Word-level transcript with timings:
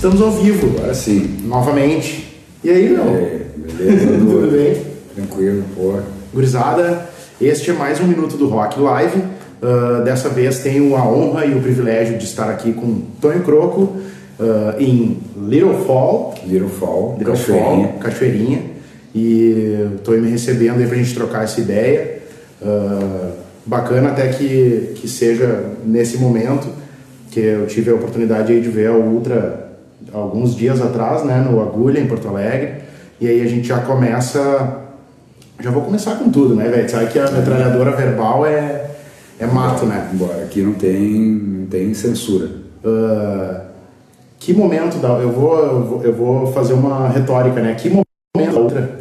Estamos 0.00 0.22
ao 0.22 0.30
vivo. 0.30 0.78
Agora 0.78 0.94
sim. 0.94 1.40
Novamente. 1.44 2.34
E 2.64 2.70
aí, 2.70 2.88
Léo? 2.88 3.04
É, 3.04 3.40
beleza? 3.54 4.06
Tudo 4.16 4.50
bem? 4.50 4.82
Tranquilo, 5.14 5.62
pô. 5.76 5.98
Gurizada, 6.32 7.06
este 7.38 7.68
é 7.68 7.74
mais 7.74 8.00
um 8.00 8.06
Minuto 8.06 8.38
do 8.38 8.48
Rock 8.48 8.80
Live. 8.80 9.18
Uh, 9.18 10.02
dessa 10.02 10.30
vez 10.30 10.60
tenho 10.60 10.96
a 10.96 11.06
honra 11.06 11.44
e 11.44 11.54
o 11.54 11.60
privilégio 11.60 12.16
de 12.16 12.24
estar 12.24 12.48
aqui 12.48 12.72
com 12.72 13.02
Tonho 13.20 13.42
Croco 13.42 13.80
uh, 13.82 14.80
em 14.80 15.18
Little 15.36 15.84
Fall. 15.84 16.34
Little 16.46 16.70
Fall, 16.70 17.16
Little 17.18 17.34
Cachoeirinha. 17.34 17.88
Fall, 17.88 17.98
Cachoeirinha. 17.98 18.62
E 19.14 19.86
estou 19.96 20.18
me 20.18 20.30
recebendo 20.30 20.78
aí 20.78 20.86
pra 20.86 20.96
gente 20.96 21.12
trocar 21.12 21.44
essa 21.44 21.60
ideia. 21.60 22.20
Uh, 22.62 23.32
bacana 23.66 24.08
até 24.12 24.28
que, 24.28 24.94
que 24.94 25.06
seja 25.06 25.62
nesse 25.84 26.16
momento 26.16 26.68
que 27.30 27.40
eu 27.40 27.66
tive 27.66 27.90
a 27.90 27.94
oportunidade 27.94 28.50
aí 28.50 28.62
de 28.62 28.68
ver 28.70 28.86
a 28.86 28.94
Ultra 28.94 29.68
alguns 30.12 30.54
dias 30.54 30.80
atrás, 30.80 31.24
né, 31.24 31.38
no 31.38 31.60
Agulha, 31.60 32.00
em 32.00 32.06
Porto 32.06 32.28
Alegre. 32.28 32.82
E 33.20 33.28
aí 33.28 33.42
a 33.42 33.46
gente 33.46 33.68
já 33.68 33.80
começa. 33.80 34.78
Já 35.60 35.70
vou 35.70 35.82
começar 35.82 36.16
com 36.16 36.30
tudo, 36.30 36.54
né, 36.54 36.68
velho? 36.68 36.88
Sabe 36.88 37.06
que 37.08 37.18
a 37.18 37.30
metralhadora 37.30 37.90
verbal 37.90 38.46
é, 38.46 38.90
é 39.38 39.46
mato, 39.46 39.84
né? 39.84 40.08
Bora, 40.14 40.42
aqui 40.44 40.62
não 40.62 40.72
tem, 40.72 41.20
não 41.20 41.66
tem 41.66 41.92
censura. 41.92 42.46
Uh, 42.82 43.60
que 44.38 44.54
momento 44.54 44.98
da. 44.98 45.08
Eu 45.18 45.30
vou, 45.30 45.58
eu 45.58 45.84
vou, 45.84 46.02
eu 46.02 46.12
vou 46.14 46.52
fazer 46.52 46.72
uma 46.72 47.08
retórica, 47.08 47.60
né? 47.60 47.74
Que 47.74 47.90
momento 47.90 48.54
da 48.54 48.60
Ultra? 48.60 49.00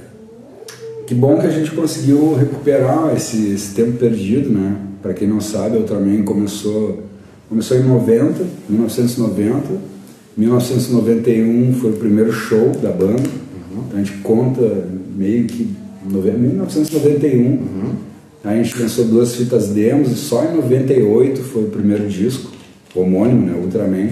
Que 1.08 1.16
bom 1.16 1.40
que 1.40 1.48
a 1.48 1.50
gente 1.50 1.72
conseguiu 1.72 2.36
recuperar 2.36 3.16
esse, 3.16 3.54
esse 3.54 3.74
tempo 3.74 3.94
perdido, 3.94 4.50
né? 4.50 4.76
Para 5.02 5.14
quem 5.14 5.28
não 5.28 5.40
sabe, 5.40 5.78
Ultraman 5.78 6.24
começou, 6.24 7.04
começou 7.48 7.78
em 7.78 7.84
90, 7.84 8.46
1990. 8.70 9.99
1991 10.40 11.74
foi 11.74 11.92
o 11.92 11.94
primeiro 11.98 12.32
show 12.32 12.72
da 12.82 12.92
banda. 12.92 13.22
Uhum. 13.22 13.84
Então 13.88 14.00
a 14.00 14.04
gente 14.04 14.18
conta 14.20 14.88
meio 15.16 15.46
que 15.46 15.70
1991. 16.06 17.40
Uhum. 17.40 17.96
A 18.44 18.56
gente 18.56 18.82
lançou 18.82 19.04
duas 19.06 19.36
fitas 19.36 19.68
demos 19.68 20.12
e 20.12 20.16
só 20.16 20.46
em 20.46 20.56
98 20.56 21.42
foi 21.42 21.64
o 21.64 21.68
primeiro 21.68 22.08
disco, 22.08 22.52
homônimo, 22.96 23.48
né? 23.48 23.54
Ultraman. 23.62 24.12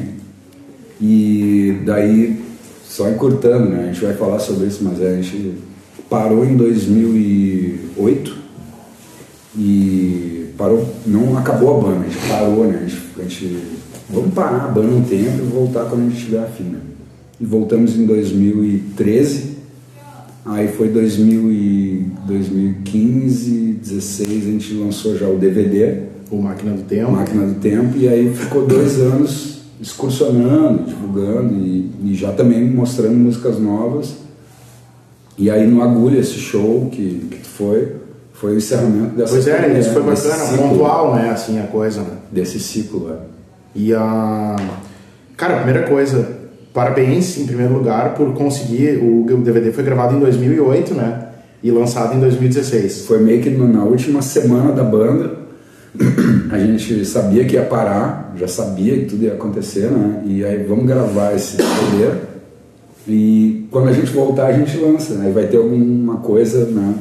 E 0.99 1.77
daí, 1.85 2.41
só 2.85 3.09
encurtando, 3.09 3.69
né? 3.69 3.83
A 3.83 3.93
gente 3.93 4.03
vai 4.03 4.13
falar 4.13 4.39
sobre 4.39 4.67
isso, 4.67 4.83
mas 4.83 5.01
a 5.01 5.15
gente 5.15 5.53
parou 6.09 6.45
em 6.45 6.57
2008 6.57 8.35
e 9.57 10.47
parou, 10.57 10.93
não 11.05 11.37
acabou 11.37 11.77
a 11.77 11.81
banda, 11.81 12.01
a 12.01 12.09
gente 12.09 12.27
parou, 12.27 12.65
né? 12.65 12.81
A 12.83 12.87
gente, 12.87 13.01
a 13.17 13.21
gente 13.21 13.76
vamos 14.09 14.33
parar 14.33 14.65
a 14.65 14.67
banda 14.67 14.93
um 14.93 15.03
tempo 15.03 15.43
e 15.43 15.47
voltar 15.47 15.85
quando 15.85 16.01
a 16.01 16.03
gente 16.05 16.17
estiver 16.17 16.43
afim, 16.43 16.63
né? 16.63 16.79
E 17.39 17.45
voltamos 17.45 17.95
em 17.95 18.05
2013, 18.05 19.57
aí 20.45 20.67
foi 20.69 20.89
2000 20.89 21.51
e 21.51 22.05
2015, 22.25 23.73
16 23.73 24.29
a 24.29 24.51
gente 24.51 24.73
lançou 24.73 25.15
já 25.15 25.27
o 25.27 25.37
DVD, 25.37 26.03
o 26.31 26.37
Máquina 26.37 26.73
do 26.73 26.83
Tempo. 26.83 27.11
Máquina 27.11 27.45
do 27.45 27.59
Tempo, 27.59 27.97
e 27.97 28.07
aí 28.07 28.33
ficou 28.33 28.65
dois 28.65 28.97
anos 28.99 29.57
excursionando, 29.79 30.83
divulgando 30.85 31.53
e, 31.53 31.91
e 32.05 32.15
já 32.15 32.31
também 32.31 32.67
mostrando 32.67 33.15
músicas 33.15 33.59
novas. 33.59 34.15
E 35.37 35.51
aí 35.51 35.67
no 35.67 35.83
Agulha, 35.83 36.19
esse 36.19 36.33
show 36.33 36.89
que, 36.91 37.27
que 37.29 37.47
foi, 37.47 37.93
foi 38.33 38.53
o 38.53 38.57
encerramento 38.57 39.15
dessa 39.15 39.33
Pois 39.33 39.47
é, 39.47 39.79
isso 39.79 39.91
foi 39.91 40.01
bacana, 40.01 40.45
ciclo, 40.45 40.69
pontual, 40.69 41.15
né? 41.15 41.29
Assim, 41.29 41.59
a 41.59 41.67
coisa, 41.67 42.01
né? 42.01 42.17
Desse 42.31 42.59
ciclo, 42.59 43.11
é. 43.11 43.36
E 43.77 43.93
a. 43.93 44.55
Cara, 45.37 45.53
a 45.53 45.57
primeira 45.57 45.87
coisa, 45.87 46.27
parabéns 46.73 47.37
em 47.37 47.45
primeiro 47.45 47.75
lugar 47.75 48.15
por 48.15 48.33
conseguir. 48.33 48.97
O, 48.97 49.23
o 49.23 49.37
DVD 49.37 49.71
foi 49.71 49.83
gravado 49.83 50.15
em 50.15 50.19
2008, 50.19 50.95
né? 50.95 51.27
E 51.61 51.69
lançado 51.69 52.15
em 52.15 52.19
2016. 52.19 53.05
Foi 53.05 53.19
meio 53.19 53.39
que 53.39 53.51
na 53.51 53.83
última 53.83 54.23
semana 54.23 54.71
da 54.71 54.83
banda, 54.83 55.37
a 56.49 56.57
gente 56.57 57.05
sabia 57.05 57.45
que 57.45 57.53
ia 57.53 57.63
parar, 57.63 58.33
já 58.35 58.47
sabia 58.47 58.97
que 58.97 59.05
tudo 59.05 59.25
ia 59.25 59.33
acontecer, 59.33 59.91
né? 59.91 60.23
E 60.25 60.43
aí 60.43 60.63
vamos 60.63 60.87
gravar 60.87 61.35
esse 61.35 61.57
DVD. 61.57 62.17
E 63.07 63.67
quando 63.69 63.89
a 63.89 63.93
gente 63.93 64.11
voltar, 64.11 64.47
a 64.47 64.53
gente 64.53 64.75
lança, 64.77 65.13
né? 65.13 65.31
Vai 65.31 65.45
ter 65.45 65.57
alguma 65.57 66.17
coisa, 66.17 66.65
né? 66.65 66.95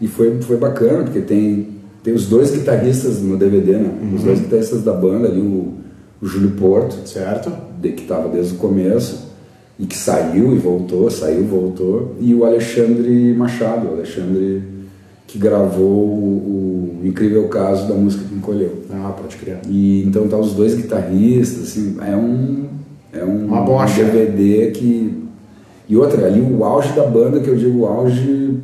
E 0.00 0.08
foi, 0.08 0.40
foi 0.40 0.56
bacana, 0.56 1.04
porque 1.04 1.20
tem, 1.20 1.68
tem 2.02 2.14
os 2.14 2.26
dois 2.26 2.52
guitarristas 2.52 3.20
no 3.20 3.36
DVD, 3.36 3.72
né? 3.72 3.90
Os 4.14 4.22
dois 4.22 4.40
guitarristas 4.40 4.82
da 4.82 4.92
banda 4.92 5.28
ali, 5.28 5.40
o, 5.40 5.85
o 6.20 6.26
Júlio 6.26 6.50
Porto, 6.52 7.06
Certo? 7.06 7.50
de, 7.80 7.92
que 7.92 8.02
estava 8.02 8.28
desde 8.28 8.54
o 8.54 8.58
começo, 8.58 9.26
e 9.78 9.86
que 9.86 9.96
saiu 9.96 10.54
e 10.54 10.58
voltou, 10.58 11.10
saiu 11.10 11.40
e 11.40 11.46
voltou, 11.46 12.16
e 12.18 12.34
o 12.34 12.44
Alexandre 12.44 13.34
Machado, 13.34 13.88
o 13.88 13.92
Alexandre 13.92 14.62
que 15.26 15.38
gravou 15.38 16.06
o, 16.06 17.00
o 17.02 17.06
incrível 17.06 17.48
caso 17.48 17.88
da 17.88 17.94
música 17.94 18.24
que 18.24 18.34
encolheu. 18.34 18.84
Ah, 18.90 19.12
pode 19.20 19.36
criar. 19.36 19.60
E 19.68 20.02
então 20.06 20.28
tá 20.28 20.36
os 20.38 20.52
dois 20.52 20.74
guitarristas, 20.74 21.64
assim, 21.64 21.96
é 22.00 22.16
um 22.16 22.66
é 23.12 23.24
um 23.24 23.46
Uma 23.46 23.62
bocha. 23.62 24.04
DVD 24.04 24.70
que 24.70 25.24
e 25.88 25.96
outra 25.96 26.26
ali 26.26 26.40
o 26.40 26.64
auge 26.64 26.92
da 26.94 27.04
banda 27.04 27.40
que 27.40 27.48
eu 27.48 27.56
digo 27.56 27.80
o 27.80 27.86
auge 27.86 28.56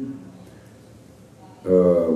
ah, 1.66 2.14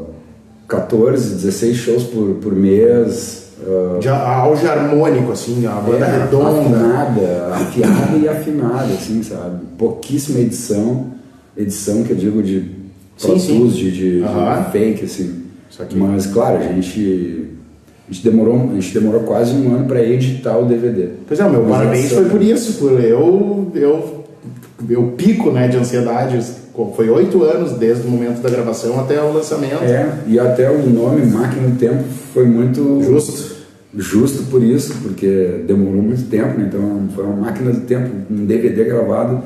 14, 0.68 1.34
16 1.34 1.76
shows 1.76 2.04
por, 2.04 2.34
por 2.36 2.54
mês, 2.54 3.45
ah, 3.62 3.98
De 4.00 4.08
auge 4.08 4.66
harmônico, 4.66 5.32
assim, 5.32 5.66
a 5.66 5.72
banda 5.72 6.04
é, 6.06 6.22
redonda. 6.22 6.60
afinada, 6.60 7.54
afiada 7.54 8.16
e 8.16 8.28
afinada, 8.28 8.92
assim, 8.92 9.22
sabe? 9.22 9.64
Pouquíssima 9.78 10.40
edição, 10.40 11.06
edição 11.56 12.02
que 12.02 12.10
eu 12.10 12.16
digo 12.16 12.42
de 12.42 12.76
Sim, 13.16 13.28
Pro 13.28 13.40
sim. 13.40 13.58
Tools, 13.58 13.76
de, 13.76 13.90
de, 13.90 14.20
de 14.20 14.70
fake, 14.72 15.04
assim. 15.04 15.42
Mas, 15.94 16.26
claro, 16.26 16.58
a 16.58 16.62
gente, 16.62 17.48
a 18.08 18.12
gente, 18.12 18.22
demorou, 18.22 18.70
a 18.70 18.74
gente 18.74 18.92
demorou 18.92 19.20
quase 19.22 19.54
um 19.54 19.74
ano 19.74 19.86
para 19.86 20.02
editar 20.02 20.58
o 20.58 20.66
DVD. 20.66 21.08
Pois 21.26 21.40
é, 21.40 21.44
o 21.44 21.50
meu 21.50 21.64
parabéns 21.64 22.12
foi 22.12 22.26
por 22.26 22.42
isso, 22.42 22.74
por 22.74 23.00
eu, 23.02 23.70
eu, 23.74 24.15
eu 24.88 25.14
pico 25.16 25.50
né, 25.50 25.68
de 25.68 25.76
ansiedade. 25.76 26.40
Foi 26.94 27.08
oito 27.08 27.42
anos 27.42 27.72
desde 27.72 28.06
o 28.06 28.10
momento 28.10 28.42
da 28.42 28.50
gravação 28.50 29.00
até 29.00 29.20
o 29.22 29.32
lançamento. 29.32 29.82
É, 29.82 30.18
e 30.26 30.38
até 30.38 30.70
o 30.70 30.86
nome 30.86 31.24
Máquina 31.24 31.68
do 31.68 31.78
Tempo 31.78 32.04
foi 32.34 32.44
muito 32.44 33.02
Justo. 33.02 33.56
justo 33.96 34.42
por 34.50 34.62
isso, 34.62 34.94
porque 35.02 35.64
demorou 35.66 36.02
muito 36.02 36.28
tempo, 36.28 36.58
né? 36.58 36.66
Então 36.68 37.08
foi 37.14 37.24
uma 37.24 37.36
máquina 37.36 37.72
do 37.72 37.80
tempo, 37.80 38.10
um 38.30 38.44
DVD 38.44 38.84
gravado. 38.84 39.42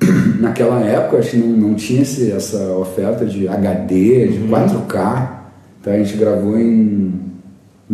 Naquela 0.38 0.80
época, 0.80 1.18
acho 1.18 1.30
que 1.30 1.36
não, 1.38 1.48
não 1.48 1.74
tinha 1.74 2.02
esse, 2.02 2.30
essa 2.30 2.70
oferta 2.76 3.26
de 3.26 3.48
HD, 3.48 4.28
de 4.28 4.38
4K. 4.46 5.30
Então 5.80 5.92
a 5.92 5.96
gente 5.96 6.16
gravou 6.16 6.56
em 6.56 7.12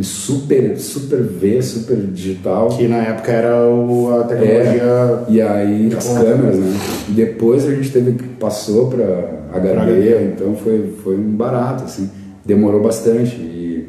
super, 0.03 0.77
super 0.78 1.22
V, 1.22 1.62
super 1.62 1.97
digital. 1.97 2.69
Que 2.69 2.88
na 2.88 2.97
época 2.97 3.31
era 3.31 3.66
o, 3.66 4.12
a 4.19 4.25
tecnologia. 4.25 4.82
É, 4.82 5.25
e 5.28 5.41
aí 5.41 5.94
as 5.97 6.09
câmeras, 6.09 6.59
né? 6.59 6.77
E 7.09 7.12
depois 7.12 7.65
a 7.66 7.75
gente 7.75 7.93
teve 7.93 8.12
que 8.12 8.28
passou 8.28 8.88
para 8.88 9.44
HD, 9.53 10.32
então 10.32 10.56
foi, 10.56 10.94
foi 11.03 11.16
um 11.16 11.31
barato, 11.37 11.84
assim. 11.84 12.10
Demorou 12.44 12.82
bastante, 12.82 13.37
e, 13.37 13.88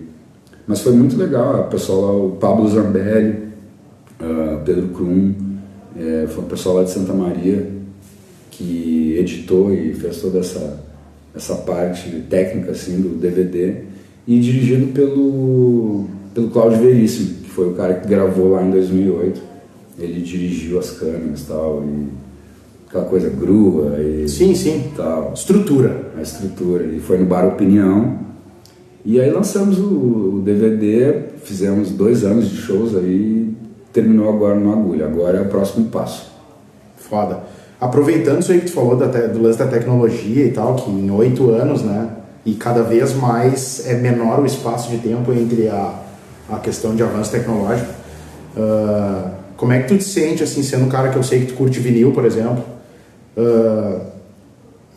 mas 0.68 0.82
foi 0.82 0.94
muito 0.94 1.18
legal. 1.18 1.62
O 1.62 1.70
pessoal 1.70 2.02
lá, 2.02 2.12
o 2.12 2.32
Pablo 2.34 2.68
Zambelli, 2.70 3.46
ah, 4.20 4.62
Pedro 4.64 4.90
Krum, 4.90 5.34
eh, 5.98 6.26
foi 6.28 6.44
o 6.44 6.48
pessoal 6.48 6.76
lá 6.76 6.84
de 6.84 6.92
Santa 6.92 7.14
Maria 7.14 7.76
que 8.52 9.16
editou 9.18 9.74
e 9.74 9.94
fez 9.94 10.22
toda 10.22 10.40
essa, 10.40 10.80
essa 11.36 11.56
parte 11.56 12.10
técnica 12.30 12.72
assim, 12.72 13.02
do 13.02 13.10
DVD 13.10 13.84
e 14.28 14.40
dirigido 14.40 14.88
pelo, 14.88 16.06
pelo 16.34 16.50
Claudio 16.50 16.80
Veríssimo, 16.80 17.36
que 17.44 17.50
foi 17.50 17.70
o 17.70 17.74
cara 17.74 17.96
que 17.96 18.08
gravou 18.08 18.52
lá 18.52 18.64
em 18.64 18.72
2008. 18.72 19.42
Ele 19.98 20.22
dirigiu 20.22 20.80
as 20.80 20.92
câmeras 20.92 21.42
e 21.42 21.46
tal, 21.46 21.84
e 21.86 22.08
aquela 22.88 23.06
coisa 23.06 23.30
grua 23.30 24.00
e 24.02 24.28
Sim, 24.28 24.54
sim. 24.56 24.92
tal, 24.96 25.32
Estrutura. 25.34 26.12
a 26.18 26.22
estrutura. 26.22 26.84
Ele 26.84 27.00
foi 27.00 27.18
no 27.18 27.26
Bar 27.26 27.46
Opinião 27.48 28.26
e 29.06 29.22
aí 29.22 29.30
lançamos 29.30 29.78
o, 29.78 30.38
o 30.38 30.42
DVD, 30.44 31.26
fizemos 31.44 31.92
dois 31.92 32.24
anos 32.24 32.50
de 32.50 32.58
shows 32.58 32.96
aí, 32.96 33.54
terminou 33.94 34.28
agora 34.28 34.56
no 34.56 34.74
Agulha. 34.74 35.06
Agora 35.06 35.38
é 35.38 35.42
o 35.42 35.46
próximo 35.46 35.86
passo. 35.90 36.32
Foda. 36.98 37.44
Aproveitando 37.80 38.42
isso 38.42 38.52
aí 38.52 38.60
que 38.62 38.66
tu 38.66 38.72
falou 38.72 38.96
da 38.98 39.06
do 39.06 39.42
lance 39.42 39.60
da 39.60 39.68
tecnologia 39.68 40.46
e 40.46 40.52
tal, 40.52 40.76
que 40.76 40.90
em 40.90 41.12
oito 41.12 41.52
anos, 41.52 41.84
né? 41.84 42.10
E 42.46 42.54
cada 42.54 42.84
vez 42.84 43.14
mais 43.14 43.86
é 43.88 43.96
menor 43.96 44.40
o 44.40 44.46
espaço 44.46 44.90
de 44.90 45.00
tempo 45.00 45.34
entre 45.34 45.68
a, 45.68 45.94
a 46.50 46.58
questão 46.58 46.96
de 46.96 47.02
avanço 47.02 47.32
tecnológico. 47.32 47.92
ah, 48.58 49.32
como 49.58 49.72
é 49.72 49.82
que 49.82 49.88
tu 49.88 49.98
te 49.98 50.04
sente, 50.04 50.44
assim, 50.44 50.62
sendo 50.62 50.86
um 50.86 50.90
cara 50.90 51.10
que 51.10 51.16
eu 51.16 51.24
sei 51.24 51.40
que 51.40 51.48
tu 51.48 51.54
curte 51.56 51.80
vinil, 51.80 52.12
por 52.12 52.26
exemplo? 52.26 52.64
ah, 53.38 54.00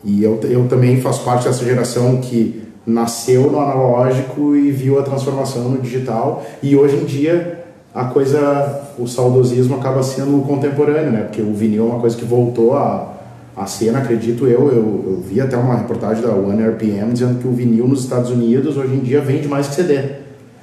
e 0.05 0.23
eu, 0.23 0.39
eu 0.45 0.69
também 0.69 1.01
faço 1.01 1.25
parte 1.25 1.45
dessa 1.45 1.65
geração 1.65 2.19
que 2.19 2.63
nasceu 2.87 3.51
no 3.51 3.61
analógico 3.61 4.55
e 4.55 4.71
viu 4.71 4.99
a 4.99 5.03
transformação 5.03 5.69
no 5.69 5.81
digital. 5.81 6.45
E 6.63 6.77
hoje 6.77 6.97
em 6.97 7.05
dia, 7.05 7.65
a 7.95 8.05
coisa, 8.05 8.83
o 8.99 9.07
saudosismo 9.07 9.77
acaba 9.77 10.03
sendo 10.03 10.41
contemporâneo, 10.47 11.13
né? 11.13 11.23
Porque 11.23 11.43
o 11.43 11.53
vinil 11.53 11.85
é 11.85 11.93
uma 11.93 12.01
coisa 12.01 12.17
que 12.17 12.25
voltou 12.25 12.77
a, 12.77 13.18
a 13.59 13.67
cena, 13.67 13.99
acredito 13.99 14.47
eu, 14.47 14.69
eu, 14.69 15.05
eu 15.07 15.25
vi 15.29 15.41
até 15.41 15.57
uma 15.57 15.75
reportagem 15.75 16.23
da 16.23 16.33
One 16.33 16.63
RPM 16.63 17.13
dizendo 17.13 17.41
que 17.41 17.49
o 17.49 17.53
vinil 17.53 17.89
nos 17.89 18.05
Estados 18.05 18.31
Unidos 18.31 18.77
hoje 18.77 18.95
em 18.95 19.01
dia 19.01 19.21
vende 19.21 19.49
mais 19.49 19.67
que 19.67 19.75
CD. 19.75 20.01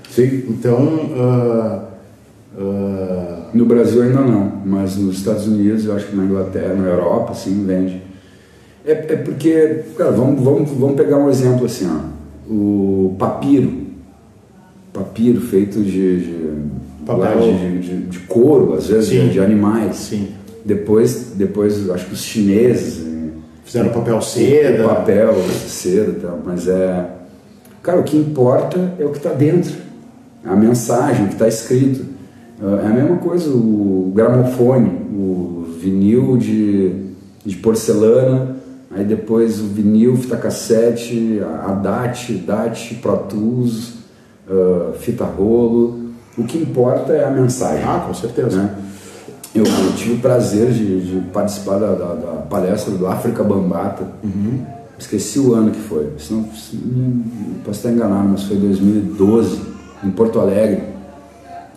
Sim. 0.10 0.46
Então, 0.48 0.78
uh, 0.78 1.82
uh, 2.58 3.36
No 3.54 3.66
Brasil 3.66 4.02
ainda 4.02 4.22
não, 4.22 4.62
mas 4.66 4.96
nos 4.96 5.18
Estados 5.18 5.46
Unidos, 5.46 5.86
eu 5.86 5.94
acho 5.94 6.08
que 6.08 6.16
na 6.16 6.24
Inglaterra, 6.24 6.74
na 6.74 6.88
Europa, 6.88 7.34
sim, 7.34 7.66
vende. 7.68 8.02
É, 8.86 8.92
é 8.92 9.16
porque, 9.18 9.84
cara, 9.98 10.12
vamos, 10.12 10.42
vamos, 10.42 10.70
vamos 10.72 10.96
pegar 10.96 11.18
um 11.18 11.30
exemplo 11.30 11.66
assim, 11.66 11.90
ó. 11.90 12.16
O 12.50 13.16
papiro. 13.20 13.86
Papiro 14.94 15.42
feito 15.42 15.82
de, 15.82 16.20
de, 16.20 16.48
Papel. 17.06 17.42
de, 17.42 17.80
de, 17.80 18.02
de 18.04 18.20
couro, 18.20 18.74
às 18.76 18.88
vezes, 18.88 19.10
de, 19.10 19.32
de 19.32 19.40
animais. 19.42 19.98
sim, 19.98 20.30
Depois, 20.64 21.25
depois, 21.36 21.90
acho 21.90 22.06
que 22.08 22.14
os 22.14 22.22
chineses 22.24 23.06
eh, 23.06 23.30
fizeram 23.64 23.90
papel 23.90 24.22
seda. 24.22 24.84
papel, 24.88 25.36
seda 25.68 26.14
tal, 26.22 26.40
mas 26.44 26.68
é. 26.68 27.06
Cara, 27.84 28.00
o 28.00 28.04
que 28.04 28.18
importa 28.18 28.94
é 29.00 29.06
o 29.06 29.10
que 29.10 29.18
está 29.18 29.32
dentro, 29.32 29.74
a 30.44 30.56
mensagem, 30.56 31.26
o 31.26 31.28
que 31.28 31.34
está 31.34 31.48
escrito. 31.48 32.04
É 32.84 32.88
a 32.88 32.90
mesma 32.90 33.18
coisa 33.18 33.50
o 33.50 34.12
gramofone, 34.16 34.90
o 35.12 35.66
vinil 35.80 36.38
de, 36.38 37.12
de 37.46 37.56
porcelana, 37.58 38.56
aí 38.90 39.04
depois 39.04 39.60
o 39.60 39.66
vinil, 39.66 40.16
fita 40.16 40.38
cassete, 40.38 41.42
a 41.68 41.74
DAT, 41.74 42.32
DAT, 42.48 42.96
Pro 43.02 43.18
Tools, 43.18 43.96
ah, 44.50 44.94
fita 44.98 45.26
rolo. 45.26 46.06
O 46.38 46.44
que 46.44 46.58
importa 46.58 47.14
é 47.14 47.24
a 47.24 47.30
mensagem 47.30 47.84
Ah, 47.86 48.04
com 48.08 48.14
certeza. 48.14 48.58
né? 48.58 48.70
Eu, 49.56 49.64
eu 49.64 49.94
tive 49.96 50.14
o 50.16 50.18
prazer 50.20 50.72
de, 50.72 51.02
de 51.02 51.22
participar 51.32 51.78
da, 51.80 51.94
da- 51.94 52.14
da 52.16 52.32
palestra 52.50 52.94
do 52.94 53.08
África 53.08 53.42
Bambata. 53.44 54.06
Esqueci 55.00 55.40
o 55.40 55.54
ano 55.54 55.72
que 55.72 55.80
foi. 55.80 56.10
Senão, 56.20 56.46
se- 56.54 56.78
posso 57.64 57.80
estar 57.80 57.92
enganado, 57.92 58.28
mas 58.30 58.44
foi 58.44 58.58
2012, 58.58 59.60
em 60.04 60.12
Porto 60.12 60.40
Alegre. 60.40 60.84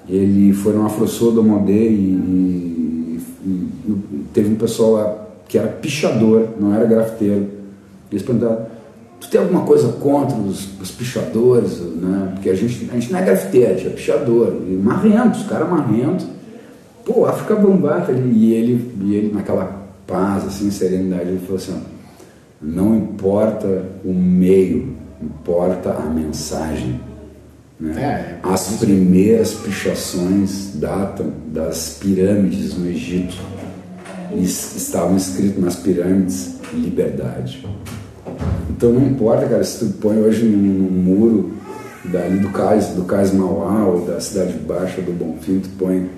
Ele 0.08 0.52
foi 0.52 0.72
no 0.72 0.84
Afro 0.86 1.06
Soul 1.06 1.32
do 1.32 1.42
Modê 1.44 1.88
e, 1.90 3.18
e- 3.46 3.68
e 3.86 4.24
teve 4.32 4.52
um 4.52 4.56
pessoal 4.56 4.92
lá 4.92 5.16
que 5.48 5.56
era 5.58 5.68
pichador, 5.68 6.48
não 6.60 6.74
era 6.74 6.84
grafiteiro. 6.84 7.46
Eles 8.10 8.22
perguntaram, 8.24 8.66
tu 9.20 9.28
tem 9.30 9.40
alguma 9.40 9.62
coisa 9.62 9.88
contra 9.92 10.36
os, 10.36 10.80
os 10.80 10.90
pichadores? 10.90 11.78
Né? 11.80 12.32
Porque 12.34 12.50
a 12.50 12.54
gente, 12.54 12.88
a 12.90 12.94
gente 12.94 13.12
não 13.12 13.18
é 13.18 13.22
grafiteiro, 13.24 13.70
a 13.72 13.74
gente 13.76 13.86
é 13.86 13.90
pichador. 13.90 14.54
E 14.68 14.72
marrento, 14.74 15.38
os 15.38 15.46
caras 15.46 15.68
marrentos. 15.70 16.26
Pô, 17.08 17.24
África 17.24 17.56
Bambata, 17.56 18.12
ele, 18.12 18.30
e, 18.38 18.52
ele, 18.52 18.92
e 19.02 19.14
ele 19.14 19.32
naquela 19.34 19.88
paz, 20.06 20.44
assim, 20.46 20.70
serenidade, 20.70 21.30
ele 21.30 21.38
falou 21.40 21.56
assim, 21.56 21.80
não 22.60 22.94
importa 22.96 23.86
o 24.04 24.12
meio, 24.12 24.94
importa 25.22 25.90
a 25.94 26.02
mensagem. 26.08 27.00
Né? 27.80 27.94
É, 27.96 28.04
é 28.04 28.38
As 28.42 28.76
primeiras 28.76 29.54
pichações 29.54 30.72
datam 30.74 31.32
das 31.46 31.96
pirâmides 32.00 32.76
no 32.76 32.86
Egito. 32.86 33.36
E 34.34 34.44
es- 34.44 34.76
estavam 34.76 35.16
escritos 35.16 35.62
nas 35.64 35.76
pirâmides 35.76 36.56
liberdade. 36.74 37.66
Então 38.68 38.92
não 38.92 39.06
importa, 39.06 39.46
cara, 39.46 39.64
se 39.64 39.78
tu 39.78 39.92
põe 39.98 40.18
hoje 40.18 40.44
num, 40.44 40.58
num 40.58 40.90
muro 40.90 41.52
dali 42.04 42.38
do 42.38 42.50
cais, 42.50 42.88
do 42.88 43.04
cais 43.04 43.32
Mauá 43.32 43.86
ou 43.86 44.04
da 44.04 44.20
cidade 44.20 44.52
baixa 44.58 45.00
do 45.00 45.12
Bonfim, 45.12 45.60
tu 45.60 45.70
põe, 45.78 46.08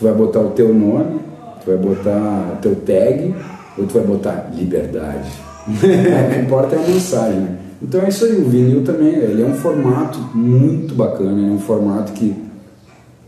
tu 0.00 0.04
vai 0.04 0.14
botar 0.14 0.40
o 0.40 0.50
teu 0.50 0.74
nome, 0.74 1.20
tu 1.62 1.66
vai 1.66 1.76
botar 1.76 2.54
o 2.54 2.56
teu 2.62 2.74
tag 2.74 3.34
ou 3.76 3.86
tu 3.86 3.94
vai 3.94 4.02
botar 4.02 4.50
liberdade. 4.54 5.30
o 5.68 6.34
que 6.34 6.40
importa 6.40 6.74
é 6.74 6.78
a 6.82 6.88
mensagem. 6.88 7.40
Né? 7.40 7.56
Então 7.82 8.00
é 8.00 8.08
isso 8.08 8.24
aí, 8.24 8.32
o 8.32 8.48
vinil 8.48 8.82
também, 8.82 9.14
ele 9.14 9.42
é 9.42 9.44
um 9.44 9.54
formato 9.54 10.18
muito 10.34 10.94
bacana, 10.94 11.38
é 11.46 11.50
um 11.50 11.58
formato 11.58 12.12
que 12.12 12.34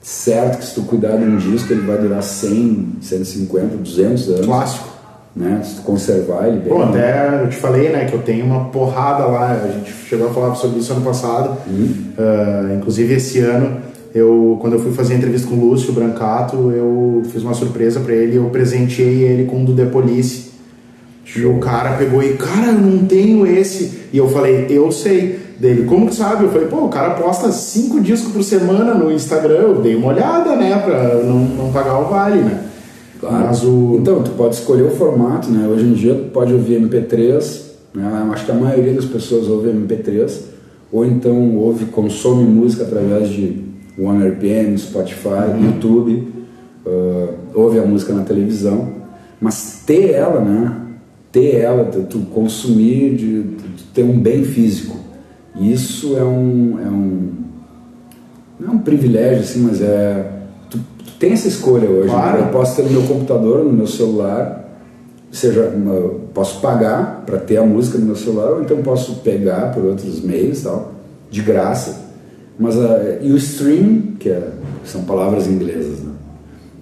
certo 0.01 0.59
que 0.59 0.65
se 0.65 0.75
tu 0.75 0.83
cuidar 0.83 1.17
de 1.17 1.25
um 1.25 1.37
disco 1.37 1.73
ele 1.73 1.83
vai 1.83 1.99
durar 1.99 2.23
100, 2.23 2.97
150, 3.03 3.77
200 3.77 4.29
anos, 4.29 4.47
Clássico. 4.47 4.89
né? 5.37 5.61
Se 5.63 5.77
tu 5.77 5.83
conservar 5.83 6.49
ele 6.49 6.59
bem. 6.59 6.73
Pô, 6.73 6.83
até 6.83 7.43
eu 7.45 7.49
te 7.51 7.57
falei, 7.57 7.91
né, 7.91 8.07
que 8.07 8.15
eu 8.15 8.23
tenho 8.23 8.47
uma 8.47 8.65
porrada 8.71 9.27
lá, 9.27 9.53
a 9.53 9.69
gente 9.69 9.93
chegou 9.93 10.29
a 10.29 10.33
falar 10.33 10.55
sobre 10.55 10.81
isso 10.81 10.93
ano 10.93 11.03
passado. 11.03 11.57
Ah, 12.19 12.75
inclusive 12.77 13.15
esse 13.15 13.41
ano, 13.41 13.92
eu, 14.15 14.59
quando 14.61 14.75
eu 14.75 14.81
fui 14.81 14.93
fazer 14.93 15.15
a 15.15 15.17
entrevista 15.17 15.49
com 15.49 15.55
o 15.55 15.71
Lúcio 15.71 15.93
Brancato, 15.93 16.71
eu 16.71 17.23
fiz 17.31 17.43
uma 17.43 17.55
surpresa 17.55 18.01
pra 18.01 18.15
ele, 18.15 18.37
eu 18.37 18.45
presenteei 18.51 19.23
ele 19.23 19.45
com 19.45 19.57
um 19.57 19.65
do 19.65 19.75
The 19.75 19.87
Police. 19.87 20.53
E 21.35 21.47
o 21.47 21.59
cara 21.59 21.97
pegou 21.97 22.23
e, 22.23 22.35
cara, 22.35 22.73
eu 22.73 22.79
não 22.79 23.07
tenho 23.07 23.47
esse. 23.47 24.03
E 24.13 24.19
eu 24.19 24.29
falei, 24.29 24.67
eu 24.69 24.91
sei. 24.93 25.41
Dele, 25.59 25.85
como 25.85 26.09
que 26.09 26.15
sabe? 26.15 26.45
Eu 26.45 26.51
falei, 26.51 26.67
pô, 26.67 26.79
o 26.85 26.89
cara 26.89 27.11
posta 27.11 27.53
cinco 27.53 28.01
discos 28.01 28.33
por 28.33 28.43
semana 28.43 28.95
no 28.95 29.13
Instagram. 29.13 29.55
Eu 29.55 29.81
dei 29.81 29.95
uma 29.95 30.09
olhada, 30.09 30.57
né, 30.57 30.77
pra 30.85 31.23
não, 31.23 31.39
não 31.39 31.73
pagar 31.73 32.01
o 32.01 32.09
vale, 32.09 32.41
né? 32.41 32.65
Claro. 33.21 33.47
Mas 33.47 33.63
o. 33.63 33.99
Então, 34.01 34.23
tu 34.23 34.33
pode 34.33 34.57
escolher 34.57 34.83
o 34.83 34.91
formato, 34.91 35.49
né? 35.49 35.69
Hoje 35.69 35.85
em 35.85 35.93
dia 35.93 36.15
tu 36.15 36.31
pode 36.31 36.53
ouvir 36.53 36.81
MP3, 36.83 37.63
né? 37.95 38.29
Acho 38.33 38.45
que 38.45 38.51
a 38.51 38.55
maioria 38.55 38.93
das 38.93 39.05
pessoas 39.05 39.47
ouve 39.47 39.69
MP3, 39.69 40.33
ou 40.91 41.07
então 41.07 41.57
ouve, 41.57 41.85
consome 41.85 42.43
música 42.43 42.83
através 42.83 43.29
de 43.29 43.72
One 43.99 44.27
RPM, 44.27 44.77
Spotify, 44.79 45.53
YouTube, 45.61 46.33
ah, 46.87 47.35
ouve 47.55 47.79
a 47.79 47.83
música 47.85 48.13
na 48.13 48.23
televisão, 48.23 48.89
mas 49.41 49.83
ter 49.87 50.13
ela, 50.13 50.41
né? 50.41 50.79
Ter 51.31 51.57
ela, 51.57 51.85
tu, 51.85 52.21
consumir, 52.33 53.15
de, 53.15 53.43
de 53.43 53.83
ter 53.95 54.03
um 54.03 54.19
bem 54.19 54.45
físico, 54.45 54.97
isso 55.59 56.17
é 56.17 56.25
um, 56.25 56.79
é 56.79 56.89
um 56.89 57.33
não 58.59 58.69
é 58.69 58.71
um 58.77 58.79
privilégio 58.79 59.41
assim, 59.41 59.61
mas 59.61 59.81
é 59.81 60.31
tu, 60.71 60.79
tu 60.79 61.13
tem 61.19 61.33
essa 61.33 61.49
escolha 61.49 61.89
hoje. 61.89 62.09
Claro. 62.09 62.39
né? 62.39 62.47
Eu 62.47 62.53
posso 62.53 62.77
ter 62.77 62.83
no 62.83 62.91
meu 62.91 63.03
computador, 63.03 63.65
no 63.65 63.73
meu 63.73 63.87
celular, 63.87 64.63
seja, 65.31 65.73
posso 66.35 66.61
pagar 66.61 67.25
para 67.27 67.39
ter 67.39 67.57
a 67.57 67.65
música 67.65 67.99
no 67.99 68.07
meu 68.07 68.17
celular, 68.17 68.53
ou 68.53 68.63
então 68.63 68.83
posso 68.83 69.17
pegar 69.17 69.73
por 69.73 69.85
outros 69.85 70.21
meios, 70.21 70.63
tal, 70.63 70.93
de 71.31 71.41
graça. 71.41 72.02
Mas 72.59 72.79
a, 72.79 73.19
e 73.21 73.33
o 73.33 73.37
streaming, 73.37 74.17
que 74.19 74.29
é, 74.29 74.53
são 74.85 75.05
palavras 75.05 75.47
inglesas, 75.47 76.01
né? 76.01 76.13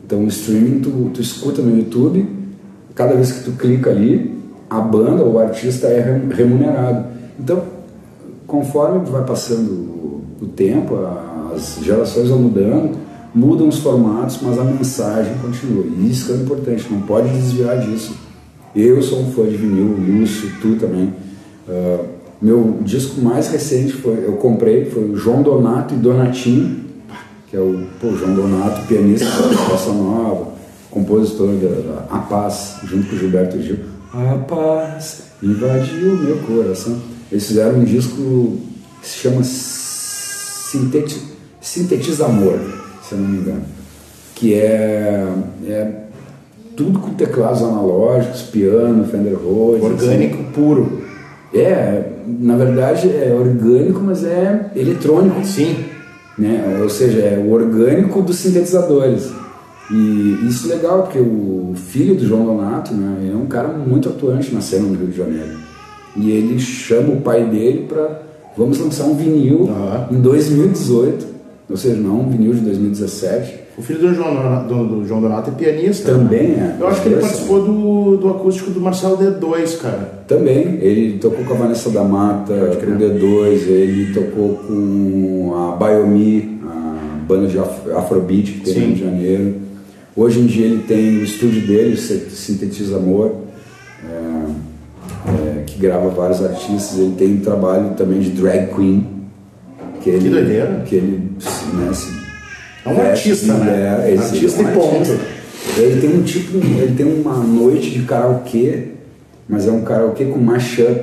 Então 0.05 0.25
o 0.25 0.29
streaming 0.29 0.81
tu, 0.81 1.11
tu 1.15 1.21
escuta 1.21 1.63
no 1.63 1.77
YouTube, 1.77 2.29
cada 2.95 3.15
vez 3.15 3.33
que 3.33 3.45
tu 3.45 3.53
clica 3.53 3.91
ali, 3.91 4.35
a 4.69 4.81
banda 4.81 5.23
ou 5.23 5.35
o 5.35 5.39
artista 5.39 5.87
é 5.87 6.01
rem- 6.01 6.29
remunerado. 6.29 7.07
Então, 7.39 7.63
conforme 8.47 9.09
vai 9.11 9.25
passando 9.25 9.71
o, 10.41 10.47
tempo, 10.47 10.97
as 11.55 11.79
gerações 11.83 12.29
vão 12.29 12.39
mudando, 12.39 12.97
mudam 13.35 13.69
os 13.69 13.79
formatos, 13.79 14.39
mas 14.43 14.59
a 14.59 14.65
mensagem 14.65 15.35
continua. 15.41 15.85
E 15.85 16.11
isso 16.11 16.33
é 16.33 16.37
importante, 16.37 16.87
não 16.91 17.01
pode 17.03 17.29
desviar 17.29 17.79
disso. 17.79 18.17
Eu 18.75 19.01
sou 19.03 19.21
um 19.21 19.33
fã 19.33 19.45
de 19.45 19.57
vinil, 19.57 19.87
o 19.87 20.21
Lúcio, 20.21 20.51
tu 20.61 20.77
também. 20.77 21.13
Ah, 21.69 22.05
meu 22.41 22.79
disco 22.83 23.21
mais 23.21 23.49
recente 23.49 23.93
foi, 23.93 24.25
eu 24.25 24.33
comprei, 24.35 24.87
foi 24.87 25.11
o 25.11 25.17
João 25.17 25.43
Donato 25.43 25.95
e 25.95 25.99
Donatinho, 25.99 26.85
que 27.49 27.57
é 27.57 27.61
o 27.61 27.87
pô, 28.01 28.15
João 28.15 28.35
Donato, 28.35 28.87
pianista 28.87 29.27
da 29.27 29.63
Bossa 29.69 29.93
Nova, 29.93 30.53
compositor 30.91 31.49
da, 31.57 31.69
da 31.69 32.07
A 32.11 32.19
Paz, 32.19 32.77
junto 32.85 33.09
com 33.09 33.17
o 33.17 33.19
Gilberto 33.19 33.61
Gil. 33.61 33.79
A 34.13 34.39
paz 34.39 35.23
invadiu 35.41 36.17
meu 36.17 36.39
coração. 36.39 36.99
Eles 37.31 37.47
fizeram 37.47 37.79
um 37.79 37.85
disco 37.85 38.59
que 39.01 39.07
se 39.07 39.19
chama 39.19 39.43
Sinteti 39.45 41.31
Sintetiza 41.61 42.27
Amor, 42.27 42.59
se 43.03 43.15
eu 43.15 43.19
não 43.19 43.29
me 43.29 43.39
engano. 43.39 43.63
Que 44.35 44.55
é, 44.55 45.29
é 45.65 45.93
tudo 46.77 46.99
com 46.99 47.15
teclados 47.15 47.63
analógicos, 47.63 48.43
piano, 48.43 49.05
Fender 49.05 49.35
Rhodes. 49.35 49.85
Orgânico 49.85 50.43
puro. 50.53 51.05
assim. 51.53 51.61
É, 51.61 52.10
na 52.27 52.57
verdade 52.57 53.09
é 53.09 53.35
orgânico, 53.39 54.01
mas 54.01 54.25
é 54.25 54.71
eletrônico 54.75 55.45
Sim. 55.45 55.77
né? 56.39 56.81
Ou 56.83 56.89
seja, 56.89 57.21
é 57.21 57.39
o 57.39 57.51
orgânico 57.51 58.23
dos 58.23 58.37
sintetizadores. 58.37 59.31
E 59.91 60.47
isso 60.49 60.71
é 60.71 60.77
legal, 60.77 61.03
porque 61.03 61.19
o 61.19 61.73
filho 61.75 62.15
do 62.15 62.25
João 62.25 62.45
Donato, 62.45 62.95
né, 62.95 63.29
é 63.33 63.37
um 63.37 63.47
cara 63.47 63.69
muito 63.69 64.09
atuante 64.09 64.55
na 64.55 64.61
cena 64.61 64.87
no 64.87 64.95
Rio 64.97 65.09
de 65.09 65.17
Janeiro. 65.17 65.59
E 66.17 66.31
ele 66.31 66.59
chama 66.61 67.13
o 67.13 67.21
pai 67.21 67.45
dele 67.45 67.87
para 67.89 68.23
vamos 68.57 68.79
lançar 68.79 69.05
um 69.05 69.15
vinil 69.15 69.69
Aham. 69.69 70.09
em 70.13 70.21
2018, 70.21 71.27
ou 71.69 71.77
seja, 71.77 71.97
não 71.97 72.21
um 72.21 72.31
vinil 72.31 72.53
de 72.53 72.61
2017. 72.61 73.60
O 73.79 73.83
filho 73.83 74.01
do 74.01 74.15
João, 74.15 74.35
Donato- 74.35 74.69
do, 74.75 74.87
do 75.01 75.09
João 75.09 75.21
Donato 75.23 75.51
é 75.51 75.53
pianista. 75.55 76.13
Também 76.13 76.49
né? 76.49 76.77
é. 76.79 76.83
Eu 76.83 76.89
acho 76.89 77.03
que 77.03 77.09
ele 77.09 77.21
participou 77.21 77.63
do, 77.65 78.17
do 78.19 78.29
acústico 78.29 78.71
do 78.71 78.81
Marcelo 78.81 79.17
D2, 79.17 79.79
cara. 79.79 80.23
Também, 80.27 80.79
ele 80.83 81.19
tocou 81.19 81.45
com 81.45 81.55
a 81.55 81.57
Vanessa 81.57 81.89
da 81.91 82.03
Mata, 82.05 82.53
com 82.55 82.91
o 82.93 82.97
D2, 82.99 83.67
ele 83.69 84.13
tocou 84.13 84.57
com 84.67 85.53
a 85.55 85.77
Biomi, 85.85 86.61
a 86.67 87.25
banda 87.27 87.47
de 87.47 87.59
af- 87.59 87.89
afrobeat 87.97 88.53
que 88.53 88.61
tem 88.61 88.75
Sim. 88.75 88.81
no 88.81 88.87
Rio 88.87 88.95
de 88.97 89.05
Janeiro. 89.05 89.55
Hoje 90.17 90.41
em 90.41 90.47
dia 90.47 90.67
ele 90.67 90.83
tem 90.87 91.19
o 91.19 91.25
estúdio 91.25 91.67
dele, 91.67 91.97
Sintetiza 91.97 92.97
Amor, 92.97 93.37
é, 94.05 95.61
é, 95.61 95.63
que 95.65 95.79
grava 95.79 96.09
vários 96.11 96.45
artistas. 96.45 96.99
Ele 96.99 97.15
tem 97.17 97.35
um 97.35 97.41
trabalho 97.41 97.91
também 97.97 98.19
de 98.21 98.31
drag 98.31 98.75
queen. 98.75 99.07
Que, 100.03 100.11
ele, 100.11 100.31
doideira. 100.31 100.83
Que 100.87 100.97
ele 100.97 101.31
né, 101.75 101.91
se 101.93 102.20
É 102.85 102.89
um 102.89 102.95
veste 102.95 103.31
artista, 103.31 103.55
né? 103.55 104.17
se- 104.19 104.35
Artista 104.35 104.63
é 104.63 104.67
um 104.67 104.71
e 104.71 104.75
ponto. 104.75 104.97
artista. 104.97 105.19
Ele 105.77 106.01
tem 106.01 106.11
um 106.19 106.23
tipo, 106.23 106.57
ele 106.57 106.95
tem 106.97 107.07
uma 107.07 107.37
noite 107.39 107.91
de 107.91 108.03
karaokê, 108.03 108.89
mas 109.49 109.67
é 109.69 109.71
um 109.71 109.83
karaokê 109.83 110.25
com 110.27 110.39
mashup. 110.39 111.03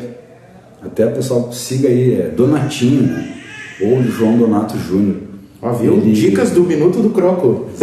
Até 0.83 1.05
o 1.05 1.11
pessoal 1.11 1.51
siga 1.51 1.87
aí, 1.89 2.15
é 2.15 2.29
Donatinho, 2.35 3.03
né? 3.03 3.27
Ou 3.81 4.01
João 4.03 4.37
Donato 4.37 4.77
Júnior. 4.77 5.17
Ó, 5.61 5.71
viu? 5.73 5.93
Ele- 5.93 6.11
Dicas 6.13 6.51
do 6.51 6.63
Minuto 6.63 6.99
do 6.99 7.09
Croco. 7.11 7.65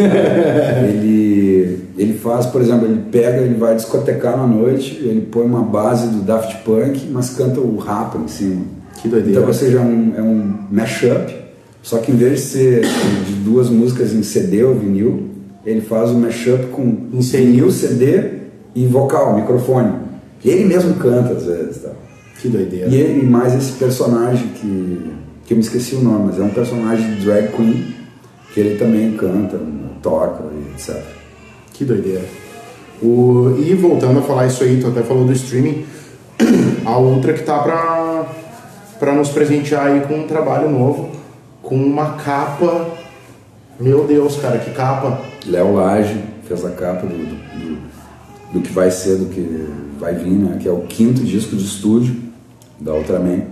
ele, 0.89 1.79
ele 1.97 2.15
faz, 2.15 2.47
por 2.47 2.61
exemplo, 2.61 2.87
ele 2.87 3.03
pega, 3.11 3.39
ele 3.43 3.55
vai 3.55 3.75
discotecar 3.77 4.37
na 4.37 4.47
noite, 4.47 4.99
ele 5.03 5.23
põe 5.31 5.45
uma 5.45 5.63
base 5.63 6.09
do 6.09 6.21
Daft 6.23 6.63
Punk, 6.65 7.09
mas 7.11 7.31
canta 7.31 7.61
o 7.61 7.77
rap 7.79 8.17
em 8.19 8.29
cima. 8.29 8.63
Que 9.01 9.09
doideira. 9.09 9.39
Então, 9.39 9.49
ou 9.49 9.55
seja, 9.55 9.79
é 9.79 9.81
um, 9.81 10.13
é 10.17 10.23
um 10.23 10.55
mashup, 10.71 11.35
só 11.85 11.99
que 11.99 12.11
em 12.11 12.17
vez 12.17 12.33
de 12.33 12.41
ser 12.41 12.81
de 13.27 13.33
duas 13.45 13.69
músicas 13.69 14.15
em 14.15 14.23
CD 14.23 14.65
ou 14.65 14.75
vinil, 14.75 15.29
ele 15.67 15.83
faz 15.83 16.11
o 16.11 16.15
mashup 16.15 16.69
com 16.69 17.11
vinil, 17.11 17.71
CD 17.71 18.39
e 18.75 18.87
vocal, 18.87 19.37
microfone. 19.37 19.93
Ele 20.43 20.65
mesmo 20.65 20.95
canta 20.95 21.35
às 21.35 21.45
vezes. 21.45 21.83
Tá? 21.83 21.91
Que 22.41 22.49
doideira. 22.49 22.89
E 22.89 22.97
ele 22.97 23.27
mais 23.27 23.55
esse 23.55 23.73
personagem 23.73 24.49
que, 24.49 25.13
que 25.45 25.53
eu 25.53 25.59
me 25.59 25.63
esqueci 25.63 25.95
o 25.95 26.01
nome, 26.01 26.29
mas 26.29 26.41
é 26.41 26.43
um 26.43 26.49
personagem 26.49 27.17
de 27.17 27.25
drag 27.25 27.49
queen 27.55 27.95
que 28.55 28.61
ele 28.61 28.79
também 28.79 29.13
canta, 29.13 29.61
toca 30.03 30.43
e 30.55 30.73
etc. 30.73 31.03
Que 31.75 31.85
doideira. 31.85 32.25
O, 33.03 33.57
e 33.59 33.75
voltando 33.75 34.21
a 34.21 34.23
falar 34.23 34.47
isso 34.47 34.65
aí, 34.65 34.81
tu 34.81 34.87
até 34.87 35.03
falou 35.03 35.27
do 35.27 35.33
streaming, 35.33 35.85
a 36.87 36.99
Ultra 36.99 37.35
que 37.35 37.43
tá 37.43 37.59
pra, 37.59 38.27
pra 38.99 39.13
nos 39.13 39.29
presentear 39.29 39.89
aí 39.89 40.01
com 40.01 40.21
um 40.21 40.27
trabalho 40.27 40.71
novo, 40.71 41.24
com 41.65 41.75
uma 41.77 42.13
capa. 42.13 42.87
Meu 43.81 44.05
Deus, 44.07 44.37
cara, 44.37 44.59
que 44.59 44.71
capa. 44.71 45.21
Léo 45.47 45.75
Lage 45.75 46.17
fez 46.45 46.65
a 46.65 46.71
capa 46.71 47.07
do, 47.07 47.15
do, 47.17 47.79
do- 48.53 48.61
que 48.61 48.73
vai 48.73 48.91
ser, 48.91 49.17
do 49.17 49.27
que 49.27 49.69
vai 49.99 50.15
vir, 50.15 50.31
né? 50.31 50.59
que 50.61 50.69
é 50.69 50.71
o 50.71 50.83
quinto 50.83 51.23
disco 51.25 51.57
de 51.57 51.65
estúdio 51.65 52.15
da 52.81 52.93
Ultraman, 52.95 53.43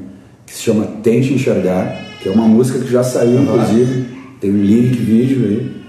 que 0.46 0.54
se 0.54 0.62
chama 0.62 0.84
Tente 1.02 1.32
Enxergar, 1.34 2.04
que 2.20 2.28
é 2.28 2.32
uma 2.32 2.46
música 2.46 2.78
que 2.78 2.90
já 2.90 3.02
saiu, 3.02 3.42
inclusive, 3.42 4.06
tem 4.40 4.50
um 4.52 4.62
lyric 4.62 4.96
vídeo 4.96 5.44
aí. 5.44 5.82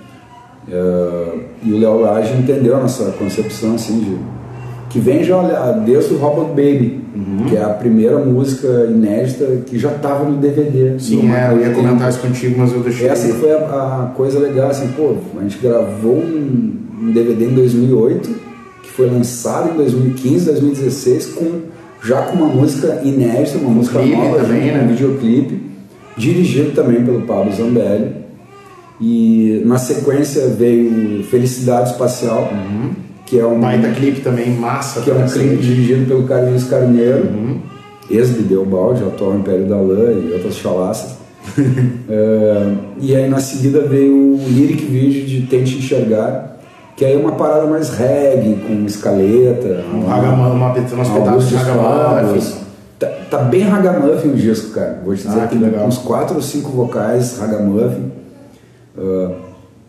É, 0.72 1.40
e 1.64 1.74
o 1.74 1.78
Léo 1.78 2.00
Lage 2.00 2.34
entendeu 2.34 2.76
a 2.76 2.80
nossa 2.80 3.12
concepção, 3.12 3.76
assim, 3.76 4.00
de, 4.00 4.18
que 4.94 5.00
vem 5.00 5.24
já 5.24 5.38
olha, 5.38 5.72
desde 5.84 6.14
o 6.14 6.18
Robot 6.18 6.50
Baby, 6.50 7.02
que 7.50 7.58
é 7.58 7.64
a 7.64 7.70
primeira 7.70 8.20
música 8.20 8.68
inédita 8.88 9.64
que 9.66 9.80
já 9.80 9.92
estava 9.92 10.24
no 10.24 10.38
DVD. 10.38 11.00
Sim, 11.00 11.32
é, 11.32 11.48
eu 11.48 11.58
ia 11.62 11.70
Macaulay 11.70 11.74
comentar 11.74 12.10
isso 12.10 12.20
contigo, 12.20 12.60
mas 12.60 12.72
eu 12.72 12.82
deixei. 12.82 13.08
essa 13.08 13.34
foi 13.34 13.54
a, 13.54 13.56
a 13.58 14.12
coisa 14.16 14.38
legal, 14.38 14.70
assim, 14.70 14.90
pô, 14.90 15.16
a 15.36 15.42
gente 15.42 15.58
gravou 15.58 16.18
um, 16.18 16.76
um 17.02 17.12
DVD 17.12 17.46
em 17.46 17.56
2008, 17.56 18.30
que 18.84 18.90
foi 18.92 19.10
lançado 19.10 19.72
em 19.72 19.78
2015, 19.78 20.46
2016, 20.46 21.26
com, 21.26 21.62
já 22.04 22.22
com 22.22 22.38
uma 22.38 22.48
música 22.54 23.02
inédita, 23.04 23.58
uma 23.58 23.72
música 23.72 23.98
nova, 24.00 24.44
também, 24.44 24.62
junto, 24.62 24.78
né? 24.78 24.84
um 24.84 24.88
videoclipe, 24.90 25.62
dirigido 26.16 26.72
também 26.76 27.04
pelo 27.04 27.22
Pablo 27.22 27.52
Zambelli. 27.52 28.22
E 29.02 29.64
na 29.66 29.80
sequência 29.80 30.50
veio 30.50 31.24
Felicidade 31.24 31.90
Espacial, 31.90 32.48
que 33.26 33.40
é 33.40 33.46
um, 33.46 33.60
Baita 33.60 33.90
clipe 33.92 34.22
também, 34.22 34.52
massa. 34.52 35.02
que 35.02 35.10
é 35.10 35.14
um 35.14 35.26
clipe 35.28 35.58
dirigido 35.58 36.06
pelo 36.06 36.24
Carlinhos 36.24 36.66
Carneiro, 36.66 37.26
Uhum. 37.28 37.60
ex-Bideu 38.10 38.66
Balde, 38.66 39.04
atual 39.04 39.36
Império 39.36 39.66
da 39.66 39.78
Lã 39.78 40.12
e 40.12 40.32
outras 40.34 40.56
chalaças. 40.56 41.16
É, 42.10 42.74
e 43.00 43.16
aí 43.16 43.30
na 43.30 43.40
seguida 43.40 43.82
veio 43.82 44.14
o 44.14 44.38
lyric 44.50 44.86
video 44.86 45.26
de 45.26 45.42
Tente 45.48 45.78
Enxergar, 45.78 46.58
que 46.96 47.04
aí 47.06 47.14
é 47.16 47.18
uma 47.18 47.32
parada 47.34 47.66
mais 47.66 47.90
reggae, 47.90 48.56
com 48.68 48.86
escaleta, 48.86 49.84
Um 49.94 50.06
ragamuffin, 50.06 50.56
uma, 50.56 50.74
umas 50.94 51.10
pedaços 51.10 51.50
de 51.50 51.56
ragamuffin. 51.56 52.54
Tá, 53.00 53.08
tá 53.32 53.38
bem 53.40 53.62
ragamuffin 53.62 54.30
o 54.30 54.36
disco, 54.36 54.72
cara. 54.74 55.02
Vou 55.04 55.16
te 55.16 55.24
dizer 55.28 55.40
Ah, 55.42 55.48
que 55.48 55.58
tem 55.58 55.60
legal. 55.68 55.86
uns 55.88 55.98
quatro 55.98 56.36
ou 56.36 56.42
cinco 56.42 56.70
vocais 56.72 57.40
ragamuffin. 57.40 58.12
ah, 58.98 59.32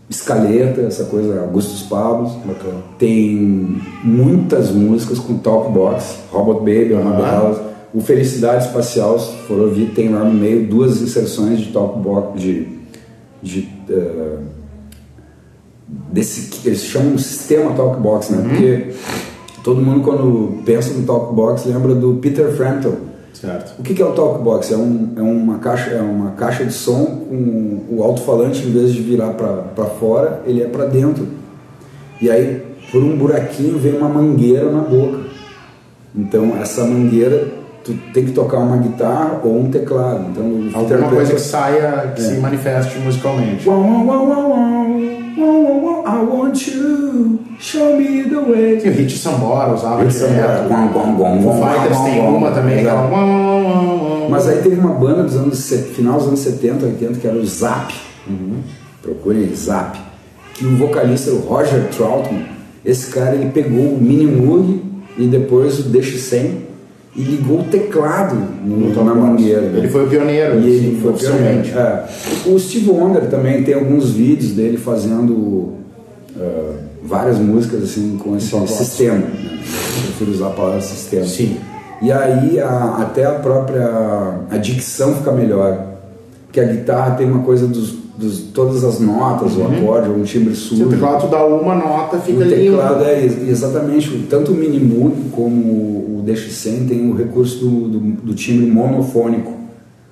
escaleta, 0.08 0.82
essa 0.82 1.04
coisa, 1.04 1.40
Augustus 1.40 1.82
Pablos. 1.82 2.32
Bacana. 2.44 2.82
Tem 2.98 3.80
muitas 4.02 4.70
músicas 4.70 5.18
com 5.18 5.38
talk 5.38 5.72
box, 5.72 6.16
Robot 6.30 6.60
Baby 6.60 6.92
é 6.92 6.96
uma 6.98 7.16
Ah. 7.16 7.20
delas. 7.20 7.58
O 7.92 8.00
Felicidade 8.00 8.66
Espacial, 8.66 9.18
se 9.18 9.32
for 9.46 9.58
ouvir, 9.60 9.92
tem 9.94 10.08
lá 10.08 10.24
no 10.24 10.34
meio 10.34 10.66
duas 10.66 11.00
inserções 11.00 11.60
de 11.60 11.66
talk 11.72 11.98
box, 12.00 12.40
de, 12.40 12.66
de 13.40 13.68
eh, 13.88 14.38
desse 16.10 16.48
que 16.50 16.68
eles 16.68 16.82
chamam 16.84 17.14
de 17.14 17.22
sistema 17.22 17.72
talk 17.74 18.00
box, 18.00 18.30
né? 18.30 18.48
Porque 18.48 18.94
todo 19.62 19.80
mundo 19.80 20.02
quando 20.02 20.62
pensa 20.64 20.92
no 20.94 21.06
talk 21.06 21.32
box 21.34 21.64
lembra 21.66 21.94
do 21.94 22.14
Peter 22.14 22.50
Frampton. 22.52 22.94
Certo. 23.44 23.74
O 23.78 23.82
que 23.82 24.00
é 24.00 24.04
o 24.04 24.12
talk 24.12 24.42
box? 24.42 24.72
É, 24.72 24.76
um, 24.76 25.10
é 25.16 25.20
uma 25.22 25.58
caixa 25.58 25.90
é 25.90 26.00
uma 26.00 26.30
caixa 26.32 26.64
de 26.64 26.72
som 26.72 27.04
com 27.28 27.80
o 27.90 28.02
alto-falante 28.02 28.66
em 28.66 28.70
vez 28.70 28.92
de 28.92 29.02
virar 29.02 29.30
para 29.34 29.84
fora, 30.00 30.42
ele 30.46 30.62
é 30.62 30.66
para 30.66 30.86
dentro. 30.86 31.26
E 32.20 32.30
aí 32.30 32.62
por 32.92 33.02
um 33.02 33.16
buraquinho 33.16 33.78
vem 33.78 33.96
uma 33.96 34.08
mangueira 34.08 34.70
na 34.70 34.80
boca. 34.80 35.18
Então 36.16 36.56
essa 36.60 36.84
mangueira 36.84 37.48
tu 37.82 37.92
tem 38.14 38.24
que 38.24 38.32
tocar 38.32 38.58
uma 38.58 38.76
guitarra 38.78 39.40
ou 39.44 39.58
um 39.60 39.70
teclado. 39.70 40.24
Então 40.30 40.44
Alguma 40.80 41.08
coisa 41.10 41.32
Frampton- 41.32 41.34
que 41.34 41.40
saia, 41.40 42.12
que 42.14 42.22
É. 42.22 42.24
se 42.24 42.36
manifeste 42.38 42.98
musicalmente. 43.00 43.68
I 46.06 46.22
want 46.30 46.68
you, 46.68 47.38
show 47.58 47.96
me 47.96 48.24
the 48.24 48.36
way. 48.40 48.80
E 48.84 48.88
o 48.88 48.92
Hit 48.92 49.18
Sambora 49.18 49.72
usava 49.74 50.02
Hit 50.02 50.14
Sambora. 50.14 50.34
direto. 50.34 50.68
Guam, 50.68 50.88
guam, 50.92 51.16
guam, 51.16 51.42
Foo 51.42 51.52
guam, 51.58 51.70
Fighters 51.72 52.00
tem 52.00 52.20
uma 52.20 52.50
também, 52.50 52.78
aquela... 52.80 54.28
Mas 54.30 54.48
aí 54.48 54.58
teve 54.62 54.76
uma 54.80 54.92
banda 54.92 55.22
dos 55.22 55.36
anos 55.36 55.70
final 55.94 56.18
dos 56.18 56.28
anos 56.28 56.40
70, 56.40 56.86
80 56.86 57.18
que 57.20 57.26
era 57.26 57.36
o 57.36 57.44
Zap. 57.46 57.92
Procurem 59.02 59.54
Zap. 59.54 59.98
Que 60.54 60.64
o 60.64 60.76
vocalista 60.76 61.30
era 61.30 61.38
o 61.38 61.42
Roger 61.42 61.88
Troutman. 61.88 62.44
Esse 62.84 63.10
cara 63.10 63.34
ele 63.34 63.50
pegou 63.50 63.94
o 63.94 63.98
Mini 64.00 64.26
Moog 64.26 64.82
e 65.18 65.26
depois 65.26 65.78
o 65.80 65.84
DX100 65.90 66.50
e 67.16 67.22
ligou 67.22 67.60
o 67.60 67.64
teclado 67.64 68.34
no, 68.64 68.88
No 68.88 68.94
Tom 68.94 69.04
na 69.04 69.14
mangueira. 69.14 69.60
né? 69.62 69.78
Ele 69.78 69.88
foi 69.88 70.04
o 70.04 70.08
pioneiro, 70.08 70.58
E 70.60 70.66
ele 70.68 70.88
assim, 70.88 71.00
foi 71.00 71.10
oficialmente. 71.12 71.70
pioneiro. 71.70 71.78
É. 72.46 72.48
O 72.50 72.58
Steve 72.58 72.90
Wonder 72.90 73.28
também 73.28 73.62
tem 73.62 73.74
alguns 73.74 74.10
vídeos 74.10 74.52
dele 74.52 74.76
fazendo 74.76 75.74
ah, 76.36 76.72
várias 77.04 77.38
músicas 77.38 77.82
assim 77.82 78.18
com 78.22 78.36
esse 78.36 78.48
sistema. 78.66 79.16
Né? 79.18 79.30
Eu 79.34 80.02
prefiro 80.04 80.30
usar 80.30 80.46
a 80.48 80.50
palavra 80.50 80.80
sistema. 80.80 81.24
Sim. 81.26 81.56
E 82.02 82.10
aí 82.10 82.58
a- 82.60 82.98
até 83.00 83.24
a 83.24 83.32
própria 83.32 83.86
a 84.50 84.56
dicção 84.58 85.14
fica 85.16 85.32
melhor. 85.32 85.92
Porque 86.46 86.60
a 86.60 86.64
guitarra 86.64 87.16
tem 87.16 87.26
uma 87.30 87.42
coisa 87.42 87.66
dos, 87.66 87.94
dos 88.16 88.38
todas 88.54 88.84
as 88.84 89.00
notas, 89.00 89.56
o 89.56 89.64
acorde, 89.64 90.08
um 90.08 90.22
timbre 90.22 90.54
Se 90.54 90.74
o 90.74 90.76
sujo. 90.76 90.88
teclado 90.88 91.28
dá 91.28 91.44
uma 91.44 91.74
nota, 91.74 92.18
fica 92.18 92.44
O 92.44 92.48
teclado 92.48 93.04
é 93.04 93.22
ex- 93.24 93.48
exatamente, 93.48 94.26
tanto 94.30 94.52
o 94.52 94.54
Minimoog 94.54 95.30
como 95.32 95.60
o 95.62 96.22
DX100 96.26 96.86
tem 96.88 97.10
o 97.10 97.16
recurso 97.16 97.58
do, 97.58 97.88
do, 97.88 97.98
do 98.22 98.34
timbre 98.34 98.66
monofônico. 98.70 99.52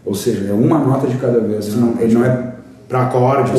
Ou 0.04 0.14
seja, 0.16 0.48
é 0.50 0.52
uma 0.52 0.78
nota 0.78 1.06
de 1.06 1.16
cada 1.16 1.38
vez. 1.40 1.74
Não- 1.76 1.94
ele 2.00 2.14
não 2.14 2.24
é 2.24 2.52
Pra 2.88 3.02
acordes. 3.04 3.52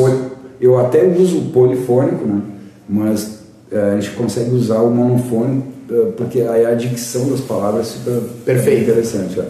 eu 0.60 0.78
até 0.78 1.04
uso 1.18 1.38
o 1.38 1.44
polifônico, 1.46 2.24
né? 2.26 2.40
Mas 2.88 3.40
é, 3.70 3.92
a 3.92 4.00
gente 4.00 4.10
consegue 4.12 4.50
usar 4.50 4.78
o 4.78 4.90
monofônico 4.90 5.74
é, 5.90 6.12
porque 6.16 6.40
aí 6.40 6.64
a 6.64 6.74
dicção 6.74 7.28
das 7.28 7.40
palavras 7.40 7.92
fica 7.92 8.22
Perfeito. 8.44 8.82
interessante. 8.82 9.40
é. 9.40 9.46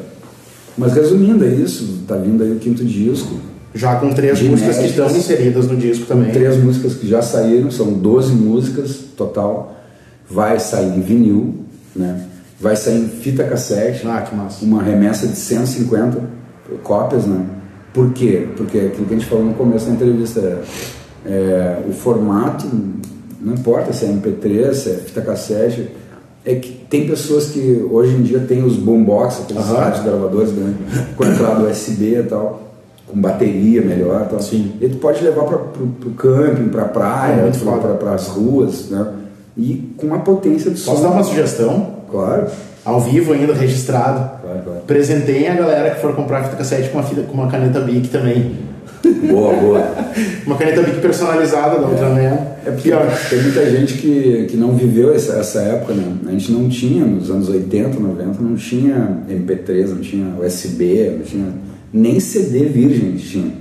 Mas 0.77 0.93
resumindo, 0.93 1.45
é 1.45 1.49
isso. 1.49 2.01
Tá 2.07 2.17
vindo 2.17 2.43
aí 2.43 2.53
o 2.53 2.59
quinto 2.59 2.85
disco. 2.85 3.39
Já 3.75 3.97
com 3.97 4.13
três 4.13 4.41
músicas 4.43 4.79
que 4.79 4.87
estão 4.87 5.07
inseridas 5.07 5.69
no 5.69 5.77
disco 5.77 6.07
também. 6.07 6.33
Três 6.33 6.57
músicas 6.57 6.95
que 6.95 7.09
já 7.09 7.23
saíram, 7.23 7.71
são 7.71 7.93
12 7.93 8.33
músicas 8.33 8.97
total. 9.17 9.77
Vai 10.29 10.59
sair 10.59 10.97
em 10.97 11.01
vinil, 11.01 11.55
né? 11.95 12.27
vai 12.61 12.77
sair 12.77 12.99
em 12.99 13.09
fita 13.09 13.45
cassete. 13.45 14.07
Ah, 14.07 14.23
que 14.23 14.35
massa. 14.35 14.65
uma 14.65 14.83
remessa 14.83 15.27
de 15.27 15.37
150 15.37 16.19
cópias, 16.83 17.27
né? 17.27 17.45
Por 17.93 18.13
quê? 18.13 18.49
Porque 18.57 18.79
aquilo 18.79 19.07
que 19.07 19.15
a 19.15 19.19
gente 19.19 19.29
falou 19.29 19.45
no 19.45 19.55
começo 19.55 19.87
da 19.87 19.93
entrevista 19.93 20.41
é, 20.41 20.63
é, 21.27 21.83
o 21.89 21.93
formato, 21.93 22.67
não 23.45 23.53
importa 23.53 23.93
se 23.93 24.07
é 24.07 24.09
MP3, 24.09 24.73
se 24.73 24.91
é 24.91 24.95
fita 24.95 25.21
cassete, 25.21 25.91
é 26.47 26.55
que 26.55 26.73
tem 26.89 27.07
pessoas 27.07 27.49
que 27.49 27.87
hoje 27.91 28.15
em 28.15 28.23
dia 28.23 28.41
tem 28.41 28.63
os 28.63 28.77
boombox, 28.77 29.43
aqueles 29.43 29.67
rádios 29.67 30.03
gravadores 30.03 30.51
né, 30.53 30.75
com 31.17 31.25
entrada 31.25 31.65
USB 31.65 32.19
e 32.19 32.23
tal, 32.23 32.63
com 33.07 33.21
bateria 33.21 33.83
melhor. 33.83 34.27
Tal. 34.29 34.41
Sim. 34.41 34.73
E 34.81 34.89
tu 34.89 34.97
pode 34.97 35.23
levar 35.23 35.45
para 35.45 35.57
o 35.57 36.11
camping, 36.17 36.69
para 36.69 36.85
praia, 36.85 37.43
É 37.43 37.95
para 37.95 38.15
as 38.15 38.29
ruas, 38.29 38.89
né? 38.91 39.07
E 39.57 39.95
com 39.97 40.07
uma 40.07 40.21
potência 40.21 40.71
de 40.71 40.81
Posso 40.81 40.97
som. 40.97 41.03
dar 41.03 41.11
uma 41.15 41.23
sugestão? 41.23 41.95
Claro, 42.11 42.47
Ao 42.85 43.01
vivo 43.01 43.33
ainda, 43.33 43.55
registrado. 43.55 44.41
claro, 44.41 44.61
claro. 44.65 44.81
Presenteiem 44.87 45.49
a 45.49 45.55
galera 45.55 45.95
que 45.95 46.01
for 46.01 46.15
comprar 46.15 46.45
fita 46.45 46.57
cassete 46.57 46.89
com 46.89 46.99
uma, 46.99 47.05
fita, 47.05 47.23
com 47.23 47.35
uma 47.35 47.51
caneta 47.51 47.81
Bic 47.81 48.09
também. 48.09 48.57
Boa, 49.31 49.53
boa. 49.55 49.85
Uma 50.47 50.57
caneta 50.57 50.83
Bic 50.83 51.01
personalizada 51.01 51.79
da 51.79 51.87
Ultraman. 51.87 52.54
É 52.67 52.71
porque 52.71 52.93
ó, 52.93 53.01
tem 53.29 53.43
muita 53.43 53.71
gente 53.71 53.95
que, 53.95 54.47
que 54.49 54.57
não 54.57 54.75
viveu 54.75 55.15
essa, 55.15 55.35
essa 55.35 55.61
época, 55.61 55.93
né? 55.95 56.17
A 56.27 56.31
gente 56.31 56.53
não 56.53 56.69
tinha, 56.69 57.05
nos 57.05 57.31
anos 57.31 57.49
80, 57.49 57.99
90, 57.99 58.43
não 58.43 58.57
tinha 58.57 59.23
MP3, 59.29 59.89
não 59.89 60.01
tinha 60.01 60.35
USB, 60.41 61.11
não 61.19 61.25
tinha 61.25 61.53
nem 61.93 62.19
CD 62.19 62.65
virgem 62.65 63.09
a 63.09 63.11
gente 63.13 63.29
tinha. 63.29 63.53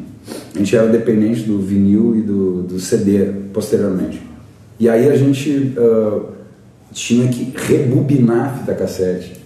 A 0.56 0.58
gente 0.58 0.76
era 0.76 0.88
dependente 0.88 1.42
do 1.42 1.60
vinil 1.60 2.16
e 2.18 2.22
do, 2.22 2.64
do 2.64 2.80
CD 2.80 3.26
posteriormente. 3.54 4.22
E 4.80 4.90
aí 4.90 5.10
a 5.10 5.16
gente 5.16 5.74
ah, 5.78 6.22
tinha 6.92 7.28
que 7.28 7.54
rebobinar 7.56 8.46
a 8.46 8.58
fita 8.58 8.74
cassete. 8.74 9.44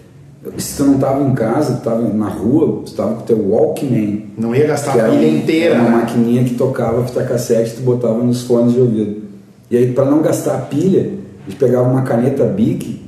Se 0.58 0.78
tu 0.78 0.86
não 0.86 0.96
estava 0.96 1.24
em 1.28 1.34
casa, 1.34 1.74
tu 1.74 1.78
estava 1.80 2.02
na 2.02 2.30
rua, 2.30 2.82
tu 2.86 2.92
estava 2.92 3.16
com 3.16 3.22
o 3.22 3.26
teu 3.26 3.50
Walkman, 3.50 4.28
não 4.38 4.56
ia 4.56 4.68
gastar 4.68 4.92
a 4.94 5.10
pilha 5.10 5.28
inteira. 5.28 5.76
uma 5.76 5.90
né? 5.90 5.90
maquininha 5.98 6.44
que 6.46 6.56
tocava 6.56 7.06
fita 7.06 7.24
cassete, 7.24 7.76
tu 7.76 7.82
botava 7.82 8.24
nos 8.24 8.44
fones 8.44 8.74
de 8.74 8.80
ouvido. 8.80 9.27
E 9.70 9.78
aí, 9.78 9.92
para 9.92 10.06
não 10.06 10.22
gastar 10.22 10.56
a 10.56 10.62
pilha, 10.62 11.02
a 11.46 11.50
gente 11.50 11.60
pegava 11.60 11.90
uma 11.90 12.02
caneta 12.04 12.44
Bic 12.46 13.02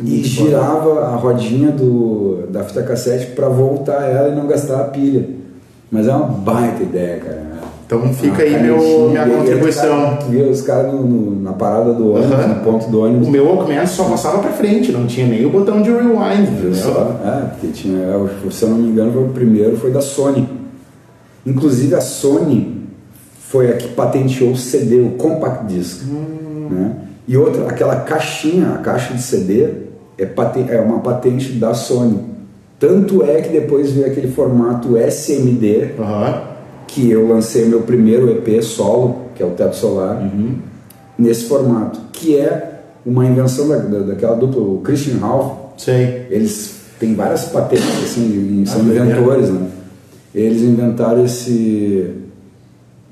e 0.00 0.02
Muito 0.02 0.26
girava 0.26 1.04
a 1.04 1.14
rodinha 1.16 1.70
do, 1.70 2.46
da 2.50 2.64
fita 2.64 2.82
cassete 2.82 3.26
para 3.32 3.48
voltar 3.48 4.02
ela 4.10 4.28
e 4.30 4.34
não 4.34 4.46
gastar 4.46 4.80
a 4.80 4.84
pilha. 4.84 5.28
Mas 5.90 6.08
é 6.08 6.12
uma 6.14 6.26
baita 6.26 6.82
ideia, 6.82 7.18
cara. 7.18 7.44
Então 7.86 8.12
fica 8.14 8.42
Uma 8.42 8.42
aí 8.42 8.62
meu- 8.62 9.08
minha 9.10 9.26
e 9.28 9.30
contribuição. 9.30 10.04
os 10.04 10.10
caras- 10.14 10.24
Via 10.24 10.44
os 10.48 10.62
caras 10.62 10.92
na 11.42 11.52
parada 11.52 11.92
do 11.92 12.12
ônibus, 12.14 12.32
Aham. 12.32 12.46
no 12.48 12.64
ponto 12.64 12.90
do 12.90 13.02
ônibus. 13.02 13.28
O 13.28 13.30
meu 13.30 13.44
Walkman 13.46 13.86
só 13.86 14.04
passava 14.04 14.38
pra 14.38 14.50
frente, 14.52 14.90
não 14.90 15.06
tinha 15.06 15.26
nem 15.28 15.44
o 15.44 15.50
botão 15.50 15.82
de 15.82 15.90
rewind. 15.90 16.48
Viu 16.60 16.74
só? 16.74 17.20
É, 17.24 17.48
porque 17.50 17.66
tinha, 17.68 17.98
é, 17.98 18.50
se 18.50 18.62
eu 18.62 18.70
não 18.70 18.78
me 18.78 18.88
engano, 18.88 19.12
foi 19.12 19.22
o 19.24 19.28
primeiro 19.28 19.76
foi 19.76 19.90
da 19.92 20.00
Sony. 20.00 20.48
Inclusive 21.46 21.94
a 21.94 22.00
Sony 22.00 22.73
foi 23.48 23.70
a 23.70 23.74
que 23.76 23.88
patenteou 23.88 24.52
o 24.52 24.56
CD, 24.56 25.00
o 25.00 25.10
Compact 25.10 25.66
Disc. 25.66 26.02
Né? 26.70 26.96
E 27.26 27.36
outra, 27.36 27.68
aquela 27.68 27.96
caixinha, 27.96 28.70
a 28.74 28.78
caixa 28.78 29.14
de 29.14 29.22
CD, 29.22 29.64
é, 30.18 30.28
é 30.68 30.80
uma 30.80 31.00
patente 31.00 31.52
da 31.52 31.72
Sony. 31.74 32.18
Tanto 32.78 33.22
é 33.22 33.40
que 33.40 33.48
depois 33.50 33.92
veio 33.92 34.06
aquele 34.06 34.28
formato 34.28 34.96
SMD, 34.96 35.90
Aham. 35.98 36.42
que 36.86 37.10
eu 37.10 37.26
lancei 37.28 37.64
meu 37.66 37.82
primeiro 37.82 38.30
EP 38.30 38.62
solo, 38.62 39.22
que 39.34 39.42
é 39.42 39.46
o 39.46 39.50
Teto 39.50 39.76
Solar, 39.76 40.20
nesse 41.18 41.44
formato, 41.44 41.98
que 42.12 42.36
é 42.36 42.80
uma 43.06 43.24
invenção 43.26 43.68
da, 43.68 43.76
da- 43.78 44.00
daquela 44.00 44.36
dupla, 44.36 44.60
o 44.62 44.78
Christian 44.82 45.18
Ralph, 45.18 45.52
Sei. 45.76 46.26
eles 46.30 46.74
têm 46.98 47.14
várias 47.14 47.44
patentes, 47.46 47.86
assim, 48.04 48.64
são 48.66 48.80
Ah, 48.80 48.84
inventores, 48.84 49.50
né? 49.50 49.68
Eles 50.34 50.62
inventaram 50.62 51.24
esse, 51.24 52.10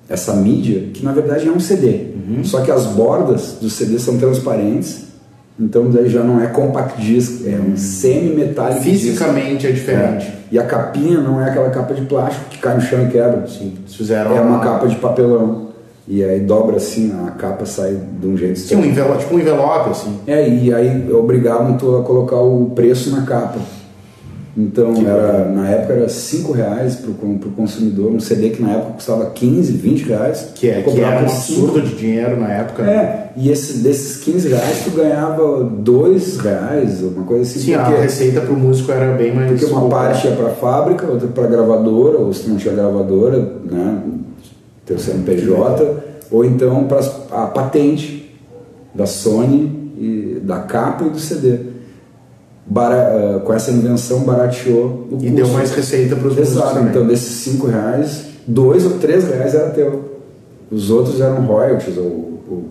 essa 0.09 0.35
mídia, 0.35 0.89
que 0.93 1.05
na 1.05 1.13
verdade 1.13 1.49
é 1.49 1.51
um 1.51 1.61
CD. 1.61 2.07
Uhum. 2.29 2.45
Só 2.45 2.61
que 2.61 2.71
as 2.71 2.87
bordas 2.87 3.57
do 3.61 3.71
CD 3.71 3.99
são 3.99 4.19
transparentes, 4.19 5.05
então 5.59 5.91
daí 5.91 6.09
já 6.09 6.23
não 6.23 6.41
é 6.43 6.47
compact 6.49 7.01
disc, 7.01 7.47
é 7.47 7.57
um 7.59 7.77
semi-metálico. 7.77 8.81
disc. 8.83 9.05
Fisicamente 9.05 9.67
é 9.67 9.71
diferente. 9.73 10.27
É. 10.27 10.33
E 10.53 10.59
a 10.59 10.65
capinha 10.65 11.21
não 11.21 11.41
é 11.41 11.49
aquela 11.49 11.71
capa 11.71 11.95
de 11.95 12.03
plástico 12.03 12.45
que 12.51 12.59
cai 12.59 12.75
no 12.75 12.81
chão 12.81 13.03
e 13.05 13.09
quebra. 13.11 13.47
Sim, 13.47 13.75
fizeram 13.87 14.37
É 14.37 14.41
uma 14.41 14.61
capa 14.61 14.87
de 14.87 14.97
papelão. 14.97 15.73
E 16.07 16.23
aí 16.23 16.41
dobra 16.41 16.77
assim, 16.77 17.13
a 17.27 17.31
capa 17.31 17.65
sai 17.65 17.97
de 18.21 18.27
um 18.27 18.37
jeito 18.37 18.59
Sim, 18.59 18.75
um 18.75 18.85
envelope, 18.85 19.21
tipo 19.21 19.37
um 19.37 19.39
envelope, 19.39 19.91
assim. 19.91 20.19
é, 20.27 20.49
e 20.49 20.75
aí 20.75 21.11
obrigavam 21.13 21.77
tu 21.77 21.97
a 21.97 22.03
colocar 22.03 22.37
o 22.41 22.73
preço 22.75 23.11
na 23.11 23.23
capa. 23.23 23.61
Então, 24.55 24.93
era, 25.07 25.49
na 25.49 25.67
época 25.71 25.95
era 25.95 26.09
5 26.11 26.53
reais 26.53 26.97
con- 27.19 27.39
pro 27.39 27.51
consumidor, 27.53 28.13
um 28.13 28.21
CD 28.21 28.51
que 28.51 28.61
na 28.63 28.73
época 28.73 28.93
custava 28.97 29.31
15, 29.31 29.73
20 29.73 30.03
reais. 30.05 30.49
Que, 30.55 30.69
é, 30.69 30.83
que 30.83 31.01
era 31.01 31.17
um 31.17 31.25
absurdo 31.25 31.81
de 31.81 31.95
dinheiro 31.97 32.39
na 32.39 32.53
época. 32.53 32.83
É, 32.83 33.31
e 33.35 33.51
esse, 33.51 33.79
desses 33.79 34.19
15 34.23 34.49
reais 34.49 34.83
tu 34.85 34.91
ganhava 34.91 35.65
2 35.65 36.37
reais, 36.41 37.01
uma 37.03 37.25
coisa 37.25 37.45
assim. 37.45 37.61
Sim, 37.61 37.75
a 37.75 37.85
porque, 37.85 38.03
receita 38.03 38.43
pro 38.43 38.55
músico 38.55 38.93
era 38.93 39.15
bem 39.17 39.35
mais. 39.35 39.51
porque 39.51 39.65
uma 39.65 39.89
parte 39.89 40.27
ia 40.27 40.37
pra 40.37 40.51
fábrica, 40.51 41.07
outra 41.07 41.29
pra 41.29 41.47
gravadora, 41.47 42.19
ou 42.19 42.31
se 42.35 42.47
não 42.51 42.57
tinha 42.59 42.75
gravadora, 42.75 43.39
né, 43.65 44.03
teu 44.85 44.99
CNPJ, 44.99 45.97
ou 46.31 46.45
então 46.45 46.85
para 46.85 47.01
a 47.31 47.47
patente 47.47 48.37
da 48.95 49.07
Sony, 49.07 49.81
e, 49.97 50.41
da 50.43 50.59
capa 50.61 51.05
e 51.07 51.09
do 51.11 51.19
CD. 51.19 51.72
Bara- 52.73 53.37
ah, 53.37 53.41
com 53.41 53.53
essa 53.53 53.71
invenção 53.71 54.21
barateou 54.21 55.07
o 55.11 55.17
E 55.17 55.25
custo. 55.25 55.35
deu 55.35 55.49
mais 55.49 55.71
receita 55.73 56.17
pros 56.17 56.37
músicos 56.37 56.57
Exato, 56.57 56.75
também. 56.75 56.89
então 56.91 57.07
desses 57.07 57.35
5 57.45 57.67
reais, 57.67 58.25
2 58.47 58.85
ou 58.87 58.93
3 58.99 59.25
reais 59.29 59.55
era 59.55 59.69
teu. 59.71 60.11
Os 60.71 60.89
outros 60.91 61.21
eram 61.21 61.45
royalties 61.45 61.99
ou, 61.99 62.41
ou 62.51 62.65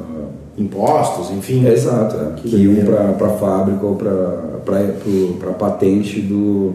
ah, 0.00 0.24
Impostos, 0.58 1.30
enfim. 1.30 1.64
Exato, 1.66 2.16
é, 2.16 2.32
Que 2.40 2.48
que 2.48 2.56
iam 2.56 2.84
para 2.84 3.26
a 3.26 3.30
fábrica 3.38 3.86
ou 3.86 3.94
para 3.94 5.50
a 5.50 5.52
patente 5.52 6.20
do, 6.20 6.72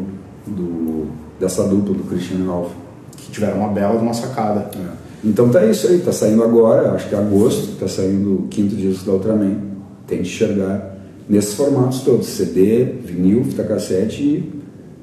do, 0.47 1.07
dessa 1.39 1.63
dupla 1.63 1.93
do 1.93 2.03
Christian 2.03 2.45
Ralph. 2.45 2.71
Que 3.17 3.31
tiveram 3.31 3.57
uma 3.57 3.69
bela 3.69 3.97
de 3.97 4.03
uma 4.03 4.13
sacada. 4.13 4.69
É. 4.75 4.99
Então 5.21 5.49
tá 5.49 5.65
isso 5.65 5.85
aí, 5.87 5.99
tá 5.99 6.13
saindo 6.13 6.41
agora, 6.43 6.91
acho 6.93 7.09
que 7.09 7.15
é 7.15 7.17
agosto, 7.17 7.77
tá 7.77 7.89
saindo 7.89 8.35
o 8.35 8.47
quinto 8.49 8.73
disco 8.75 9.05
da 9.05 9.11
Ultraman. 9.13 9.57
Tente 10.07 10.21
enxergar 10.21 10.88
nesses 11.29 11.53
formatos 11.53 12.01
todos, 12.01 12.27
CD, 12.27 12.85
vinil, 13.05 13.43
fita 13.43 13.63
cassete 13.63 14.21
e 14.23 14.51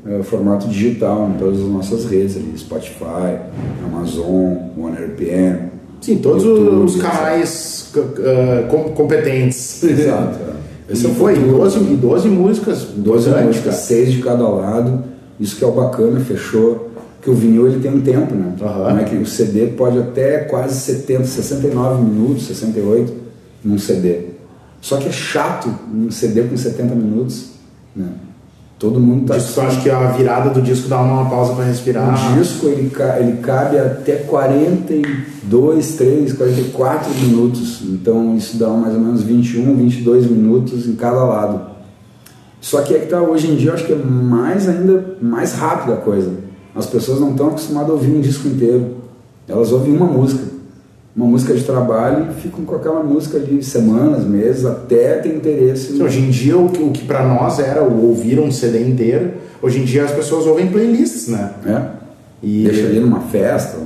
eh, 0.06 0.22
formato 0.22 0.66
digital 0.68 1.30
em 1.32 1.38
todas 1.38 1.60
as 1.60 1.66
nossas 1.66 2.04
redes 2.06 2.36
ali, 2.36 2.52
Spotify, 2.56 3.38
Amazon, 3.84 4.56
OneRPM. 4.76 5.70
Sim, 6.00 6.18
todos 6.18 6.42
YouTube, 6.44 6.84
os 6.84 6.96
canais 6.96 7.90
uh, 7.96 8.68
com- 8.68 8.90
competentes. 8.92 9.82
Exato. 9.82 10.38
é. 10.88 10.92
Esse 10.92 11.06
E 11.08 11.14
foi 11.14 11.34
futuro, 11.34 11.56
12, 11.58 11.78
e 11.78 11.96
12 11.96 12.28
músicas. 12.28 12.82
12 12.96 13.28
importantes, 13.28 13.46
músicas, 13.46 13.74
cara. 13.74 13.76
seis 13.76 14.12
de 14.12 14.22
cada 14.22 14.46
lado. 14.48 15.04
Isso 15.40 15.56
que 15.56 15.64
é 15.64 15.66
o 15.66 15.72
bacana, 15.72 16.20
fechou. 16.20 16.90
Que 17.20 17.30
o 17.30 17.34
vinil 17.34 17.66
ele 17.66 17.80
tem 17.80 17.90
um 17.92 18.00
tempo, 18.02 18.32
né? 18.36 18.52
Não 18.60 18.98
é 18.98 19.02
que 19.02 19.16
o 19.16 19.26
CD 19.26 19.66
pode 19.68 19.98
até 19.98 20.40
quase 20.40 20.78
70, 20.78 21.24
69 21.24 22.04
minutos, 22.04 22.46
68 22.46 23.12
num 23.64 23.78
CD. 23.78 24.35
Só 24.80 24.98
que 24.98 25.08
é 25.08 25.12
chato 25.12 25.74
um 25.92 26.10
CD 26.10 26.42
com 26.44 26.56
70 26.56 26.94
minutos, 26.94 27.50
né? 27.94 28.08
Todo 28.78 29.00
mundo 29.00 29.26
tá 29.26 29.38
Disco, 29.38 29.60
acho 29.62 29.82
que 29.82 29.88
a 29.88 30.10
virada 30.10 30.50
do 30.50 30.60
disco 30.60 30.86
dá 30.86 31.00
uma 31.00 31.30
pausa 31.30 31.54
pra 31.54 31.64
respirar. 31.64 32.32
o 32.32 32.38
disco 32.38 32.66
ele, 32.66 32.92
ele 33.18 33.38
cabe 33.38 33.78
até 33.78 34.16
42, 34.16 35.94
3, 35.96 36.32
44 36.34 37.14
minutos. 37.14 37.80
Então 37.82 38.36
isso 38.36 38.58
dá 38.58 38.68
mais 38.68 38.92
ou 38.92 39.00
menos 39.00 39.22
21, 39.22 39.76
22 39.76 40.30
minutos 40.30 40.86
em 40.86 40.94
cada 40.94 41.24
lado. 41.24 41.70
Só 42.60 42.82
que 42.82 42.94
é 42.94 42.98
que 42.98 43.06
tá, 43.06 43.22
hoje 43.22 43.50
em 43.50 43.56
dia 43.56 43.70
eu 43.70 43.74
acho 43.74 43.86
que 43.86 43.94
é 43.94 43.96
mais 43.96 44.68
ainda 44.68 45.16
mais 45.22 45.54
rápida 45.54 45.94
a 45.94 45.98
coisa. 45.98 46.32
As 46.74 46.84
pessoas 46.84 47.18
não 47.18 47.30
estão 47.30 47.48
acostumadas 47.48 47.88
a 47.88 47.94
ouvir 47.94 48.10
um 48.10 48.20
disco 48.20 48.46
inteiro. 48.46 48.96
Elas 49.48 49.72
ouvem 49.72 49.96
uma 49.96 50.06
música. 50.06 50.55
Uma 51.16 51.26
música 51.26 51.54
de 51.54 51.64
trabalho 51.64 52.26
e 52.30 52.40
ficam 52.42 52.62
com 52.64 52.74
aquela 52.74 53.02
música 53.02 53.38
ali 53.38 53.62
semanas, 53.62 54.24
meses, 54.24 54.66
até 54.66 55.14
ter 55.14 55.34
interesse. 55.34 55.96
Sim, 55.96 56.02
Hoje 56.02 56.20
em 56.20 56.28
dia, 56.28 56.58
o 56.58 56.68
que, 56.68 56.82
o 56.82 56.90
que 56.90 57.06
pra 57.06 57.26
nós 57.26 57.58
era 57.58 57.82
o 57.82 58.06
ouvir 58.08 58.38
um 58.38 58.52
CD 58.52 58.86
inteiro, 58.86 59.32
hoje 59.62 59.80
em 59.80 59.84
dia 59.84 60.04
as 60.04 60.10
pessoas 60.10 60.44
ouvem 60.46 60.66
playlists, 60.66 61.28
né? 61.28 61.52
É? 61.64 61.82
E, 62.42 62.64
Deixa 62.64 62.86
ali 62.86 63.00
numa 63.00 63.20
festa, 63.20 63.78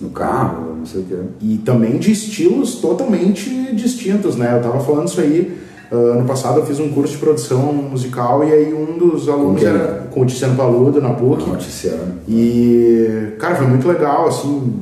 no 0.00 0.10
carro, 0.10 0.74
não 0.78 0.84
sei 0.84 1.02
o 1.02 1.04
que. 1.04 1.16
e 1.40 1.58
também 1.58 1.98
de 1.98 2.10
estilos 2.10 2.74
totalmente 2.76 3.72
distintos, 3.74 4.34
né? 4.34 4.56
Eu 4.56 4.62
tava 4.62 4.80
falando 4.80 5.06
isso 5.06 5.20
aí, 5.20 5.56
ah, 5.92 5.94
ano 5.94 6.24
passado 6.24 6.58
eu 6.58 6.66
fiz 6.66 6.80
um 6.80 6.88
curso 6.88 7.12
de 7.12 7.18
produção 7.18 7.72
musical 7.72 8.42
e 8.42 8.52
aí 8.52 8.74
um 8.74 8.98
dos 8.98 9.28
alunos 9.28 9.60
quem? 9.60 9.68
era 9.68 10.08
com 10.10 10.22
o 10.22 10.26
Tiziano 10.26 10.56
Paludo 10.56 11.00
na 11.00 11.10
PUC. 11.10 11.48
Noticiário. 11.48 12.00
E, 12.28 13.28
cara, 13.38 13.54
foi 13.54 13.68
muito 13.68 13.86
legal, 13.86 14.26
assim, 14.26 14.72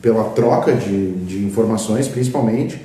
pela 0.00 0.24
troca 0.30 0.72
de, 0.72 1.12
de 1.12 1.44
informações, 1.44 2.08
principalmente. 2.08 2.80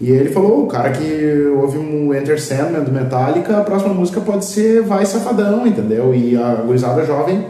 E 0.00 0.10
ele 0.10 0.30
falou, 0.30 0.64
o 0.64 0.66
cara 0.66 0.90
que 0.90 1.46
ouve 1.56 1.78
um 1.78 2.12
Enter 2.12 2.40
Sandman 2.40 2.82
do 2.82 2.90
Metallica, 2.90 3.58
a 3.58 3.62
próxima 3.62 3.94
música 3.94 4.20
pode 4.20 4.44
ser 4.44 4.82
Vai 4.82 5.06
Safadão, 5.06 5.66
entendeu? 5.66 6.14
E 6.14 6.36
a 6.36 6.54
gurizada 6.56 7.04
jovem 7.04 7.44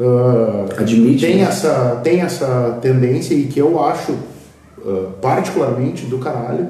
ah, 0.00 0.66
Admite, 0.78 1.24
tem, 1.26 1.36
né? 1.36 1.42
essa, 1.42 2.00
tem 2.02 2.20
essa 2.20 2.78
tendência 2.82 3.34
e 3.34 3.44
que 3.44 3.60
eu 3.60 3.82
acho 3.82 4.14
ah, 4.84 5.10
particularmente 5.20 6.06
do 6.06 6.18
caralho, 6.18 6.68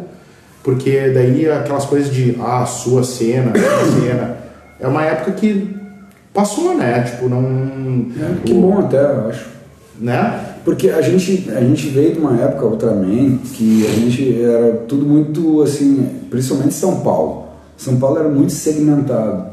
porque 0.62 1.10
daí 1.10 1.50
aquelas 1.50 1.84
coisas 1.86 2.12
de, 2.12 2.36
ah, 2.40 2.66
sua 2.66 3.02
cena, 3.02 3.52
sua 3.56 4.00
cena, 4.00 4.36
é 4.80 4.86
uma 4.86 5.04
época 5.04 5.32
que 5.32 5.74
passou, 6.32 6.76
né? 6.76 7.02
Tipo, 7.02 7.28
não... 7.28 8.08
É, 8.20 8.44
que 8.44 8.52
bom 8.52 8.78
até, 8.80 9.00
eu 9.00 9.28
acho. 9.28 9.46
né? 10.00 10.53
Porque 10.64 10.88
a 10.88 11.02
gente, 11.02 11.50
a 11.50 11.60
gente 11.60 11.88
veio 11.88 12.14
de 12.14 12.18
uma 12.18 12.40
época, 12.40 12.64
Ultraman, 12.64 13.38
que 13.52 13.86
a 13.86 13.92
gente 13.92 14.42
era 14.42 14.72
tudo 14.88 15.04
muito 15.04 15.60
assim, 15.60 16.08
principalmente 16.30 16.72
São 16.72 17.00
Paulo. 17.00 17.44
São 17.76 17.96
Paulo 17.96 18.18
era 18.18 18.28
muito 18.28 18.52
segmentado, 18.52 19.50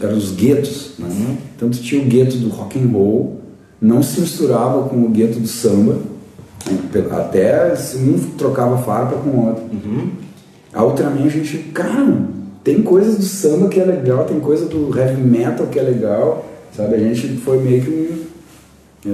eram 0.00 0.16
os 0.16 0.32
guetos, 0.32 0.92
né? 0.98 1.06
Uhum. 1.06 1.36
Então 1.54 1.68
tu 1.68 1.78
tinha 1.78 2.00
o 2.00 2.06
gueto 2.06 2.36
do 2.38 2.48
rock 2.48 2.78
and 2.78 2.88
roll, 2.90 3.40
não 3.80 4.02
se 4.02 4.20
misturava 4.20 4.88
com 4.88 4.96
o 5.02 5.08
gueto 5.10 5.38
do 5.38 5.46
samba, 5.46 5.98
até 7.10 7.74
um 7.96 8.18
trocava 8.36 8.78
farpa 8.78 9.16
com 9.16 9.30
o 9.30 9.46
outro. 9.48 9.64
Uhum. 9.64 10.08
A 10.72 10.84
Ultraman 10.84 11.24
a 11.24 11.28
gente, 11.28 11.58
cara, 11.74 12.16
tem 12.64 12.82
coisas 12.82 13.16
do 13.16 13.24
samba 13.24 13.68
que 13.68 13.80
é 13.80 13.84
legal, 13.84 14.24
tem 14.24 14.40
coisa 14.40 14.66
do 14.66 14.96
heavy 14.96 15.20
metal 15.20 15.66
que 15.66 15.78
é 15.78 15.82
legal, 15.82 16.46
sabe? 16.74 16.94
A 16.94 16.98
gente 16.98 17.36
foi 17.38 17.58
meio 17.60 17.82
que 17.82 17.90
um 17.90 18.27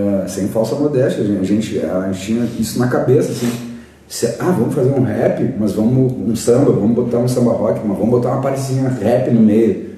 é, 0.01 0.29
sem 0.29 0.49
falsa 0.49 0.75
modéstia, 0.75 1.23
a 1.23 1.45
gente, 1.45 1.81
a 1.81 2.13
gente 2.13 2.25
tinha 2.25 2.45
isso 2.59 2.79
na 2.79 2.89
cabeça, 2.89 3.33
assim. 3.33 3.51
Se, 4.07 4.27
ah, 4.39 4.51
vamos 4.51 4.75
fazer 4.75 4.91
um 4.91 5.03
rap, 5.03 5.55
mas 5.59 5.73
vamos 5.73 6.13
um 6.13 6.37
samba, 6.37 6.73
vamos 6.73 6.95
botar 6.95 7.19
um 7.19 7.29
samba 7.29 7.53
rock, 7.53 7.81
mas 7.85 7.97
vamos 7.97 8.11
botar 8.11 8.33
uma 8.33 8.43
parecinha 8.43 8.89
rap 8.89 9.31
no 9.31 9.41
meio. 9.41 9.95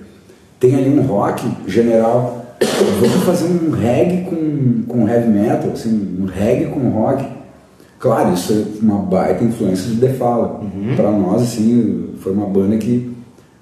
Tem 0.61 0.75
ali 0.75 0.89
um 0.89 1.03
rock 1.03 1.47
general, 1.67 2.57
vamos 3.01 3.25
fazer 3.25 3.47
um 3.47 3.71
reggae 3.71 4.25
com, 4.25 4.83
com 4.87 5.09
heavy 5.09 5.29
metal, 5.29 5.71
assim, 5.73 6.19
um 6.21 6.27
reggae 6.27 6.67
com 6.67 6.89
rock. 6.91 7.27
Claro, 7.99 8.35
isso 8.35 8.53
é 8.53 8.85
uma 8.85 8.99
baita 8.99 9.43
influência 9.43 9.91
do 9.91 10.01
The 10.01 10.13
Fala. 10.15 10.61
Uhum. 10.61 10.95
Para 10.95 11.11
nós, 11.11 11.43
assim, 11.43 12.11
foi 12.21 12.33
uma 12.33 12.47
banda 12.47 12.77
que 12.77 13.16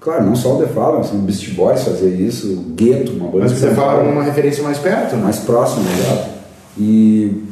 Claro, 0.05 0.23
não 0.23 0.35
só 0.35 0.55
o 0.55 0.59
The 0.59 0.67
Fallen, 0.67 1.01
assim, 1.01 1.17
o 1.17 1.21
Beast 1.21 1.49
Boys 1.55 1.83
fazia 1.83 2.09
isso, 2.09 2.53
o 2.53 2.75
Gueto, 2.75 3.11
uma 3.13 3.27
banda... 3.27 3.45
Mas 3.49 3.59
Fallen 3.59 4.07
é 4.07 4.11
uma 4.11 4.21
referência 4.21 4.63
mais 4.63 4.77
perto, 4.77 5.15
né? 5.15 5.23
Mais 5.23 5.39
próximo, 5.39 5.83
exato. 5.99 6.29
E 6.77 7.43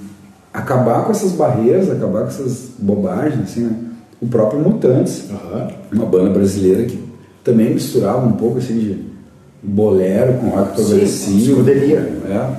acabar 0.54 1.04
com 1.04 1.12
essas 1.12 1.32
barreiras, 1.32 1.90
acabar 1.90 2.22
com 2.22 2.28
essas 2.28 2.74
bobagens, 2.78 3.42
assim, 3.42 3.62
né? 3.62 3.76
O 4.22 4.28
próprio 4.28 4.60
Mutantes, 4.60 5.24
uhum. 5.32 5.68
uma 5.94 6.06
banda 6.06 6.30
brasileira 6.30 6.84
que 6.84 7.04
também 7.44 7.74
misturava 7.74 8.24
um 8.24 8.34
pouco, 8.34 8.60
assim, 8.60 8.78
de 8.78 9.04
bolero 9.64 10.34
com 10.34 10.50
rock 10.50 10.76
progressivo. 10.76 11.54
Escuderia. 11.54 11.98
É. 12.30 12.50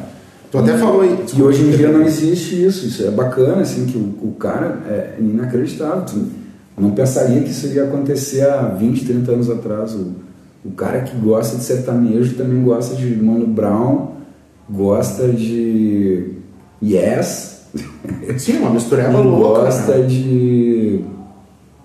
Tu 0.50 0.58
até 0.58 0.76
falou 0.76 1.02
aí. 1.02 1.24
E 1.36 1.40
hoje 1.40 1.62
em 1.62 1.70
dia 1.70 1.92
não 1.92 2.02
existe 2.02 2.64
isso, 2.64 2.84
isso 2.84 3.06
é 3.06 3.12
bacana, 3.12 3.62
assim, 3.62 3.86
que 3.86 3.96
o, 3.96 4.26
o 4.26 4.32
cara 4.32 4.80
é 4.88 5.14
inacreditável. 5.20 6.02
Tu, 6.02 6.43
não 6.76 6.90
pensaria 6.90 7.40
que 7.40 7.50
isso 7.50 7.68
ia 7.68 7.84
acontecer 7.84 8.42
há 8.42 8.62
20, 8.62 9.04
30 9.04 9.32
anos 9.32 9.50
atrás. 9.50 9.94
O, 9.94 10.12
o 10.64 10.72
cara 10.72 11.02
que 11.02 11.16
gosta 11.16 11.56
de 11.56 11.62
sertanejo 11.62 12.34
também 12.34 12.62
gosta 12.62 12.96
de 12.96 13.14
Mano 13.16 13.46
Brown, 13.46 14.08
gosta 14.68 15.28
de 15.28 16.32
Yes. 16.82 17.66
Sim, 18.38 18.58
uma 18.58 18.70
mistureba 18.70 19.18
louca. 19.20 19.62
Gosta 19.62 19.98
né? 19.98 20.06
de 20.06 21.00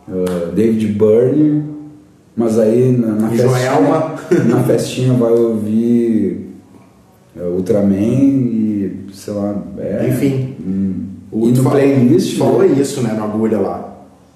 uh, 0.07 0.51
David 0.55 0.87
Byrne, 0.93 1.63
mas 2.35 2.57
aí 2.57 2.91
na, 2.91 3.13
na 3.13 3.29
festinha, 3.29 4.45
na 4.45 4.63
festinha 4.63 5.13
vai 5.13 5.31
ouvir 5.31 6.49
uh, 7.35 7.43
Ultraman 7.55 7.95
e 7.95 9.05
sei 9.13 9.33
lá. 9.33 9.55
É, 9.77 10.07
Enfim. 10.09 10.55
O 11.31 11.47
e 11.47 11.51
no 11.51 11.69
playlist. 11.69 12.39
Falou 12.39 12.67
né? 12.67 12.75
isso, 12.79 13.03
né, 13.03 13.13
na 13.13 13.25
agulha 13.25 13.59
lá 13.59 13.88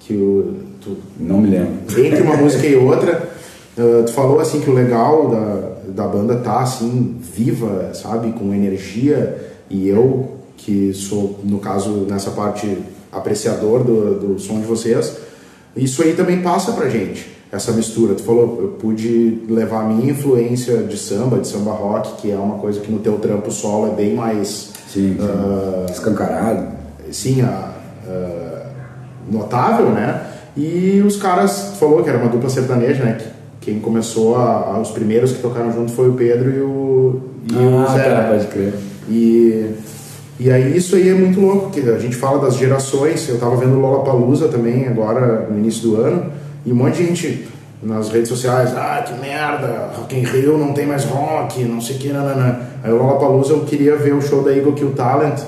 que 0.06 0.14
o, 0.14 0.56
tu, 0.82 0.98
não 1.20 1.40
me 1.40 1.50
lembro. 1.50 1.74
Entre 1.98 2.22
uma 2.22 2.38
música 2.38 2.68
e 2.68 2.76
outra, 2.76 3.30
uh, 3.78 4.04
tu 4.04 4.12
falou 4.12 4.40
assim 4.40 4.60
que 4.60 4.70
o 4.70 4.74
legal 4.74 5.30
da, 5.30 6.04
da 6.04 6.08
banda 6.08 6.36
tá 6.38 6.62
assim 6.62 7.18
viva, 7.34 7.94
sabe, 7.94 8.32
com 8.34 8.54
energia 8.54 9.54
e 9.70 9.88
eu 9.88 10.32
que 10.58 10.94
sou 10.94 11.40
no 11.44 11.60
caso 11.60 12.06
nessa 12.10 12.32
parte 12.32 12.78
apreciador 13.12 13.84
do, 13.84 14.20
do 14.20 14.40
som 14.40 14.60
de 14.60 14.66
vocês, 14.66 15.18
isso 15.76 16.02
aí 16.04 16.14
também 16.14 16.42
passa 16.42 16.72
pra 16.74 16.90
gente 16.90 17.32
essa 17.52 17.72
mistura. 17.72 18.16
Tu 18.16 18.24
falou, 18.24 18.60
eu 18.62 18.68
pude 18.70 19.44
levar 19.48 19.82
a 19.82 19.88
minha 19.88 20.12
influência 20.12 20.78
de 20.78 20.98
samba, 20.98 21.40
de 21.40 21.48
samba 21.48 21.72
rock, 21.72 22.22
que 22.22 22.32
é 22.32 22.36
uma 22.36 22.58
coisa 22.58 22.80
que 22.80 22.92
no 22.92 23.00
teu 23.00 23.20
trampo 23.20 23.52
solo 23.52 23.92
é 23.92 23.96
bem 23.96 24.16
mais 24.16 24.72
sim, 24.88 25.16
sim. 25.16 25.18
Uh, 25.20 25.92
escancarado. 25.92 26.74
Sim, 27.12 27.42
a, 27.42 27.74
uh, 28.08 28.43
notável, 29.32 29.88
né? 29.88 30.22
E 30.56 31.02
os 31.06 31.18
caras, 31.18 31.76
falou 31.80 32.04
que 32.04 32.10
era 32.10 32.18
uma 32.18 32.30
dupla 32.30 32.50
sertaneja, 32.50 33.04
né? 33.04 33.18
Quem 33.60 33.80
começou, 33.80 34.36
a, 34.36 34.74
a, 34.76 34.80
os 34.80 34.92
primeiros 34.92 35.32
que 35.32 35.42
tocaram 35.42 35.72
junto 35.72 35.92
foi 35.92 36.10
o 36.10 36.14
Pedro 36.14 36.50
e 36.50 36.62
o, 36.62 37.22
e 37.50 37.56
ah, 37.56 37.86
o 37.90 37.94
Zé. 37.94 38.04
Tá, 38.04 38.28
pode 38.30 38.48
crer. 38.48 38.74
E, 39.10 39.72
e 40.40 40.52
aí 40.52 40.76
isso 40.76 40.96
aí 40.96 41.10
é 41.10 41.14
muito 41.14 41.40
louco, 41.40 41.72
que 41.72 41.80
a 41.80 41.98
gente 41.98 42.16
fala 42.16 42.40
das 42.40 42.56
gerações, 42.56 43.28
eu 43.30 43.40
tava 43.40 43.56
vendo 43.56 43.80
Lollapalooza 43.80 44.48
também 44.48 44.88
agora 44.88 45.48
no 45.50 45.58
início 45.58 45.90
do 45.90 46.02
ano, 46.02 46.32
e 46.66 46.72
um 46.72 46.76
monte 46.76 46.98
de 46.98 47.06
gente 47.06 47.48
nas 47.82 48.10
redes 48.10 48.30
sociais, 48.30 48.74
ah, 48.76 49.04
que 49.06 49.14
merda, 49.20 49.92
Rock 49.98 50.16
in 50.16 50.24
Rio 50.24 50.58
não 50.58 50.74
tem 50.74 50.86
mais 50.86 51.04
rock, 51.06 51.64
não 51.64 51.82
sei 51.82 51.98
o 51.98 52.00
que, 52.00 52.10
nanana. 52.10 52.62
Aí 52.84 52.92
o 52.92 52.98
Lollapalooza 52.98 53.54
eu 53.54 53.62
queria 53.62 53.96
ver 53.96 54.14
o 54.14 54.22
show 54.22 54.44
da 54.44 54.56
Eagle 54.56 54.74
Kill 54.74 54.92
Talent, 54.92 55.42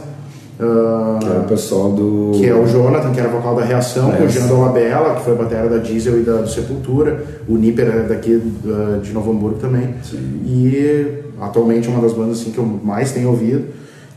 Uh, 0.59 1.19
que 1.19 1.27
é 1.27 1.39
o 1.39 1.43
pessoal 1.43 1.91
do. 1.91 2.31
Que 2.33 2.47
é 2.47 2.55
o 2.55 2.65
Jonathan, 2.65 3.11
que 3.11 3.19
era 3.19 3.27
vocal 3.29 3.55
da 3.55 3.65
Reação, 3.65 4.13
é. 4.13 4.23
o 4.23 4.29
Jean 4.29 4.47
Dolabella, 4.47 5.15
que 5.15 5.23
foi 5.23 5.35
batera 5.35 5.67
da 5.67 5.77
Diesel 5.77 6.19
e 6.19 6.23
da 6.23 6.37
do 6.37 6.49
Sepultura, 6.49 7.23
o 7.47 7.57
Nipper 7.57 7.87
é 7.87 7.99
daqui 8.03 8.35
uh, 8.35 8.99
de 9.01 9.11
Novo 9.11 9.31
Hamburgo 9.31 9.57
também. 9.59 9.95
Sim. 10.01 10.41
E 10.45 11.23
atualmente 11.41 11.87
é 11.89 11.91
uma 11.91 12.01
das 12.01 12.13
bandas 12.13 12.39
assim, 12.39 12.51
que 12.51 12.57
eu 12.57 12.65
mais 12.65 13.11
tenho 13.11 13.29
ouvido. 13.29 13.65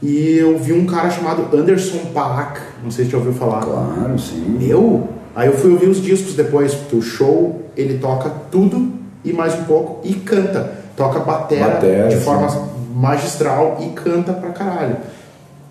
E 0.01 0.37
eu 0.39 0.57
vi 0.59 0.73
um 0.73 0.87
cara 0.87 1.11
chamado 1.11 1.49
Anderson 1.53 1.99
Paak, 2.15 2.61
não 2.85 2.91
sei 2.91 3.05
se 3.05 3.11
você 3.11 3.17
já 3.17 3.19
ouviu 3.19 3.33
falar. 3.33 3.63
Claro, 3.63 4.17
sim. 4.17 4.59
Eu? 4.61 5.09
Aí 5.35 5.49
eu 5.49 5.55
fui 5.55 5.73
ouvir 5.73 5.89
os 5.89 6.01
discos 6.01 6.35
depois, 6.35 6.73
porque 6.73 6.97
o 6.97 7.03
show 7.03 7.63
ele 7.77 7.99
toca 7.99 8.31
tudo 8.51 8.93
e 9.25 9.33
mais 9.33 9.55
um 9.55 9.65
pouco 9.65 10.07
e 10.07 10.15
canta. 10.15 10.73
Toca 10.97 11.19
batera, 11.21 11.75
batera 11.75 12.09
de 12.09 12.17
sim. 12.17 12.21
forma 12.21 12.69
magistral 12.95 13.79
e 13.81 13.89
canta 13.89 14.33
pra 14.33 14.51
caralho. 14.51 14.97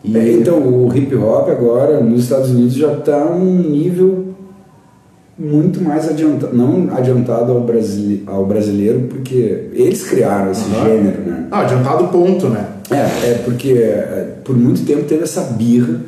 E... 0.07 0.17
É, 0.17 0.31
então, 0.33 0.59
o 0.59 0.95
hip 0.95 1.13
hop 1.15 1.49
agora 1.49 1.99
nos 1.99 2.23
Estados 2.23 2.49
Unidos 2.49 2.73
já 2.73 2.93
está 2.93 3.25
um 3.25 3.69
nível 3.69 4.27
muito 5.37 5.83
mais 5.83 6.09
adiantado, 6.09 6.55
não 6.55 6.95
adiantado 6.95 7.51
ao, 7.51 7.61
brasile, 7.61 8.23
ao 8.25 8.45
brasileiro, 8.45 9.01
porque 9.09 9.69
eles 9.73 10.03
criaram 10.09 10.51
esse 10.51 10.63
uhum. 10.69 10.83
gênero, 10.83 11.21
né? 11.21 11.47
Ah, 11.51 11.61
adiantado 11.61 12.07
ponto, 12.07 12.47
né? 12.47 12.67
É, 12.89 13.31
é 13.31 13.41
porque 13.45 13.73
é, 13.73 14.37
por 14.43 14.57
muito 14.57 14.85
tempo 14.85 15.03
teve 15.03 15.23
essa 15.23 15.41
birra 15.41 16.01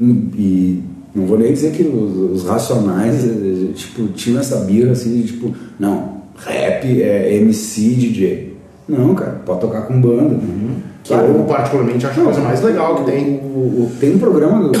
e 0.00 0.82
não 1.14 1.26
vou 1.26 1.38
nem 1.38 1.52
dizer 1.52 1.70
que 1.72 1.82
os, 1.82 2.42
os 2.42 2.48
racionais 2.48 3.24
eh, 3.24 3.72
tipo, 3.74 4.08
tinham 4.08 4.40
essa 4.40 4.56
birra 4.60 4.92
assim 4.92 5.20
de 5.20 5.28
tipo, 5.28 5.54
não, 5.78 6.22
rap 6.36 7.02
é 7.02 7.36
MC 7.36 7.90
DJ. 7.94 8.56
Não, 8.88 9.14
cara, 9.14 9.40
pode 9.46 9.60
tocar 9.60 9.82
com 9.82 10.00
banda. 10.00 10.34
Uhum. 10.34 10.76
Que 11.04 11.12
eu 11.12 11.44
particularmente 11.46 12.06
acho 12.06 12.18
a 12.18 12.24
coisa 12.24 12.40
mais 12.40 12.62
legal 12.62 12.96
que 12.96 13.10
tem. 13.10 13.36
O, 13.36 13.58
o, 13.84 13.92
tem 14.00 14.14
um 14.14 14.18
programa, 14.18 14.72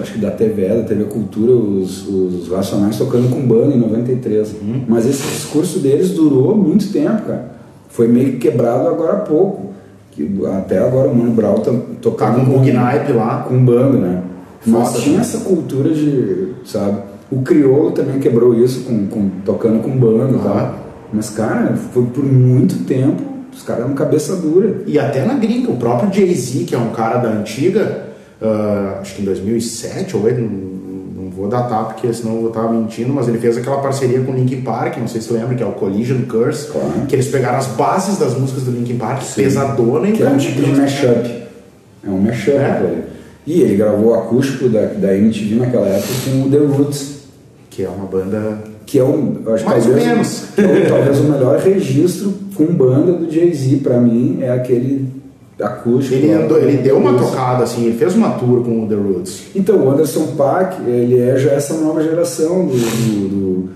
acho 0.00 0.12
que 0.12 0.18
da 0.20 0.30
TV, 0.30 0.68
da 0.68 0.84
TV 0.84 1.04
Cultura, 1.04 1.50
os, 1.50 2.06
os 2.06 2.48
Racionais 2.48 2.96
tocando 2.96 3.28
com 3.28 3.40
banda 3.40 3.74
em 3.74 3.80
93. 3.80 4.52
Uhum. 4.62 4.84
Mas 4.86 5.06
esse 5.06 5.26
discurso 5.26 5.80
deles 5.80 6.10
durou 6.10 6.56
muito 6.56 6.92
tempo, 6.92 7.22
cara. 7.22 7.50
Foi 7.88 8.06
meio 8.06 8.38
quebrado 8.38 8.86
agora 8.86 9.14
há 9.14 9.20
pouco. 9.22 9.72
Que, 10.12 10.30
até 10.56 10.78
agora 10.78 11.08
o 11.08 11.16
Mano 11.16 11.32
Brown 11.32 11.56
tá 11.56 11.72
tocando 12.00 12.38
tá 12.38 12.44
com, 12.44 12.64
com 12.64 12.72
Naipe 12.72 13.12
lá. 13.12 13.38
Com 13.40 13.64
banda, 13.64 13.98
né? 13.98 14.22
Mas 14.64 15.02
tinha 15.02 15.20
essa 15.20 15.38
cultura 15.38 15.92
de, 15.92 16.52
sabe? 16.64 16.98
O 17.28 17.42
Criolo 17.42 17.90
também 17.90 18.20
quebrou 18.20 18.54
isso 18.54 18.84
com, 18.84 19.08
com 19.08 19.28
tocando 19.44 19.82
com 19.82 19.90
banda, 19.90 20.36
uhum. 20.36 20.44
tá? 20.44 20.74
Mas, 21.12 21.30
cara, 21.30 21.74
foi 21.92 22.04
por 22.04 22.24
muito 22.24 22.84
tempo 22.84 23.31
os 23.52 23.62
caras 23.62 23.84
eram 23.84 23.94
cabeça 23.94 24.36
dura. 24.36 24.82
E 24.86 24.98
até 24.98 25.24
na 25.24 25.34
gringa, 25.34 25.70
o 25.70 25.76
próprio 25.76 26.12
Jay-Z, 26.12 26.64
que 26.64 26.74
é 26.74 26.78
um 26.78 26.90
cara 26.90 27.18
da 27.18 27.28
antiga, 27.28 28.06
uh, 28.40 29.00
acho 29.00 29.14
que 29.14 29.22
em 29.22 29.24
2007 29.24 30.16
ou 30.16 30.24
8, 30.24 30.40
não, 30.40 31.24
não 31.24 31.30
vou 31.30 31.48
datar 31.48 31.86
porque 31.86 32.12
senão 32.12 32.34
eu 32.34 32.40
vou 32.40 32.48
estar 32.48 32.68
mentindo, 32.70 33.12
mas 33.12 33.28
ele 33.28 33.38
fez 33.38 33.56
aquela 33.56 33.80
parceria 33.80 34.20
com 34.20 34.32
o 34.32 34.34
Linkin 34.34 34.62
Park, 34.62 34.96
não 34.98 35.08
sei 35.08 35.20
se 35.20 35.32
lembra, 35.32 35.54
que 35.54 35.62
é 35.62 35.66
o 35.66 35.72
Collision 35.72 36.22
Curse, 36.22 36.68
claro. 36.68 37.06
que 37.08 37.14
eles 37.14 37.28
pegaram 37.28 37.58
as 37.58 37.66
bases 37.68 38.18
das 38.18 38.36
músicas 38.36 38.64
do 38.64 38.70
Linkin 38.70 38.96
Park, 38.96 39.22
Sim. 39.22 39.42
pesadona 39.42 40.08
e 40.08 40.12
que 40.12 40.22
é 40.22 40.28
um 40.28 40.38
tipo 40.38 40.60
de 40.62 40.70
mashup. 40.72 41.42
É 42.04 42.10
um 42.10 42.18
mashup, 42.18 42.56
é. 42.56 43.02
E 43.46 43.60
ele 43.60 43.76
gravou 43.76 44.12
o 44.12 44.14
acústico 44.14 44.68
da, 44.68 44.86
da 44.86 45.16
MTV 45.16 45.56
naquela 45.56 45.88
época 45.88 46.14
com 46.24 46.42
o 46.42 46.50
The 46.50 46.58
Roots. 46.58 47.22
Que 47.68 47.84
é 47.84 47.88
uma 47.88 48.06
banda 48.06 48.71
que 48.92 48.98
é 48.98 49.02
um, 49.02 49.36
acho 49.46 49.64
Mais 49.64 49.86
talvez, 49.86 49.88
ou 50.04 50.12
menos. 50.12 50.58
É, 50.58 50.80
talvez 50.86 51.18
o 51.20 51.24
melhor 51.24 51.58
registro 51.58 52.34
com 52.54 52.66
banda 52.66 53.14
do 53.14 53.32
Jay-Z 53.32 53.78
para 53.78 53.98
mim 53.98 54.40
é 54.42 54.50
aquele 54.50 55.06
acústico. 55.58 56.14
Ele, 56.14 56.30
andou, 56.30 56.58
ele 56.58 56.76
deu 56.76 56.98
uma 56.98 57.14
tocada 57.14 57.64
assim, 57.64 57.86
ele 57.86 57.96
fez 57.96 58.14
uma 58.14 58.32
tour 58.32 58.62
com 58.62 58.84
o 58.84 58.86
The 58.86 58.94
Roots. 58.94 59.44
Então, 59.56 59.78
o 59.78 59.90
Anderson 59.90 60.34
Paak, 60.36 60.82
ele 60.86 61.18
é 61.18 61.38
já 61.38 61.52
essa 61.52 61.72
nova 61.78 62.02
geração 62.02 62.66
do, 62.66 62.74
do, 62.74 63.28
do, 63.28 63.68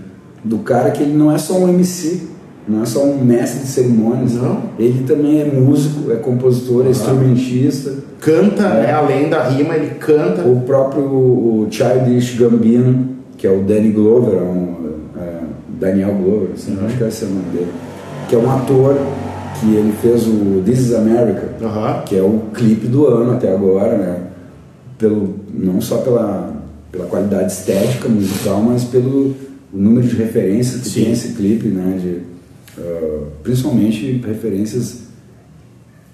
do, 0.44 0.58
cara 0.58 0.90
que 0.90 1.02
ele 1.02 1.14
não 1.16 1.32
é 1.32 1.38
só 1.38 1.54
um 1.54 1.66
MC, 1.66 2.20
não 2.68 2.82
é 2.82 2.84
só 2.84 3.02
um 3.02 3.16
mestre 3.24 3.60
de 3.60 3.68
cerimônias, 3.68 4.34
Não. 4.34 4.64
ele 4.78 5.02
também 5.06 5.40
é 5.40 5.46
músico, 5.46 6.12
é 6.12 6.16
compositor, 6.16 6.84
é 6.84 6.90
instrumentista. 6.90 7.94
Canta, 8.20 8.64
É. 8.64 8.82
né? 8.82 8.92
Além 8.92 9.30
da 9.30 9.42
rima, 9.44 9.76
ele 9.76 9.94
canta. 9.94 10.42
O 10.42 10.60
próprio 10.60 11.04
o 11.04 11.66
Childish 11.70 12.36
Gambino, 12.36 13.16
que 13.38 13.46
é 13.46 13.50
o 13.50 13.62
Danny 13.62 13.92
Glover, 13.92 14.34
é 14.34 14.42
um, 14.42 14.76
Daniel 15.78 16.14
Glover, 16.14 16.50
assim, 16.54 16.76
acho 16.84 16.96
que 16.96 17.04
esse 17.04 17.24
é 17.24 17.26
o 17.26 17.30
nome 17.30 17.50
dele, 17.52 17.72
que 18.28 18.34
é 18.34 18.38
um 18.38 18.50
ator 18.50 18.96
que 19.60 19.74
ele 19.74 19.92
fez 20.02 20.26
o 20.26 20.62
This 20.64 20.80
is 20.80 20.94
America, 20.94 21.48
Aham. 21.62 22.02
que 22.02 22.16
é 22.16 22.22
o 22.22 22.40
clipe 22.52 22.86
do 22.86 23.06
ano 23.06 23.32
até 23.32 23.52
agora, 23.52 23.96
né? 23.96 24.22
Pelo, 24.98 25.34
não 25.52 25.80
só 25.80 25.98
pela, 25.98 26.54
pela 26.90 27.06
qualidade 27.06 27.52
estética 27.52 28.08
musical, 28.08 28.60
mas 28.62 28.84
pelo 28.84 29.34
número 29.72 30.06
de 30.06 30.16
referências 30.16 30.82
que 30.82 30.88
Sim. 30.88 31.04
tem 31.04 31.12
esse 31.12 31.28
clipe, 31.34 31.68
né? 31.68 31.98
De, 32.00 32.20
ah, 32.78 33.24
principalmente 33.42 34.22
referências 34.26 35.06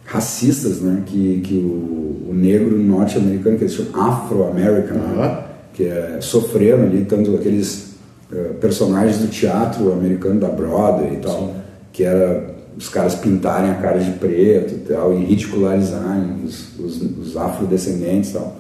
racistas, 0.05 0.81
né? 0.81 1.03
Que, 1.07 1.41
que 1.45 1.55
o, 1.55 2.31
o 2.31 2.35
negro 2.35 2.77
norte-americano, 2.79 3.57
que 3.57 3.65
eles 3.65 3.75
chamam 3.75 4.03
afro-american, 4.03 4.99
né? 4.99 5.15
Aham. 5.17 5.39
que 5.73 5.85
é, 5.85 6.19
sofreram 6.21 6.85
ali 6.85 7.05
tanto 7.09 7.35
aqueles 7.35 7.92
eh, 8.33 8.53
personagens 8.61 9.19
do 9.19 9.29
teatro 9.29 9.93
americano 9.93 10.41
da 10.41 10.49
Broadway 10.49 11.15
e 11.15 11.17
tal, 11.17 11.39
Sim. 11.39 11.51
que 11.93 12.03
era 12.03 12.51
os 12.77 12.89
caras 12.89 13.15
pintarem 13.15 13.71
a 13.71 13.75
cara 13.75 13.99
de 13.99 14.13
preto 14.13 14.75
e 14.75 14.79
tal, 14.79 15.13
e 15.13 15.25
ridicularizarem 15.25 16.43
os, 16.45 16.79
os, 16.79 17.03
os 17.03 17.37
afrodescendentes 17.37 18.31
e 18.31 18.33
tal. 18.35 18.57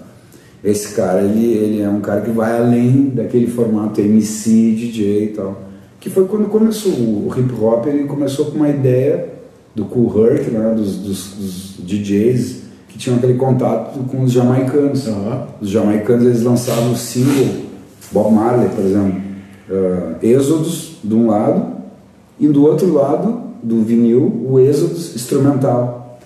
Esse 0.62 0.94
cara, 0.94 1.22
ele, 1.22 1.54
ele 1.54 1.82
é 1.82 1.88
um 1.88 2.00
cara 2.00 2.20
que 2.20 2.30
vai 2.30 2.56
além 2.56 3.10
daquele 3.14 3.46
formato 3.46 4.00
MC, 4.00 4.72
DJ 4.72 5.24
e 5.24 5.28
tal. 5.28 5.60
Que 5.98 6.10
foi 6.10 6.26
quando 6.26 6.48
começou 6.48 6.92
o 6.92 7.32
hip 7.36 7.52
hop, 7.60 7.86
ele 7.86 8.04
começou 8.04 8.46
com 8.46 8.56
uma 8.56 8.68
ideia 8.68 9.28
do 9.74 9.86
Cool 9.86 10.26
Herc, 10.26 10.50
né, 10.50 10.74
dos, 10.76 10.98
dos, 10.98 11.28
dos 11.34 11.76
DJs 11.78 12.62
que 12.88 12.98
tinham 12.98 13.16
aquele 13.16 13.34
contato 13.34 13.98
com 14.00 14.22
os 14.22 14.32
jamaicanos. 14.32 15.08
Aham. 15.08 15.46
Os 15.60 15.70
jamaicanos 15.70 16.26
eles 16.26 16.42
lançavam 16.42 16.92
o 16.92 16.96
single 16.96 17.62
Bob 18.12 18.34
Marley, 18.34 18.68
por 18.68 18.84
exemplo, 18.84 19.31
uh, 19.68 20.16
Êxodos 20.22 20.96
de 21.02 21.14
um 21.14 21.28
lado 21.28 21.76
e 22.38 22.48
do 22.48 22.64
outro 22.64 22.92
lado 22.92 23.40
do 23.62 23.82
vinil 23.82 24.46
o 24.48 24.58
Êxodos 24.58 25.14
instrumental. 25.14 26.18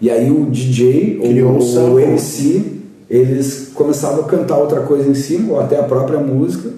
E 0.00 0.10
aí 0.10 0.30
o 0.30 0.46
DJ 0.46 1.18
Criou 1.20 1.54
ou 1.54 1.60
o 1.60 1.94
o 1.94 2.00
MC 2.00 2.76
eles 3.08 3.70
começavam 3.72 4.24
a 4.24 4.28
cantar 4.28 4.58
outra 4.58 4.80
coisa 4.80 5.08
em 5.08 5.14
cima 5.14 5.54
ou 5.54 5.60
até 5.60 5.78
a 5.78 5.84
própria 5.84 6.18
música 6.18 6.70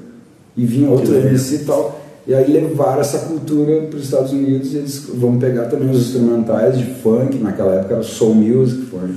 e 0.56 0.64
vinha 0.64 0.90
outro. 0.90 1.14
MC 1.14 1.56
e 1.56 1.58
tal. 1.60 2.00
E 2.26 2.34
aí 2.34 2.52
levaram 2.52 3.00
essa 3.00 3.20
cultura 3.20 3.86
para 3.86 3.96
os 3.96 4.04
Estados 4.04 4.32
Unidos 4.32 4.74
e 4.74 4.76
eles 4.76 5.06
vão 5.14 5.38
pegar 5.38 5.64
também 5.64 5.88
os 5.88 6.08
instrumentais 6.08 6.76
de 6.76 6.84
funk, 6.84 7.38
naquela 7.38 7.76
época 7.76 7.94
era 7.94 8.02
soul 8.02 8.34
music, 8.34 8.84
funk, 8.86 9.14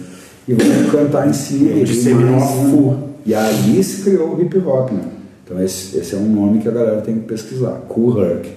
e 0.48 0.54
vão 0.54 0.90
cantar 0.90 1.28
em 1.28 1.34
cima. 1.34 1.72
E 1.72 1.82
e 1.82 1.84
disseminou 1.84 2.38
a 2.38 2.40
full. 2.40 2.98
E 3.26 3.36
aí 3.36 3.84
se 3.84 4.04
criou 4.04 4.36
o 4.36 4.42
hip 4.42 4.58
hop, 4.60 4.92
né? 4.92 5.02
Então 5.52 5.62
esse, 5.62 5.98
esse 5.98 6.16
é 6.16 6.18
um 6.18 6.30
nome 6.30 6.60
que 6.60 6.70
a 6.70 6.72
galera 6.72 7.02
tem 7.02 7.16
que 7.16 7.22
pesquisar, 7.22 7.82
Cool 7.90 8.24
Herc. 8.24 8.48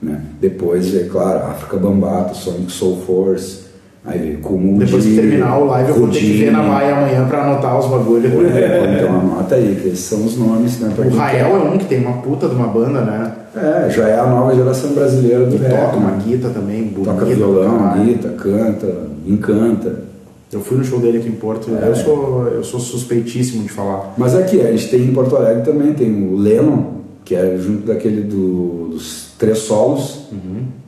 Né? 0.00 0.20
Depois, 0.40 0.94
é 0.94 1.04
claro, 1.04 1.50
África 1.50 1.76
Bambata, 1.76 2.34
Sonic 2.34 2.70
Soul 2.70 3.02
Force, 3.04 3.64
aí 4.04 4.18
veio 4.18 4.38
Depois 4.78 5.04
que 5.04 5.16
terminar 5.16 5.58
o 5.58 5.64
live, 5.64 5.88
eu 5.88 5.96
vou 5.96 6.08
ter 6.08 6.20
que 6.20 6.44
ver 6.44 6.52
na 6.52 6.62
Maia 6.62 6.96
amanhã 6.96 7.26
pra 7.26 7.42
anotar 7.42 7.76
os 7.78 7.86
bagulhos. 7.86 8.30
Então 8.32 9.18
anota 9.18 9.56
aí, 9.56 9.76
que 9.82 9.88
esses 9.88 10.00
são 10.00 10.24
os 10.24 10.36
nomes, 10.36 10.78
né? 10.78 10.94
O 10.96 11.16
Rael 11.16 11.56
é 11.56 11.58
um 11.58 11.78
que 11.78 11.86
tem 11.86 12.00
uma 12.00 12.18
puta 12.18 12.48
de 12.48 12.54
uma 12.54 12.68
banda, 12.68 13.00
né? 13.00 13.32
É, 13.56 13.90
já 13.90 14.08
é 14.08 14.20
a 14.20 14.26
nova 14.26 14.54
geração 14.54 14.92
brasileira 14.92 15.46
do 15.46 15.56
rap. 15.56 15.70
toca 15.70 15.96
uma 15.96 16.10
né? 16.10 16.22
guita 16.24 16.50
também, 16.50 16.84
bonita. 16.84 17.12
Toca 17.12 17.24
violão, 17.24 18.04
guita, 18.04 18.28
canta, 18.28 18.86
encanta. 19.26 20.15
Eu 20.52 20.60
fui 20.60 20.78
no 20.78 20.84
show 20.84 21.00
dele 21.00 21.18
aqui 21.18 21.28
em 21.28 21.32
Porto. 21.32 21.70
É. 21.74 21.88
Eu, 21.88 21.96
sou, 21.96 22.46
eu 22.48 22.62
sou 22.64 22.78
suspeitíssimo 22.80 23.62
de 23.64 23.68
falar. 23.70 24.14
Mas 24.16 24.34
aqui, 24.34 24.60
a 24.60 24.70
gente 24.70 24.88
tem 24.88 25.02
em 25.02 25.12
Porto 25.12 25.34
Alegre 25.36 25.62
também, 25.64 25.92
tem 25.92 26.10
o 26.28 26.36
Lennon, 26.36 26.94
que 27.24 27.34
é 27.34 27.56
junto 27.58 27.86
daquele 27.86 28.22
do- 28.22 28.88
dos 28.92 29.30
Três 29.38 29.58
Solos, 29.58 30.26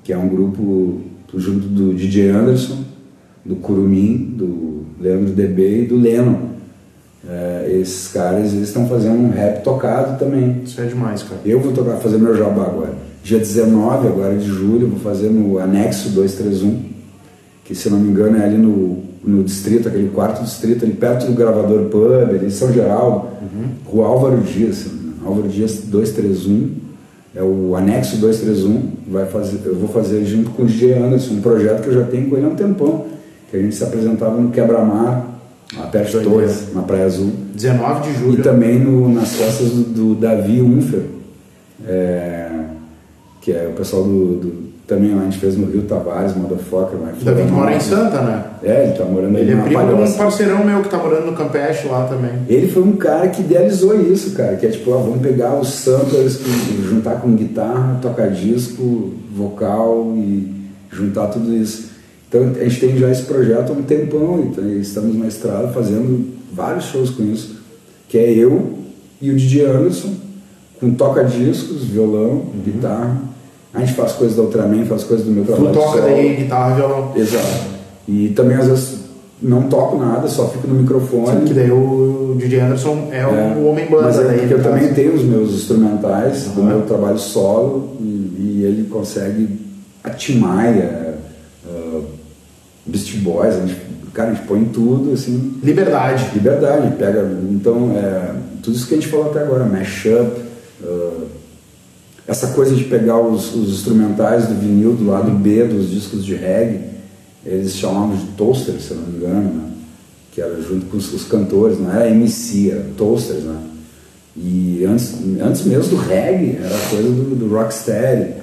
que 0.04 0.12
é 0.12 0.16
um 0.16 0.28
grupo 0.28 1.00
junto 1.34 1.66
do 1.66 1.92
DJ 1.92 2.30
Anderson, 2.30 2.78
do 3.44 3.56
Curumim, 3.56 4.32
do 4.36 4.82
Leandro 5.00 5.32
DB 5.32 5.82
e 5.82 5.86
do 5.86 5.96
Lennon. 5.96 6.48
É, 7.28 7.78
esses 7.80 8.08
caras, 8.12 8.52
eles 8.54 8.68
estão 8.68 8.88
fazendo 8.88 9.18
um 9.18 9.30
rap 9.30 9.62
tocado 9.64 10.18
também. 10.18 10.62
Isso 10.64 10.80
é 10.80 10.84
demais, 10.86 11.22
cara. 11.24 11.40
Eu 11.44 11.60
vou 11.60 11.72
tocar, 11.72 11.96
fazer 11.96 12.16
meu 12.16 12.34
jabá 12.36 12.62
agora. 12.62 12.94
Dia 13.24 13.38
19 13.38 14.06
agora 14.06 14.36
de 14.36 14.46
julho, 14.46 14.86
vou 14.88 15.00
fazer 15.00 15.28
no 15.28 15.58
Anexo 15.58 16.10
231, 16.10 16.80
que 17.64 17.74
se 17.74 17.90
não 17.90 17.98
me 17.98 18.08
engano 18.08 18.38
é 18.38 18.44
ali 18.46 18.56
no, 18.56 19.02
no 19.24 19.42
distrito, 19.44 19.88
aquele 19.88 20.08
quarto 20.10 20.42
distrito, 20.44 20.84
ali 20.84 20.94
perto 20.94 21.26
do 21.26 21.32
gravador 21.32 21.84
Pub, 21.86 22.12
ali 22.12 22.46
em 22.46 22.50
São 22.50 22.72
Geraldo, 22.72 23.26
Rua 23.86 24.06
Álvaro 24.06 24.38
Dias, 24.38 24.86
Álvaro 25.24 25.48
Dias 25.48 25.82
231, 25.86 26.70
é 27.34 27.42
o 27.42 27.74
Anexo 27.76 28.16
231, 28.16 28.90
vai 29.08 29.26
fazer, 29.26 29.58
eu 29.64 29.74
vou 29.76 29.88
fazer 29.88 30.24
junto 30.24 30.50
com 30.50 30.62
o 30.62 30.66
DJ 30.66 30.94
Anderson, 30.94 31.34
um 31.34 31.40
projeto 31.40 31.82
que 31.82 31.88
eu 31.88 31.94
já 31.94 32.04
tenho 32.04 32.28
com 32.30 32.36
ele 32.36 32.46
há 32.46 32.48
um 32.48 32.54
tempão, 32.54 33.06
que 33.50 33.56
a 33.56 33.60
gente 33.60 33.74
se 33.74 33.84
apresentava 33.84 34.40
no 34.40 34.50
Quebra-Mar, 34.50 35.38
lá 35.76 35.86
perto 35.86 36.18
de. 36.18 36.24
Torres, 36.24 36.72
na 36.74 36.82
Praia 36.82 37.04
Azul. 37.06 37.30
19 37.54 38.02
de 38.02 38.10
E 38.10 38.14
julho. 38.18 38.42
também 38.42 38.78
no, 38.78 39.08
nas 39.12 39.32
festas 39.34 39.68
do, 39.70 39.82
do 39.82 40.14
Davi 40.14 40.62
Unfer, 40.62 41.02
é, 41.86 42.50
que 43.40 43.52
é 43.52 43.68
o 43.68 43.76
pessoal 43.76 44.04
do, 44.04 44.36
do- 44.36 44.67
Também 44.88 45.14
lá 45.14 45.20
a 45.20 45.24
gente 45.26 45.38
fez 45.38 45.54
no 45.54 45.66
Rio 45.66 45.82
Tavares, 45.82 46.32
O 46.32 47.24
Davi 47.24 47.42
que 47.42 47.52
mora 47.52 47.76
em. 47.76 47.78
Santa, 47.78 48.22
né? 48.22 48.44
É, 48.62 48.84
ele 48.84 48.92
tá 48.96 49.04
morando 49.04 49.36
aí 49.36 49.42
Ele 49.42 49.52
é 49.52 49.54
na 49.54 49.62
primo 49.64 49.86
de 49.86 49.92
um 50.02 50.12
parceirão 50.14 50.64
meu 50.64 50.80
que 50.82 50.88
tá 50.88 50.96
morando 50.96 51.26
no 51.26 51.34
Campeche 51.34 51.86
lá 51.88 52.06
também. 52.06 52.30
Ele 52.48 52.68
foi 52.68 52.82
um 52.82 52.92
cara 52.96 53.28
que 53.28 53.42
idealizou 53.42 54.00
isso, 54.00 54.30
cara. 54.30 54.56
Que 54.56 54.64
é 54.64 54.70
tipo, 54.70 54.90
ah, 54.94 54.96
vamos 54.96 55.20
pegar 55.20 55.54
os 55.60 55.68
samplers, 55.68 56.38
com- 56.38 56.82
juntar 56.88 57.16
com 57.20 57.36
guitarra, 57.36 57.98
tocar 58.00 58.30
disco, 58.30 59.12
vocal 59.30 60.14
e 60.16 60.56
juntar 60.90 61.26
tudo 61.26 61.54
isso. 61.54 61.90
Então 62.26 62.52
a 62.58 62.64
gente 62.64 62.80
tem 62.80 62.96
já 62.96 63.10
esse 63.10 63.22
projeto 63.24 63.70
há 63.70 63.72
um 63.74 63.82
tempão 63.82 64.40
então, 64.50 64.66
estamos 64.72 65.14
na 65.16 65.26
estrada 65.26 65.68
fazendo 65.68 66.28
vários 66.50 66.84
shows 66.86 67.10
com 67.10 67.24
isso. 67.24 67.58
Que 68.08 68.16
é 68.16 68.30
eu 68.32 68.78
e 69.20 69.30
o 69.30 69.36
DJ 69.36 69.66
Anderson, 69.66 70.14
com 70.80 70.92
toca-discos, 70.94 71.84
violão, 71.84 72.44
guitarra. 72.64 73.27
A 73.78 73.84
gente 73.86 73.94
faz 73.96 74.12
coisas 74.12 74.36
da 74.36 74.42
Ultraman, 74.42 74.84
faz 74.86 75.04
coisas 75.04 75.24
do 75.26 75.32
meu 75.32 75.44
Tu 75.44 75.52
trabalho 75.52 75.74
toca 75.74 75.98
solo. 75.98 76.02
daí 76.02 76.36
guitarra 76.36 76.74
violão. 76.74 77.12
Exato. 77.16 77.78
E 78.06 78.28
também 78.30 78.56
às 78.56 78.66
vezes 78.66 78.98
não 79.40 79.62
toco 79.64 79.96
nada, 79.98 80.26
só 80.28 80.48
fico 80.48 80.66
no 80.66 80.74
microfone. 80.74 81.46
Que 81.46 81.54
daí 81.54 81.70
o 81.70 82.34
DJ 82.38 82.60
Anderson 82.60 83.08
é, 83.12 83.20
É, 83.20 83.26
o 83.26 83.66
homem 83.68 83.86
banda 83.88 84.02
Mas 84.04 84.18
é 84.18 84.24
daí. 84.24 84.38
porque 84.40 84.54
eu 84.54 84.62
também 84.62 84.92
tenho 84.94 85.14
os 85.14 85.22
meus 85.22 85.52
instrumentais 85.52 86.44
do 86.48 86.60
Aham. 86.60 86.68
meu 86.70 86.82
trabalho 86.82 87.18
solo 87.18 87.96
e, 88.00 88.04
e 88.38 88.64
ele 88.64 88.88
consegue 88.88 89.48
a 90.02 90.10
Timaya, 90.10 91.14
uh, 91.66 92.02
Beast 92.86 93.14
Boys, 93.18 93.54
a 93.54 93.60
gente, 93.60 93.76
cara, 94.14 94.30
a 94.30 94.34
gente 94.34 94.46
põe 94.46 94.64
tudo 94.64 95.12
assim, 95.12 95.54
Liberdade. 95.62 96.30
liberdade, 96.34 96.94
pega, 96.96 97.30
então 97.50 97.92
é, 97.96 98.32
tudo 98.62 98.74
isso 98.76 98.86
que 98.88 98.94
a 98.94 98.96
gente 98.96 99.08
falou 99.08 99.30
até 99.30 99.40
agora, 99.42 99.64
mashup, 99.64 100.30
essa 102.28 102.48
coisa 102.48 102.76
de 102.76 102.84
pegar 102.84 103.18
os, 103.18 103.54
os 103.54 103.70
instrumentais 103.70 104.46
do 104.46 104.54
vinil 104.54 104.92
do 104.92 105.06
lado 105.06 105.30
B 105.30 105.64
dos 105.64 105.90
discos 105.90 106.22
de 106.22 106.34
reggae, 106.34 106.80
eles 107.42 107.74
chamavam 107.74 108.14
de 108.14 108.26
toaster, 108.32 108.74
se 108.74 108.90
eu 108.90 108.98
não 108.98 109.06
me 109.06 109.16
engano, 109.16 109.54
né? 109.54 109.70
que 110.30 110.42
era 110.42 110.60
junto 110.60 110.86
com 110.86 110.98
os, 110.98 111.10
os 111.14 111.24
cantores, 111.24 111.80
não 111.80 111.90
era 111.90 112.10
MC, 112.10 112.70
era 112.70 112.84
toasters, 112.98 113.44
né? 113.44 113.58
E 114.36 114.84
antes, 114.84 115.14
antes 115.40 115.64
mesmo 115.64 115.96
do 115.96 115.96
reggae, 115.96 116.58
era 116.62 116.78
coisa 116.90 117.08
do, 117.08 117.34
do 117.34 117.48
rocksteady. 117.48 118.34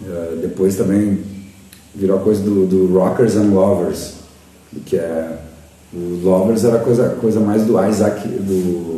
Uh, 0.00 0.36
depois 0.40 0.76
também 0.76 1.18
virou 1.94 2.20
coisa 2.20 2.42
do, 2.42 2.66
do 2.66 2.92
rockers 2.92 3.34
and 3.34 3.50
lovers, 3.50 4.12
que 4.84 4.96
é 4.96 5.38
o 5.92 6.20
lovers 6.22 6.64
era 6.64 6.78
coisa 6.78 7.08
coisa 7.20 7.40
mais 7.40 7.62
do 7.64 7.82
Isaac, 7.82 8.28
do 8.28 8.91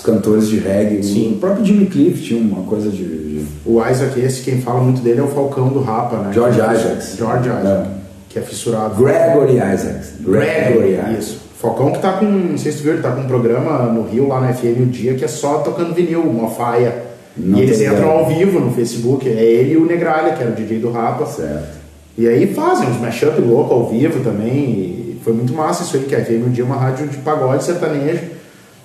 os 0.00 0.04
cantores 0.04 0.48
de 0.48 0.58
reggae. 0.58 1.02
Sim. 1.02 1.34
O 1.34 1.38
próprio 1.38 1.64
Jimmy 1.64 1.86
Cliff 1.86 2.22
tinha 2.22 2.40
uma 2.40 2.62
coisa 2.62 2.90
de, 2.90 3.04
de 3.04 3.46
O 3.64 3.86
Isaac, 3.86 4.18
esse, 4.18 4.42
quem 4.42 4.60
fala 4.60 4.80
muito 4.80 5.02
dele 5.02 5.20
é 5.20 5.22
o 5.22 5.28
Falcão 5.28 5.68
do 5.68 5.80
Rapa, 5.80 6.16
né? 6.16 6.32
George 6.32 6.58
Isaacs. 6.58 7.16
George 7.16 7.48
Isaac. 7.48 7.66
É. 7.66 8.00
Que 8.30 8.38
é 8.38 8.42
fissurado. 8.42 8.94
Gregory 9.02 9.56
Isaacs. 9.56 10.14
Gregory, 10.20 10.94
Isaacs. 10.94 11.18
isso. 11.18 11.40
Falcão 11.60 11.92
que 11.92 11.98
tá 11.98 12.14
com, 12.14 12.24
não 12.24 12.56
sei 12.56 12.72
se 12.72 12.78
tu 12.78 12.84
viu, 12.84 12.94
ele 12.94 13.02
tá 13.02 13.12
com 13.12 13.20
um 13.20 13.26
programa 13.26 13.92
no 13.92 14.02
Rio, 14.02 14.28
lá 14.28 14.40
na 14.40 14.54
FM 14.54 14.80
o 14.80 14.86
dia, 14.86 15.14
que 15.14 15.24
é 15.24 15.28
só 15.28 15.58
tocando 15.58 15.92
vinil, 15.92 16.22
uma 16.22 16.48
faia. 16.48 17.10
Não 17.36 17.58
e 17.58 17.62
eles 17.62 17.80
entram 17.80 17.96
ligado. 17.96 18.10
ao 18.10 18.26
vivo 18.26 18.60
no 18.60 18.72
Facebook, 18.72 19.28
é 19.28 19.42
ele 19.42 19.74
e 19.74 19.76
o 19.76 19.84
Negralha, 19.84 20.32
que 20.32 20.42
era 20.42 20.50
o 20.52 20.54
DJ 20.54 20.78
do 20.78 20.90
Rapa. 20.90 21.26
Certo. 21.26 21.78
E 22.16 22.26
aí 22.26 22.54
fazem 22.54 22.88
uns 22.88 22.98
mashup 22.98 23.38
louco 23.40 23.74
ao 23.74 23.88
vivo 23.88 24.20
também. 24.24 24.54
E 24.54 25.20
foi 25.22 25.34
muito 25.34 25.52
massa 25.52 25.82
isso 25.82 25.96
aí, 25.96 26.04
que 26.04 26.14
a 26.14 26.24
FM 26.24 26.46
um 26.46 26.50
dia 26.50 26.64
é 26.64 26.66
uma 26.66 26.76
rádio 26.76 27.08
de 27.08 27.18
pagode 27.18 27.62
sertanejo. 27.62 28.39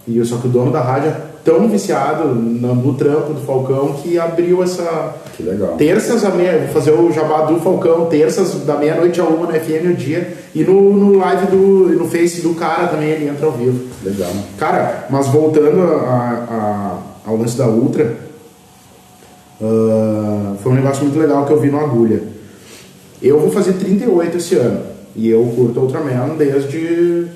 E 0.08 0.24
só 0.24 0.38
que 0.38 0.48
o 0.48 0.50
dono 0.50 0.72
da 0.72 0.82
rádio 0.82 1.14
tão 1.46 1.68
viciado 1.70 2.28
no, 2.28 2.76
no 2.76 2.94
trampo 2.96 3.34
do 3.34 3.42
Falcão 3.42 3.94
que 3.94 4.18
abriu 4.18 4.64
essa. 4.64 5.16
Que 5.38 5.44
legal. 5.44 5.76
Terças 5.78 6.26
a 6.26 6.32
meia, 6.32 6.60
vou 6.60 6.68
fazer 6.70 6.92
o 6.92 7.12
jabá 7.12 7.42
do 7.42 7.60
Falcão, 7.60 8.08
terças 8.08 8.66
da 8.66 8.76
meia-noite 8.76 9.22
a 9.22 9.26
uma 9.26 9.46
no 9.46 9.54
FM 9.54 9.92
o 9.92 9.94
dia. 9.94 10.36
E 10.54 10.64
no, 10.64 10.94
no 10.94 11.20
live 11.20 11.46
do. 11.48 11.58
no 11.98 12.10
Face 12.10 12.42
do 12.42 12.56
cara 12.56 12.88
também 12.88 13.10
ele 13.10 13.30
entra 13.30 13.46
ao 13.46 13.52
vivo. 13.52 13.88
Legal. 14.04 14.32
Cara, 14.58 15.06
mas 15.10 15.28
voltando 15.28 15.82
a, 15.82 16.98
a, 17.26 17.30
ao 17.30 17.38
lance 17.38 17.58
da 17.58 17.68
Ultra, 17.68 18.18
uh, 19.62 20.56
foi 20.62 20.72
um 20.72 20.76
negócio 20.76 21.04
muito 21.04 21.20
legal 21.20 21.46
que 21.46 21.54
eu 21.54 21.60
vi 21.60 21.70
no 21.70 21.80
Agulha. 21.80 22.24
Eu 23.22 23.40
vou 23.40 23.52
fazer 23.52 23.74
38 23.74 24.38
esse 24.38 24.56
ano. 24.56 24.96
E 25.16 25.30
eu 25.30 25.46
curto 25.56 25.80
Ultraman 25.80 26.36
desde 26.38 27.28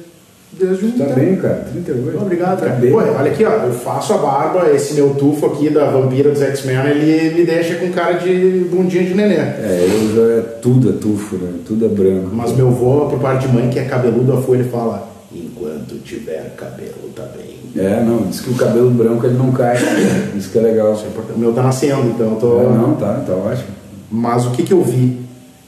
Desde 0.52 0.86
um 0.86 0.92
Tá 0.92 1.06
tempo. 1.06 1.20
bem, 1.20 1.36
cara? 1.36 1.68
38. 1.72 2.18
Obrigado, 2.22 2.60
Tá 2.60 2.66
cara. 2.66 2.82
Pô, 2.90 2.98
olha 2.98 3.32
aqui, 3.32 3.46
ó, 3.46 3.52
eu 3.52 3.72
faço 3.74 4.14
a 4.14 4.18
barba, 4.18 4.70
esse 4.72 4.96
meu 4.96 5.12
tufo 5.14 5.46
aqui 5.46 5.70
da 5.70 5.86
vampira 5.92 6.32
dos 6.32 6.42
X-Men, 6.42 6.78
ele 6.90 7.36
me 7.36 7.46
deixa 7.46 7.76
com 7.76 7.92
cara 7.92 8.14
de 8.14 8.68
bundinha 8.72 9.04
de 9.04 9.14
neném. 9.14 9.38
É, 9.38 9.88
eu 9.88 10.16
já 10.16 10.34
é 10.40 10.42
tudo 10.62 10.90
é 10.90 10.94
tufo, 10.94 11.36
né? 11.38 11.52
Tudo 11.66 11.86
é 11.86 11.88
branco. 11.88 12.30
Mas 12.34 12.52
meu 12.56 12.68
avô, 12.70 13.06
por 13.06 13.20
parte 13.20 13.48
de 13.48 13.54
mãe, 13.54 13.70
que 13.70 13.78
é 13.80 13.86
cabeludo, 13.86 14.34
a 14.34 14.42
folha, 14.42 14.62
ele 14.62 14.70
fala: 14.70 15.08
enquanto 15.32 15.96
tiver 16.04 16.54
cabelo, 16.58 17.10
tá 17.16 17.24
bem. 17.38 17.60
É, 17.78 18.04
não, 18.04 18.24
diz 18.24 18.42
que 18.42 18.50
o 18.50 18.56
cabelo 18.56 18.90
branco 18.90 19.26
ele 19.28 19.38
não 19.38 19.52
cai. 19.52 19.78
Isso 20.36 20.50
que 20.50 20.58
é 20.58 20.62
legal. 20.62 20.98
O 21.36 21.40
meu 21.40 21.54
tá 21.54 21.62
nascendo, 21.62 22.08
então 22.10 22.32
eu 22.32 22.36
tô. 22.38 22.60
É, 22.60 22.64
não, 22.64 22.96
tá, 22.96 23.24
tá 23.26 23.34
ótimo. 23.34 23.68
Mas 24.12 24.46
o 24.48 24.52
que 24.52 24.64
que 24.64 24.74
eu 24.74 24.84
vi? 24.84 25.20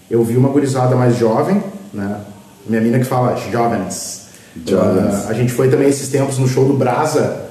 Eu 0.09 0.23
vi 0.23 0.35
uma 0.35 0.49
gurizada 0.49 0.95
mais 0.95 1.15
jovem, 1.15 1.61
né? 1.93 2.17
Minha 2.67 2.81
mina 2.81 2.97
que 2.97 3.05
fala 3.05 3.35
jovens. 3.51 4.20
Ah, 4.73 5.25
a 5.29 5.33
gente 5.33 5.51
foi 5.51 5.69
também 5.69 5.87
esses 5.87 6.09
tempos 6.09 6.37
no 6.37 6.47
show 6.47 6.65
do 6.65 6.73
Brasa, 6.73 7.45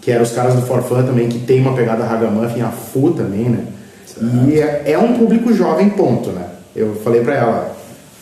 que 0.00 0.10
eram 0.10 0.22
os 0.22 0.32
caras 0.32 0.54
do 0.54 0.62
Forfã 0.62 1.02
também, 1.02 1.28
que 1.28 1.38
tem 1.40 1.60
uma 1.60 1.74
pegada 1.74 2.04
ragamuffin, 2.04 2.60
a 2.60 2.68
Fu 2.68 3.12
também, 3.12 3.48
né? 3.48 3.64
E 4.48 4.60
é, 4.60 4.92
é 4.92 4.98
um 4.98 5.14
público 5.14 5.52
jovem, 5.52 5.88
ponto, 5.90 6.30
né? 6.30 6.46
Eu 6.76 6.94
falei 7.02 7.22
pra 7.22 7.34
ela, 7.34 7.76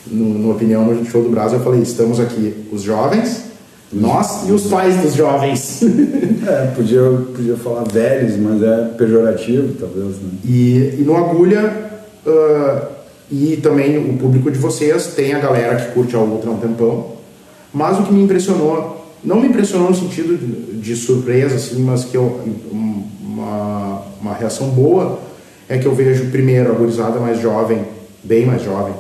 no, 0.06 0.38
no 0.38 0.52
opinião 0.52 0.84
no 0.84 1.04
show 1.04 1.22
do 1.22 1.28
Brasa, 1.28 1.56
eu 1.56 1.60
falei, 1.60 1.82
estamos 1.82 2.20
aqui 2.20 2.68
os 2.72 2.82
jovens, 2.82 3.44
nós 3.92 4.48
e 4.48 4.52
os 4.52 4.68
pais 4.68 4.96
dos 4.96 5.14
jovens. 5.14 5.80
É, 6.44 6.66
podia, 6.74 7.00
podia 7.36 7.56
falar 7.56 7.84
velhos, 7.84 8.36
mas 8.36 8.60
é 8.60 8.88
pejorativo, 8.98 9.74
talvez, 9.78 10.16
né? 10.16 10.28
E, 10.44 10.96
e 10.98 11.04
no 11.06 11.16
Agulha, 11.16 11.72
ah, 12.26 12.88
e 13.30 13.56
também 13.58 13.96
o 13.96 14.18
público 14.18 14.50
de 14.50 14.58
vocês, 14.58 15.06
tem 15.14 15.34
a 15.34 15.38
galera 15.38 15.76
que 15.76 15.92
curte 15.92 16.16
a 16.16 16.18
Ultra 16.18 16.50
há 16.50 16.52
um 16.52 16.58
tempão. 16.58 17.12
Mas 17.72 17.98
o 17.98 18.02
que 18.02 18.12
me 18.12 18.22
impressionou, 18.22 19.06
não 19.24 19.40
me 19.40 19.48
impressionou 19.48 19.88
no 19.90 19.96
sentido 19.96 20.36
de, 20.36 20.78
de 20.80 20.96
surpresa, 20.96 21.54
assim, 21.56 21.82
mas 21.82 22.04
que 22.04 22.16
eu, 22.16 22.22
um- 22.72 23.02
uma, 23.24 24.02
uma 24.20 24.34
reação 24.34 24.68
boa, 24.68 25.18
é 25.68 25.78
que 25.78 25.86
eu 25.86 25.94
vejo 25.94 26.26
primeiro 26.30 26.70
a 26.70 26.74
gurizada 26.74 27.18
mais 27.18 27.40
jovem, 27.40 27.82
bem 28.22 28.44
mais 28.44 28.62
jovem, 28.62 28.92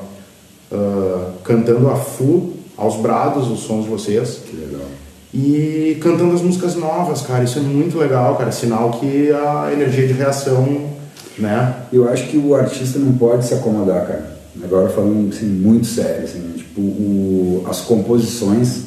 ah, 0.72 1.30
cantando 1.44 1.88
a 1.90 1.96
full, 1.96 2.54
aos 2.76 2.96
brados, 2.96 3.50
os 3.50 3.60
sons 3.60 3.84
de 3.84 3.90
vocês. 3.90 4.40
Que 4.48 4.56
legal. 4.56 4.86
E 5.34 5.98
cantando 6.00 6.34
as 6.34 6.42
músicas 6.42 6.74
novas, 6.76 7.22
cara, 7.22 7.44
isso 7.44 7.58
é 7.58 7.62
muito 7.62 7.96
legal, 7.98 8.36
cara. 8.36 8.50
Sinal 8.52 8.90
que 8.92 9.30
a 9.32 9.70
energia 9.72 10.06
de 10.06 10.12
reação, 10.12 10.88
né? 11.38 11.74
Eu 11.92 12.08
acho 12.08 12.28
que 12.28 12.36
o 12.36 12.54
artista 12.54 12.98
não 12.98 13.12
pode 13.14 13.44
se 13.46 13.54
acomodar, 13.54 14.06
cara. 14.06 14.36
Agora 14.62 14.88
falando 14.90 15.32
assim, 15.34 15.46
muito 15.46 15.86
sério, 15.86 16.24
assim, 16.24 16.61
tipo, 16.72 16.80
o, 16.80 17.64
as 17.68 17.80
composições, 17.82 18.84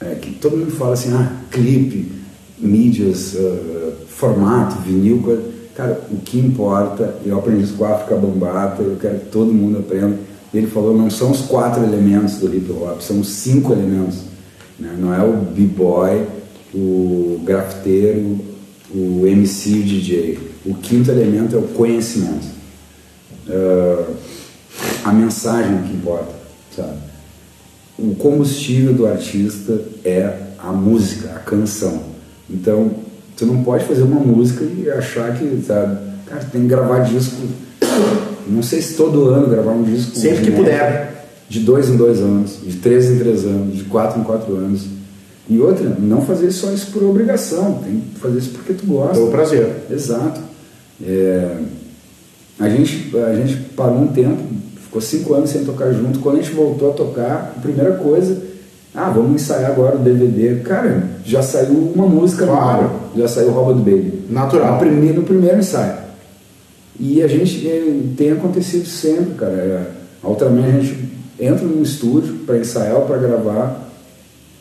é, 0.00 0.14
que 0.16 0.32
todo 0.32 0.56
mundo 0.56 0.72
fala 0.72 0.94
assim, 0.94 1.12
ah, 1.12 1.32
clipe, 1.50 2.10
mídias, 2.58 3.36
ah, 3.36 3.92
formato, 4.08 4.80
vinil, 4.82 5.22
coisa. 5.22 5.52
Cara, 5.74 6.00
o 6.10 6.16
que 6.16 6.38
importa, 6.38 7.16
eu 7.24 7.38
aprendi 7.38 7.64
isso 7.64 7.74
com 7.74 7.84
a 7.86 7.94
África 7.94 8.14
eu 8.14 8.98
quero 9.00 9.20
que 9.20 9.26
todo 9.30 9.52
mundo 9.52 9.78
aprenda. 9.78 10.18
Ele 10.52 10.66
falou, 10.66 10.94
não 10.94 11.08
são 11.08 11.30
os 11.30 11.40
quatro 11.42 11.82
elementos 11.82 12.34
do 12.34 12.54
hip 12.54 12.70
hop, 12.72 13.00
são 13.00 13.20
os 13.20 13.28
cinco 13.28 13.72
elementos. 13.72 14.18
né? 14.78 14.94
Não 14.98 15.14
é 15.14 15.24
o 15.24 15.32
b-boy, 15.32 16.26
o 16.74 17.40
grafiteiro, 17.42 18.38
o 18.94 19.26
MC 19.26 19.70
o 19.70 19.82
DJ. 19.82 20.38
O 20.66 20.74
quinto 20.74 21.10
elemento 21.10 21.56
é 21.56 21.58
o 21.58 21.68
conhecimento. 21.68 22.46
Ah, 23.48 24.06
a 25.04 25.12
mensagem 25.12 25.82
que 25.82 25.94
importa, 25.94 26.41
sabe? 26.76 26.96
O 27.98 28.14
combustível 28.14 28.92
do 28.94 29.06
artista 29.06 29.80
é 30.04 30.34
a 30.58 30.72
música, 30.72 31.30
a 31.34 31.38
canção. 31.38 32.02
Então, 32.48 32.90
tu 33.36 33.46
não 33.46 33.62
pode 33.62 33.84
fazer 33.84 34.02
uma 34.02 34.20
música 34.20 34.64
e 34.64 34.90
achar 34.90 35.36
que, 35.36 35.62
sabe, 35.66 35.98
cara, 36.26 36.44
tem 36.44 36.62
que 36.62 36.68
gravar 36.68 37.00
disco. 37.00 37.36
Não 38.46 38.62
sei 38.62 38.80
se 38.80 38.94
todo 38.94 39.28
ano 39.28 39.48
gravar 39.48 39.72
um 39.72 39.82
disco. 39.82 40.16
Sempre 40.16 40.44
que 40.46 40.50
puder. 40.52 41.28
De 41.48 41.60
dois 41.60 41.88
em 41.88 41.96
dois 41.96 42.18
anos, 42.18 42.60
de 42.64 42.78
três 42.78 43.10
em 43.10 43.18
três 43.18 43.44
anos, 43.44 43.76
de 43.76 43.84
quatro 43.84 44.20
em 44.20 44.24
quatro 44.24 44.56
anos. 44.56 44.86
E 45.48 45.58
outra, 45.58 45.96
não 45.98 46.22
fazer 46.22 46.50
só 46.50 46.72
isso 46.72 46.90
por 46.92 47.02
obrigação, 47.02 47.80
tem 47.84 48.00
que 48.00 48.20
fazer 48.20 48.38
isso 48.38 48.50
porque 48.50 48.72
tu 48.72 48.86
gosta. 48.86 49.14
Pelo 49.14 49.30
prazer. 49.30 49.68
Exato. 49.90 50.40
É, 51.04 51.56
a, 52.58 52.68
gente, 52.68 53.14
a 53.16 53.34
gente 53.34 53.56
parou 53.76 54.02
um 54.02 54.08
tempo, 54.08 54.40
ficou 54.92 55.00
cinco 55.00 55.32
anos 55.34 55.48
sem 55.48 55.64
tocar 55.64 55.90
junto. 55.92 56.18
Quando 56.18 56.38
a 56.38 56.42
gente 56.42 56.54
voltou 56.54 56.90
a 56.90 56.92
tocar, 56.92 57.54
a 57.56 57.60
primeira 57.60 57.92
coisa, 57.92 58.36
ah, 58.94 59.08
vamos 59.08 59.40
ensaiar 59.40 59.70
agora 59.70 59.96
o 59.96 60.00
DVD. 60.00 60.56
Cara, 60.56 61.02
já 61.24 61.42
saiu 61.42 61.92
uma 61.94 62.06
música 62.06 62.46
Claro. 62.46 62.90
já 63.16 63.26
saiu 63.26 63.52
Rouba 63.52 63.72
do 63.72 63.80
Baby. 63.80 64.24
Natural. 64.28 64.74
No 64.74 64.78
primeiro, 64.78 65.20
no 65.20 65.22
primeiro 65.22 65.58
ensaio. 65.58 65.94
E 67.00 67.22
a 67.22 67.26
gente 67.26 67.66
é, 67.66 68.00
tem 68.16 68.32
acontecido 68.32 68.86
sempre, 68.86 69.34
cara. 69.34 69.52
É, 69.52 69.82
A 70.22 70.28
Ultraman 70.28 70.66
a 70.66 70.70
gente 70.80 71.08
entra 71.40 71.64
no 71.66 71.82
estúdio 71.82 72.34
para 72.46 72.58
ensaiar 72.58 72.96
ou 72.96 73.06
para 73.06 73.16
gravar. 73.16 73.88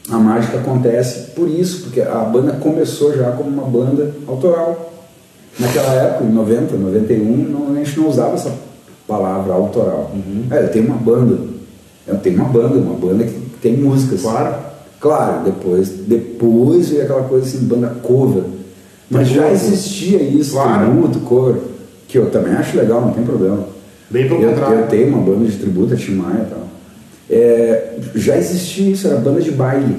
A 0.09 0.17
mágica 0.17 0.57
acontece 0.57 1.31
por 1.31 1.49
isso, 1.49 1.83
porque 1.83 2.01
a 2.01 2.19
banda 2.19 2.53
começou 2.53 3.15
já 3.15 3.31
como 3.31 3.49
uma 3.49 3.63
banda 3.67 4.11
autoral. 4.27 4.93
Naquela 5.59 5.93
época, 5.93 6.23
em 6.23 6.31
90, 6.31 6.75
91, 6.77 7.37
não, 7.49 7.73
a 7.73 7.75
gente 7.83 7.99
não 7.99 8.07
usava 8.07 8.35
essa 8.35 8.51
palavra 9.07 9.53
autoral. 9.53 10.11
É, 10.49 10.63
eu 10.63 10.69
tenho 10.69 10.85
uma 10.87 10.97
banda. 10.97 11.37
Eu 12.07 12.17
tenho 12.17 12.35
uma 12.37 12.49
banda, 12.49 12.77
uma 12.77 12.95
banda 12.95 13.23
que 13.23 13.39
tem 13.61 13.77
músicas. 13.77 14.21
Claro. 14.21 14.55
Claro, 14.99 15.43
depois, 15.45 15.89
depois 15.89 16.89
veio 16.89 17.03
aquela 17.03 17.23
coisa 17.23 17.45
assim, 17.45 17.65
banda 17.65 17.87
cover. 18.03 18.43
Mas 19.09 19.27
já 19.29 19.51
existia 19.51 20.21
isso, 20.21 20.51
Claro. 20.53 20.85
tributo, 20.91 21.19
cover, 21.21 21.55
que 22.07 22.17
eu 22.17 22.29
também 22.29 22.53
acho 22.53 22.77
legal, 22.77 23.01
não 23.01 23.11
tem 23.11 23.23
problema. 23.23 23.65
Bem 24.09 24.27
pelo 24.27 24.41
Eu, 24.41 24.49
contrário. 24.49 24.79
eu 24.79 24.87
tenho 24.87 25.07
uma 25.09 25.19
banda 25.21 25.45
de 25.49 25.57
tributo, 25.57 25.93
a 25.93 25.97
Tim 25.97 26.13
Maia 26.15 26.45
e 26.47 26.49
tal. 26.49 26.67
É, 27.29 27.93
já 28.13 28.37
existia 28.37 28.89
isso, 28.91 29.07
era 29.07 29.17
banda 29.17 29.41
de 29.41 29.51
baile. 29.51 29.97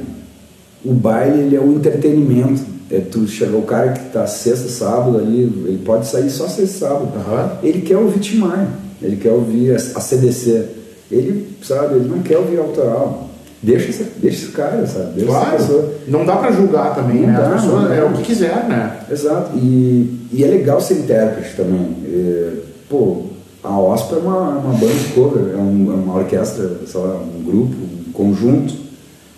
O 0.85 0.93
baile 0.93 1.41
ele 1.43 1.57
é 1.57 1.61
o 1.61 1.73
entretenimento. 1.73 2.63
É 2.91 3.01
tu 3.01 3.27
chega 3.27 3.57
o 3.57 3.63
cara 3.63 3.93
que 3.93 4.05
tá 4.13 4.27
sexta, 4.27 4.69
sábado 4.69 5.17
ali, 5.17 5.43
ele 5.67 5.81
pode 5.85 6.07
sair 6.07 6.29
só 6.31 6.47
sexta, 6.47 6.87
sábado. 6.89 7.09
Aham. 7.17 7.53
Ele 7.63 7.81
quer 7.81 7.97
ouvir 7.97 8.21
Tim 8.21 8.37
Maia, 8.39 8.69
ele 9.03 9.17
quer 9.17 9.31
ouvir 9.31 9.75
a 9.75 9.79
CDC. 9.79 10.67
Ele, 11.11 11.49
sabe, 11.63 11.97
ele 11.97 12.09
não 12.09 12.21
quer 12.21 12.39
ouvir 12.39 12.59
autoral. 12.59 13.29
Deixa 13.63 13.91
esse, 13.91 14.03
deixa 14.19 14.45
esse 14.45 14.53
cara, 14.53 14.85
sabe? 14.87 15.13
Deixa 15.13 15.27
Claro. 15.31 15.91
Não 16.09 16.25
dá 16.27 16.37
pra 16.37 16.51
julgar 16.51 16.95
também, 16.95 17.21
Não 17.21 17.29
né? 17.29 17.39
dá, 17.41 17.51
pessoa 17.51 17.83
não 17.83 17.89
dá. 17.89 17.95
é 17.95 18.05
o 18.05 18.13
que 18.13 18.23
quiser, 18.23 18.67
né? 18.69 19.01
Exato. 19.11 19.57
E, 19.57 20.27
e 20.33 20.43
é 20.43 20.49
legal 20.49 20.81
ser 20.81 20.95
intérprete 20.95 21.55
também. 21.57 21.97
É, 22.07 22.53
pô, 22.89 23.25
a 23.63 23.79
OSPA 23.79 24.17
é 24.17 24.19
uma, 24.19 24.49
uma 24.59 24.73
banda 24.75 24.93
de 24.95 25.13
cover, 25.15 25.55
é, 25.55 25.57
um- 25.57 25.93
é 25.93 25.95
uma 25.95 26.17
orquestra, 26.17 26.71
sei 26.87 27.01
lá, 27.01 27.15
um 27.17 27.43
grupo, 27.45 27.75
um 28.09 28.13
conjunto 28.13 28.75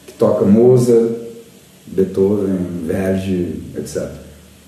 que 0.07 0.15
toca 0.19 0.45
Mozart, 0.47 1.11
Beethoven, 1.87 2.57
Verdi, 2.87 3.63
etc. 3.77 4.09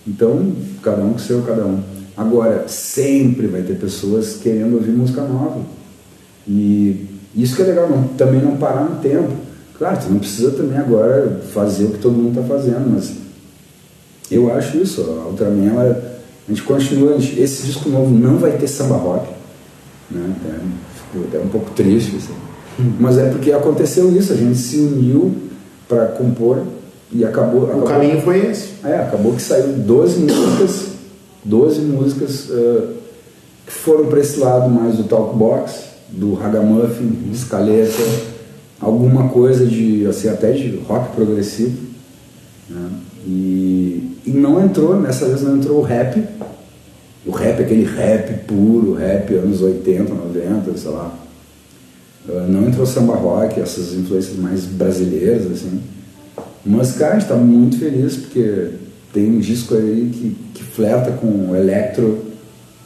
Então, 0.06 0.52
cada 0.82 1.02
um 1.02 1.12
com 1.12 1.18
seu, 1.18 1.40
cada 1.42 1.64
um. 1.64 1.80
Agora, 2.16 2.66
sempre 2.66 3.46
vai 3.46 3.62
ter 3.62 3.74
pessoas 3.74 4.38
querendo 4.42 4.74
ouvir 4.74 4.90
música 4.92 5.22
nova. 5.22 5.60
E 6.48 7.06
isso 7.34 7.54
que 7.56 7.62
é 7.62 7.66
legal, 7.66 7.88
não, 7.90 8.04
também 8.08 8.40
não 8.40 8.56
parar 8.56 8.84
no 8.84 8.96
tempo. 9.00 9.32
Claro, 9.78 9.98
tu 10.02 10.10
não 10.10 10.18
precisa 10.18 10.52
também 10.52 10.78
agora 10.78 11.40
fazer 11.52 11.84
o 11.84 11.90
que 11.90 11.98
todo 11.98 12.14
mundo 12.16 12.38
está 12.40 12.42
fazendo, 12.54 12.88
mas 12.94 13.12
eu 14.30 14.50
acho 14.52 14.78
isso, 14.78 15.02
a 15.02 15.28
Ultraman, 15.28 15.66
ela, 15.68 16.18
a 16.48 16.50
gente 16.50 16.62
continua, 16.62 17.14
a 17.14 17.18
gente- 17.18 17.38
esse 17.38 17.66
disco 17.66 17.88
novo 17.90 18.10
não 18.10 18.38
vai 18.38 18.52
ter 18.52 18.66
samba 18.66 18.96
rock, 18.96 19.28
né? 20.10 20.34
Até, 20.40 20.54
fico 20.94 21.24
até 21.28 21.38
um 21.44 21.48
pouco 21.48 21.70
triste, 21.72 22.16
assim. 22.16 22.32
mas 22.98 23.18
é 23.18 23.28
porque 23.28 23.52
aconteceu 23.52 24.10
isso, 24.16 24.32
a 24.32 24.36
gente 24.36 24.56
se 24.56 24.78
uniu 24.78 25.34
para 25.86 26.06
compor 26.06 26.62
e 27.12 27.24
acabou, 27.24 27.62
O 27.62 27.66
acabou 27.66 27.84
caminho 27.86 28.22
foi 28.22 28.46
esse. 28.46 28.70
é, 28.82 28.96
acabou 29.00 29.34
que 29.34 29.42
saiu 29.42 29.74
12 29.74 30.20
músicas, 30.20 30.86
12 31.46 31.80
músicas 31.82 32.48
eh, 32.50 32.88
que 33.66 33.72
foram 33.72 34.06
para 34.06 34.20
esse 34.20 34.38
lado 34.38 34.68
mais 34.68 34.96
do 34.96 35.04
talk 35.04 35.36
box, 35.36 35.84
do 36.08 36.34
ragamuffin, 36.34 37.30
escaleta, 37.32 38.02
alguma 38.80 39.28
coisa 39.28 39.64
de, 39.64 40.06
assim, 40.06 40.28
até 40.28 40.52
de 40.52 40.76
rock 40.88 41.14
progressivo. 41.14 41.78
né? 42.68 42.90
E, 43.24 44.18
e 44.26 44.30
não 44.30 44.64
entrou, 44.64 45.00
nessa 45.00 45.26
vez 45.26 45.42
não 45.42 45.56
entrou 45.56 45.78
o 45.78 45.82
rap, 45.82 46.22
o 47.24 47.30
rap, 47.30 47.60
aquele 47.60 47.84
rap 47.84 48.44
puro, 48.46 48.94
rap 48.94 49.34
anos 49.34 49.62
80, 49.62 50.14
90, 50.14 50.76
sei 50.76 50.90
lá. 50.90 51.12
Uh, 52.28 52.48
não 52.48 52.68
entrou 52.68 52.86
samba 52.86 53.14
rock, 53.14 53.60
essas 53.60 53.94
influências 53.94 54.36
mais 54.36 54.64
brasileiras, 54.64 55.46
assim. 55.50 55.80
Mas, 56.64 56.92
cara, 56.92 57.14
a 57.14 57.18
gente 57.18 57.28
tá 57.28 57.36
muito 57.36 57.78
feliz 57.78 58.16
porque 58.16 58.70
tem 59.16 59.30
um 59.30 59.38
disco 59.38 59.74
aí 59.74 60.10
que, 60.12 60.36
que 60.52 60.62
flerta 60.62 61.10
com 61.12 61.56
electro, 61.56 62.22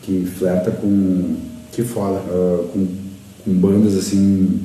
que 0.01 0.25
flerta 0.25 0.71
com. 0.71 1.35
Que 1.73 1.83
foda. 1.83 2.21
Uh, 2.21 2.69
com, 2.69 2.87
com 3.45 3.53
bandas 3.55 3.97
assim. 3.97 4.61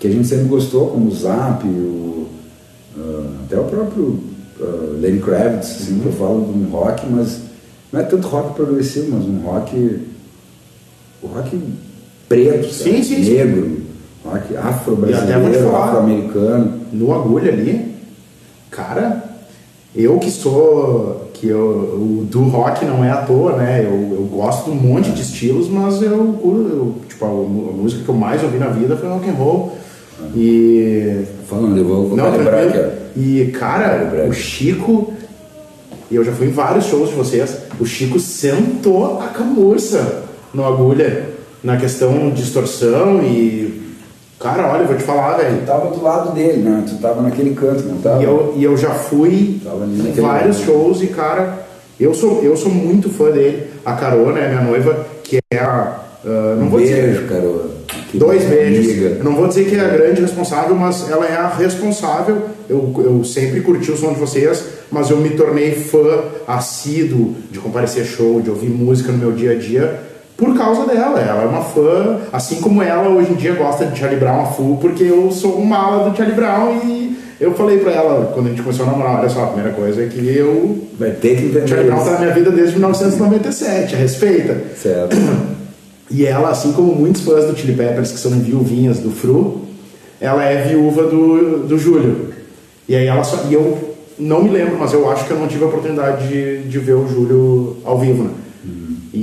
que 0.00 0.08
a 0.08 0.10
gente 0.10 0.26
sempre 0.26 0.46
gostou, 0.46 0.88
como 0.88 1.06
o 1.08 1.14
Zap, 1.14 1.64
o, 1.64 2.26
uh, 2.96 3.30
até 3.44 3.56
o 3.56 3.64
próprio 3.64 4.18
uh, 4.58 4.98
Lenny 5.00 5.20
Kravitz, 5.20 5.82
assim, 5.82 5.94
uhum. 5.94 6.00
que 6.00 6.06
eu 6.06 6.12
falo 6.12 6.52
de 6.52 6.58
um 6.58 6.70
rock, 6.70 7.06
mas 7.08 7.40
não 7.92 8.00
é 8.00 8.02
tanto 8.02 8.26
rock 8.26 8.56
progressivo, 8.56 9.12
mas 9.12 9.24
um 9.26 9.38
rock. 9.38 10.00
o 11.22 11.26
rock 11.28 11.56
preto, 12.28 12.68
sim, 12.72 13.00
sim, 13.04 13.20
negro, 13.20 13.82
rock 14.24 14.56
afro-brasileiro, 14.56 15.76
afro-americano. 15.76 16.80
No 16.92 17.14
agulha 17.14 17.52
ali, 17.52 17.94
cara, 18.70 19.27
eu 19.94 20.18
que 20.18 20.30
sou. 20.30 21.30
que 21.34 21.48
eu, 21.48 21.60
o 21.60 22.26
do 22.28 22.42
rock 22.44 22.84
não 22.84 23.04
é 23.04 23.10
à 23.10 23.18
toa, 23.18 23.56
né? 23.56 23.84
Eu, 23.84 24.16
eu 24.16 24.28
gosto 24.30 24.64
de 24.64 24.70
um 24.70 24.74
monte 24.74 25.10
de 25.10 25.22
estilos, 25.22 25.68
mas 25.68 26.02
eu, 26.02 26.10
eu 26.10 26.94
tipo, 27.08 27.24
a, 27.24 27.28
a, 27.28 27.32
música 27.32 28.02
que 28.02 28.08
eu 28.08 28.14
mais 28.14 28.42
ouvi 28.42 28.58
na 28.58 28.68
vida 28.68 28.96
foi 28.96 29.08
rock 29.08 29.28
and 29.28 29.34
roll. 29.34 29.78
E. 30.34 31.24
Falando, 31.48 31.76
eu 31.78 31.84
vou, 31.84 32.08
vou 32.08 32.16
não, 32.16 32.32
tranquilo. 32.32 32.92
E, 33.16 33.46
cara, 33.58 34.26
o 34.28 34.32
Chico. 34.32 35.12
E 36.10 36.16
eu 36.16 36.24
já 36.24 36.32
fui 36.32 36.46
em 36.46 36.52
vários 36.52 36.86
shows 36.86 37.10
de 37.10 37.14
vocês. 37.14 37.58
O 37.78 37.84
Chico 37.84 38.18
sentou 38.18 39.20
a 39.20 39.28
camurça 39.28 40.24
no 40.54 40.64
agulha 40.64 41.28
na 41.62 41.76
questão 41.76 42.30
de 42.30 42.42
distorção 42.42 43.22
e 43.22 43.87
Cara, 44.40 44.68
olha, 44.68 44.82
eu 44.82 44.86
vou 44.86 44.96
te 44.96 45.02
falar, 45.02 45.36
velho. 45.36 45.58
Tu 45.58 45.66
tava 45.66 45.90
do 45.90 46.02
lado 46.02 46.32
dele, 46.32 46.62
né? 46.62 46.84
Tu 46.88 46.96
tava 46.98 47.22
naquele 47.22 47.54
canto, 47.54 47.82
não 47.82 47.98
tava? 47.98 48.22
E 48.22 48.24
eu, 48.24 48.54
e 48.56 48.64
eu 48.64 48.76
já 48.76 48.90
fui 48.90 49.60
em 49.64 50.20
vários 50.20 50.60
shows 50.60 51.02
e, 51.02 51.08
cara, 51.08 51.66
eu 51.98 52.14
sou, 52.14 52.40
eu 52.42 52.56
sou 52.56 52.70
muito 52.70 53.10
fã 53.10 53.30
dele. 53.32 53.66
A 53.84 53.94
Carol, 53.94 54.32
né, 54.32 54.48
minha 54.48 54.60
noiva, 54.60 55.06
que 55.24 55.38
é 55.50 55.58
a. 55.58 56.02
Uh, 56.24 56.56
não 56.56 56.66
um 56.66 56.70
vou 56.70 56.78
beijo, 56.78 56.94
dizer, 56.94 57.28
Carol. 57.28 57.66
Dois 58.14 58.44
beijos. 58.44 59.18
Eu 59.18 59.24
não 59.24 59.34
vou 59.34 59.48
dizer 59.48 59.68
que 59.68 59.74
é 59.74 59.80
a 59.80 59.88
grande 59.88 60.20
responsável, 60.20 60.74
mas 60.76 61.10
ela 61.10 61.26
é 61.26 61.36
a 61.36 61.48
responsável. 61.48 62.42
Eu, 62.68 62.94
eu 62.98 63.24
sempre 63.24 63.60
curti 63.60 63.90
o 63.90 63.96
som 63.96 64.12
de 64.12 64.20
vocês, 64.20 64.64
mas 64.90 65.10
eu 65.10 65.16
me 65.16 65.30
tornei 65.30 65.72
fã 65.72 66.22
assíduo 66.46 67.34
de 67.50 67.58
comparecer 67.58 68.04
show, 68.04 68.40
de 68.40 68.50
ouvir 68.50 68.70
música 68.70 69.10
no 69.10 69.18
meu 69.18 69.32
dia 69.32 69.52
a 69.52 69.54
dia 69.56 70.07
por 70.38 70.56
causa 70.56 70.86
dela. 70.86 71.20
Ela 71.20 71.42
é 71.42 71.46
uma 71.46 71.62
fã, 71.62 72.20
assim 72.32 72.60
como 72.60 72.80
ela 72.80 73.08
hoje 73.08 73.32
em 73.32 73.34
dia 73.34 73.52
gosta 73.54 73.84
de 73.84 73.98
Charlie 73.98 74.18
Brown 74.18 74.42
a 74.42 74.46
full, 74.46 74.78
porque 74.78 75.02
eu 75.02 75.30
sou 75.32 75.60
um 75.60 75.64
mala 75.64 76.08
do 76.08 76.16
Charlie 76.16 76.36
Brown 76.36 76.80
e 76.84 77.18
eu 77.40 77.52
falei 77.54 77.78
pra 77.78 77.92
ela, 77.92 78.30
quando 78.32 78.46
a 78.46 78.50
gente 78.50 78.62
começou 78.62 78.86
a 78.86 78.90
namorar, 78.90 79.18
olha 79.18 79.28
só, 79.28 79.44
a 79.44 79.46
primeira 79.48 79.72
coisa 79.72 80.02
é 80.02 80.06
que 80.06 80.26
eu. 80.26 80.86
Vai 80.98 81.10
ter 81.10 81.36
que 81.36 81.44
entender. 81.46 81.68
Charlie 81.68 81.90
Brown 81.90 82.04
tá 82.04 82.12
na 82.12 82.18
minha 82.20 82.32
vida 82.32 82.50
desde 82.52 82.74
1997, 82.74 83.96
respeita. 83.96 84.56
Certo. 84.74 85.16
E 86.10 86.24
ela, 86.24 86.48
assim 86.48 86.72
como 86.72 86.94
muitos 86.94 87.20
fãs 87.20 87.44
do 87.44 87.54
Chili 87.54 87.74
Peppers 87.74 88.10
que 88.10 88.18
são 88.18 88.30
viuvinhas 88.30 88.98
do 88.98 89.10
Fru, 89.10 89.66
ela 90.18 90.42
é 90.42 90.66
viúva 90.66 91.02
do, 91.02 91.66
do 91.66 91.78
Júlio. 91.78 92.30
E 92.88 92.96
aí 92.96 93.06
ela 93.06 93.22
só. 93.22 93.44
E 93.46 93.52
eu 93.52 93.76
não 94.18 94.42
me 94.42 94.48
lembro, 94.48 94.78
mas 94.78 94.94
eu 94.94 95.06
acho 95.10 95.26
que 95.26 95.32
eu 95.32 95.38
não 95.38 95.46
tive 95.46 95.64
a 95.64 95.66
oportunidade 95.66 96.26
de, 96.26 96.62
de 96.62 96.78
ver 96.78 96.94
o 96.94 97.06
Júlio 97.06 97.76
ao 97.84 97.98
vivo, 97.98 98.24
né? 98.24 98.30
E, 99.12 99.18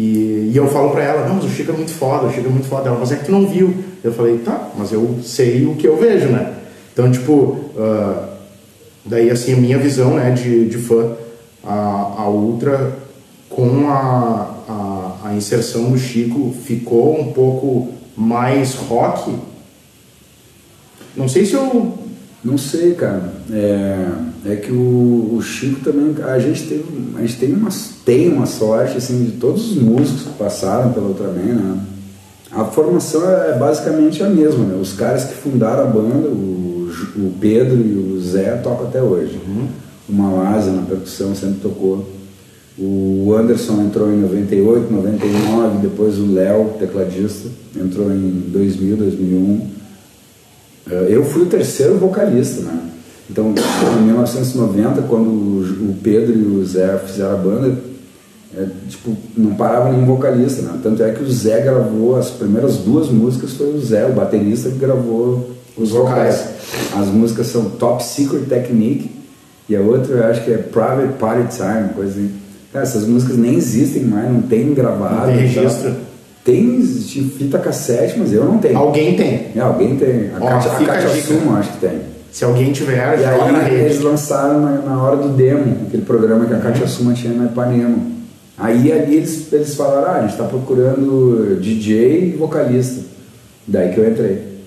e 0.56 0.58
eu 0.58 0.70
falo 0.70 0.92
pra 0.92 1.04
ela, 1.04 1.28
não, 1.28 1.36
mas 1.36 1.44
o 1.44 1.50
Chico 1.50 1.74
é 1.74 1.76
muito 1.76 1.92
foda, 1.92 2.28
o 2.28 2.32
Chico 2.32 2.48
é 2.48 2.50
muito 2.50 2.70
foda. 2.70 2.88
Ela, 2.88 2.98
mas 2.98 3.12
é 3.12 3.18
que 3.18 3.26
tu 3.26 3.32
não 3.34 3.46
viu. 3.46 3.76
Eu 4.02 4.14
falei, 4.14 4.38
tá, 4.38 4.70
mas 4.78 4.90
eu 4.90 5.20
sei 5.22 5.66
o 5.66 5.76
que 5.76 5.86
eu 5.86 5.98
vejo, 5.98 6.30
né? 6.30 6.54
Então, 6.94 7.12
tipo, 7.12 7.34
uh, 7.34 8.26
daí 9.06 9.30
assim, 9.30 9.52
a 9.52 9.58
minha 9.58 9.78
visão 9.78 10.14
né, 10.14 10.32
de, 10.32 10.70
de 10.70 10.78
fã, 10.78 11.12
a, 11.62 12.14
a 12.20 12.30
Ultra, 12.30 12.98
com 13.50 13.90
a, 13.90 14.56
a, 14.70 15.28
a 15.28 15.34
inserção 15.34 15.92
do 15.92 15.98
Chico, 15.98 16.56
ficou 16.64 17.20
um 17.20 17.34
pouco 17.34 17.90
mais 18.16 18.76
rock. 18.76 19.36
Não 21.18 21.28
sei 21.28 21.46
se 21.46 21.56
eu 21.56 21.98
não 22.42 22.58
sei, 22.58 22.94
cara. 22.94 23.34
É, 23.52 24.08
é 24.46 24.56
que 24.56 24.72
o, 24.72 25.36
o, 25.36 25.42
Chico 25.42 25.82
também. 25.82 26.16
A 26.24 26.38
gente, 26.38 26.68
teve, 26.68 26.84
a 27.16 27.22
gente 27.22 27.38
tem, 27.38 27.54
uma, 27.54 27.70
tem 28.06 28.30
uma 28.30 28.46
sorte 28.46 28.98
assim, 28.98 29.26
de 29.26 29.32
todos 29.34 29.72
os 29.72 29.78
músicos 29.78 30.24
que 30.24 30.38
passaram 30.38 30.94
pela 30.94 31.08
Ultraman, 31.08 31.56
né? 31.56 31.80
A 32.52 32.64
formação 32.66 33.30
é 33.30 33.58
basicamente 33.58 34.24
a 34.24 34.30
mesma, 34.30 34.64
né? 34.66 34.78
Os 34.80 34.94
caras 34.94 35.26
que 35.26 35.34
fundaram 35.34 35.84
a 35.84 35.88
banda, 35.88 36.28
o, 36.28 36.92
o 37.18 37.34
Pedro 37.40 37.76
e 37.76 37.98
o 37.98 38.22
Zé, 38.22 38.56
tocam 38.58 38.88
até 38.88 39.02
hoje. 39.02 39.40
Uhum. 39.48 39.68
O 40.08 40.14
Malásia 40.14 40.72
na 40.72 40.84
percussão 40.84 41.34
sempre 41.34 41.60
tocou. 41.62 42.08
O 42.78 43.34
Anderson 43.34 43.82
entrou 43.82 44.12
em 44.12 44.20
98, 44.20 44.94
99, 44.94 45.78
depois 45.80 46.20
o 46.20 46.32
Léo, 46.32 46.76
tecladista, 46.78 47.50
entrou 47.76 48.12
em 48.12 48.44
2000, 48.48 48.98
2001. 48.98 49.68
Eh, 50.92 51.08
eu 51.10 51.24
fui 51.24 51.44
o 51.44 51.46
terceiro 51.48 51.98
vocalista, 51.98 52.62
né? 52.62 52.92
Então, 53.30 53.54
em 54.00 54.04
1990, 54.04 55.02
quando 55.04 55.28
o 55.28 55.96
Pedro 56.04 56.36
e 56.36 56.44
o 56.44 56.66
Zé 56.66 56.98
fizeram 57.06 57.34
a 57.34 57.38
banda, 57.38 57.78
é, 58.56 58.68
tipo, 58.88 59.16
não 59.36 59.56
parava 59.56 59.92
nenhum 59.92 60.06
vocalista, 60.06 60.62
né? 60.62 60.80
Tanto 60.82 61.04
é 61.04 61.12
que 61.12 61.24
o 61.24 61.32
Zé 61.32 61.62
gravou 61.62 62.16
as 62.16 62.30
primeiras 62.30 62.78
duas 62.78 63.10
músicas, 63.10 63.54
foi 63.54 63.74
o 63.74 63.82
Zé, 63.82 64.06
o 64.06 64.14
baterista, 64.14 64.70
que 64.70 64.78
gravou 64.78 65.52
os 65.76 65.90
vocais. 65.90 66.46
As 66.96 67.08
músicas 67.08 67.48
são 67.48 67.70
Top 67.72 68.04
Secret 68.04 68.46
Technique 68.48 69.12
e 69.68 69.76
a 69.76 69.82
outra 69.82 70.14
eu 70.14 70.26
acho 70.26 70.44
que 70.44 70.52
é 70.52 70.58
Private 70.58 71.14
Party 71.20 71.58
Time, 71.58 71.90
coisa 71.96 72.12
assim. 72.12 72.32
Cara, 72.72 72.84
essas 72.84 73.06
músicas 73.06 73.38
nem 73.38 73.56
existem 73.56 74.04
mais, 74.04 74.32
não 74.32 74.42
tem 74.44 74.74
gravado. 74.74 75.32
Não 75.32 75.38
tem 75.38 75.48
registro. 75.48 75.96
Tem 76.44 76.80
fita 77.38 77.58
cassete, 77.58 78.20
mas 78.20 78.32
eu 78.32 78.46
não 78.46 78.60
tenho. 78.60 78.78
Alguém 78.78 79.16
tem. 79.16 79.48
É, 79.56 79.60
alguém 79.60 79.96
tem. 79.96 80.30
A 80.30 80.38
Ó, 80.40 80.48
Kátia 80.86 81.10
Sumo 81.24 81.56
acho 81.56 81.72
que 81.72 81.80
tem. 81.80 82.15
Se 82.36 82.44
alguém 82.44 82.74
tiver, 82.74 82.98
e 82.98 83.24
aí, 83.24 83.52
na 83.54 83.60
rede. 83.60 83.76
eles 83.76 84.02
lançaram 84.02 84.60
na, 84.60 84.72
na, 84.82 85.02
hora 85.02 85.16
do 85.16 85.30
demo, 85.30 85.88
aquele 85.88 86.04
programa 86.04 86.46
que 86.46 86.54
a 86.54 86.60
Kátia 86.60 86.86
Suma 86.86 87.14
tinha 87.14 87.32
na 87.32 87.46
Ipanema. 87.46 87.96
Aí 88.58 88.92
ali 88.92 89.16
eles, 89.16 89.54
eles 89.54 89.74
falaram, 89.74 90.12
ah, 90.12 90.16
a 90.16 90.22
gente 90.24 90.32
está 90.32 90.44
procurando 90.44 91.58
DJ 91.62 92.34
e 92.34 92.36
vocalista. 92.36 93.06
Daí 93.66 93.94
que 93.94 94.02
eu 94.02 94.10
entrei. 94.12 94.60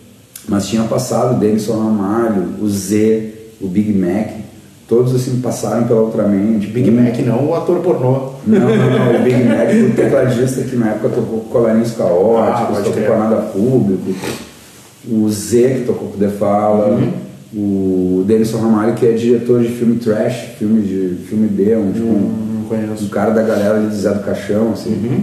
Mas 0.49 0.67
tinha 0.67 0.83
passado 0.85 1.37
o 1.37 1.39
Denison 1.39 1.79
Ramalho, 1.79 2.55
o 2.59 2.67
Z, 2.71 3.35
o 3.61 3.67
Big 3.69 3.93
Mac, 3.93 4.31
todos 4.89 5.15
assim 5.15 5.39
passaram 5.43 5.87
pela 5.87 6.01
Ultraman. 6.01 6.61
Big 6.61 6.89
um... 6.89 6.95
Mac 6.95 7.19
não, 7.19 7.51
o 7.51 7.55
ator 7.55 7.81
pornô. 7.81 8.33
Não, 8.47 8.61
não, 8.61 8.67
não, 8.77 9.21
o 9.21 9.23
Big 9.23 9.45
Mac, 9.45 9.69
o 9.91 9.95
tecladista 9.95 10.63
que 10.63 10.75
na 10.75 10.93
época 10.93 11.11
tocou 11.11 11.41
com 11.41 11.51
Colarinhos 11.51 11.91
Caóticos, 11.91 12.79
ah, 12.79 12.83
tocou 12.83 13.03
com 13.03 13.13
a 13.13 13.19
Nada 13.19 13.43
Público, 13.43 14.15
o 15.07 15.29
Z 15.29 15.81
que 15.81 15.85
tocou 15.85 16.09
com 16.09 16.17
o 16.17 16.19
The 16.19 16.29
Fala, 16.29 16.95
uhum. 16.95 17.28
O 17.55 18.25
Denison 18.27 18.59
Ramalho 18.59 18.95
que 18.95 19.07
é 19.07 19.13
diretor 19.13 19.63
de 19.63 19.69
filme 19.69 19.97
trash, 19.97 20.57
filme 20.59 20.83
de 20.83 21.25
filme 21.25 21.49
B, 21.49 21.77
um, 21.77 21.93
tipo, 21.93 22.07
um, 22.07 22.67
um 23.01 23.09
cara 23.09 23.31
da 23.31 23.43
galera 23.43 23.81
de 23.81 23.95
Zé 23.95 24.13
do 24.13 24.23
Caixão, 24.23 24.73
assim. 24.73 24.93
Uhum. 24.93 25.23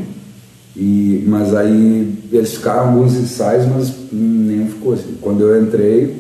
E, 0.76 1.24
mas 1.28 1.56
aí 1.56 2.18
eles 2.32 2.56
ficaram 2.56 2.90
alguns 2.90 3.14
ensaios, 3.14 3.66
mas 3.68 3.94
nenhum 4.12 4.68
ficou 4.68 4.94
assim. 4.94 5.16
Quando 5.22 5.42
eu 5.42 5.62
entrei, 5.62 6.16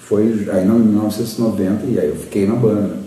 foi 0.00 0.46
aí 0.52 0.64
em 0.64 0.68
1990 0.68 1.86
e 1.86 1.98
aí 1.98 2.08
eu 2.08 2.16
fiquei 2.16 2.46
na 2.46 2.56
banda. 2.56 3.04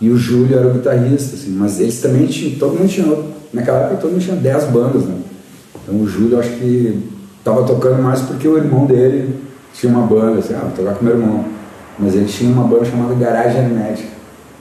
E 0.00 0.08
o 0.08 0.16
Júlio 0.16 0.56
era 0.56 0.68
o 0.68 0.74
guitarrista, 0.74 1.34
assim, 1.34 1.50
mas 1.50 1.80
eles 1.80 2.00
também 2.00 2.26
tinham, 2.26 2.56
todo 2.58 2.78
mundo 2.78 2.88
tinha, 2.88 3.18
naquela 3.52 3.80
época 3.80 3.96
todo 3.96 4.12
mundo 4.12 4.22
tinha 4.22 4.36
10 4.36 4.64
bandas, 4.66 5.02
né? 5.02 5.16
Então 5.82 6.00
o 6.00 6.06
Júlio 6.06 6.38
acho 6.38 6.50
que 6.50 7.02
estava 7.38 7.64
tocando 7.64 8.00
mais 8.00 8.20
porque 8.22 8.46
o 8.46 8.56
irmão 8.56 8.86
dele 8.86 9.34
tinha 9.74 9.92
uma 9.92 10.06
banda, 10.06 10.38
assim, 10.38 10.54
ah, 10.54 10.60
vou 10.60 10.70
tocar 10.72 10.94
com 10.94 11.04
meu 11.04 11.14
irmão. 11.14 11.44
Mas 11.98 12.14
ele 12.14 12.26
tinha 12.26 12.52
uma 12.52 12.64
banda 12.64 12.84
chamada 12.84 13.14
Garagem 13.14 13.60
Hermética. 13.60 14.08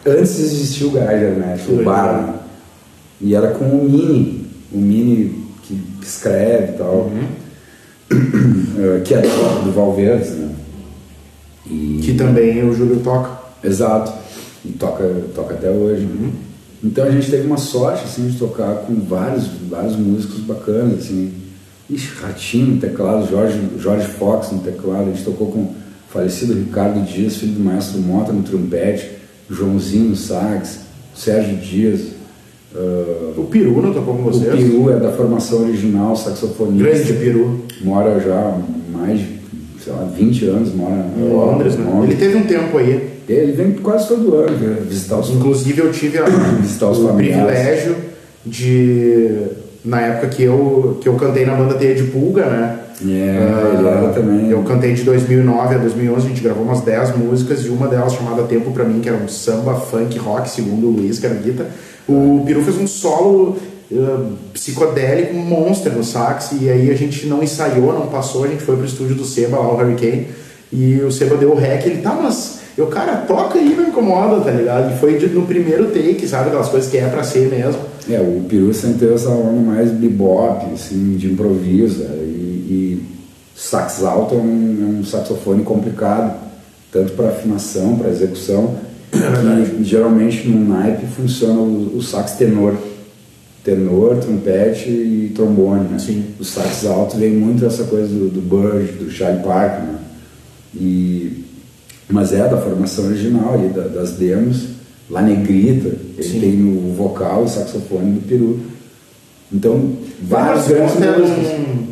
Antes 0.05 0.39
existia 0.39 0.87
o 0.87 0.91
Garagem 0.91 1.27
Hermética, 1.27 1.71
o 1.71 1.83
bar, 1.83 2.13
né? 2.13 2.33
E 3.19 3.35
era 3.35 3.49
com 3.49 3.65
o 3.65 3.83
Mini, 3.83 4.45
o 4.71 4.77
Mini 4.77 5.45
que 5.63 5.81
escreve 6.01 6.73
e 6.73 6.77
tal, 6.77 7.11
uhum. 7.11 7.27
que 9.03 9.13
é 9.13 9.21
do 9.21 9.71
Valverde, 9.73 10.29
né? 10.29 10.55
E... 11.65 11.99
Que 12.03 12.13
também 12.13 12.63
o 12.67 12.73
Júlio 12.73 12.99
toca. 12.99 13.37
Exato. 13.63 14.13
E 14.63 14.69
toca, 14.69 15.03
toca 15.35 15.55
até 15.55 15.69
hoje. 15.69 16.03
Uhum. 16.03 16.31
Então 16.83 17.05
a 17.05 17.11
gente 17.11 17.29
teve 17.29 17.45
uma 17.45 17.57
sorte 17.57 18.03
assim, 18.03 18.27
de 18.27 18.37
tocar 18.37 18.75
com 18.85 18.95
vários, 19.01 19.47
vários 19.69 19.95
músicos 19.95 20.39
bacanas. 20.41 20.99
Assim. 20.99 21.33
Ixi, 21.89 22.09
Ratinho 22.21 22.75
no 22.75 22.81
teclado, 22.81 23.29
Jorge, 23.29 23.59
Jorge 23.79 24.07
Fox 24.07 24.51
no 24.51 24.59
teclado. 24.59 25.09
A 25.09 25.13
gente 25.13 25.23
tocou 25.23 25.47
com 25.47 25.59
o 25.59 25.75
falecido 26.09 26.53
Ricardo 26.53 27.05
Dias, 27.05 27.37
filho 27.37 27.53
do 27.53 27.59
maestro 27.61 27.99
Mota, 27.99 28.33
no 28.33 28.43
trompete. 28.43 29.11
Joãozinho 29.49 30.15
sax, 30.15 30.81
Sérgio 31.15 31.55
Dias. 31.57 32.17
Uh, 32.75 33.39
o 33.39 33.47
Peru 33.49 33.81
não 33.81 33.93
tocou 33.93 34.15
com 34.17 34.23
vocês? 34.23 34.53
O 34.53 34.57
Peru 34.57 34.91
é 34.91 34.99
da 34.99 35.11
formação 35.13 35.63
original, 35.63 36.15
saxofonista. 36.15 36.89
Grande 36.89 37.13
Peru. 37.13 37.65
Mora 37.81 38.19
já 38.19 38.57
mais 38.91 39.19
de, 39.19 39.39
sei 39.81 39.93
lá, 39.93 40.03
20 40.03 40.45
anos, 40.45 40.75
mora 40.75 41.05
em 41.17 41.29
Londres, 41.29 41.77
né? 41.77 41.89
Londres. 41.89 42.11
Ele 42.11 42.19
teve 42.19 42.37
um 42.37 42.45
tempo 42.45 42.77
aí. 42.77 43.17
Ele 43.29 43.51
vem 43.53 43.71
quase 43.73 44.07
todo 44.07 44.35
ano 44.35 44.57
visitar 44.87 45.17
os 45.17 45.29
Inclusive 45.29 45.79
eu 45.79 45.91
tive 45.91 46.17
a, 46.17 46.25
o 46.25 47.15
privilégio 47.15 47.95
de 48.45 49.47
na 49.87 50.01
época 50.01 50.27
que 50.27 50.43
eu, 50.43 50.97
que 51.01 51.07
eu 51.07 51.15
cantei 51.15 51.45
na 51.45 51.55
banda 51.55 51.75
Teia 51.75 51.95
de 51.95 52.03
Pulga, 52.03 52.45
né? 52.45 52.79
Yeah, 53.03 54.09
uh, 54.09 54.13
também. 54.13 54.49
Eu 54.49 54.63
cantei 54.63 54.93
de 54.93 55.03
2009 55.03 55.75
a 55.75 55.77
2011, 55.77 56.25
a 56.25 56.29
gente 56.29 56.41
gravou 56.41 56.63
umas 56.63 56.81
10 56.81 57.15
músicas 57.15 57.65
e 57.65 57.69
uma 57.69 57.87
delas 57.87 58.13
chamada 58.13 58.43
Tempo 58.43 58.71
Pra 58.71 58.83
Mim, 58.83 58.99
que 58.99 59.07
era 59.07 59.17
um 59.17 59.27
samba, 59.27 59.75
funk, 59.75 60.17
rock, 60.17 60.49
segundo 60.49 60.87
o 60.87 60.91
Luiz, 60.91 61.19
que 61.19 61.25
era 61.25 61.35
guita. 61.35 61.67
O 62.07 62.43
Peru 62.45 62.61
fez 62.63 62.77
um 62.77 62.87
solo 62.87 63.57
uh, 63.91 64.33
psicodélico, 64.53 65.35
um 65.35 65.45
monster 65.45 65.93
no 65.93 66.03
sax, 66.03 66.51
e 66.59 66.69
aí 66.69 66.89
a 66.89 66.95
gente 66.95 67.27
não 67.27 67.43
ensaiou, 67.43 67.93
não 67.93 68.07
passou, 68.07 68.43
a 68.43 68.47
gente 68.47 68.63
foi 68.63 68.75
pro 68.75 68.85
estúdio 68.85 69.15
do 69.15 69.25
Seba, 69.25 69.57
lá 69.57 69.71
o 69.71 69.77
Hurricane, 69.79 70.27
e 70.73 70.99
o 71.01 71.11
Seba 71.11 71.37
deu 71.37 71.51
o 71.51 71.55
rec, 71.55 71.85
ele 71.85 72.01
tá, 72.01 72.11
mas 72.11 72.61
eu, 72.77 72.87
cara, 72.87 73.17
toca 73.27 73.57
aí, 73.57 73.75
não 73.75 73.87
incomoda, 73.87 74.41
tá 74.41 74.51
ligado? 74.51 74.93
E 74.93 74.99
foi 74.99 75.19
no 75.29 75.45
primeiro 75.45 75.87
take, 75.87 76.27
sabe? 76.27 76.47
Aquelas 76.47 76.69
coisas 76.69 76.89
que 76.89 76.97
é 76.97 77.07
pra 77.07 77.23
ser 77.23 77.49
mesmo. 77.49 77.81
É, 78.09 78.21
o 78.21 78.45
Peru 78.47 78.73
sempre 78.73 78.99
teve 78.99 79.13
essa 79.13 79.29
onda 79.29 79.59
mais 79.59 79.91
bebop, 79.91 80.65
assim, 80.73 81.15
de 81.17 81.27
improviso. 81.27 82.03
É, 82.03 82.23
e, 82.23 82.67
e 82.69 83.05
sax 83.55 84.03
alto 84.03 84.35
é 84.35 84.37
um, 84.37 84.77
é 84.81 84.99
um 84.99 85.03
saxofone 85.03 85.63
complicado, 85.63 86.37
tanto 86.91 87.13
para 87.13 87.29
afinação, 87.29 87.97
para 87.97 88.09
execução. 88.09 88.75
É 89.11 89.83
geralmente 89.83 90.47
no 90.47 90.67
naipe 90.67 91.05
funciona 91.05 91.59
o, 91.59 91.97
o 91.97 92.01
sax 92.01 92.33
tenor. 92.33 92.75
Tenor, 93.63 94.17
trompete 94.17 94.89
e 94.89 95.31
trombone, 95.35 95.89
né? 95.89 95.99
Sim. 95.99 96.23
O 96.39 96.43
sax 96.45 96.85
alto 96.85 97.17
vem 97.17 97.31
muito 97.31 97.59
dessa 97.59 97.83
coisa 97.83 98.07
do, 98.07 98.29
do 98.29 98.41
Burge, 98.41 98.93
do 98.93 99.11
Charlie 99.11 99.43
Parker, 99.43 99.81
né? 99.81 99.99
E 100.73 101.43
mas 102.09 102.31
é 102.31 102.47
da 102.47 102.57
formação 102.57 103.05
original 103.05 103.53
ali, 103.53 103.67
da, 103.67 103.81
das 103.81 104.13
demos, 104.13 104.67
La 105.09 105.21
Negrita, 105.21 105.95
ele 106.17 106.27
Sim. 106.27 106.39
tem 106.39 106.51
no 106.51 106.93
vocal 106.93 107.45
e 107.45 107.49
saxofone 107.49 108.11
do 108.11 108.27
Peru. 108.27 108.59
Então, 109.51 109.93
vários 110.21 110.67
grandes 110.67 110.95
um, 110.95 111.87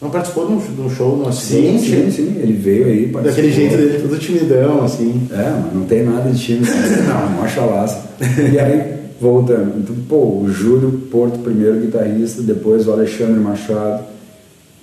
Não 0.00 0.10
participou 0.10 0.46
de 0.46 0.80
um, 0.80 0.90
show 0.90 1.16
no 1.16 1.28
acidente? 1.28 1.82
Sim, 1.82 2.10
sim, 2.10 2.10
sim, 2.10 2.40
ele 2.40 2.52
veio 2.52 2.86
aí. 2.86 3.08
Participou. 3.08 3.22
Daquele 3.22 3.52
jeito 3.52 3.76
dele, 3.76 3.98
todo 4.00 4.18
timidão, 4.18 4.84
assim. 4.84 5.28
É, 5.32 5.60
mas 5.64 5.74
não 5.74 5.84
tem 5.84 6.04
nada 6.04 6.30
de 6.30 6.38
time, 6.38 6.64
não, 7.08 7.30
mó 7.30 7.48
chalaça. 7.48 8.04
E 8.52 8.58
aí, 8.58 8.94
voltando, 9.20 9.78
então, 9.78 9.96
pô, 10.08 10.42
o 10.42 10.48
Júlio 10.48 10.92
Porto, 11.10 11.40
primeiro 11.40 11.80
guitarrista, 11.80 12.42
depois 12.42 12.86
o 12.86 12.92
Alexandre 12.92 13.40
Machado, 13.40 14.04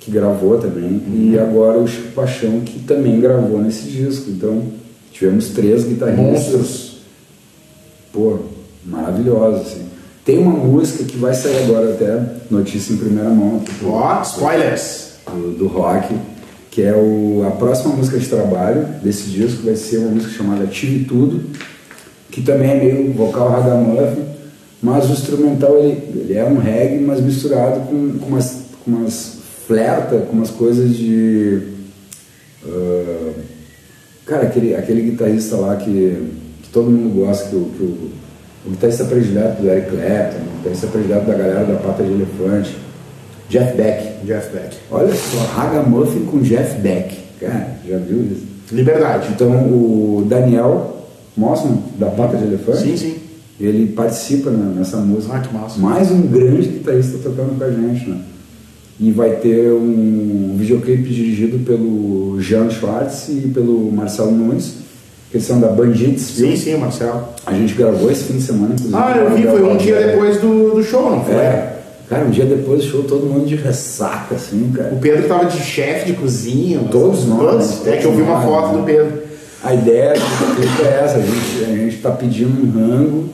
que 0.01 0.11
gravou 0.11 0.57
também, 0.57 1.01
uhum. 1.07 1.31
e 1.31 1.39
agora 1.39 1.77
o 1.77 1.87
Chico 1.87 2.09
Paixão, 2.13 2.59
que 2.61 2.79
também 2.79 3.21
gravou 3.21 3.61
nesse 3.61 3.83
disco. 3.83 4.29
Então, 4.29 4.63
tivemos 5.11 5.49
três 5.49 5.85
guitarristas. 5.85 6.53
Monstros. 6.53 6.90
Pô, 8.11 8.39
maravilhosos, 8.85 9.67
assim. 9.67 9.85
Tem 10.23 10.37
uma 10.37 10.51
música 10.51 11.03
que 11.03 11.17
vai 11.17 11.33
sair 11.33 11.63
agora 11.63 11.93
até, 11.93 12.21
notícia 12.49 12.93
em 12.93 12.97
primeira 12.97 13.29
mão. 13.29 13.63
Ó, 13.83 14.19
oh, 14.19 14.21
spoilers! 14.21 15.11
Do, 15.25 15.53
do, 15.57 15.67
rock, 15.67 16.13
que 16.69 16.81
é 16.81 16.93
o, 16.93 17.45
a 17.47 17.51
próxima 17.51 17.95
música 17.95 18.17
de 18.17 18.27
trabalho 18.27 18.85
desse 19.01 19.29
disco, 19.29 19.63
vai 19.63 19.75
ser 19.75 19.99
uma 19.99 20.09
música 20.09 20.33
chamada 20.33 20.67
Tive 20.67 21.05
Tudo, 21.05 21.41
que 22.29 22.41
também 22.41 22.71
é 22.71 22.75
meio 22.75 23.13
vocal 23.13 23.49
ragamuffin, 23.49 24.25
mas 24.81 25.09
o 25.09 25.13
instrumental 25.13 25.77
ele, 25.77 26.21
ele 26.21 26.33
é 26.33 26.43
um 26.43 26.57
reggae, 26.57 26.99
mas 26.99 27.21
misturado 27.21 27.81
com, 27.81 28.17
com 28.19 28.25
umas, 28.25 28.57
com 28.83 28.91
umas 28.91 29.41
flerta 29.71 30.17
com 30.17 30.33
umas 30.33 30.51
coisas 30.51 30.95
de. 30.97 31.61
Uh, 32.65 33.33
cara, 34.25 34.43
aquele, 34.43 34.75
aquele 34.75 35.11
guitarrista 35.11 35.55
lá 35.55 35.77
que 35.77 36.17
todo 36.71 36.89
mundo 36.89 37.25
gosta, 37.25 37.49
que, 37.49 37.55
o, 37.55 37.65
que 37.77 37.83
o, 37.83 38.09
o 38.65 38.69
guitarrista 38.71 39.05
predileto 39.05 39.61
do 39.61 39.69
Eric 39.69 39.89
Clapton, 39.89 40.37
o 40.37 40.57
guitarrista 40.57 40.87
predileto 40.87 41.25
da 41.25 41.33
galera 41.33 41.65
da 41.65 41.75
Pata 41.75 42.03
de 42.03 42.11
Elefante, 42.11 42.75
Jeff 43.49 43.75
Beck. 43.75 44.25
Jeff 44.25 44.49
Beck. 44.53 44.77
Olha 44.89 45.13
só, 45.13 45.37
Ragamuffin 45.55 46.25
com 46.25 46.39
Jeff 46.39 46.79
Beck. 46.79 47.17
Cara, 47.39 47.75
já 47.87 47.97
viu 47.97 48.23
isso? 48.23 48.45
Liberdade. 48.71 49.29
Então 49.33 49.51
o 49.51 50.25
Daniel 50.27 51.05
Mossman, 51.35 51.83
da 51.97 52.07
Pata 52.07 52.37
de 52.37 52.43
Elefante. 52.43 52.83
Sim, 52.83 52.97
sim. 52.97 53.15
Ele 53.59 53.91
participa 53.93 54.49
nessa 54.49 54.97
música. 54.97 55.35
Ah, 55.35 55.39
que 55.39 55.53
massa. 55.53 55.79
Mais 55.79 56.09
um 56.09 56.21
grande 56.21 56.67
guitarrista 56.67 57.17
tocando 57.17 57.57
com 57.57 57.63
a 57.63 57.69
gente, 57.69 58.09
né? 58.09 58.21
e 59.01 59.11
vai 59.11 59.37
ter 59.37 59.71
um 59.73 60.55
videoclipe 60.55 61.09
dirigido 61.09 61.57
pelo 61.65 62.39
Jean 62.39 62.69
Schwartz 62.69 63.29
e 63.29 63.47
pelo 63.47 63.91
Marcelo 63.91 64.31
Nunes, 64.31 64.75
que 65.31 65.39
são 65.39 65.59
da 65.59 65.69
Bandites. 65.69 66.23
Sim, 66.23 66.55
sim, 66.55 66.75
Marcelo. 66.77 67.23
A 67.45 67.53
gente 67.53 67.73
gravou 67.73 68.11
esse 68.11 68.25
fim 68.25 68.33
de 68.33 68.43
semana, 68.43 68.73
inclusive. 68.73 68.95
Ah, 68.95 69.15
eu 69.17 69.35
vi, 69.35 69.43
foi 69.43 69.63
um 69.63 69.77
dia 69.77 69.95
depois 70.07 70.37
do, 70.41 70.75
do 70.75 70.83
show, 70.83 71.09
não 71.09 71.23
foi? 71.23 71.35
É. 71.35 71.77
Cara, 72.09 72.25
um 72.25 72.29
dia 72.29 72.45
depois 72.45 72.83
do 72.83 72.87
show, 72.89 73.03
todo 73.03 73.25
mundo 73.25 73.45
de 73.45 73.55
ressaca, 73.55 74.35
assim, 74.35 74.69
cara. 74.75 74.93
O 74.93 74.99
Pedro 74.99 75.29
tava 75.29 75.45
de 75.45 75.57
chefe 75.57 76.07
de 76.07 76.13
cozinha. 76.13 76.81
Todos 76.91 77.25
nós. 77.25 77.77
Todos. 77.79 77.87
É 77.87 77.95
que 77.95 78.05
eu 78.05 78.13
vi 78.13 78.21
uma 78.21 78.41
foto 78.41 78.77
do 78.77 78.83
Pedro. 78.83 79.21
A 79.63 79.73
ideia 79.73 80.13
do 80.13 80.83
é 80.83 81.03
essa, 81.03 81.17
a 81.17 81.21
gente, 81.21 81.63
a 81.63 81.75
gente 81.75 81.97
tá 81.97 82.11
pedindo 82.11 82.61
um 82.61 82.71
rango 82.71 83.29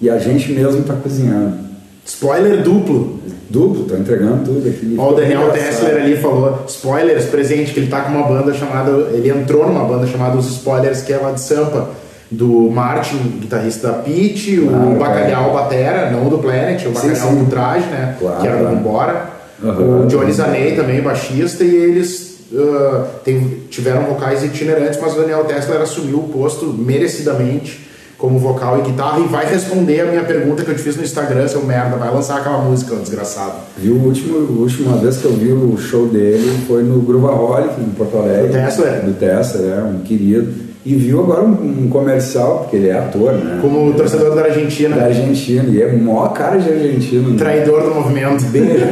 e 0.00 0.08
a 0.08 0.18
gente 0.18 0.52
mesmo 0.52 0.82
tá 0.82 0.94
cozinhando. 0.94 1.69
Spoiler 2.04 2.62
duplo. 2.62 3.20
Duplo, 3.48 3.84
tô 3.84 3.96
entregando 3.96 4.44
tudo 4.44 4.68
aqui. 4.68 4.94
Ó, 4.96 5.10
o 5.10 5.14
Daniel 5.14 5.50
Tessler 5.50 6.02
ali 6.02 6.16
falou, 6.16 6.64
spoilers, 6.68 7.24
presente, 7.26 7.72
que 7.72 7.80
ele 7.80 7.88
tá 7.88 8.02
com 8.02 8.12
uma 8.12 8.26
banda 8.28 8.54
chamada, 8.54 8.90
ele 9.12 9.28
entrou 9.28 9.66
numa 9.66 9.84
banda 9.84 10.06
chamada 10.06 10.36
Os 10.36 10.46
Spoilers, 10.46 11.02
que 11.02 11.12
é 11.12 11.16
lá 11.16 11.32
de 11.32 11.40
Sampa, 11.40 11.90
do 12.30 12.70
Martin, 12.70 13.16
guitarrista 13.40 13.88
da 13.88 13.94
Pete, 13.94 14.60
o 14.60 14.68
claro, 14.68 14.98
Bacalhau 14.98 15.52
Batera, 15.52 16.10
não 16.10 16.28
do 16.28 16.38
Planet, 16.38 16.86
o 16.86 16.90
Bacalhau 16.90 17.34
do 17.34 17.50
Traje, 17.50 17.86
né, 17.86 18.16
claro, 18.20 18.40
que 18.40 18.46
era 18.46 18.64
do 18.64 18.72
Embora. 18.72 19.30
Uhum, 19.60 20.04
o 20.04 20.06
Johnny 20.06 20.32
Zanei 20.32 20.76
também, 20.76 21.02
baixista, 21.02 21.64
e 21.64 21.74
eles 21.74 22.38
uh, 22.52 23.04
tem, 23.24 23.64
tiveram 23.68 24.04
vocais 24.04 24.44
itinerantes, 24.44 24.98
mas 25.02 25.12
o 25.14 25.20
Daniel 25.20 25.44
Tessler 25.44 25.80
assumiu 25.80 26.18
o 26.18 26.28
posto 26.28 26.66
merecidamente 26.66 27.89
como 28.20 28.38
vocal 28.38 28.78
e 28.78 28.82
guitarra 28.82 29.18
e 29.18 29.26
vai 29.26 29.46
responder 29.46 30.00
a 30.00 30.06
minha 30.06 30.22
pergunta 30.22 30.62
que 30.62 30.70
eu 30.70 30.76
te 30.76 30.82
fiz 30.82 30.94
no 30.94 31.02
Instagram, 31.02 31.48
seu 31.48 31.64
merda, 31.64 31.96
vai 31.96 32.12
lançar 32.12 32.36
aquela 32.36 32.58
música, 32.58 32.94
desgraçado. 32.96 33.54
Viu, 33.78 33.98
a 33.98 34.04
última, 34.04 34.36
a 34.36 34.60
última 34.60 34.96
vez 34.98 35.16
que 35.16 35.24
eu 35.24 35.32
vi 35.32 35.50
o 35.50 35.76
show 35.78 36.06
dele 36.06 36.60
foi 36.68 36.82
no 36.82 37.00
Gruvaholic, 37.00 37.80
em 37.80 37.90
Porto 37.90 38.18
Alegre. 38.18 38.48
Do 38.48 38.52
Tesla? 38.52 38.86
Do 38.86 39.12
Tesla, 39.14 39.66
é, 39.66 39.82
um 39.82 40.00
querido. 40.00 40.70
E 40.84 40.94
viu 40.94 41.20
agora 41.20 41.42
um, 41.42 41.84
um, 41.84 41.88
comercial, 41.88 42.60
porque 42.60 42.76
ele 42.76 42.88
é 42.88 42.98
ator, 42.98 43.32
né? 43.32 43.58
Como 43.60 43.92
torcedor 43.94 44.34
da 44.34 44.42
Argentina. 44.42 44.96
Da 44.96 45.04
Argentina, 45.04 45.64
e 45.68 45.82
é 45.82 45.92
mó 45.92 46.26
cara 46.28 46.58
de 46.58 46.70
argentino. 46.70 47.30
Né? 47.30 47.38
Traidor 47.38 47.82
do 47.82 47.94
movimento. 47.94 48.44
Beijo. 48.46 48.86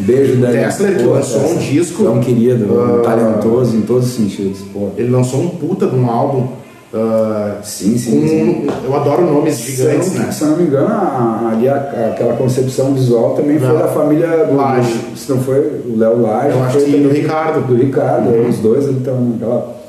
Beijo, 0.00 0.36
Daniel. 0.36 0.64
Tesla 0.64 0.88
que 0.88 1.02
lançou 1.02 1.52
um 1.52 1.58
disco. 1.58 2.06
É 2.06 2.10
um 2.10 2.20
querido, 2.20 2.64
uh, 2.64 2.98
um 2.98 3.02
talentoso 3.02 3.76
em 3.76 3.82
todos 3.82 4.06
os 4.06 4.14
sentidos. 4.14 4.60
Pô. 4.72 4.90
Ele 4.96 5.10
lançou 5.10 5.40
um 5.40 5.48
puta 5.48 5.86
de 5.86 5.94
um 5.94 6.10
álbum 6.10 6.61
Uh, 6.92 7.56
sim, 7.62 7.96
sim, 7.96 8.28
sim, 8.28 8.66
Eu 8.84 8.94
adoro 8.94 9.24
nomes 9.24 9.56
gigantes, 9.56 10.08
se 10.08 10.18
não, 10.18 10.26
né? 10.26 10.30
Se 10.32 10.44
não 10.44 10.56
me 10.58 10.64
engano, 10.64 11.48
ali 11.50 11.66
aquela 11.66 12.34
concepção 12.36 12.92
visual 12.92 13.34
também 13.34 13.58
não. 13.58 13.66
foi 13.66 13.78
da 13.78 13.88
família 13.88 14.28
Laje. 14.52 15.00
Se 15.16 15.30
não 15.30 15.40
foi 15.40 15.80
o 15.86 15.96
Léo 15.96 16.20
Laje, 16.20 16.54
eu 16.54 16.62
acho 16.62 16.78
que 16.80 16.98
do 16.98 17.08
Ricardo. 17.08 17.66
Do 17.66 17.74
Ricardo, 17.76 18.28
uhum. 18.28 18.46
os 18.46 18.58
dois 18.58 18.84
estão 18.84 19.18
naquela. 19.18 19.80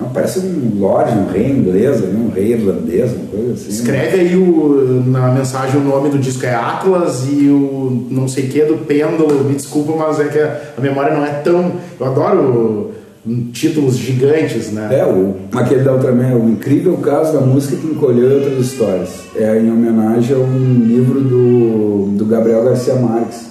Não, 0.00 0.08
parece 0.10 0.40
um 0.40 0.78
lord, 0.78 1.10
um 1.18 1.26
rei 1.32 1.50
inglês, 1.50 2.00
um 2.02 2.30
rei 2.32 2.52
irlandês, 2.52 3.12
uma 3.12 3.26
coisa 3.26 3.54
assim. 3.54 3.70
Escreve 3.70 4.20
aí 4.20 4.36
o, 4.36 5.02
na 5.06 5.32
mensagem 5.32 5.80
o 5.80 5.84
nome 5.84 6.08
do 6.08 6.18
disco 6.18 6.46
é 6.46 6.54
Atlas 6.54 7.26
e 7.28 7.48
o 7.48 8.06
não 8.10 8.28
sei 8.28 8.44
o 8.44 8.48
que 8.48 8.64
do 8.64 8.78
pêndulo. 8.86 9.42
Me 9.42 9.56
desculpa, 9.56 9.92
mas 9.96 10.20
é 10.20 10.24
que 10.26 10.38
a 10.38 10.80
memória 10.80 11.12
não 11.12 11.24
é 11.24 11.30
tão. 11.30 11.72
Eu 11.98 12.06
adoro 12.06 12.93
títulos 13.52 13.96
gigantes, 13.96 14.70
né? 14.70 14.98
É, 14.98 15.04
o, 15.04 15.36
aquele 15.52 15.82
da 15.82 15.94
Ultraman, 15.94 16.36
o 16.36 16.50
incrível 16.50 16.96
caso 16.98 17.32
da 17.32 17.40
música 17.40 17.76
que 17.76 17.86
encolheu 17.86 18.34
outras 18.34 18.58
histórias. 18.58 19.20
É 19.34 19.58
em 19.58 19.70
homenagem 19.70 20.36
a 20.36 20.38
um 20.38 20.84
livro 20.86 21.20
do, 21.20 22.16
do 22.18 22.26
Gabriel 22.26 22.64
Garcia 22.64 22.94
Marques. 22.96 23.46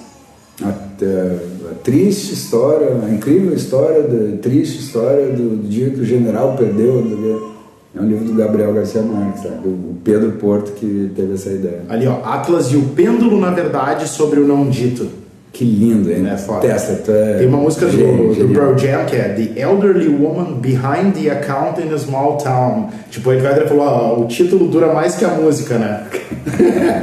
A, 0.62 0.68
a, 0.68 1.70
a 1.72 1.74
triste 1.82 2.34
história, 2.34 2.88
a 3.04 3.10
incrível 3.10 3.52
história, 3.52 4.02
da 4.02 4.36
triste 4.36 4.78
história 4.78 5.32
do, 5.32 5.56
do, 5.56 5.68
dia 5.68 5.90
que 5.90 6.00
o 6.00 6.04
general 6.04 6.56
perdeu. 6.56 7.52
É 7.96 8.00
um 8.00 8.06
livro 8.06 8.24
do 8.24 8.34
Gabriel 8.34 8.72
Garcia 8.72 9.02
Marques, 9.02 9.42
sabe? 9.42 9.68
o 9.68 9.96
Pedro 10.04 10.32
Porto 10.32 10.72
que 10.72 11.10
teve 11.14 11.34
essa 11.34 11.50
ideia. 11.50 11.82
Ali, 11.88 12.06
ó, 12.06 12.24
Atlas 12.24 12.66
e 12.72 12.76
o 12.76 12.82
Pêndulo, 12.90 13.40
na 13.40 13.50
verdade, 13.50 14.08
sobre 14.08 14.38
o 14.38 14.46
não 14.46 14.68
dito. 14.68 15.23
Que 15.54 15.64
lindo, 15.64 16.10
hein? 16.10 16.26
É 16.28 16.36
foda. 16.36 16.66
É 16.66 17.36
Tem 17.38 17.46
uma 17.46 17.58
música 17.58 17.86
do, 17.86 18.34
do. 18.34 18.52
Pearl 18.52 18.76
Jam 18.76 19.04
que 19.06 19.14
é 19.14 19.28
The 19.28 19.60
Elderly 19.60 20.08
Woman 20.08 20.58
Behind 20.58 21.14
the 21.14 21.30
Account 21.30 21.80
in 21.80 21.94
a 21.94 21.96
Small 21.96 22.36
Town. 22.38 22.88
Tipo, 23.08 23.30
a 23.30 23.34
Ed 23.34 23.42
Vedder 23.42 23.68
falou, 23.68 23.84
ó, 23.84 24.20
o 24.20 24.26
título 24.26 24.66
dura 24.66 24.92
mais 24.92 25.14
que 25.14 25.24
a 25.24 25.28
música, 25.28 25.78
né? 25.78 26.06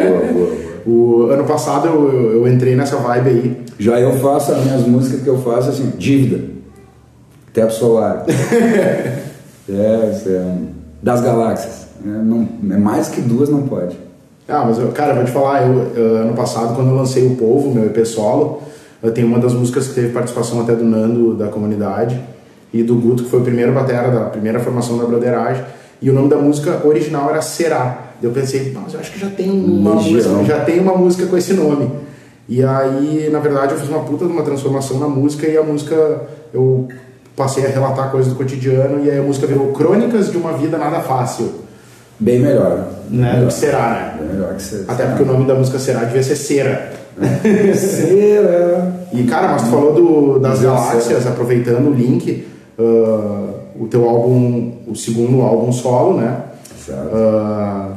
Boa, 0.05 0.33
boa, 0.33 0.33
boa. 0.33 0.71
O 0.85 1.31
ano 1.31 1.45
passado 1.45 1.87
eu, 1.87 2.33
eu, 2.33 2.47
entrei 2.47 2.75
nessa 2.75 2.97
vibe 2.97 3.29
aí. 3.29 3.57
Já 3.79 3.99
eu 3.99 4.13
faço 4.17 4.51
as 4.51 4.65
minhas 4.65 4.85
músicas 4.85 5.21
que 5.21 5.27
eu 5.27 5.37
faço 5.41 5.69
assim, 5.69 5.93
dívida, 5.97 6.43
teto 7.53 7.73
solar, 7.73 8.25
é, 8.27 9.21
é, 9.69 10.55
das 11.01 11.21
galáxias. 11.21 11.87
É, 12.03 12.09
não, 12.09 12.49
é 12.69 12.77
mais 12.77 13.09
que 13.09 13.21
duas 13.21 13.47
não 13.47 13.61
pode. 13.63 13.95
Ah, 14.47 14.65
mas, 14.65 14.79
eu, 14.79 14.87
cara, 14.89 15.11
eu 15.11 15.15
vou 15.17 15.25
te 15.25 15.31
falar, 15.31 15.65
eu, 15.65 15.91
eu, 15.95 16.17
ano 16.17 16.33
passado, 16.33 16.75
quando 16.75 16.89
eu 16.89 16.95
lancei 16.95 17.25
o 17.25 17.35
Povo, 17.35 17.73
meu 17.73 17.85
EP 17.85 18.05
solo, 18.05 18.61
eu 19.01 19.11
tenho 19.11 19.27
uma 19.27 19.39
das 19.39 19.53
músicas 19.53 19.87
que 19.87 19.95
teve 19.95 20.09
participação 20.09 20.61
até 20.61 20.75
do 20.75 20.83
Nando, 20.83 21.35
da 21.35 21.47
comunidade, 21.47 22.19
e 22.73 22.83
do 22.83 22.95
Guto, 22.95 23.23
que 23.23 23.29
foi 23.29 23.39
o 23.39 23.43
primeiro 23.43 23.71
batera 23.71 24.09
da 24.09 24.25
primeira 24.25 24.59
formação 24.59 24.97
da 24.97 25.05
Broderagem, 25.05 25.63
e 26.01 26.09
o 26.09 26.13
nome 26.13 26.29
da 26.29 26.37
música 26.37 26.85
original 26.85 27.29
era 27.29 27.41
Será. 27.41 28.11
Eu 28.21 28.31
pensei, 28.31 28.71
mas 28.73 28.93
eu 28.93 28.99
acho 28.99 29.11
que 29.11 29.19
já 29.19 29.29
tem 29.29 29.49
uma 29.49 29.95
Legião. 29.95 30.35
música, 30.35 30.43
já 30.43 30.63
tem 30.63 30.79
uma 30.79 30.95
música 30.95 31.25
com 31.25 31.37
esse 31.37 31.53
nome. 31.53 31.89
E 32.47 32.63
aí, 32.63 33.29
na 33.31 33.39
verdade, 33.39 33.73
eu 33.73 33.79
fiz 33.79 33.89
uma 33.89 33.99
puta 33.99 34.25
de 34.25 34.31
uma 34.31 34.43
transformação 34.43 34.99
na 34.99 35.07
música 35.07 35.47
e 35.47 35.57
a 35.57 35.63
música 35.63 36.21
eu 36.53 36.87
passei 37.35 37.65
a 37.65 37.69
relatar 37.69 38.11
coisas 38.11 38.31
do 38.31 38.37
cotidiano 38.37 39.03
e 39.05 39.09
aí 39.09 39.19
a 39.19 39.23
música 39.23 39.47
virou 39.47 39.71
Crônicas 39.71 40.31
de 40.31 40.37
uma 40.37 40.53
Vida 40.53 40.77
Nada 40.77 40.99
Fácil. 40.99 41.49
Bem 42.21 42.39
melhor. 42.39 42.87
Né? 43.09 43.33
Melhor. 43.33 43.41
Do 43.41 43.47
que 43.47 43.53
será, 43.53 43.89
né? 43.89 44.15
Bem 44.19 44.35
melhor 44.35 44.53
que 44.55 44.61
você. 44.61 44.85
Até 44.87 45.05
porque 45.07 45.23
o 45.23 45.25
nome 45.25 45.45
da 45.45 45.55
música 45.55 45.77
será 45.79 46.03
devia 46.05 46.23
ser 46.23 46.35
Cera. 46.35 46.93
Será? 47.75 48.91
E 49.11 49.23
cara, 49.23 49.49
mas 49.49 49.63
tu 49.63 49.69
falou 49.69 49.93
do, 49.93 50.39
das 50.39 50.59
Devia 50.59 50.69
galáxias, 50.69 51.27
aproveitando 51.27 51.89
o 51.89 51.93
link, 51.93 52.47
ah, 52.79 53.49
o 53.79 53.87
teu 53.87 54.07
álbum, 54.07 54.73
o 54.87 54.95
segundo 54.95 55.41
álbum 55.41 55.71
solo, 55.71 56.17
né? 56.17 56.37
Exato. 56.79 57.09
Ah, 57.13 57.89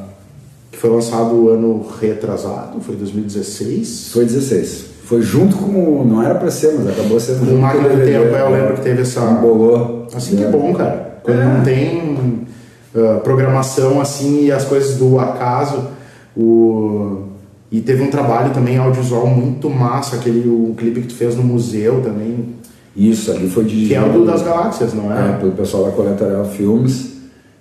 que 0.72 0.78
foi 0.78 0.90
lançado 0.90 1.50
ano 1.50 1.86
retrasado, 2.00 2.80
foi 2.80 2.96
2016. 2.96 4.10
Foi 4.12 4.24
16. 4.24 4.84
Foi 5.04 5.20
junto 5.20 5.56
com. 5.56 6.04
Não 6.04 6.22
era 6.22 6.34
pra 6.34 6.50
ser, 6.50 6.74
mas 6.78 6.88
acabou 6.88 7.20
sendo 7.20 7.40
Com 7.40 7.44
junto 7.44 7.58
o 7.58 7.60
Máquina 7.60 7.88
do 7.90 8.04
Tempo, 8.04 8.34
é, 8.34 8.40
eu 8.40 8.50
lembro 8.50 8.74
que 8.74 8.80
teve 8.80 9.02
essa. 9.02 9.20
Embolou. 9.20 10.08
Assim 10.14 10.36
que 10.36 10.42
é 10.44 10.46
É. 10.46 10.50
bom, 10.50 10.72
cara. 10.72 11.18
Quando 11.22 11.38
não 11.38 11.62
tem 11.62 12.46
ah, 12.94 13.20
programação 13.24 14.00
assim 14.00 14.44
e 14.44 14.52
as 14.52 14.64
coisas 14.64 14.96
do 14.96 15.18
acaso. 15.18 15.88
O... 16.36 17.24
E 17.70 17.80
teve 17.80 18.02
um 18.02 18.10
trabalho 18.10 18.52
também 18.54 18.76
audiovisual 18.76 19.26
muito 19.26 19.68
massa, 19.68 20.16
aquele 20.16 20.48
o 20.48 20.74
clipe 20.76 21.00
que 21.00 21.08
tu 21.08 21.14
fez 21.14 21.34
no 21.34 21.42
museu 21.42 22.00
também, 22.02 22.54
Isso, 22.96 23.32
ali 23.32 23.48
foi 23.48 23.64
dirigido. 23.64 23.88
que 23.88 23.94
é 23.96 24.02
o 24.02 24.12
do 24.12 24.24
das 24.24 24.42
galáxias, 24.42 24.94
não 24.94 25.12
É, 25.12 25.30
é? 25.30 25.32
pelo 25.38 25.52
pessoal 25.52 25.86
da 25.86 25.90
Coletorial 25.90 26.44
Filmes. 26.44 27.14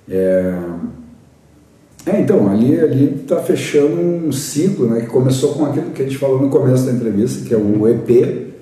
É... 0.07 0.53
é, 2.05 2.21
então, 2.21 2.47
ali 2.47 2.79
ali 2.79 3.23
tá 3.27 3.37
fechando 3.37 3.95
um 3.95 4.31
ciclo, 4.31 4.85
né, 4.87 5.01
que 5.01 5.07
começou 5.07 5.53
com 5.53 5.65
aquilo 5.65 5.89
que 5.91 6.03
a 6.03 6.05
gente 6.05 6.17
falou 6.19 6.39
no 6.39 6.49
começo 6.49 6.85
da 6.85 6.91
entrevista, 6.91 7.47
que 7.47 7.53
é 7.53 7.57
o 7.57 7.87
EP, 7.87 8.52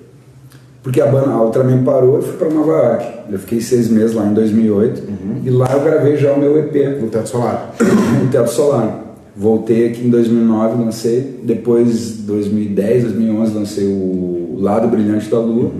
porque 0.82 1.00
a 1.00 1.06
banda 1.06 1.30
a 1.30 1.40
Ultraman 1.40 1.84
parou 1.84 2.18
e 2.18 2.22
fui 2.22 2.32
para 2.32 2.50
Nova 2.50 2.72
York. 2.72 3.06
Eu 3.30 3.38
fiquei 3.38 3.60
seis 3.60 3.88
meses 3.88 4.14
lá 4.14 4.26
em 4.26 4.34
2008 4.34 5.02
e 5.44 5.50
lá 5.50 5.72
eu 5.72 5.80
gravei 5.80 6.16
já 6.16 6.32
o 6.32 6.40
meu 6.40 6.58
EP, 6.58 7.00
Do 7.00 7.08
Teto 7.08 7.28
Solar. 7.28 7.72
o 8.24 8.28
Teto 8.30 8.50
Solar. 8.50 9.00
Voltei 9.34 9.88
aqui 9.88 10.04
em 10.04 10.10
2009, 10.10 10.84
lancei. 10.84 11.40
Depois, 11.44 12.18
2010, 12.18 13.04
2011, 13.04 13.54
lancei 13.54 13.86
o 13.86 14.56
Lado 14.60 14.88
Brilhante 14.88 15.30
da 15.30 15.38
Lua. 15.38 15.70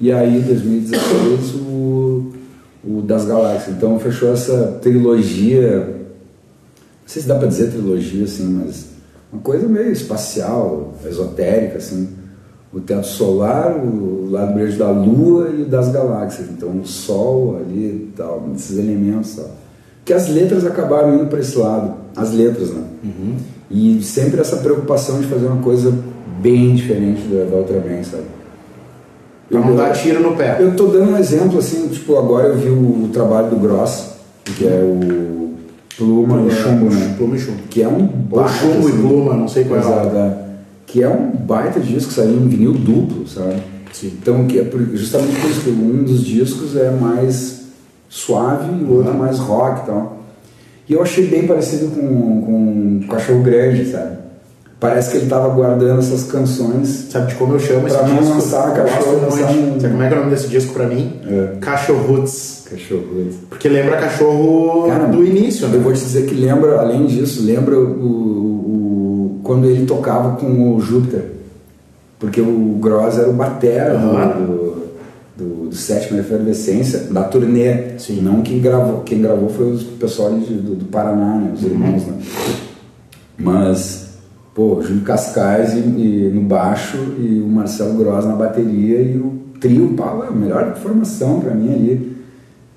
E 0.00 0.10
aí, 0.12 0.40
2016, 0.40 1.54
o, 1.56 2.32
o 2.84 3.02
Das 3.02 3.24
Galáxias. 3.24 3.76
Então, 3.76 3.98
fechou 3.98 4.32
essa 4.32 4.78
trilogia. 4.80 5.78
Não 5.80 7.06
sei 7.06 7.20
se 7.20 7.28
dá 7.28 7.34
pra 7.34 7.48
dizer 7.48 7.70
trilogia, 7.70 8.24
assim, 8.24 8.44
mas 8.44 8.86
uma 9.32 9.42
coisa 9.42 9.68
meio 9.68 9.90
espacial, 9.90 10.94
esotérica, 11.04 11.78
assim. 11.78 12.19
O 12.72 12.80
teto 12.80 13.06
solar, 13.06 13.76
o 13.76 14.30
lado 14.30 14.54
brilhante 14.54 14.76
da 14.76 14.90
Lua 14.90 15.48
e 15.50 15.62
o 15.62 15.66
das 15.66 15.90
galáxias. 15.90 16.48
Então, 16.50 16.68
o 16.68 16.86
Sol 16.86 17.58
ali 17.60 18.10
e 18.10 18.12
tal, 18.16 18.48
esses 18.54 18.78
elementos 18.78 19.34
tal. 19.34 19.50
Que 20.04 20.12
as 20.12 20.28
letras 20.28 20.64
acabaram 20.64 21.14
indo 21.14 21.26
para 21.26 21.40
esse 21.40 21.58
lado, 21.58 21.94
as 22.16 22.32
letras, 22.32 22.70
né? 22.70 22.84
E 23.70 24.02
sempre 24.02 24.40
essa 24.40 24.56
preocupação 24.56 25.20
de 25.20 25.26
fazer 25.26 25.46
uma 25.46 25.62
coisa 25.62 25.92
bem 26.40 26.74
diferente 26.74 27.22
da, 27.22 27.44
da 27.44 27.56
outra 27.56 27.78
bem, 27.78 28.02
sabe? 28.02 28.24
Pra 29.48 29.60
não 29.60 29.74
dar 29.74 29.92
tiro 29.92 30.20
no 30.20 30.36
pé. 30.36 30.56
Eu 30.60 30.76
tô 30.76 30.86
dando 30.86 31.12
um 31.12 31.18
exemplo 31.18 31.58
assim, 31.58 31.88
tipo, 31.88 32.16
agora 32.16 32.48
eu 32.48 32.56
vi 32.56 32.68
o, 32.68 33.08
trabalho 33.12 33.50
do 33.50 33.56
Gross, 33.56 34.10
que 34.44 34.64
é 34.66 34.80
o 34.80 35.54
Pluma 35.96 36.46
e 36.46 36.50
Chumbo, 36.50 36.86
né? 36.86 37.14
Pluma 37.18 37.36
e 37.36 37.38
chumbo. 37.38 37.58
Que 37.68 37.82
é 37.82 37.88
um 37.88 38.08
Ou 38.30 38.48
chumbo 38.48 38.88
e 38.88 38.92
assim, 38.92 39.00
pluma, 39.00 39.34
não 39.34 39.48
sei 39.48 39.64
qual 39.64 39.78
é. 39.78 39.82
Exato, 39.82 40.16
é. 40.16 40.49
Que 40.90 41.02
é 41.02 41.08
um 41.08 41.30
baita 41.30 41.78
disco, 41.78 42.12
saiu 42.12 42.32
em 42.36 42.48
vinil 42.48 42.72
duplo, 42.72 43.26
sabe? 43.28 43.62
Sim. 43.92 44.12
Então, 44.20 44.46
que 44.46 44.58
é 44.58 44.68
justamente 44.94 45.40
por 45.40 45.50
isso 45.50 45.60
que 45.60 45.70
um 45.70 46.02
dos 46.02 46.24
discos 46.24 46.76
é 46.76 46.90
mais 46.90 47.60
suave 48.08 48.70
e 48.80 48.84
o 48.84 48.94
outro 48.94 49.12
Uhum. 49.12 49.18
mais 49.18 49.38
rock 49.38 49.82
e 49.82 49.86
tal. 49.86 50.18
E 50.88 50.92
eu 50.92 51.02
achei 51.02 51.26
bem 51.28 51.46
parecido 51.46 51.86
com, 51.88 53.00
com 53.00 53.06
Cachorro 53.08 53.42
Grande, 53.42 53.86
sabe? 53.90 54.18
Parece 54.80 55.10
que 55.12 55.18
ele 55.18 55.26
tava 55.26 55.48
guardando 55.50 55.98
essas 56.00 56.24
canções. 56.24 57.06
Sabe 57.10 57.28
de 57.28 57.34
como 57.34 57.52
eu 57.54 57.60
chamo 57.60 57.86
esse 57.86 57.96
Pra 57.96 58.08
não 58.08 58.16
disco? 58.16 58.34
lançar 58.34 58.74
cachorro, 58.74 59.20
lançar 59.22 59.50
um- 59.52 59.78
Sabe 59.78 59.92
como 59.92 60.02
é 60.02 60.08
que 60.08 60.14
é 60.14 60.16
o 60.16 60.20
nome 60.20 60.30
desse 60.32 60.48
disco 60.48 60.72
pra 60.72 60.86
mim? 60.86 61.12
É. 61.28 61.56
Cachorroots. 61.60 62.64
Cachorro 62.70 63.02
Grande. 63.14 63.36
Porque 63.48 63.68
lembra 63.68 63.96
cachorro 63.98 64.86
Cara, 64.88 65.06
do 65.06 65.24
início, 65.24 65.68
né? 65.68 65.76
Eu 65.76 65.82
vou 65.82 65.92
te 65.92 66.00
dizer 66.00 66.24
que 66.26 66.34
lembra, 66.34 66.80
além 66.80 67.06
disso, 67.06 67.42
lembra 67.44 67.78
o- 67.78 68.49
quando 69.50 69.64
ele 69.68 69.84
tocava 69.84 70.36
com 70.36 70.76
o 70.76 70.80
Júpiter. 70.80 71.24
Porque 72.20 72.40
o 72.40 72.78
Gross 72.80 73.18
era 73.18 73.28
o 73.28 73.32
batera 73.32 73.94
Aham. 73.94 74.28
do, 74.46 74.86
do, 75.36 75.68
do 75.70 75.74
Sétima 75.74 76.20
Efervescência, 76.20 77.00
da 77.10 77.24
turnê. 77.24 77.98
Sim. 77.98 78.20
Não 78.20 78.42
quem 78.42 78.60
gravou. 78.60 79.00
Quem 79.00 79.20
gravou 79.20 79.48
foi 79.48 79.74
o 79.74 79.78
pessoal 79.98 80.38
de- 80.38 80.54
do, 80.54 80.76
do 80.76 80.84
Paraná, 80.84 81.34
né, 81.34 81.50
os 81.52 81.64
irmãos. 81.64 82.06
Né? 82.06 82.18
Mas, 83.36 84.10
pô, 84.54 84.80
Júlio 84.82 85.02
Cascais 85.02 85.74
e, 85.74 85.78
e 85.78 86.30
no 86.32 86.42
baixo 86.42 86.96
e 87.18 87.40
o 87.40 87.48
Marcelo 87.48 87.94
Gross 87.98 88.24
na 88.24 88.36
bateria 88.36 89.00
e 89.02 89.16
o 89.16 89.32
trio, 89.60 89.94
pá, 89.96 90.26
a 90.28 90.30
melhor 90.30 90.76
formação 90.76 91.40
pra 91.40 91.52
mim 91.54 91.74
ali 91.74 92.16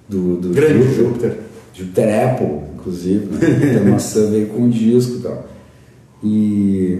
do, 0.10 0.38
do 0.38 0.50
Grande 0.50 0.92
Júpiter. 0.96 1.38
Júpiter. 1.72 2.26
Apple, 2.32 2.60
inclusive, 2.80 3.26
né? 3.28 3.78
a 3.80 3.90
maçã 3.92 4.26
veio 4.32 4.48
com 4.48 4.64
um 4.64 4.70
disco 4.70 5.18
e 5.18 5.22
tal. 5.22 5.53
E, 6.24 7.00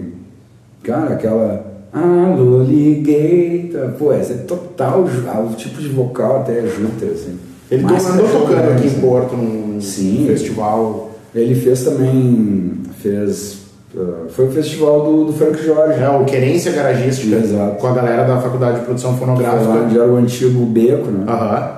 cara, 0.82 1.14
aquela 1.14 1.64
Alligator, 1.92 3.90
pô, 3.98 4.12
essa 4.12 4.32
é 4.34 4.36
total, 4.38 5.04
ah, 5.28 5.40
o 5.40 5.54
tipo 5.54 5.80
de 5.80 5.88
vocal 5.88 6.40
até 6.40 6.58
é 6.58 6.66
Júpiter, 6.66 7.10
assim. 7.12 7.38
Ele 7.70 7.82
Mais 7.82 8.04
to- 8.04 8.12
andou 8.12 8.26
tocando 8.28 8.70
aqui 8.72 8.86
em. 8.86 9.00
Porto 9.00 9.36
num 9.36 9.80
Sim. 9.80 10.24
festival. 10.26 11.10
Ele 11.34 11.54
fez 11.54 11.82
também, 11.82 12.72
fez, 13.00 13.58
ah, 13.96 14.26
foi 14.28 14.46
o 14.48 14.50
festival 14.52 15.02
do, 15.04 15.24
do 15.26 15.32
Frank 15.32 15.62
Jorge, 15.64 15.98
É, 16.00 16.08
o 16.10 16.24
Querência 16.24 16.72
Garagística. 16.72 17.36
Exato. 17.36 17.76
Com 17.76 17.86
a 17.86 17.92
galera 17.94 18.24
da 18.24 18.40
Faculdade 18.40 18.80
de 18.80 18.84
Produção 18.84 19.16
foi 19.16 19.26
lá 19.26 19.34
Fonográfica. 19.34 19.70
onde 19.84 19.98
era 19.98 20.12
o 20.12 20.16
antigo 20.16 20.66
Beco, 20.66 21.10
né? 21.10 21.24
Aham. 21.26 21.70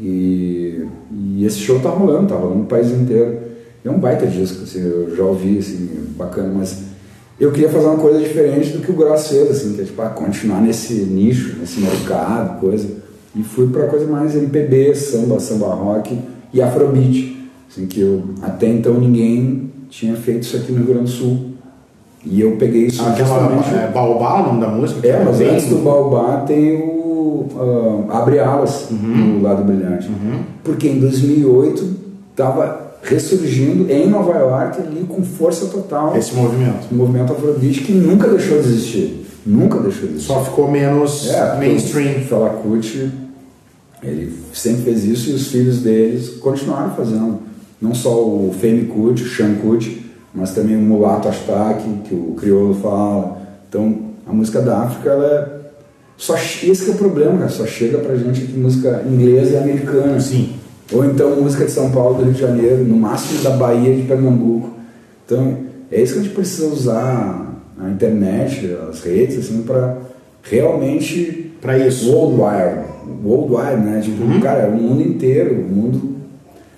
E, 0.00 0.84
e 1.12 1.44
esse 1.44 1.58
show 1.58 1.78
tá 1.80 1.88
rolando, 1.88 2.28
tá 2.28 2.34
rolando 2.34 2.60
no 2.60 2.64
país 2.66 2.90
inteiro. 2.90 3.43
É 3.84 3.90
um 3.90 3.98
baita 3.98 4.26
disco, 4.26 4.62
assim, 4.62 4.80
eu 4.80 5.14
já 5.14 5.22
ouvi, 5.24 5.58
assim, 5.58 5.88
bacana, 6.16 6.50
mas 6.56 6.78
eu 7.38 7.52
queria 7.52 7.68
fazer 7.68 7.84
uma 7.86 7.96
coisa 7.98 8.18
diferente 8.20 8.70
do 8.70 8.78
que 8.80 8.90
o 8.90 8.94
Gross 8.94 9.28
fez, 9.28 9.50
assim, 9.50 9.74
que 9.74 9.82
é 9.82 9.84
tipo, 9.84 10.00
ah, 10.00 10.08
continuar 10.08 10.60
nesse 10.62 10.94
nicho, 10.94 11.56
nesse 11.60 11.80
mercado, 11.80 12.60
coisa. 12.60 12.88
E 13.36 13.42
fui 13.42 13.68
pra 13.68 13.86
coisa 13.88 14.06
mais 14.06 14.34
MPB, 14.34 14.94
samba, 14.94 15.38
samba 15.38 15.66
rock 15.74 16.18
e 16.52 16.62
afrobeat, 16.62 17.36
assim, 17.70 17.86
que 17.86 18.00
eu, 18.00 18.22
até 18.40 18.68
então 18.68 18.94
ninguém 18.94 19.70
tinha 19.90 20.14
feito 20.16 20.44
isso 20.44 20.56
aqui 20.56 20.72
no 20.72 20.78
Rio 20.78 20.86
Grande 20.86 21.02
do 21.04 21.08
Sul. 21.10 21.46
E 22.24 22.40
eu 22.40 22.52
peguei 22.56 22.86
isso 22.86 23.02
Aquela 23.02 23.50
justamente... 23.54 23.74
é, 23.84 23.90
Baobá, 23.92 24.40
o 24.40 24.46
nome 24.46 24.60
da 24.62 24.68
música? 24.68 25.06
É, 25.06 25.22
mas 25.22 25.36
bem- 25.36 25.50
antes 25.50 25.66
do 25.68 25.76
Baobá 25.84 26.38
tem 26.46 26.76
o 26.76 27.46
ah, 28.08 28.18
Abre 28.20 28.38
Alas 28.38 28.88
Uhum. 28.90 28.96
no 29.38 29.42
Lado 29.42 29.62
Brilhante. 29.62 30.08
Porque 30.62 30.88
em 30.88 30.98
2008 31.00 31.86
estava 32.30 32.83
ressurgindo 33.04 33.90
em 33.90 34.08
Nova 34.08 34.32
York 34.38 34.80
ali 34.80 35.04
com 35.08 35.22
força 35.22 35.66
total 35.66 36.16
Esse 36.16 36.34
movimento. 36.34 36.86
o 36.90 36.94
movimento 36.94 37.32
afrobeat 37.32 37.80
que 37.80 37.92
nunca 37.92 38.28
deixou 38.28 38.60
de 38.60 38.68
existir. 38.68 39.26
Nunca 39.46 39.78
deixou 39.78 40.06
de 40.08 40.14
existir. 40.14 40.26
Só 40.26 40.42
ficou 40.44 40.70
menos 40.70 41.28
É, 41.30 41.58
mainstream. 41.58 42.18
O 42.18 42.24
Fela 42.24 42.50
Kuti, 42.50 43.10
ele 44.02 44.32
sempre 44.52 44.82
fez 44.82 45.04
isso 45.04 45.30
e 45.30 45.34
os 45.34 45.48
filhos 45.48 45.80
deles 45.80 46.30
continuaram 46.40 46.94
fazendo. 46.94 47.40
Não 47.80 47.94
só 47.94 48.10
o 48.10 48.54
Femi 48.58 48.86
Kuti, 48.86 49.22
o 49.22 49.28
Sean 49.28 49.54
Kuti, 49.56 50.04
mas 50.34 50.52
também 50.52 50.76
o 50.76 50.80
Mulato 50.80 51.28
Ashtak, 51.28 51.82
que 52.04 52.14
o 52.14 52.34
crioulo 52.36 52.74
fala. 52.74 53.36
Então, 53.68 53.96
a 54.26 54.32
música 54.32 54.60
da 54.62 54.78
África, 54.78 55.10
ela 55.10 55.26
é 55.26 55.64
só 56.16 56.34
esse 56.36 56.88
é 56.90 56.92
o 56.92 56.96
problema, 56.96 57.36
cara. 57.38 57.50
Só 57.50 57.66
chega 57.66 57.98
pra 57.98 58.16
gente 58.16 58.44
aqui 58.44 58.52
música 58.56 59.04
inglesa 59.06 59.50
e 59.52 59.56
americana. 59.58 60.18
Sim. 60.20 60.54
Ou 60.92 61.04
então 61.04 61.36
música 61.40 61.64
de 61.64 61.70
São 61.70 61.90
Paulo, 61.90 62.18
do 62.18 62.24
Rio 62.24 62.32
de 62.34 62.40
Janeiro, 62.40 62.84
no 62.84 62.96
máximo 62.96 63.42
da 63.42 63.50
Bahia 63.50 63.94
de 63.94 64.02
Pernambuco. 64.02 64.70
Então, 65.24 65.58
é 65.90 66.02
isso 66.02 66.14
que 66.14 66.20
a 66.20 66.22
gente 66.22 66.34
precisa 66.34 66.66
usar 66.66 67.54
a 67.78 67.88
internet, 67.88 68.76
as 68.90 69.02
redes, 69.02 69.38
assim, 69.38 69.62
para 69.62 69.96
realmente. 70.42 71.52
Para 71.60 71.78
isso. 71.78 72.10
Worldwide. 72.12 72.84
Worldwide, 73.24 73.80
né? 73.82 74.00
Tipo, 74.02 74.22
uhum. 74.24 74.40
cara, 74.40 74.68
o 74.68 74.72
mundo 74.72 75.02
inteiro, 75.02 75.54
o 75.54 75.64
mundo, 75.64 76.16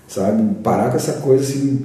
sabe? 0.06 0.42
Parar 0.62 0.90
com 0.90 0.96
essa 0.96 1.14
coisa 1.14 1.42
assim. 1.42 1.84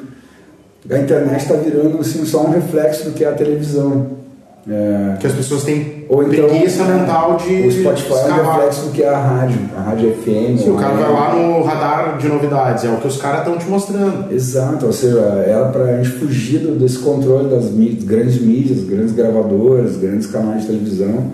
A 0.90 0.98
internet 0.98 1.42
está 1.42 1.56
virando 1.56 2.00
assim, 2.00 2.26
só 2.26 2.46
um 2.46 2.52
reflexo 2.52 3.06
do 3.06 3.12
que 3.14 3.24
é 3.24 3.30
a 3.30 3.34
televisão. 3.34 4.21
É... 4.70 5.18
Que 5.20 5.26
as 5.26 5.34
pessoas 5.34 5.64
têm 5.64 6.06
Ou 6.08 6.22
então, 6.24 6.48
preguiça 6.48 6.84
mental 6.84 7.36
de. 7.38 7.68
O 7.68 7.72
Spotify 7.72 8.14
é 8.14 8.34
um 8.34 8.52
reflexo 8.52 8.86
do 8.86 8.92
que 8.92 9.02
é 9.02 9.10
a 9.10 9.18
rádio, 9.18 9.60
a 9.76 9.82
rádio 9.82 10.14
FM. 10.14 10.60
Sim, 10.60 10.70
o 10.72 10.76
cara 10.76 10.94
vai 10.94 11.12
lá 11.12 11.36
no 11.36 11.64
radar 11.64 12.18
de 12.18 12.28
novidades, 12.28 12.84
é 12.84 12.90
o 12.90 12.98
que 12.98 13.08
os 13.08 13.18
caras 13.18 13.40
estão 13.40 13.58
te 13.58 13.66
mostrando. 13.66 14.32
Exato, 14.32 14.86
ou 14.86 14.94
seja, 14.94 15.20
era 15.20 15.66
para 15.70 15.86
a 15.86 16.04
gente 16.04 16.10
fugir 16.20 16.60
desse 16.60 17.00
controle 17.00 17.50
das 17.50 17.72
mídias, 17.72 18.04
grandes 18.04 18.40
mídias, 18.40 18.84
grandes 18.84 19.14
gravadoras, 19.14 19.98
grandes 19.98 20.28
canais 20.28 20.62
de 20.62 20.68
televisão, 20.68 21.32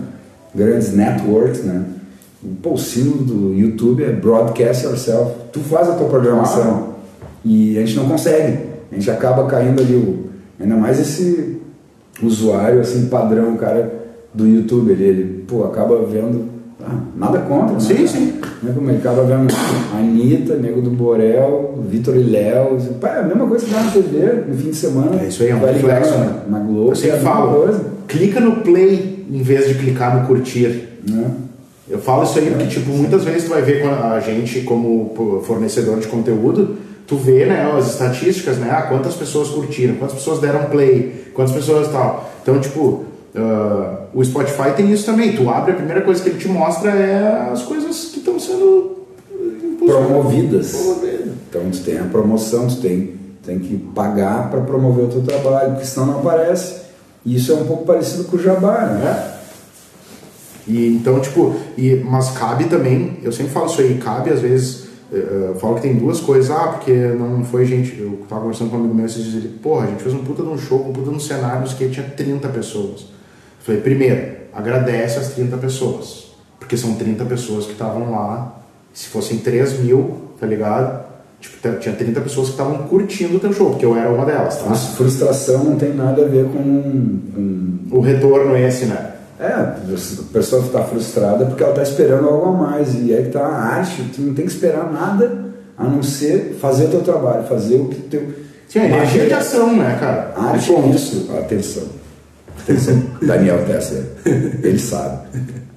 grandes 0.54 0.94
networks, 0.94 1.64
né? 1.64 1.84
Pô, 2.62 2.74
o 2.74 2.78
símbolo 2.78 3.24
do 3.24 3.54
YouTube 3.54 4.04
é 4.04 4.12
broadcast 4.12 4.84
yourself. 4.84 5.32
Tu 5.52 5.60
faz 5.60 5.88
a 5.88 5.94
tua 5.94 6.08
programação 6.08 6.94
ah. 6.94 6.98
e 7.44 7.76
a 7.76 7.80
gente 7.80 7.96
não 7.96 8.08
consegue. 8.08 8.68
A 8.90 8.94
gente 8.94 9.10
acaba 9.10 9.44
caindo 9.46 9.82
ali, 9.82 9.94
o, 9.94 10.30
ainda 10.58 10.76
mais 10.76 10.98
esse 10.98 11.58
usuário 12.22 12.80
assim 12.80 13.06
padrão, 13.06 13.56
cara 13.56 14.08
do 14.34 14.46
YouTube, 14.46 14.92
ele, 14.92 15.04
ele 15.04 15.44
pô, 15.46 15.64
acaba 15.64 16.04
vendo 16.04 16.58
ah, 16.84 16.96
nada 17.16 17.40
contra, 17.40 17.74
né? 17.74 17.80
Sim, 17.80 18.06
sim. 18.06 18.40
Né, 18.62 18.72
como 18.74 18.88
ele 18.88 18.98
acaba 18.98 19.22
vendo 19.22 19.52
a 19.92 19.98
Anitta, 19.98 20.54
Nego 20.56 20.80
do 20.80 20.90
Borel, 20.90 21.78
Vitor 21.88 22.16
e 22.16 22.22
Léo. 22.22 22.78
Pá, 23.00 23.16
é 23.16 23.20
a 23.20 23.22
mesma 23.24 23.46
coisa 23.46 23.64
que 23.64 23.72
dá 23.72 23.82
na 23.82 23.90
TV 23.90 24.44
no 24.48 24.56
fim 24.56 24.70
de 24.70 24.76
semana. 24.76 25.20
É 25.20 25.26
isso 25.26 25.42
aí, 25.42 25.50
é 25.50 25.54
um 25.54 25.60
vai 25.60 25.72
reflexo. 25.72 26.12
Na, 26.12 26.24
né? 26.24 26.42
na 26.48 26.58
Globo. 26.60 26.94
Sempre 26.94 27.16
é 27.16 27.20
coisa. 27.20 27.84
clica 28.06 28.40
no 28.40 28.56
play 28.62 29.26
em 29.30 29.42
vez 29.42 29.68
de 29.68 29.74
clicar 29.74 30.20
no 30.20 30.26
curtir. 30.26 30.88
Né? 31.08 31.30
Eu 31.90 31.98
falo 31.98 32.22
isso 32.22 32.38
aí 32.38 32.50
porque, 32.50 32.64
é, 32.64 32.66
tipo, 32.66 32.90
muitas 32.90 33.24
vezes 33.24 33.44
tu 33.44 33.50
vai 33.50 33.62
ver 33.62 33.82
a 33.84 34.20
gente 34.20 34.60
como 34.60 35.42
fornecedor 35.44 35.98
de 35.98 36.06
conteúdo, 36.06 36.76
tu 37.08 37.16
vê, 37.16 37.46
né, 37.46 37.72
as 37.76 37.88
estatísticas, 37.88 38.58
né, 38.58 38.70
ah, 38.70 38.82
quantas 38.82 39.14
pessoas 39.14 39.48
curtiram, 39.48 39.94
quantas 39.94 40.16
pessoas 40.16 40.40
deram 40.40 40.66
play, 40.66 41.32
quantas 41.34 41.54
pessoas 41.54 41.90
tal. 41.90 42.30
Então, 42.42 42.60
tipo, 42.60 43.04
uh, 43.34 43.96
o 44.12 44.22
Spotify 44.22 44.72
tem 44.76 44.92
isso 44.92 45.06
também. 45.06 45.34
Tu 45.34 45.48
abre, 45.48 45.72
a 45.72 45.76
primeira 45.76 46.02
coisa 46.02 46.22
que 46.22 46.28
ele 46.28 46.38
te 46.38 46.48
mostra 46.48 46.90
é 46.90 47.50
as 47.50 47.62
coisas 47.62 48.10
que 48.12 48.18
estão 48.18 48.38
sendo 48.38 49.06
promovidas. 49.78 50.72
promovidas. 50.72 51.28
Então, 51.48 51.70
tu 51.70 51.78
tem 51.78 51.98
a 51.98 52.04
promoção, 52.04 52.66
tu 52.66 52.76
tem, 52.76 53.14
tem 53.42 53.58
que 53.58 53.78
pagar 53.94 54.50
para 54.50 54.60
promover 54.60 55.06
o 55.06 55.08
teu 55.08 55.22
trabalho, 55.22 55.70
porque 55.72 55.86
senão 55.86 56.06
não 56.08 56.18
aparece. 56.18 56.74
E 57.24 57.36
isso 57.36 57.52
é 57.52 57.54
um 57.54 57.64
pouco 57.64 57.86
parecido 57.86 58.24
com 58.24 58.36
o 58.36 58.40
Jabá, 58.40 58.84
né? 58.84 59.32
É. 59.34 59.38
E, 60.70 60.88
então, 60.88 61.18
tipo, 61.20 61.56
e, 61.78 61.94
mas 61.96 62.32
cabe 62.32 62.64
também, 62.64 63.16
eu 63.22 63.32
sempre 63.32 63.52
falo 63.52 63.66
isso 63.66 63.80
aí, 63.80 63.94
cabe 63.96 64.28
às 64.30 64.40
vezes 64.40 64.87
eu 65.10 65.54
falo 65.54 65.76
que 65.76 65.82
tem 65.82 65.96
duas 65.96 66.20
coisas, 66.20 66.50
ah, 66.50 66.68
porque 66.68 66.92
não 66.92 67.42
foi 67.44 67.64
gente. 67.64 67.98
Eu 67.98 68.20
tava 68.28 68.42
conversando 68.42 68.70
com 68.70 68.76
um 68.76 68.80
amigo 68.80 68.94
meu 68.94 69.06
esses 69.06 69.24
dias 69.24 69.36
ele, 69.36 69.48
porra, 69.62 69.86
a 69.86 69.90
gente 69.90 70.02
fez 70.02 70.14
um 70.14 70.22
puta 70.22 70.42
de 70.42 70.48
um 70.48 70.58
show, 70.58 70.86
um 70.86 70.92
puta 70.92 71.10
de 71.10 71.16
um 71.16 71.20
cenário 71.20 71.66
que 71.68 71.88
tinha 71.88 72.06
30 72.06 72.48
pessoas. 72.48 73.00
Eu 73.00 73.64
falei, 73.64 73.80
primeiro, 73.80 74.36
agradece 74.52 75.18
as 75.18 75.28
30 75.28 75.56
pessoas, 75.56 76.32
porque 76.58 76.76
são 76.76 76.94
30 76.94 77.24
pessoas 77.24 77.64
que 77.64 77.72
estavam 77.72 78.10
lá. 78.10 78.54
Se 78.92 79.08
fossem 79.08 79.38
3 79.38 79.80
mil, 79.80 80.16
tá 80.38 80.46
ligado? 80.46 81.06
Tipo, 81.40 81.78
tinha 81.78 81.94
30 81.94 82.20
pessoas 82.20 82.48
que 82.48 82.54
estavam 82.54 82.78
curtindo 82.88 83.36
o 83.36 83.40
teu 83.40 83.52
show, 83.52 83.70
porque 83.70 83.86
eu 83.86 83.96
era 83.96 84.10
uma 84.10 84.26
delas, 84.26 84.60
tá? 84.60 84.74
Frustração 84.74 85.64
não 85.64 85.76
tem 85.76 85.94
nada 85.94 86.24
a 86.24 86.28
ver 86.28 86.46
com, 86.46 87.18
com... 87.34 87.96
o 87.96 88.00
retorno 88.00 88.56
esse, 88.56 88.86
né? 88.86 89.17
É, 89.40 89.46
a 89.46 89.76
pessoa 90.32 90.64
está 90.64 90.82
frustrada 90.82 91.46
porque 91.46 91.62
ela 91.62 91.72
está 91.72 91.82
esperando 91.84 92.28
algo 92.28 92.46
a 92.46 92.52
mais. 92.52 92.94
E 92.94 93.14
aí 93.14 93.28
está 93.28 93.40
a 93.40 93.76
arte, 93.76 94.10
tu 94.14 94.22
não 94.22 94.34
tem 94.34 94.44
que 94.44 94.50
esperar 94.50 94.92
nada 94.92 95.46
a 95.76 95.84
não 95.84 96.02
ser 96.02 96.58
fazer 96.60 96.86
o 96.86 96.88
teu 96.88 97.02
trabalho, 97.02 97.46
fazer 97.46 97.76
o 97.76 97.88
que 97.88 98.00
teu. 98.02 98.48
Sim, 98.68 98.80
de 99.26 99.32
ação, 99.32 99.76
né, 99.76 99.96
cara? 99.98 100.34
Arte 100.36 100.74
é 100.74 100.88
isso. 100.88 101.30
Atenção. 101.38 101.84
Atenção. 102.60 103.02
Daniel 103.22 103.64
Tesser. 103.64 104.04
Ele 104.26 104.78
sabe. 104.78 105.28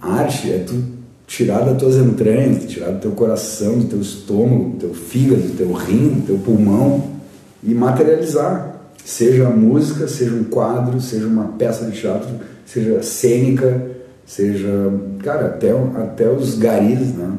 Arte 0.02 0.52
é 0.52 0.64
tu 0.66 0.84
tirar 1.28 1.62
das 1.62 1.78
tuas 1.78 1.96
entranhas, 1.96 2.66
tirar 2.66 2.92
do 2.92 3.00
teu 3.00 3.12
coração, 3.12 3.78
do 3.78 3.86
teu 3.86 4.02
estômago, 4.02 4.72
do 4.72 4.78
teu 4.80 4.94
fígado, 4.94 5.42
do 5.42 5.56
teu 5.56 5.72
rim, 5.72 6.10
do 6.10 6.26
teu 6.26 6.38
pulmão 6.40 7.12
e 7.64 7.74
materializar. 7.74 8.76
Seja 9.06 9.48
a 9.48 9.50
música, 9.50 10.08
seja 10.08 10.34
um 10.34 10.44
quadro, 10.44 11.00
seja 11.00 11.28
uma 11.28 11.46
peça 11.58 11.86
de 11.86 11.98
teatro 11.98 12.30
seja 12.72 13.04
cênica, 13.04 13.82
seja, 14.26 14.70
cara, 15.20 15.48
até, 15.48 15.72
até 15.72 16.30
os 16.30 16.58
garis, 16.58 17.14
né? 17.14 17.32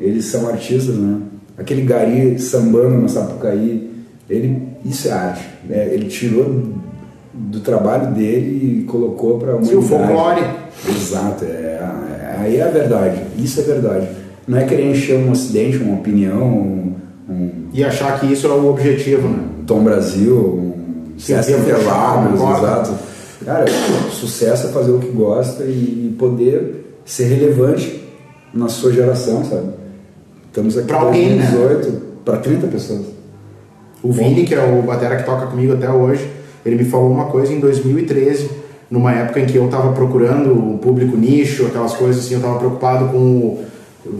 Eles 0.00 0.24
são 0.24 0.48
artistas, 0.48 0.96
né? 0.96 1.20
Aquele 1.56 1.82
gari 1.82 2.40
sambando 2.40 3.00
na 3.00 3.06
Sapucaí, 3.06 3.88
ele, 4.28 4.62
isso 4.84 5.06
é 5.06 5.12
arte, 5.12 5.48
né? 5.68 5.90
Ele 5.92 6.08
tirou 6.08 6.72
do 7.32 7.60
trabalho 7.60 8.12
dele 8.12 8.80
e 8.80 8.84
colocou 8.84 9.38
para 9.38 9.54
uma 9.54 9.62
o 9.62 9.82
folclore. 9.82 10.42
Exato, 10.88 11.44
é, 11.44 11.48
é, 11.48 12.36
aí 12.38 12.56
é 12.56 12.62
a 12.62 12.70
verdade, 12.70 13.22
isso 13.38 13.60
é 13.60 13.62
verdade. 13.62 14.08
Não 14.46 14.58
é 14.58 14.64
querer 14.64 14.90
encher 14.90 15.16
um 15.16 15.30
acidente, 15.30 15.78
uma 15.78 15.94
opinião, 15.94 16.42
um, 16.42 16.94
um, 17.30 17.50
e 17.72 17.84
achar 17.84 18.18
que 18.18 18.26
isso 18.26 18.48
é 18.48 18.50
o 18.50 18.68
objetivo, 18.68 19.28
né? 19.28 19.38
Tom 19.68 19.84
Brasil, 19.84 20.36
um 20.36 21.16
César 21.16 21.58
Interlagos, 21.58 22.40
exato 22.40 23.13
Cara, 23.44 23.66
sucesso 24.10 24.68
é 24.68 24.70
fazer 24.70 24.90
o 24.90 24.98
que 24.98 25.08
gosta 25.08 25.64
e 25.64 26.14
poder 26.18 26.96
ser 27.04 27.24
relevante 27.24 28.02
na 28.54 28.68
sua 28.68 28.92
geração, 28.92 29.44
sabe? 29.44 29.68
Estamos 30.46 30.78
aqui 30.78 30.86
para 30.86 31.04
2018 31.04 31.88
né? 31.88 32.00
para 32.24 32.38
30 32.38 32.66
pessoas. 32.68 33.06
O 34.02 34.12
Vini, 34.12 34.44
que 34.44 34.54
é 34.54 34.62
o 34.62 34.82
batera 34.82 35.16
que 35.16 35.24
toca 35.24 35.46
comigo 35.46 35.74
até 35.74 35.90
hoje, 35.90 36.26
ele 36.64 36.76
me 36.76 36.84
falou 36.84 37.10
uma 37.10 37.26
coisa 37.26 37.52
em 37.52 37.60
2013, 37.60 38.50
numa 38.90 39.12
época 39.12 39.40
em 39.40 39.46
que 39.46 39.56
eu 39.56 39.66
estava 39.66 39.92
procurando 39.92 40.52
um 40.52 40.78
público 40.78 41.16
nicho, 41.16 41.66
aquelas 41.66 41.94
coisas 41.94 42.24
assim, 42.24 42.34
eu 42.34 42.40
estava 42.40 42.58
preocupado 42.58 43.08
com 43.08 43.64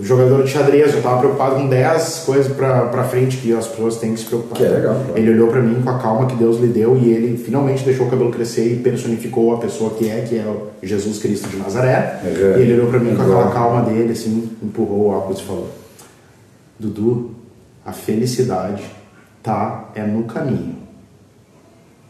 jogador 0.02 0.42
de 0.42 0.50
xadrez, 0.50 0.92
eu 0.92 0.98
estava 0.98 1.18
preocupado 1.18 1.56
com 1.56 1.68
10 1.68 2.22
coisas 2.24 2.52
para 2.52 3.04
frente 3.04 3.36
que 3.36 3.52
as 3.52 3.66
pessoas 3.66 3.96
têm 3.96 4.14
que 4.14 4.20
se 4.20 4.26
preocupar. 4.26 4.56
Que 4.56 4.64
é 4.64 4.68
legal. 4.68 4.96
Ele 5.14 5.30
olhou 5.30 5.48
para 5.48 5.60
mim 5.60 5.82
com 5.82 5.90
a 5.90 5.98
calma 5.98 6.26
que 6.26 6.36
Deus 6.36 6.58
lhe 6.58 6.68
deu 6.68 6.96
e 6.96 7.10
ele 7.10 7.36
finalmente 7.36 7.84
deixou 7.84 8.06
o 8.06 8.10
cabelo 8.10 8.30
crescer 8.30 8.72
e 8.72 8.76
personificou 8.76 9.54
a 9.54 9.58
pessoa 9.58 9.90
que 9.90 10.08
é, 10.08 10.22
que 10.22 10.38
é 10.38 10.44
o 10.44 10.68
Jesus 10.82 11.18
Cristo 11.18 11.48
de 11.48 11.56
Nazaré. 11.56 12.20
E 12.24 12.60
ele 12.62 12.74
olhou 12.74 12.88
para 12.88 12.98
mim 12.98 13.14
com 13.14 13.22
aquela 13.22 13.50
calma 13.50 13.82
dele, 13.82 14.12
assim, 14.12 14.50
empurrou 14.62 15.02
o 15.02 15.10
óculos 15.10 15.40
e 15.40 15.44
falou: 15.44 15.68
Dudu, 16.78 17.30
a 17.84 17.92
felicidade 17.92 18.82
tá 19.42 19.90
é 19.94 20.02
no 20.02 20.24
caminho 20.24 20.73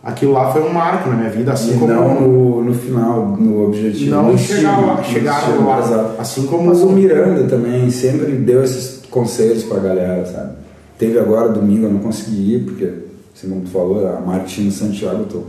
aquilo 0.04 0.32
lá 0.32 0.52
foi 0.52 0.62
um 0.62 0.72
marco 0.72 1.08
na 1.08 1.16
minha 1.16 1.30
vida, 1.30 1.52
assim 1.52 1.74
e 1.74 1.78
como. 1.78 1.92
Não 1.92 2.20
no, 2.20 2.64
no 2.64 2.74
final, 2.74 3.26
no 3.28 3.64
objetivo. 3.64 4.10
Não 4.10 4.32
em 4.32 4.38
chegar 4.38 4.78
lá, 4.78 5.02
chegar 5.02 5.48
lá. 5.58 5.78
Exato. 5.80 6.20
Assim 6.20 6.46
como. 6.46 6.66
Mas 6.66 6.82
o 6.82 6.90
Miranda 6.90 7.44
também 7.44 7.90
sempre 7.90 8.32
deu 8.32 8.62
esses 8.62 9.02
conselhos 9.10 9.64
pra 9.64 9.78
galera, 9.78 10.24
sabe? 10.26 10.52
Teve 10.98 11.18
agora 11.18 11.48
domingo, 11.48 11.86
eu 11.86 11.92
não 11.92 12.00
consegui 12.00 12.54
ir, 12.54 12.64
porque, 12.64 12.88
assim 13.34 13.48
como 13.48 13.62
tu 13.62 13.70
falou, 13.70 14.06
a 14.06 14.20
Martina 14.20 14.70
Santiago, 14.70 15.22
eu 15.22 15.26
tô 15.26 15.42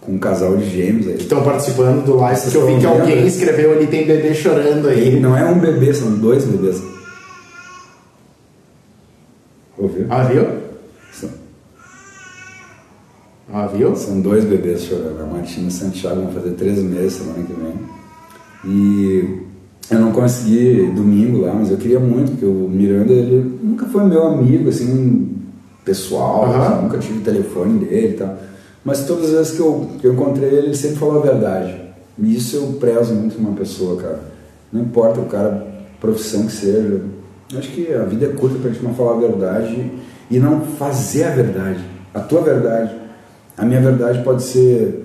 com 0.00 0.12
um 0.12 0.18
casal 0.18 0.56
de 0.56 0.68
gêmeos 0.68 1.08
aí. 1.08 1.14
Que 1.14 1.22
estão 1.22 1.42
participando 1.42 2.04
do 2.04 2.16
live, 2.16 2.40
porque 2.40 2.56
eu 2.56 2.66
vi 2.66 2.78
que 2.78 2.86
alguém 2.86 3.26
escreveu 3.26 3.72
ali, 3.72 3.86
tem 3.86 4.06
bebê 4.06 4.32
chorando 4.34 4.88
aí. 4.88 5.16
E 5.16 5.20
não 5.20 5.36
é 5.36 5.44
um 5.44 5.58
bebê, 5.58 5.92
são 5.92 6.12
dois 6.12 6.44
bebês. 6.44 6.82
Ouviu? 9.76 10.06
Ah, 10.08 10.24
viu? 10.24 10.64
Ah, 13.52 13.66
viu? 13.66 13.94
São 13.94 14.20
dois 14.20 14.44
bebês 14.44 14.82
chorando. 14.84 15.20
A 15.20 15.26
Martina 15.26 15.68
e 15.68 15.70
Santiago 15.70 16.22
vão 16.22 16.32
fazer 16.32 16.50
três 16.52 16.82
meses 16.82 17.14
semana 17.14 17.44
que 17.44 17.52
vem. 17.52 17.74
E 18.66 19.44
eu 19.90 19.98
não 19.98 20.12
consegui 20.12 20.90
domingo 20.94 21.42
lá, 21.42 21.52
mas 21.52 21.70
eu 21.70 21.76
queria 21.76 22.00
muito, 22.00 22.32
porque 22.32 22.46
o 22.46 22.68
Miranda 22.68 23.12
ele 23.12 23.58
nunca 23.62 23.86
foi 23.86 24.04
meu 24.04 24.26
amigo, 24.26 24.68
assim, 24.68 25.36
pessoal, 25.84 26.48
uhum. 26.48 26.62
assim, 26.62 26.82
nunca 26.82 26.98
tive 26.98 27.20
telefone 27.20 27.84
dele 27.84 28.14
e 28.14 28.16
tal. 28.16 28.38
Mas 28.84 29.06
todas 29.06 29.26
as 29.26 29.30
vezes 29.32 29.52
que 29.52 29.60
eu, 29.60 29.88
que 30.00 30.06
eu 30.06 30.14
encontrei 30.14 30.48
ele, 30.48 30.66
ele 30.66 30.76
sempre 30.76 30.96
falou 30.96 31.18
a 31.18 31.22
verdade. 31.22 31.80
E 32.18 32.34
isso 32.34 32.56
eu 32.56 32.66
prezo 32.78 33.14
muito 33.14 33.38
uma 33.38 33.52
pessoa, 33.52 34.00
cara. 34.00 34.20
Não 34.72 34.82
importa 34.82 35.20
o 35.20 35.26
cara, 35.26 35.66
profissão 36.00 36.46
que 36.46 36.52
seja. 36.52 37.02
Acho 37.56 37.70
que 37.70 37.92
a 37.92 38.04
vida 38.04 38.26
é 38.26 38.28
curta 38.30 38.58
pra 38.58 38.70
gente 38.70 38.82
não 38.82 38.94
falar 38.94 39.16
a 39.16 39.20
verdade 39.20 39.92
e 40.30 40.38
não 40.38 40.62
fazer 40.62 41.24
a 41.24 41.30
verdade, 41.30 41.84
a 42.12 42.20
tua 42.20 42.40
verdade. 42.40 43.03
A 43.56 43.64
minha 43.64 43.80
verdade 43.80 44.22
pode 44.22 44.42
ser 44.42 45.04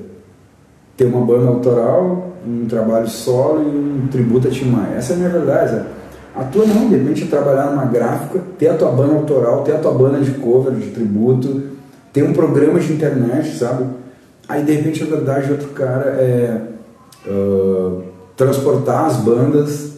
ter 0.97 1.05
uma 1.05 1.25
banda 1.25 1.47
autoral, 1.47 2.33
um 2.45 2.65
trabalho 2.65 3.07
solo 3.07 3.63
e 3.63 4.03
um 4.03 4.07
tributo 4.07 4.47
a 4.47 4.51
Tim 4.51 4.65
Maia. 4.65 4.95
Essa 4.97 5.13
é 5.13 5.15
a 5.15 5.19
minha 5.19 5.29
verdade. 5.29 5.71
Sabe? 5.71 5.85
A 6.35 6.43
tua 6.43 6.65
não, 6.65 6.89
de 6.89 6.95
repente 6.95 7.27
trabalhar 7.27 7.71
numa 7.71 7.85
gráfica, 7.85 8.41
ter 8.57 8.69
a 8.69 8.75
tua 8.75 8.91
banda 8.91 9.13
autoral, 9.15 9.63
ter 9.63 9.73
a 9.73 9.79
tua 9.79 9.91
banda 9.93 10.19
de 10.19 10.31
cover, 10.31 10.73
de 10.73 10.91
tributo, 10.91 11.63
ter 12.13 12.23
um 12.23 12.33
programa 12.33 12.79
de 12.79 12.93
internet, 12.93 13.57
sabe? 13.57 13.85
Aí 14.47 14.63
de 14.63 14.71
repente 14.71 15.03
a 15.03 15.05
verdade 15.05 15.47
de 15.47 15.51
outro 15.53 15.69
cara 15.69 16.05
é 16.05 16.61
uh, 17.27 18.03
transportar 18.35 19.05
as 19.05 19.17
bandas 19.17 19.88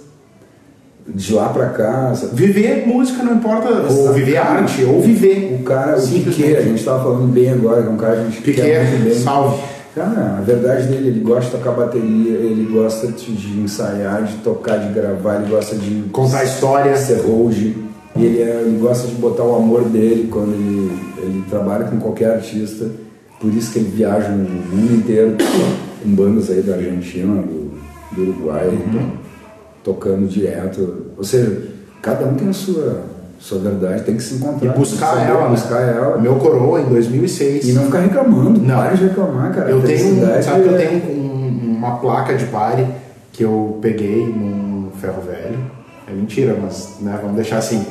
de 1.08 1.34
lá 1.34 1.50
pra 1.50 1.70
cá. 1.70 2.14
Sabe? 2.16 2.36
Viver 2.36 2.88
música 2.88 3.24
não 3.24 3.36
importa, 3.36 3.70
ou 3.70 4.14
viver 4.14 4.38
arte, 4.38 4.84
ou 4.84 5.02
viver. 5.02 5.60
O 5.60 5.64
cara, 5.64 5.98
o 5.98 6.08
Piquet, 6.08 6.58
a 6.58 6.62
gente 6.62 6.84
tava 6.84 7.04
falando 7.04 7.28
bem 7.32 7.50
agora, 7.50 7.82
que 7.82 7.88
é 7.88 7.92
um 7.92 7.98
cara 7.98 8.16
que 8.16 8.22
a 8.22 8.26
gente 8.26 8.42
Piquet, 8.42 8.62
quer 8.62 8.90
muito 8.90 9.04
bem. 9.04 9.14
salve. 9.14 9.62
Cara, 9.94 10.38
a 10.38 10.42
verdade 10.42 10.88
dele, 10.88 11.10
ele 11.10 11.20
gosta 11.20 11.52
de 11.52 11.58
tocar 11.58 11.72
bateria, 11.72 12.32
ele 12.38 12.70
gosta 12.72 13.08
de, 13.08 13.36
de 13.36 13.60
ensaiar, 13.60 14.24
de 14.24 14.36
tocar, 14.36 14.78
de 14.78 14.94
gravar, 14.94 15.36
ele 15.42 15.52
gosta 15.52 15.76
de 15.76 16.04
contar 16.14 16.46
história, 16.46 16.96
ser 16.96 17.20
hoje. 17.26 17.76
E 18.16 18.26
ele, 18.26 18.42
é, 18.42 18.62
ele 18.66 18.78
gosta 18.80 19.08
de 19.08 19.16
botar 19.16 19.44
o 19.44 19.56
amor 19.56 19.84
dele 19.84 20.30
quando 20.32 20.54
ele, 20.54 20.98
ele 21.18 21.44
trabalha 21.50 21.86
com 21.86 21.98
qualquer 21.98 22.36
artista. 22.36 22.90
Por 23.40 23.54
isso 23.54 23.74
que 23.74 23.80
ele 23.80 23.90
viaja 23.90 24.30
no 24.30 24.48
mundo 24.48 24.94
inteiro 24.94 25.36
com 26.02 26.10
bandas 26.10 26.50
aí 26.50 26.62
da 26.62 26.76
Argentina, 26.76 27.42
do, 27.42 27.72
do 28.12 28.22
Uruguai, 28.22 28.68
uhum. 28.68 29.12
Tocando 29.84 30.28
direto. 30.28 31.08
Ou 31.18 31.24
seja, 31.24 31.70
cada 32.02 32.26
um 32.26 32.36
tem 32.36 32.50
a 32.50 32.54
sua 32.54 33.12
sua 33.42 33.58
verdade, 33.58 34.04
tem 34.04 34.16
que 34.16 34.22
se 34.22 34.36
encontrar. 34.36 34.76
E 34.76 34.78
buscar 34.78 35.28
ela, 35.28 35.46
né? 35.46 35.50
buscar 35.50 35.82
ela. 35.82 36.18
Meu 36.20 36.36
coroa 36.36 36.80
em 36.80 36.86
2006. 36.86 37.68
E 37.68 37.74
não 37.74 37.86
ficar 37.86 38.02
reclamando, 38.02 38.62
não. 38.62 38.76
pare 38.76 38.98
de 38.98 39.04
reclamar, 39.06 39.52
cara. 39.52 39.70
Eu 39.70 39.82
tenho, 39.82 40.44
sabe 40.44 40.62
que 40.62 40.70
eu 40.70 40.78
tenho 40.78 41.12
um, 41.12 41.76
uma 41.78 41.98
placa 41.98 42.36
de 42.36 42.46
pare 42.46 42.86
que 43.34 43.44
eu 43.44 43.80
peguei 43.82 44.28
num 44.28 44.92
ferro 45.02 45.24
velho. 45.24 45.58
É 46.08 46.14
mentira, 46.14 46.56
mas 46.62 46.98
né, 47.02 47.18
vamos 47.20 47.36
deixar 47.36 47.58
assim. 47.58 47.84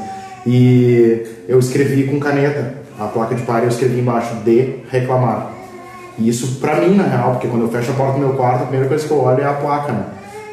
E 0.47 1.26
eu 1.49 1.59
escrevi 1.59 2.05
com 2.05 2.20
caneta. 2.20 2.78
A 2.97 3.07
placa 3.07 3.34
de 3.34 3.43
pare 3.43 3.64
eu 3.64 3.70
escrevi 3.70 3.99
embaixo 3.99 4.32
de 4.45 4.76
reclamar. 4.88 5.51
E 6.16 6.28
isso 6.28 6.61
pra 6.61 6.76
mim, 6.76 6.95
na 6.95 7.05
real, 7.05 7.32
porque 7.32 7.49
quando 7.49 7.62
eu 7.62 7.68
fecho 7.70 7.91
a 7.91 7.95
porta 7.95 8.12
do 8.12 8.18
meu 8.20 8.34
quarto, 8.34 8.62
a 8.62 8.66
primeira 8.66 8.88
coisa 8.88 9.05
que 9.05 9.11
eu 9.11 9.18
olho 9.18 9.41
é 9.41 9.47
a 9.47 9.55
placa, 9.55 9.91
né? 9.91 10.05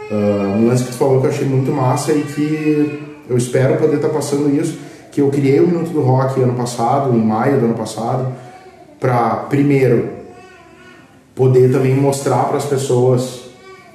Uh, 0.09 0.57
um 0.57 0.67
lance 0.67 0.85
que 0.85 0.91
tu 0.91 0.97
falou 0.97 1.19
que 1.19 1.27
eu 1.27 1.31
achei 1.31 1.45
muito 1.45 1.71
massa 1.71 2.13
e 2.13 2.21
que 2.21 3.07
eu 3.29 3.37
espero 3.37 3.77
poder 3.77 3.97
estar 3.97 4.09
passando 4.09 4.49
isso 4.55 4.77
que 5.11 5.21
eu 5.21 5.29
criei 5.29 5.59
o 5.59 5.67
Minuto 5.67 5.89
do 5.89 6.01
Rock 6.01 6.39
ano 6.41 6.53
passado, 6.53 7.15
em 7.15 7.19
maio 7.19 7.59
do 7.59 7.65
ano 7.65 7.73
passado, 7.73 8.31
para 8.99 9.47
primeiro 9.49 10.09
poder 11.33 11.71
também 11.71 11.95
mostrar 11.95 12.45
para 12.45 12.57
as 12.57 12.65
pessoas 12.65 13.45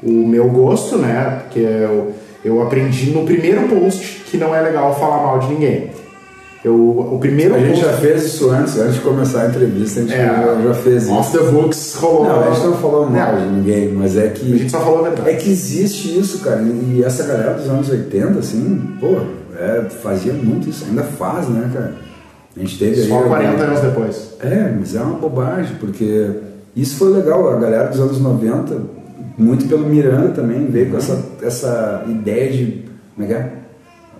o 0.02 0.10
meu 0.10 0.48
gosto, 0.48 0.96
né? 0.98 1.42
Porque 1.44 1.60
eu, 1.60 2.12
eu 2.44 2.60
aprendi 2.60 3.12
no 3.12 3.24
primeiro 3.24 3.68
post 3.68 4.24
que 4.26 4.36
não 4.36 4.52
é 4.52 4.60
legal 4.60 4.98
falar 4.98 5.22
mal 5.22 5.38
de 5.38 5.46
ninguém. 5.48 5.92
Eu, 6.64 6.76
o 6.76 7.18
primeiro 7.18 7.56
a 7.56 7.58
gente 7.58 7.80
já 7.80 7.92
fez 7.94 8.24
isso 8.24 8.48
antes, 8.50 8.78
antes 8.78 8.94
de 8.94 9.00
começar 9.00 9.42
a 9.42 9.48
entrevista, 9.48 9.98
a 9.98 10.02
gente 10.04 10.14
é, 10.14 10.26
já, 10.26 10.62
já, 10.62 10.74
fez 10.74 11.02
isso. 11.02 11.12
Off 11.12 11.36
the 11.36 11.44
books 11.50 11.94
rolou. 11.94 12.24
Não, 12.24 12.40
a 12.40 12.54
gente 12.54 12.66
não 12.66 12.76
falou 12.76 13.10
mal 13.10 13.36
de 13.36 13.46
ninguém, 13.46 13.88
mas 13.88 14.16
é 14.16 14.28
que. 14.28 14.54
A 14.54 14.56
gente 14.56 14.70
só 14.70 14.78
falou 14.78 15.00
a 15.00 15.08
verdade. 15.08 15.30
É 15.30 15.34
que 15.34 15.50
existe 15.50 16.16
isso, 16.16 16.38
cara. 16.38 16.62
E 16.62 17.02
essa 17.02 17.24
galera 17.24 17.54
dos 17.54 17.68
anos 17.68 17.90
80, 17.90 18.38
assim, 18.38 18.96
pô, 19.00 19.22
é, 19.58 19.82
fazia 19.90 20.32
muito 20.32 20.70
isso, 20.70 20.84
ainda 20.88 21.02
faz, 21.02 21.48
né, 21.48 21.68
cara? 21.72 21.94
A 22.56 22.60
gente 22.60 22.78
teve 22.78 23.08
Só 23.08 23.22
aí, 23.22 23.28
40 23.28 23.62
anos 23.62 23.80
depois. 23.80 24.34
É, 24.40 24.72
mas 24.78 24.94
é 24.94 25.00
uma 25.00 25.18
bobagem, 25.18 25.76
porque 25.80 26.30
isso 26.76 26.96
foi 26.96 27.12
legal, 27.12 27.48
a 27.50 27.56
galera 27.56 27.88
dos 27.88 27.98
anos 27.98 28.20
90, 28.20 28.76
muito 29.36 29.66
pelo 29.66 29.84
Miranda 29.86 30.28
também, 30.28 30.66
veio 30.66 30.90
com 30.90 30.96
essa, 30.96 31.18
essa 31.42 32.04
ideia 32.06 32.52
de. 32.52 32.84
Como 33.16 33.26
é 33.26 33.28
que 33.28 33.34
é? 33.34 33.61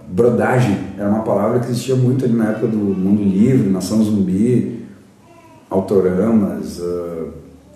Brodagem, 0.09 0.79
era 0.99 1.09
uma 1.09 1.23
palavra 1.23 1.61
que 1.61 1.67
existia 1.67 1.95
muito 1.95 2.25
ali 2.25 2.35
na 2.35 2.51
época 2.51 2.67
do 2.67 2.77
Mundo 2.77 3.23
Livre, 3.23 3.71
Nação 3.71 4.03
Zumbi, 4.03 4.85
Autoramas, 5.71 6.79
uh, 6.79 7.29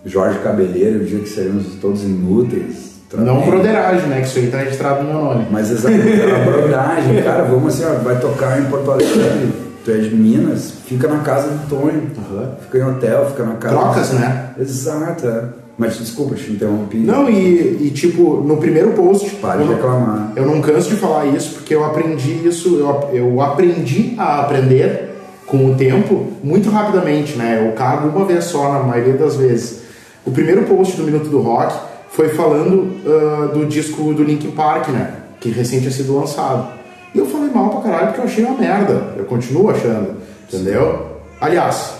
Jorge 0.05 0.39
Cabeleiro, 0.41 1.03
o 1.03 1.05
dia 1.05 1.21
que 1.21 1.29
seríamos 1.29 1.67
todos 1.81 2.03
inúteis, 2.03 2.87
não 3.15 3.41
broderagem, 3.47 4.09
né? 4.09 4.21
Que 4.21 4.27
isso 4.27 4.39
aí 4.39 4.49
tá 4.49 4.59
registrado 4.59 5.05
no 5.05 5.13
meu 5.13 5.23
nome. 5.23 5.47
Mas 5.51 5.71
exatamente, 5.71 6.23
a 6.23 6.45
brodagem, 6.45 7.23
cara, 7.25 7.45
vamos 7.45 7.75
assim, 7.75 7.85
ó, 7.85 7.99
vai 8.03 8.19
tocar 8.19 8.61
em 8.61 8.65
Porto 8.65 8.91
Alegre, 8.91 9.53
tu 9.85 9.91
é 9.91 9.99
de 9.99 10.15
Minas, 10.15 10.73
fica 10.87 11.07
na 11.07 11.21
casa 11.21 11.49
do 11.49 11.69
Tonho, 11.69 12.11
uhum. 12.17 12.49
fica 12.63 12.79
em 12.79 12.83
hotel, 12.83 13.27
fica 13.31 13.45
na 13.45 13.55
casa. 13.55 13.77
Trocas, 13.77 14.13
né? 14.13 14.51
Exato, 14.59 15.27
é. 15.27 15.45
Mas 15.79 15.99
desculpa, 15.99 16.35
te 16.35 16.51
interrompi. 16.51 16.97
Não, 16.97 17.29
e, 17.29 17.87
e 17.87 17.91
tipo, 17.91 18.37
no 18.37 18.57
primeiro 18.57 18.93
post. 18.93 19.29
Pare 19.37 19.63
de 19.63 19.69
reclamar. 19.69 20.33
Eu 20.35 20.47
não 20.47 20.61
canso 20.63 20.89
de 20.89 20.97
falar 20.97 21.27
isso, 21.27 21.55
porque 21.55 21.75
eu 21.75 21.85
aprendi 21.85 22.47
isso, 22.47 22.77
eu, 22.77 23.11
eu 23.13 23.41
aprendi 23.43 24.15
a 24.17 24.41
aprender 24.41 25.15
com 25.47 25.71
o 25.71 25.75
tempo 25.75 26.33
muito 26.43 26.71
rapidamente, 26.71 27.37
né? 27.37 27.67
Eu 27.67 27.73
cago 27.73 28.09
uma 28.09 28.25
vez 28.25 28.45
só, 28.45 28.73
na 28.73 28.81
maioria 28.81 29.15
das 29.15 29.37
vezes. 29.37 29.83
O 30.25 30.31
primeiro 30.31 30.65
post 30.65 30.97
do 30.97 31.05
Minuto 31.05 31.29
do 31.29 31.41
Rock 31.41 31.75
foi 32.11 32.31
falando 32.31 32.93
uh, 33.05 33.49
do 33.53 33.67
disco 33.67 34.15
do 34.15 34.25
Linkin 34.25 34.53
Park, 34.53 34.89
né? 34.89 35.15
Que 35.39 35.51
recém 35.51 35.81
tinha 35.81 35.93
sido 35.93 36.17
lançado. 36.17 36.69
E 37.15 37.19
eu 37.19 37.27
falei 37.27 37.51
mal 37.51 37.69
pra 37.69 37.81
caralho 37.81 38.07
porque 38.09 38.21
eu 38.21 38.25
achei 38.25 38.45
uma 38.45 38.59
merda. 38.59 39.15
Eu 39.17 39.25
continuo 39.27 39.71
achando, 39.71 40.17
entendeu? 40.49 41.07
Aliás, 41.41 41.95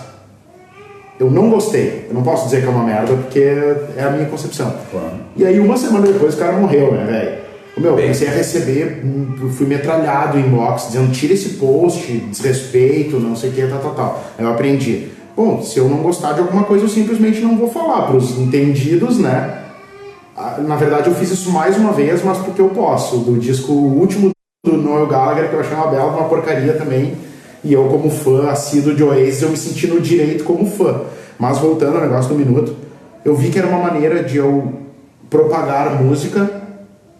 eu 1.19 1.31
não 1.31 1.49
gostei. 1.49 2.05
Eu 2.09 2.13
não 2.13 2.23
posso 2.23 2.45
dizer 2.45 2.61
que 2.61 2.67
é 2.67 2.69
uma 2.69 2.83
merda 2.83 3.13
porque 3.13 3.39
é 3.39 4.03
a 4.03 4.11
minha 4.11 4.25
concepção. 4.27 4.73
Claro. 4.91 5.13
E 5.35 5.45
aí, 5.45 5.59
uma 5.59 5.77
semana 5.77 6.07
depois, 6.07 6.35
o 6.35 6.37
cara 6.37 6.53
morreu, 6.53 6.93
né, 6.93 7.05
velho? 7.05 7.47
Meu, 7.77 7.91
comecei 7.91 8.27
a 8.27 8.31
receber, 8.31 9.03
fui 9.55 9.67
metralhado 9.67 10.39
em 10.39 10.47
inbox, 10.47 10.87
dizendo 10.87 11.11
tira 11.11 11.33
esse 11.33 11.49
post, 11.49 12.11
desrespeito, 12.11 13.19
não 13.19 13.35
sei 13.35 13.51
o 13.51 13.53
que, 13.53 13.67
tal, 13.67 13.79
tal, 13.79 13.93
tal. 13.93 14.23
Aí 14.37 14.43
eu 14.43 14.49
aprendi. 14.49 15.09
Bom, 15.35 15.61
se 15.61 15.77
eu 15.77 15.87
não 15.87 15.97
gostar 15.97 16.33
de 16.33 16.39
alguma 16.39 16.63
coisa, 16.63 16.85
eu 16.85 16.89
simplesmente 16.89 17.39
não 17.39 17.55
vou 17.55 17.69
falar. 17.69 18.07
Para 18.07 18.15
os 18.15 18.35
entendidos, 18.39 19.19
né? 19.19 19.65
Ah, 20.35 20.57
na 20.59 20.75
verdade, 20.75 21.07
eu 21.07 21.15
fiz 21.15 21.29
isso 21.29 21.51
mais 21.51 21.77
uma 21.77 21.91
vez, 21.93 22.23
mas 22.23 22.39
porque 22.39 22.59
eu 22.59 22.69
posso. 22.69 23.17
Do 23.17 23.37
disco 23.39 23.71
último 23.71 24.31
do 24.65 24.75
Noel 24.75 25.05
Gallagher, 25.05 25.49
que 25.49 25.53
eu 25.53 25.59
achei 25.59 25.75
uma 25.75 25.87
bela, 25.87 26.11
uma 26.11 26.27
porcaria 26.27 26.73
também. 26.73 27.15
E 27.63 27.73
eu, 27.73 27.87
como 27.87 28.09
fã 28.09 28.49
assíduo 28.49 28.93
de 28.93 29.03
Oasis, 29.03 29.41
eu 29.41 29.49
me 29.49 29.57
senti 29.57 29.87
no 29.87 29.99
direito 29.99 30.43
como 30.43 30.69
fã. 30.69 31.01
Mas 31.37 31.57
voltando 31.59 31.97
ao 31.97 32.01
negócio 32.01 32.29
do 32.29 32.35
minuto, 32.35 32.75
eu 33.23 33.35
vi 33.35 33.49
que 33.49 33.59
era 33.59 33.67
uma 33.67 33.79
maneira 33.79 34.23
de 34.23 34.37
eu 34.37 34.73
propagar 35.29 36.01
música 36.01 36.49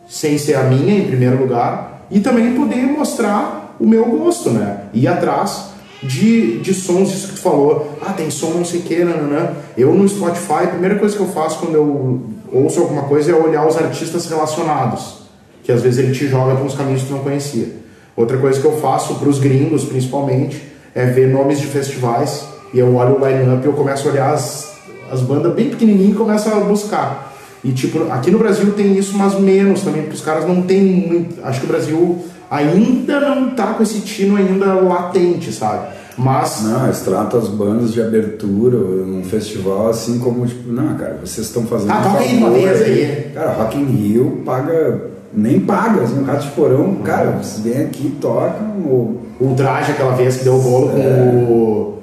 sem 0.07 0.37
ser 0.37 0.55
a 0.55 0.63
minha, 0.63 0.97
em 0.97 1.05
primeiro 1.07 1.37
lugar, 1.37 2.05
e 2.09 2.19
também 2.19 2.55
poder 2.55 2.83
mostrar 2.85 3.75
o 3.79 3.85
meu 3.85 4.05
gosto, 4.05 4.49
né? 4.49 4.85
Ir 4.93 5.07
atrás 5.07 5.71
de, 6.01 6.59
de 6.59 6.73
sons, 6.73 7.13
isso 7.13 7.27
que 7.29 7.33
tu 7.35 7.41
falou, 7.41 7.97
ah, 8.01 8.13
tem 8.13 8.29
som 8.29 8.51
não 8.51 8.63
sei 8.63 8.79
o 8.79 8.83
que, 8.83 9.03
né? 9.03 9.55
Eu 9.77 9.93
no 9.93 10.07
Spotify, 10.07 10.63
a 10.63 10.67
primeira 10.67 10.95
coisa 10.95 11.15
que 11.15 11.21
eu 11.21 11.27
faço 11.27 11.59
quando 11.59 11.75
eu 11.75 12.21
ouço 12.51 12.79
alguma 12.79 13.03
coisa 13.03 13.31
é 13.31 13.35
olhar 13.35 13.67
os 13.67 13.77
artistas 13.77 14.25
relacionados, 14.27 15.23
que 15.63 15.71
às 15.71 15.81
vezes 15.81 15.99
ele 15.99 16.13
te 16.13 16.27
joga 16.27 16.55
para 16.55 16.63
uns 16.63 16.75
caminhos 16.75 17.01
que 17.01 17.07
tu 17.07 17.13
não 17.13 17.23
conhecia. 17.23 17.86
Outra 18.17 18.37
coisa 18.39 18.59
que 18.59 18.65
eu 18.65 18.75
faço 18.77 19.15
para 19.15 19.29
os 19.29 19.37
gringos, 19.37 19.85
principalmente, 19.85 20.63
é 20.95 21.05
ver 21.05 21.31
nomes 21.31 21.59
de 21.59 21.67
festivais 21.67 22.45
e 22.73 22.79
eu 22.79 22.95
olho 22.95 23.21
o 23.21 23.25
line-up 23.25 23.63
e 23.63 23.67
eu 23.67 23.73
começo 23.73 24.07
a 24.07 24.11
olhar 24.11 24.33
as, 24.33 24.73
as 25.11 25.21
bandas 25.21 25.53
bem 25.53 25.69
pequenininhas 25.69 26.15
e 26.15 26.17
começo 26.17 26.49
a 26.49 26.59
buscar. 26.61 27.33
E 27.63 27.71
tipo, 27.71 28.11
aqui 28.11 28.31
no 28.31 28.39
Brasil 28.39 28.73
tem 28.73 28.97
isso, 28.97 29.15
mas 29.15 29.39
menos 29.39 29.81
também, 29.81 30.01
porque 30.01 30.15
os 30.15 30.21
caras 30.21 30.47
não 30.47 30.63
tem 30.63 30.81
muito. 30.83 31.35
Acho 31.43 31.59
que 31.59 31.65
o 31.65 31.69
Brasil 31.69 32.25
ainda 32.49 33.19
não 33.19 33.51
tá 33.51 33.73
com 33.73 33.83
esse 33.83 33.99
tino 33.99 34.35
ainda 34.35 34.73
latente, 34.73 35.51
sabe? 35.51 35.87
Mas. 36.17 36.63
Não, 36.63 36.85
eles 36.85 37.01
tratam 37.01 37.39
as 37.39 37.47
bandas 37.47 37.93
de 37.93 38.01
abertura 38.01 38.77
num 38.77 39.23
festival 39.23 39.89
assim 39.89 40.17
como, 40.17 40.45
tipo, 40.47 40.71
não, 40.71 40.95
cara, 40.95 41.19
vocês 41.23 41.45
estão 41.47 41.67
fazendo. 41.67 41.91
Ah, 41.91 42.01
toca 42.01 42.19
aí 42.19 42.37
uma 42.37 42.49
vez 42.49 42.81
aí. 42.81 43.31
Cara, 43.33 43.53
Rock 43.53 43.77
in 43.77 43.85
Rio 43.85 44.41
paga. 44.43 45.16
Nem 45.37 45.59
paga, 45.59 46.01
assim, 46.01 46.19
o 46.19 46.23
Rato 46.23 46.45
de 46.45 46.51
Porão, 46.51 46.95
cara, 46.95 47.31
vocês 47.31 47.63
vêm 47.63 47.85
aqui, 47.85 48.17
tocam. 48.19 48.83
Ou... 48.85 49.21
O 49.39 49.53
traje 49.55 49.91
aquela 49.91 50.15
vez 50.15 50.37
que 50.37 50.43
deu 50.43 50.55
o 50.55 50.61
bolo 50.61 50.89
com 50.89 50.97
é. 50.97 51.45
o. 51.47 51.97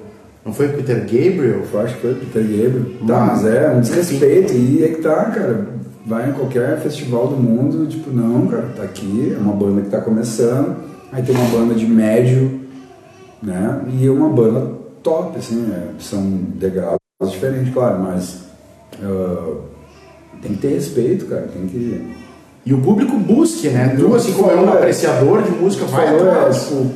Não 0.45 0.53
foi 0.53 0.67
o 0.67 0.73
Peter 0.75 1.01
Gabriel? 1.01 1.63
Eu 1.73 1.81
acho 1.81 1.95
que 1.95 2.01
foi 2.01 2.13
o 2.13 2.17
Peter 2.17 2.43
Gabriel. 2.43 2.85
Tá, 3.07 3.21
mas 3.21 3.45
é 3.45 3.71
um 3.71 3.81
desrespeito. 3.81 4.53
E 4.53 4.85
é 4.85 4.89
que 4.89 5.03
tá, 5.03 5.25
cara. 5.27 5.67
Vai 6.07 6.31
em 6.31 6.33
qualquer 6.35 6.79
festival 6.81 7.29
do 7.29 7.37
mundo, 7.37 7.87
tipo, 7.87 8.11
não, 8.11 8.47
cara, 8.47 8.69
tá 8.77 8.83
aqui, 8.83 9.35
é 9.35 9.41
uma 9.41 9.55
banda 9.55 9.81
que 9.81 9.89
tá 9.89 10.03
começando. 10.03 10.77
Aí 11.11 11.23
tem 11.23 11.35
uma 11.35 11.47
banda 11.47 11.75
de 11.75 11.87
médio 11.87 12.65
né? 13.45 13.85
E 14.01 14.09
uma 14.09 14.31
banda 14.31 14.75
top, 15.03 15.39
assim, 15.39 15.71
é, 15.71 16.01
são 16.01 16.23
degraus 16.55 16.99
diferentes, 17.29 17.73
claro, 17.73 18.03
mas 18.03 18.45
uh, 19.03 19.61
tem 20.41 20.55
que 20.55 20.59
ter 20.59 20.69
respeito, 20.69 21.27
cara, 21.27 21.43
tem 21.43 21.67
que... 21.67 22.24
E 22.67 22.73
o 22.73 22.81
público 22.81 23.17
busque, 23.19 23.69
né? 23.69 23.95
Tu, 23.99 24.15
assim 24.15 24.33
como 24.33 24.51
é 24.51 24.57
um 24.57 24.73
apreciador 24.73 25.43
de 25.43 25.51
música, 25.51 25.85
vai 25.85 26.07
falou, 26.07 26.33
é, 26.33 26.51
tipo, 26.51 26.91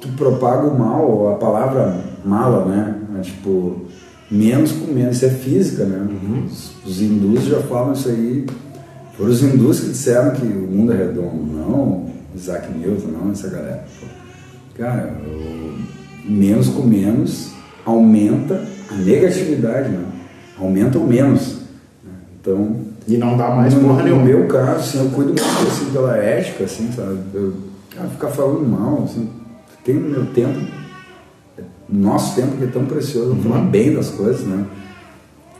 tu 0.00 0.08
propaga 0.16 0.66
o 0.66 0.78
mal, 0.78 1.32
a 1.32 1.34
palavra 1.36 2.00
mala, 2.24 2.64
né? 2.64 2.94
É, 3.18 3.20
tipo, 3.20 3.82
menos 4.30 4.72
com 4.72 4.92
menos. 4.92 5.16
Isso 5.16 5.26
é 5.26 5.30
física, 5.30 5.84
né? 5.84 6.08
Uhum. 6.08 6.46
Os, 6.46 6.72
os 6.86 7.02
hindus 7.02 7.44
já 7.44 7.60
falam 7.60 7.92
isso 7.92 8.08
aí. 8.08 8.46
Foram 9.16 9.30
os 9.30 9.42
hindus 9.42 9.80
que 9.80 9.88
disseram 9.88 10.30
que 10.30 10.46
o 10.46 10.66
mundo 10.70 10.92
é 10.92 10.96
redondo, 10.96 11.44
não 11.52 12.10
Isaac 12.34 12.72
Newton, 12.72 13.08
não 13.08 13.32
essa 13.32 13.48
galera. 13.48 13.84
Cara, 14.74 15.14
o 15.26 16.30
menos 16.30 16.68
com 16.68 16.82
menos 16.82 17.50
aumenta 17.84 18.64
a 18.90 18.94
negatividade, 18.94 19.90
né? 19.90 20.04
Aumenta 20.58 20.98
o 20.98 21.06
menos. 21.06 21.58
né? 22.04 22.12
Então, 22.40 22.76
E 23.08 23.16
não 23.16 23.36
dá 23.36 23.50
mais 23.50 23.74
no, 23.74 23.80
porra 23.80 23.98
no 23.98 24.04
nenhuma. 24.04 24.24
meu 24.24 24.46
caso, 24.46 24.80
assim, 24.80 24.98
eu 24.98 25.10
cuido 25.10 25.30
muito 25.30 25.42
assim, 25.42 25.90
pela 25.92 26.16
ética, 26.16 26.64
assim, 26.64 26.90
sabe? 26.92 27.18
Eu, 27.34 27.54
cara, 27.94 28.08
ficar 28.08 28.28
falando 28.28 28.66
mal, 28.68 29.02
assim, 29.04 29.28
tem 29.84 29.96
o 29.96 30.00
meu 30.00 30.26
tempo, 30.26 30.60
nosso 31.88 32.36
tempo 32.36 32.56
que 32.56 32.64
é 32.64 32.68
tão 32.68 32.84
precioso, 32.84 33.30
Uhum. 33.30 33.42
falar 33.42 33.62
bem 33.62 33.94
das 33.94 34.10
coisas, 34.10 34.42
né? 34.46 34.64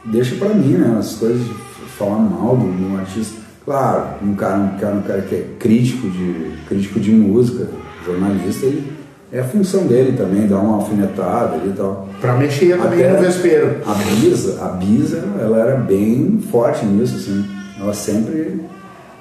Deixa 0.05 0.36
pra 0.36 0.51
mim, 0.51 0.74
né? 0.76 0.97
As 0.99 1.14
coisas 1.16 1.41
de 1.45 1.55
falar 1.99 2.18
mal 2.18 2.57
do, 2.57 2.76
de 2.76 2.84
um 2.84 2.97
artista. 2.99 3.38
Claro, 3.64 4.24
um 4.24 4.34
cara, 4.34 4.59
um 4.59 4.78
cara, 4.78 4.95
um 4.97 5.03
cara 5.03 5.22
que 5.22 5.34
é 5.34 5.47
crítico 5.59 6.09
de, 6.09 6.53
crítico 6.68 6.99
de 7.01 7.11
música, 7.11 7.68
jornalista, 8.07 8.66
ele, 8.66 8.93
é 9.33 9.41
a 9.41 9.45
função 9.45 9.87
dele 9.87 10.16
também, 10.16 10.47
dar 10.47 10.59
uma 10.59 10.76
alfinetada 10.76 11.57
e 11.64 11.70
tal. 11.70 12.09
Pra 12.20 12.35
mexer 12.37 12.76
também 12.76 13.05
Até 13.05 13.12
no 13.12 13.22
vespeiro. 13.22 13.76
A 13.87 13.95
Bisa, 13.95 14.64
a 14.64 14.68
Bisa, 14.68 15.22
ela 15.41 15.59
era 15.59 15.76
bem 15.76 16.41
forte 16.51 16.85
nisso, 16.85 17.16
assim. 17.16 17.45
Ela 17.81 17.95
sempre 17.95 18.61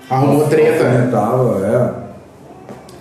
Arrumou 0.09 0.47
treta. 0.47 0.83
né? 0.83 1.09
Tava, 1.11 1.65
é. 1.65 2.09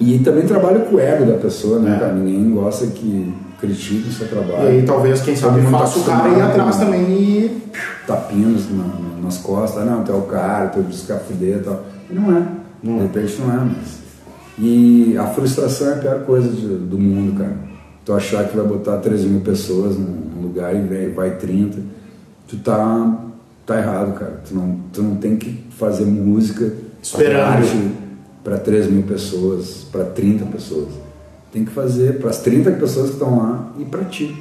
E 0.01 0.19
também 0.21 0.47
trabalha 0.47 0.81
com 0.81 0.97
o 0.97 1.01
ego 1.01 1.25
da 1.25 1.39
pessoa, 1.39 1.79
né, 1.81 1.97
É. 1.97 1.99
cara? 1.99 2.13
Ninguém 2.13 2.51
gosta 2.55 2.87
que 2.87 3.35
critique 3.61 4.09
o 4.09 4.13
seu 4.13 4.29
trabalho. 4.29 4.65
E 4.65 4.69
aí 4.69 4.83
talvez, 4.83 5.21
quem 5.23 5.35
sabe, 5.35 5.63
tá 5.63 5.71
faça 5.71 5.99
o 5.99 6.05
cara 6.05 6.29
ir 6.29 6.41
atrás 6.43 6.79
né? 6.79 6.85
também 6.85 7.03
e. 7.11 7.63
Tapinhos 8.07 8.67
na- 8.71 9.23
nas 9.25 9.39
costas. 9.39 9.83
Ah, 9.83 9.85
não, 9.85 10.05
tu 10.05 10.13
é 10.13 10.15
o 10.15 10.23
cara, 10.23 10.67
tu 10.69 10.81
busca 10.81 11.17
fuder 11.17 11.57
e 11.57 11.61
tal. 11.61 11.81
E 12.11 12.15
não 12.15 12.37
é. 12.37 12.43
Não 12.83 12.95
De 12.95 13.01
é. 13.01 13.03
repente 13.03 13.41
não 13.41 13.53
é, 13.53 13.57
mas... 13.65 13.99
E 14.59 15.17
a 15.19 15.27
frustração 15.29 15.89
é 15.89 15.93
a 15.95 15.97
pior 15.97 16.21
coisa 16.25 16.49
de- 16.49 16.67
do 16.79 16.99
mundo, 16.99 17.39
cara. 17.39 17.57
Tu 18.05 18.13
achar 18.13 18.49
que 18.49 18.57
vai 18.57 18.67
botar 18.67 18.97
13 18.99 19.27
mil 19.27 19.41
pessoas 19.41 19.97
num 19.97 20.43
lugar 20.43 20.75
e 20.75 20.81
vem- 20.81 21.13
vai 21.13 21.37
30. 21.37 21.79
Tu 22.49 22.57
tá, 22.59 23.19
tá 23.67 23.79
errado, 23.79 24.19
cara. 24.19 24.41
Tu 24.49 24.55
não, 24.55 24.81
tu 24.93 25.03
não 25.03 25.17
tem 25.17 25.37
que 25.37 25.65
fazer 25.79 26.05
música 26.07 26.73
Esperando. 27.03 27.93
para 28.43 28.57
3 28.59 28.91
mil 28.91 29.03
pessoas, 29.03 29.87
para 29.93 30.05
30 30.05 30.45
pessoas. 30.47 30.89
Tem 31.53 31.65
que 31.65 31.71
fazer 31.71 32.19
para 32.19 32.31
as 32.31 32.39
30 32.39 32.71
pessoas 32.73 33.09
que 33.09 33.13
estão 33.15 33.39
lá 33.39 33.73
e 33.79 33.85
para 33.85 34.05
ti. 34.05 34.35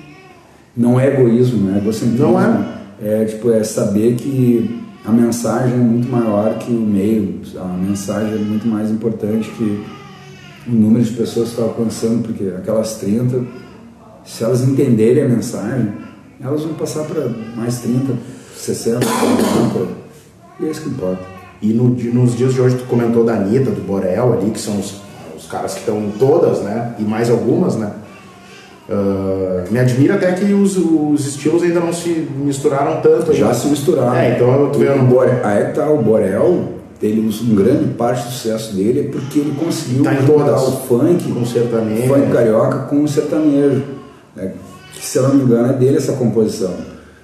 Não 0.76 1.00
é 1.00 1.08
egoísmo, 1.08 1.68
não 1.70 1.76
é 1.76 1.78
egocentrismo. 1.80 2.32
Não 2.34 2.42
é. 2.42 2.78
É 3.02 3.26
tipo, 3.26 3.52
é 3.52 3.64
saber 3.64 4.16
que 4.16 4.82
a 5.06 5.12
mensagem 5.12 5.74
é 5.74 5.78
muito 5.78 6.10
maior 6.10 6.58
que 6.58 6.72
o 6.72 6.80
meio, 6.80 7.42
a 7.58 7.66
mensagem 7.78 8.34
é 8.34 8.38
muito 8.38 8.68
mais 8.68 8.90
importante 8.90 9.50
que 9.52 9.84
o 10.68 10.72
número 10.72 11.04
de 11.04 11.12
pessoas 11.12 11.50
que 11.50 11.56
está 11.56 11.64
alcançando, 11.64 12.24
porque 12.24 12.54
aquelas 12.58 12.96
30, 12.96 13.46
se 14.26 14.44
elas 14.44 14.62
entenderem 14.62 15.24
a 15.24 15.30
mensagem, 15.30 15.94
elas 16.42 16.64
vão 16.64 16.74
passar 16.74 17.04
para 17.06 17.28
mais 17.56 17.80
30, 17.80 18.14
60, 18.56 19.06
40, 19.06 19.88
e 20.60 20.66
é 20.66 20.70
isso 20.70 20.82
que 20.82 20.90
importa. 20.90 21.24
E 21.62 21.74
no 21.74 21.90
nos 21.90 22.36
dias 22.36 22.54
de 22.54 22.62
hoje, 22.62 22.76
tu 22.76 22.86
comentou 22.86 23.24
da 23.24 23.34
Anitta, 23.34 23.72
do 23.72 23.82
Borel 23.82 24.34
ali, 24.34 24.52
que 24.52 24.60
são 24.60 24.80
os, 24.80 25.02
os 25.36 25.48
caras 25.48 25.74
que 25.74 25.80
estão 25.80 25.98
em 26.00 26.12
todas, 26.12 26.62
né? 26.62 26.94
E 27.00 27.04
mais 27.04 27.30
algumas, 27.30 27.76
né? 27.76 27.92
Ah, 28.90 29.66
me 29.70 29.80
admira 29.80 30.16
até 30.16 30.32
que 30.34 30.54
os, 30.54 30.78
os 30.78 31.28
estilos 31.28 31.62
ainda 31.64 31.80
não 31.80 31.92
se 31.92 32.10
misturaram 32.10 33.02
tanto. 33.02 33.34
Já 33.34 33.48
ainda. 33.48 33.58
se 33.58 33.68
misturaram. 33.68 34.16
É, 34.16 34.36
então 34.36 34.48
eu 34.48 34.70
tô 34.70 34.78
O 34.78 34.82
vendo. 34.82 35.04
Borel, 35.04 35.46
aí 35.46 35.66
que 35.66 35.74
tá, 35.74 35.90
o 35.90 36.02
Borel, 36.02 36.77
ele, 37.02 37.22
um 37.22 37.56
grande 37.56 37.86
parte 37.94 38.26
do 38.26 38.32
sucesso 38.32 38.76
dele 38.76 39.02
é 39.02 39.04
porque 39.04 39.40
ele 39.40 39.54
conseguiu 39.60 40.04
Tá 40.04 40.12
o 40.12 40.72
funk 40.88 41.32
Com 41.32 41.46
sertanejo. 41.46 42.08
funk 42.14 42.32
carioca 42.32 42.80
com 42.90 43.04
o 43.04 43.08
sertanejo. 43.08 43.84
né? 44.36 44.54
Que, 44.94 45.06
se 45.06 45.18
eu 45.18 45.24
não 45.28 45.36
me 45.36 45.44
engano, 45.44 45.70
é 45.70 45.74
dele 45.74 45.98
essa 45.98 46.14
composição. 46.14 46.74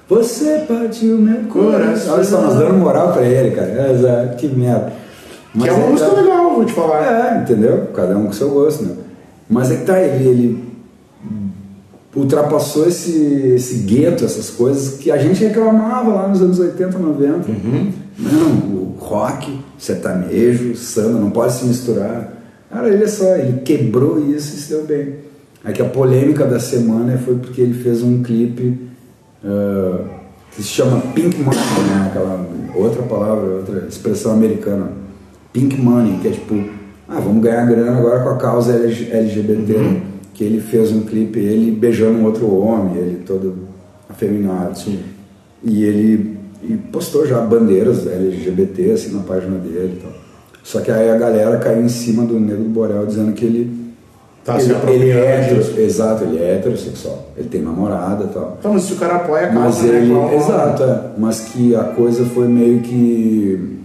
Você 0.07 0.63
partiu 0.67 1.17
meu 1.17 1.43
coração. 1.45 2.13
Olha 2.15 2.23
só, 2.23 2.41
nós 2.41 2.55
dando 2.57 2.73
moral 2.75 3.13
pra 3.13 3.23
ele, 3.23 3.55
cara. 3.55 3.67
É, 3.67 4.35
que 4.37 4.47
merda. 4.47 4.91
Que 5.57 5.67
é 5.67 5.71
uma 5.71 5.85
aí 5.85 5.91
música 5.91 6.09
tá- 6.09 6.21
legal, 6.21 6.53
vou 6.55 6.65
te 6.65 6.73
falar. 6.73 7.03
É, 7.03 7.41
entendeu? 7.41 7.87
Cada 7.95 8.17
um 8.17 8.25
com 8.25 8.33
seu 8.33 8.49
gosto, 8.51 8.83
né? 8.83 8.95
Mas 9.49 9.71
é 9.71 9.77
que 9.77 9.85
tá, 9.85 9.99
ele, 9.99 10.27
ele 10.27 10.63
ultrapassou 12.15 12.87
esse, 12.87 13.11
esse 13.55 13.75
gueto, 13.79 14.23
essas 14.23 14.49
coisas 14.51 14.97
que 14.97 15.09
a 15.11 15.17
gente 15.17 15.43
reclamava 15.43 16.13
lá 16.13 16.27
nos 16.27 16.41
anos 16.41 16.59
80, 16.59 16.97
90. 16.97 17.51
Não, 18.17 18.51
o 18.51 18.95
rock, 18.99 19.59
sertanejo, 19.77 20.75
samba, 20.75 21.19
não 21.19 21.31
pode 21.31 21.53
se 21.53 21.65
misturar. 21.65 22.33
Cara, 22.69 22.89
ele 22.89 23.03
é 23.03 23.07
só, 23.07 23.35
ele 23.35 23.61
quebrou 23.61 24.19
isso 24.19 24.55
e 24.55 24.59
se 24.59 24.69
deu 24.69 24.85
bem. 24.85 25.15
Aí 25.63 25.73
que 25.73 25.81
a 25.81 25.85
polêmica 25.85 26.45
da 26.45 26.59
semana 26.59 27.17
foi 27.17 27.35
porque 27.35 27.61
ele 27.61 27.73
fez 27.73 28.03
um 28.03 28.21
clipe 28.21 28.77
ah, 29.43 30.05
que 30.55 30.61
se 30.61 30.69
chama 30.69 31.01
Pink 31.13 31.37
Money, 31.41 31.59
né? 31.59 32.07
Aquela 32.07 32.47
outra 32.75 33.03
palavra, 33.03 33.45
outra 33.57 33.85
expressão 33.87 34.33
americana. 34.33 34.91
Pink 35.51 35.79
Money, 35.79 36.19
que 36.21 36.27
é 36.27 36.31
tipo, 36.31 36.55
ah, 37.07 37.19
vamos 37.19 37.43
ganhar 37.43 37.65
grana 37.65 37.97
agora 37.97 38.23
com 38.23 38.29
a 38.29 38.37
causa 38.37 38.73
LG 38.73 39.11
LGBT. 39.11 39.77
né? 39.77 40.01
Que 40.33 40.43
ele 40.43 40.59
fez 40.59 40.91
um 40.91 41.01
clipe, 41.01 41.39
ele 41.39 41.71
beijando 41.71 42.17
um 42.17 42.25
outro 42.25 42.51
homem, 42.55 42.97
ele 42.97 43.23
todo 43.25 43.67
afeminado. 44.09 44.77
Sim. 44.77 44.99
E 45.63 45.83
ele 45.83 46.37
e 46.67 46.77
postou 46.91 47.25
já 47.25 47.39
bandeiras 47.41 48.05
LGBT 48.07 48.91
assim 48.91 49.13
na 49.13 49.23
página 49.23 49.57
dele 49.57 49.97
e 49.99 50.01
tal. 50.01 50.11
Só 50.63 50.79
que 50.79 50.89
aí 50.91 51.09
a 51.09 51.17
galera 51.17 51.57
caiu 51.57 51.81
em 51.83 51.89
cima 51.89 52.23
do 52.25 52.39
Negro 52.39 52.63
do 52.63 52.69
Borel 52.69 53.05
dizendo 53.05 53.33
que 53.33 53.45
ele 53.45 53.83
Tá 54.45 54.59
se 54.59 54.65
ele, 54.65 54.73
ele 54.73 55.11
apropriando 55.13 55.23
é 55.25 55.41
hetero, 55.41 55.81
exato, 55.81 56.23
ele 56.25 56.37
é 56.37 56.55
heterossexual. 56.55 57.29
Ele 57.37 57.47
tem 57.47 57.61
namorada 57.61 58.25
e 58.25 58.27
tal. 58.27 58.57
Então, 58.59 58.73
mas 58.73 58.83
se 58.83 58.93
o 58.93 58.95
cara 58.97 59.15
apoia 59.15 59.47
a 59.47 59.51
Mas 59.53 59.81
né? 59.81 59.97
ele, 59.97 60.13
qual- 60.13 60.33
exato, 60.33 60.83
é, 60.83 60.99
mas 61.17 61.39
que 61.41 61.73
a 61.73 61.83
coisa 61.85 62.25
foi 62.25 62.47
meio 62.49 62.81
que 62.81 63.79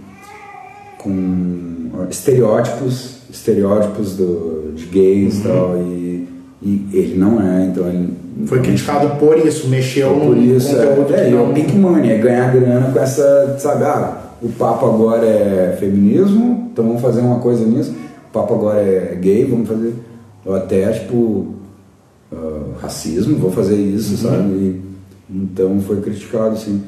com 0.97 2.05
estereótipos, 2.09 3.19
estereótipos 3.29 4.15
do, 4.15 4.73
de 4.75 4.85
gays 4.85 5.39
e 5.39 5.43
tal, 5.43 5.77
e, 5.77 6.27
e 6.61 6.87
ele 6.91 7.15
não 7.17 7.41
é, 7.41 7.65
então 7.65 7.87
ele 7.87 8.09
Foi 8.45 8.59
criticado 8.61 9.17
por 9.17 9.37
isso, 9.37 9.67
mexeu 9.69 10.13
por 10.19 10.37
isso, 10.37 10.75
conteúdo 10.75 11.13
é, 11.15 11.27
é, 11.27 11.31
não... 11.31 11.51
o 11.51 11.53
Pink 11.53 11.75
Money, 11.77 12.11
é 12.11 12.17
ganhar 12.17 12.51
grana 12.53 12.91
com 12.91 12.99
essa, 12.99 13.55
sabe, 13.59 13.83
ah, 13.85 14.17
o 14.41 14.49
papo 14.49 14.85
agora 14.85 15.25
é 15.25 15.75
feminismo, 15.79 16.69
então 16.71 16.85
vamos 16.85 17.01
fazer 17.01 17.21
uma 17.21 17.39
coisa 17.39 17.65
nisso, 17.65 17.93
o 18.29 18.31
papo 18.33 18.53
agora 18.55 18.79
é 18.79 19.17
gay, 19.21 19.45
vamos 19.45 19.67
fazer, 19.67 19.93
ou 20.45 20.55
até, 20.55 20.89
tipo, 20.91 21.55
ah, 22.33 22.61
racismo, 22.81 23.37
vou 23.37 23.51
fazer 23.51 23.75
isso, 23.75 24.25
Uhum. 24.25 24.31
sabe, 24.31 24.49
E, 24.53 24.81
então 25.31 25.79
foi 25.81 26.01
criticado, 26.01 26.53
assim. 26.55 26.81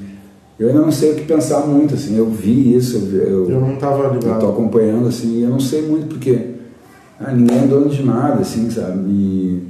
Eu 0.60 0.68
ainda 0.68 0.82
não 0.82 0.92
sei 0.92 1.12
o 1.14 1.16
que 1.16 1.24
pensar 1.24 1.62
muito, 1.66 1.96
assim, 1.96 2.16
eu 2.18 2.28
vi 2.30 2.76
isso, 2.76 2.98
eu, 3.14 3.22
eu, 3.22 3.50
Eu 3.52 3.62
não 3.62 3.76
tava 3.78 4.04
eu 4.04 4.20
tô 4.20 4.28
ligado. 4.28 4.48
acompanhando, 4.48 5.08
assim, 5.08 5.40
e 5.40 5.44
eu 5.44 5.50
não 5.50 5.60
sei 5.60 5.82
muito 5.82 6.08
porque 6.08 6.51
ah, 7.24 7.32
ninguém 7.32 7.60
é 7.60 7.68
dono 7.68 7.90
de 7.90 8.04
nada, 8.04 8.42
assim, 8.42 8.70
sabe, 8.70 9.00
e 9.10 9.64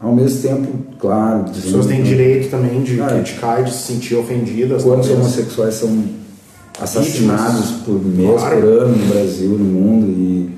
ao 0.00 0.14
mesmo 0.14 0.40
tempo, 0.48 0.68
claro, 0.98 1.44
As 1.50 1.56
pessoas 1.58 1.86
têm 1.86 2.02
direito 2.02 2.50
também 2.50 2.82
de 2.82 3.00
Ah, 3.00 3.06
é. 3.06 3.14
criticar 3.14 3.60
e 3.60 3.64
de 3.64 3.72
se 3.72 3.92
sentir 3.92 4.14
ofendidas. 4.16 4.84
Quantos 4.84 5.10
homossexuais 5.10 5.74
são 5.74 5.88
assassinados 6.80 7.70
Vítimas. 7.70 7.82
por 7.84 8.04
mês, 8.04 8.40
Claro. 8.40 8.60
por 8.60 8.68
ano 8.68 8.96
no 8.96 9.06
Brasil, 9.12 9.50
no 9.50 9.64
mundo 9.64 10.06
e 10.06 10.50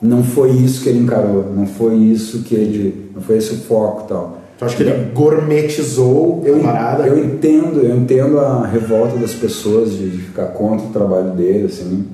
não 0.00 0.22
foi 0.22 0.50
isso 0.52 0.82
que 0.82 0.88
ele 0.88 1.00
encarou, 1.00 1.52
não 1.54 1.66
foi 1.66 1.96
isso 1.96 2.42
que 2.42 2.54
ele, 2.54 3.10
não 3.14 3.20
foi 3.20 3.36
esse 3.36 3.52
o 3.52 3.56
foco 3.58 4.04
e 4.04 4.08
tal. 4.08 4.38
Tu 4.58 4.64
acha 4.64 4.76
que 4.76 4.82
ele 4.82 5.10
gourmetizou 5.14 6.42
Eu, 6.44 6.56
a 6.56 6.60
parada? 6.60 7.06
eu 7.06 7.22
entendo, 7.24 7.80
eu 7.80 7.96
entendo 7.96 8.40
a 8.40 8.66
revolta 8.66 9.16
das 9.18 9.32
pessoas 9.32 9.92
de, 9.92 10.08
de 10.10 10.18
ficar 10.18 10.46
contra 10.46 10.86
o 10.86 10.90
trabalho 10.90 11.30
dele, 11.32 11.66
assim, 11.66 12.04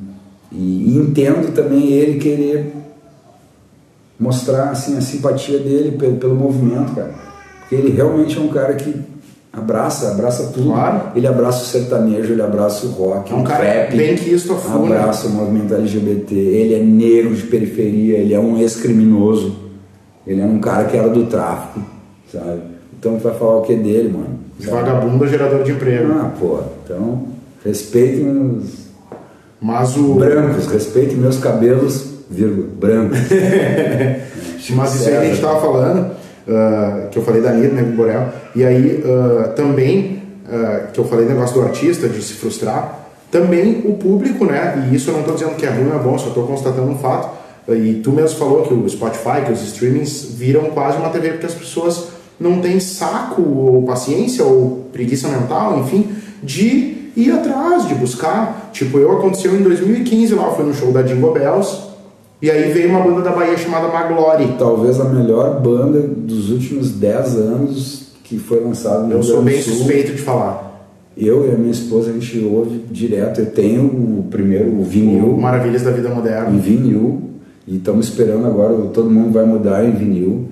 e, 0.52 0.92
e 0.92 0.96
entendo 0.98 1.52
também 1.54 1.90
ele 1.92 2.18
querer 2.18 2.72
mostrar 4.18 4.70
assim 4.70 4.96
a 4.96 5.00
simpatia 5.00 5.58
dele 5.58 5.96
pelo, 5.98 6.16
pelo 6.16 6.34
movimento, 6.34 6.94
cara, 6.94 7.12
porque 7.60 7.74
ele 7.74 7.90
realmente 7.90 8.38
é 8.38 8.40
um 8.40 8.48
cara 8.48 8.74
que 8.74 8.94
abraça, 9.52 10.10
abraça 10.10 10.50
tudo. 10.52 10.70
Claro. 10.70 11.12
Ele 11.14 11.26
abraça 11.26 11.62
o 11.62 11.66
sertanejo, 11.66 12.32
ele 12.32 12.42
abraça 12.42 12.86
o 12.86 12.90
rock, 12.90 13.32
É 13.32 13.36
um 13.36 13.40
o 13.40 13.44
cara 13.44 13.64
rap, 13.64 13.96
bem 13.96 14.16
quisto 14.16 14.52
a 14.52 14.56
full, 14.56 14.88
né? 14.88 14.98
abraça 14.98 15.26
o 15.26 15.30
movimento 15.30 15.74
LGBT. 15.74 16.34
Ele 16.34 16.74
é 16.74 16.82
negro 16.82 17.34
de 17.34 17.42
periferia, 17.44 18.18
ele 18.18 18.34
é 18.34 18.40
um 18.40 18.58
ex-criminoso, 18.58 19.56
ele 20.26 20.40
é 20.40 20.44
um 20.44 20.58
cara 20.58 20.84
que 20.84 20.96
era 20.96 21.08
do 21.08 21.26
tráfico, 21.26 21.80
sabe? 22.32 22.62
Então 22.98 23.18
vai 23.18 23.34
falar 23.34 23.58
o 23.58 23.62
que 23.62 23.74
dele, 23.74 24.08
mano? 24.12 24.38
Sabe? 24.58 24.70
vagabundo 24.70 25.24
a 25.24 25.26
gerador 25.26 25.62
de 25.62 25.72
emprego. 25.72 26.12
Ah, 26.12 26.32
pô, 26.38 26.60
então 26.84 27.24
respeitem 27.64 28.28
os 28.28 28.84
Mas 29.60 29.96
o. 29.96 30.14
brancos, 30.14 30.66
respeitem 30.66 31.16
meus 31.16 31.38
cabelos, 31.38 32.13
vírgula, 32.30 32.68
brancos. 32.78 33.18
Mas 34.70 34.94
isso 34.94 35.08
aí 35.08 35.14
que 35.14 35.16
a 35.16 35.24
gente 35.24 35.34
estava 35.34 35.60
falando, 35.60 36.10
ah, 36.48 37.08
que 37.10 37.18
eu 37.18 37.22
falei 37.22 37.42
da 37.42 37.50
Anitta, 37.50 37.74
né, 37.74 37.82
do 37.82 37.96
Borel, 37.96 38.28
e 38.54 38.64
aí 38.64 39.02
ah, 39.04 39.48
também 39.48 40.22
uh, 40.44 40.92
que 40.92 40.98
eu 40.98 41.04
falei 41.04 41.26
negócio 41.26 41.54
do 41.54 41.62
artista, 41.62 42.08
de 42.08 42.22
se 42.22 42.34
frustrar, 42.34 43.08
também 43.30 43.82
o 43.84 43.94
público, 43.94 44.44
né? 44.44 44.88
E 44.90 44.94
isso 44.94 45.10
eu 45.10 45.14
não 45.14 45.20
estou 45.20 45.34
dizendo 45.34 45.56
que 45.56 45.66
é 45.66 45.70
ruim 45.70 45.88
ou 45.88 45.96
é 45.96 45.98
bom, 45.98 46.16
só 46.16 46.28
estou 46.28 46.46
constatando 46.46 46.90
um 46.90 46.98
fato. 46.98 47.30
E 47.68 48.00
tu 48.04 48.12
mesmo 48.12 48.38
falou 48.38 48.62
que 48.62 48.72
o 48.72 48.88
Spotify, 48.88 49.44
que 49.44 49.52
os 49.52 49.62
streamings 49.62 50.26
viram 50.34 50.70
quase 50.70 50.98
uma 50.98 51.08
TV 51.08 51.30
porque 51.30 51.46
as 51.46 51.54
pessoas 51.54 52.08
não 52.38 52.60
têm 52.60 52.78
saco 52.78 53.42
ou 53.42 53.82
paciência 53.82 54.44
ou 54.44 54.88
preguiça 54.92 55.28
mental, 55.28 55.80
enfim, 55.80 56.14
de 56.42 57.10
ir 57.16 57.32
atrás, 57.32 57.88
de 57.88 57.94
buscar. 57.94 58.70
Tipo, 58.72 58.98
eu 58.98 59.10
aconteceu 59.12 59.54
em 59.56 59.62
2015 59.62 60.34
lá, 60.34 60.50
fui 60.52 60.64
no 60.64 60.74
show 60.74 60.92
da 60.92 61.02
Jingle 61.02 61.32
Bells, 61.32 61.78
e 62.42 62.50
aí 62.50 62.72
veio 62.72 62.90
uma 62.90 63.00
banda 63.00 63.22
da 63.22 63.32
Bahia 63.32 63.56
chamada 63.56 63.88
Maglory. 63.88 64.54
Talvez 64.58 65.00
a 65.00 65.04
melhor 65.04 65.60
banda 65.60 66.00
dos 66.00 66.50
últimos 66.50 66.92
10 66.92 67.36
anos 67.36 68.04
que 68.24 68.38
foi 68.38 68.60
lançada 68.60 69.04
no 69.04 69.12
Eu 69.12 69.22
sou 69.22 69.42
bem 69.42 69.60
suspeito 69.60 70.12
de 70.12 70.22
falar. 70.22 70.72
Eu 71.16 71.48
e 71.48 71.54
a 71.54 71.56
minha 71.56 71.70
esposa, 71.70 72.10
a 72.10 72.12
gente 72.12 72.38
ouve 72.44 72.80
direto. 72.90 73.40
Eu 73.40 73.46
tenho 73.46 73.84
o 73.84 74.26
primeiro, 74.30 74.68
o 74.68 74.82
vinil. 74.82 75.34
O 75.34 75.40
Maravilhas 75.40 75.82
da 75.82 75.92
Vida 75.92 76.08
Moderna. 76.08 76.50
Em 76.50 76.58
vinil. 76.58 77.22
E 77.66 77.76
estamos 77.76 78.08
esperando 78.08 78.46
agora, 78.46 78.74
todo 78.92 79.08
mundo 79.08 79.32
vai 79.32 79.46
mudar 79.46 79.84
em 79.84 79.92
vinil. 79.92 80.48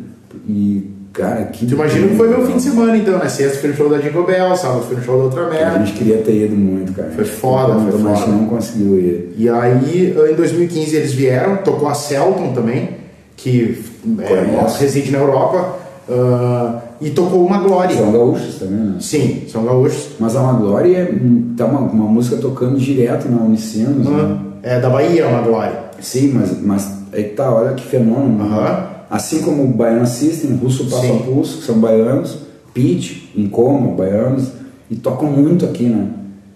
E, 0.48 0.91
cara, 1.12 1.44
que. 1.44 1.66
Tu 1.66 1.74
imagina 1.74 2.08
que 2.08 2.16
foi 2.16 2.28
meu 2.28 2.46
fim 2.46 2.56
de 2.56 2.62
semana, 2.62 2.96
então, 2.96 3.18
né? 3.18 3.28
Sexta 3.28 3.58
foi 3.58 3.70
no 3.70 3.76
show 3.76 3.88
da 3.88 3.98
Jingle 3.98 4.26
Bell, 4.26 4.56
sábado 4.56 4.82
foi 4.82 4.96
no 4.96 5.02
show 5.02 5.18
da 5.18 5.24
Outra 5.24 5.48
Merda. 5.48 5.78
A 5.78 5.84
gente 5.84 5.98
queria 5.98 6.18
ter 6.18 6.44
ido 6.44 6.56
muito, 6.56 6.92
cara. 6.92 7.10
Foi 7.10 7.24
foda, 7.24 7.78
foi 7.78 7.92
foda. 7.92 8.10
A 8.10 8.14
gente 8.14 8.30
não 8.30 8.46
conseguiu 8.46 8.98
ir. 8.98 9.34
E 9.36 9.48
aí, 9.48 10.14
em 10.30 10.34
2015, 10.34 10.96
eles 10.96 11.12
vieram, 11.12 11.58
tocou 11.58 11.88
a 11.88 11.94
Celton 11.94 12.52
também, 12.52 12.90
que 13.36 13.82
é, 14.20 14.78
reside 14.78 15.10
na 15.10 15.18
Europa. 15.18 15.80
Uh, 16.08 16.92
e 17.02 17.10
tocou 17.10 17.44
uma 17.44 17.58
glória. 17.58 17.96
São 17.96 18.12
gaúchos 18.12 18.58
também, 18.58 18.78
né? 18.78 18.96
Sim, 19.00 19.42
são 19.48 19.64
gaúchos. 19.64 20.10
Mas 20.20 20.36
a 20.36 20.42
Maglória 20.42 20.98
é 20.98 21.14
tá 21.56 21.66
uma, 21.66 21.80
uma 21.80 22.06
música 22.06 22.36
tocando 22.36 22.78
direto 22.78 23.28
na 23.28 23.42
Unicinos, 23.42 24.06
uhum. 24.06 24.16
né? 24.16 24.38
É 24.62 24.80
da 24.80 24.88
Bahia, 24.88 25.26
a 25.26 25.32
Maglória. 25.32 25.80
Sim, 26.00 26.32
mas, 26.34 26.60
mas 26.60 26.92
aí 27.12 27.24
tá, 27.24 27.52
olha 27.52 27.74
que 27.74 27.84
fenômeno. 27.84 28.44
Uhum. 28.44 28.91
Assim 29.12 29.42
como 29.42 29.62
o 29.62 29.66
Baiano 29.66 30.06
System, 30.06 30.56
Russo 30.56 30.86
Passo 30.86 31.02
Sim. 31.02 31.18
a 31.18 31.22
Pulso, 31.22 31.58
que 31.58 31.64
são 31.64 31.78
baianos, 31.78 32.38
Pitch, 32.72 33.24
Incoma, 33.36 33.88
baianos, 33.88 34.52
e 34.90 34.96
tocam 34.96 35.28
muito 35.28 35.66
aqui, 35.66 35.84
né? 35.84 36.08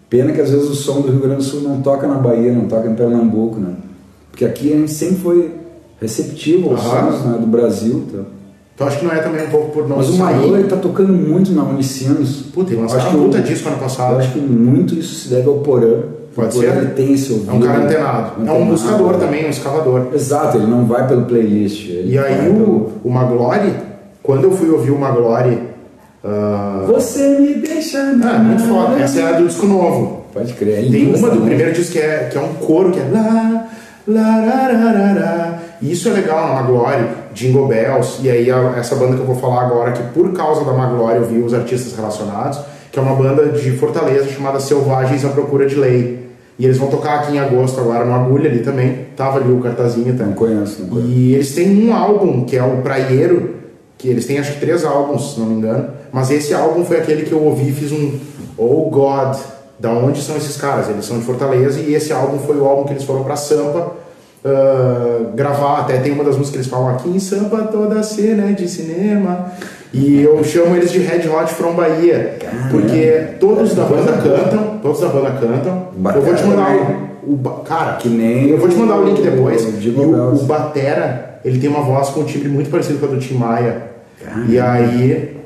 Pena 0.09 0.33
que 0.33 0.41
às 0.41 0.49
vezes 0.49 0.67
o 0.67 0.75
som 0.75 1.03
do 1.03 1.11
Rio 1.11 1.21
Grande 1.21 1.37
do 1.37 1.43
Sul 1.43 1.61
não 1.61 1.83
toca 1.83 2.07
na 2.07 2.15
Bahia, 2.15 2.51
não 2.51 2.65
toca 2.65 2.89
em 2.89 2.95
Pernambuco, 2.95 3.61
né? 3.61 3.75
Porque 4.31 4.47
aqui 4.47 4.73
a 4.73 4.77
gente 4.77 4.91
sempre 4.91 5.17
foi 5.17 5.55
receptivo 6.01 6.71
aos 6.71 6.83
uhum. 6.83 6.91
sons 6.91 7.25
né, 7.27 7.39
do 7.39 7.47
Brasil. 7.47 8.05
Então. 8.09 8.25
Então 8.75 8.87
acho 8.87 9.01
que 9.01 9.05
não 9.05 9.13
é 9.13 9.19
também 9.19 9.47
um 9.47 9.51
pouco 9.51 9.73
por 9.73 9.87
não 9.87 9.99
Mas 9.99 10.09
o 10.09 10.17
Maiola 10.17 10.59
ele 10.59 10.69
tá 10.69 10.77
tocando 10.77 11.13
muito 11.13 11.53
na 11.53 11.63
Unicinos. 11.63 12.43
Puta, 12.55 12.73
ele 12.73 12.81
lançou 12.81 12.99
uma 12.99 13.25
puta 13.25 13.43
disco 13.43 13.69
ano 13.69 13.79
passado. 13.79 14.15
Eu 14.15 14.19
acho 14.21 14.33
que 14.33 14.39
muito 14.39 14.95
isso 14.95 15.15
se 15.15 15.29
deve 15.29 15.47
ao 15.47 15.59
Porã. 15.59 16.05
Pode 16.37 16.55
ser. 16.55 16.67
Ele 16.67 16.91
tem 16.91 17.15
esse 17.15 17.33
ouvido. 17.33 17.51
É 17.51 17.55
um 17.55 17.61
cara 17.61 17.85
antenado. 17.85 18.33
antenado. 18.33 18.59
É 18.59 18.63
um 18.63 18.67
buscador 18.67 19.15
também, 19.15 19.47
um 19.47 19.51
escavador. 19.51 20.09
Exato, 20.15 20.59
ele 20.59 20.67
não 20.67 20.85
vai 20.85 21.09
pelo 21.09 21.25
playlist. 21.25 21.89
E 21.89 22.17
aí 22.19 22.49
o, 22.51 22.55
pelo... 22.55 22.93
o 23.03 23.11
Maglore, 23.11 23.73
quando 24.23 24.45
eu 24.45 24.51
fui 24.53 24.71
ouvir 24.71 24.91
o 24.91 24.99
Maglore... 24.99 25.59
Uh... 26.23 26.87
Você 26.93 27.39
me 27.41 27.55
deixa... 27.55 27.99
Ah, 27.99 28.39
muito 28.39 28.63
foda. 28.65 29.01
Essa 29.01 29.21
é 29.21 29.35
a 29.35 29.39
do 29.39 29.49
disco 29.49 29.67
novo. 29.67 30.27
Pode 30.33 30.53
crer. 30.53 30.87
É 30.87 30.91
tem 30.91 31.15
uma 31.15 31.31
do 31.31 31.41
primeiro 31.41 31.73
disco 31.73 31.93
que 31.93 31.99
é, 31.99 32.29
que 32.31 32.37
é 32.37 32.41
um 32.41 32.53
coro 32.55 32.93
que 32.93 33.01
é... 33.01 33.05
Lá, 33.11 33.67
lá, 34.07 34.37
lá, 34.37 34.69
lá, 34.73 34.93
lá, 34.93 35.21
lá. 35.21 35.59
E 35.81 35.93
isso 35.93 36.09
é 36.09 36.13
legal 36.13 36.49
na 36.49 36.55
Maglore, 36.55 37.07
Jingle 37.35 37.67
Bells, 37.67 38.19
e 38.23 38.31
aí 38.31 38.51
a, 38.51 38.75
essa 38.79 38.95
banda 38.97 39.15
que 39.15 39.21
eu 39.21 39.27
vou 39.27 39.37
falar 39.37 39.63
agora, 39.63 39.93
que 39.93 40.03
por 40.15 40.33
causa 40.33 40.65
da 40.65 40.73
Maglore 40.73 41.17
eu 41.17 41.25
vi 41.25 41.39
os 41.39 41.53
artistas 41.53 41.95
relacionados, 41.97 42.61
que 42.91 42.99
é 42.99 43.03
uma 43.03 43.15
banda 43.15 43.47
de 43.47 43.73
Fortaleza 43.73 44.27
chamada 44.31 44.59
Selvagens 44.59 45.25
à 45.25 45.29
Procura 45.29 45.67
de 45.67 45.75
Lei. 45.75 46.26
E 46.59 46.65
eles 46.65 46.79
vão 46.79 46.89
tocar 46.89 47.21
aqui 47.21 47.35
em 47.35 47.39
agosto 47.39 47.81
agora 47.81 48.05
no 48.05 48.15
Agulha 48.15 48.51
ali 48.51 48.61
também. 48.61 49.07
Tava 49.17 49.39
ali 49.39 49.53
o 49.53 49.61
cartazinho 49.61 50.13
também. 50.17 50.29
Não 50.29 50.33
conheço, 50.33 50.83
não 50.83 50.89
conheço. 50.89 51.09
E 51.09 51.35
eles 51.35 51.55
têm 51.55 51.87
um 51.87 51.95
álbum, 51.95 52.45
que 52.45 52.57
é 52.57 52.63
o 52.63 52.79
Praieiro, 52.79 53.57
que 53.99 54.09
eles 54.09 54.27
têm 54.27 54.39
acho 54.39 54.55
que 54.55 54.61
três 54.61 54.85
álbuns, 54.85 55.35
se 55.35 55.41
não 55.41 55.47
me 55.47 55.55
engano. 55.57 55.91
Mas 56.13 56.31
esse 56.31 56.55
álbum 56.55 56.85
foi 56.85 56.99
aquele 56.99 57.25
que 57.25 57.33
eu 57.33 57.43
ouvi 57.43 57.69
e 57.69 57.73
fiz 57.73 57.93
um 57.93 58.19
Oh 58.57 58.89
God, 58.89 59.37
da 59.79 59.91
onde 59.91 60.23
são 60.23 60.37
esses 60.37 60.57
caras? 60.57 60.89
Eles 60.89 61.05
são 61.05 61.19
de 61.19 61.25
Fortaleza 61.25 61.79
e 61.81 61.95
esse 61.95 62.13
álbum 62.13 62.39
foi 62.39 62.57
o 62.57 62.65
álbum 62.65 62.85
que 62.85 62.93
eles 62.93 63.05
foram 63.05 63.23
para 63.23 63.37
Sampa 63.37 63.93
uh, 64.45 65.33
gravar, 65.35 65.81
até 65.81 65.99
tem 65.99 66.13
uma 66.13 66.25
das 66.25 66.37
músicas 66.37 66.51
que 66.51 66.57
eles 66.57 66.67
falam 66.69 66.89
aqui 66.89 67.09
em 67.09 67.19
Sampa 67.19 67.65
toda 67.65 68.03
cena 68.03 68.53
de 68.53 68.69
cinema. 68.69 69.53
E 69.97 70.23
eu 70.23 70.45
chamo 70.45 70.77
eles 70.77 70.93
de 70.93 70.99
Red 70.99 71.27
Hot 71.27 71.51
from 71.55 71.73
Bahia, 71.73 72.37
Caramba. 72.39 72.69
porque 72.71 73.29
todos 73.41 73.75
da 73.75 73.85
banda 73.85 74.13
cantam, 74.13 74.79
todos 74.83 75.01
da 75.01 75.09
banda 75.09 75.31
cantam. 75.31 75.89
eu 76.15 76.23
vou 76.23 76.35
te 76.35 76.45
mandar 76.45 76.77
o, 77.23 77.33
o 77.33 77.51
cara, 77.65 77.97
que 77.97 78.09
nem 78.09 78.51
eu 78.51 78.59
vou 78.59 78.69
te 78.69 78.77
mandar 78.77 78.99
o 78.99 79.05
link 79.05 79.23
depois. 79.23 79.65
O, 79.65 79.81
e 79.81 79.89
o, 79.89 80.35
o 80.35 80.45
batera, 80.45 81.41
ele 81.43 81.59
tem 81.59 81.71
uma 81.71 81.81
voz 81.81 82.11
com 82.11 82.21
um 82.21 82.25
timbre 82.25 82.51
muito 82.51 82.69
parecido 82.69 82.99
com 82.99 83.07
a 83.07 83.09
do 83.09 83.19
Tim 83.19 83.37
Maia. 83.37 83.85
Caramba. 84.23 84.53
E 84.53 84.61
aí 84.61 85.37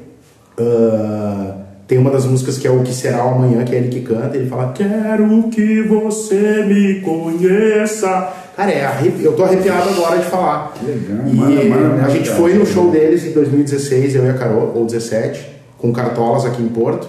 uh, 0.59 1.60
tem 1.91 1.99
uma 1.99 2.12
das 2.12 2.24
músicas 2.24 2.57
que 2.57 2.68
é 2.68 2.70
o 2.70 2.84
que 2.84 2.95
será 2.95 3.26
o 3.26 3.30
amanhã, 3.30 3.64
que 3.64 3.74
é 3.74 3.78
ele 3.78 3.88
que 3.88 4.01
canta, 4.03 4.36
ele 4.36 4.49
fala: 4.49 4.72
"Quero 4.72 5.49
que 5.51 5.82
você 5.82 6.62
me 6.64 7.01
conheça". 7.01 8.32
Cara, 8.57 8.70
é 8.70 8.84
arrepi... 8.84 9.24
eu 9.24 9.32
tô 9.32 9.43
arrepiado 9.43 9.88
agora 9.88 10.18
de 10.18 10.26
falar. 10.26 10.72
Que 10.74 10.86
legal. 10.86 11.26
E 11.26 11.34
mano, 11.34 11.68
mano, 11.68 12.07
a 12.07 12.09
gente 12.09 12.30
foi 12.30 12.55
no 12.55 12.64
show 12.64 12.93
deles 12.93 13.24
em 13.24 13.32
2016, 13.32 14.14
eu 14.14 14.24
e 14.24 14.30
a 14.30 14.34
Carol, 14.34 14.72
ou 14.72 14.86
17, 14.86 15.51
com 15.78 15.93
Cartolas 15.93 16.45
aqui 16.45 16.62
em 16.62 16.68
Porto. 16.68 17.09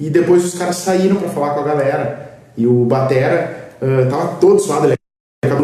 E 0.00 0.10
depois 0.10 0.44
os 0.44 0.58
caras 0.58 0.74
saíram 0.74 1.14
para 1.16 1.28
falar 1.28 1.54
com 1.54 1.60
a 1.60 1.64
galera. 1.64 2.38
E 2.56 2.66
o 2.66 2.84
Batera 2.84 3.70
uh, 3.80 4.10
tava 4.10 4.38
todo 4.40 4.58
suado, 4.58 4.86
ele 4.86 4.96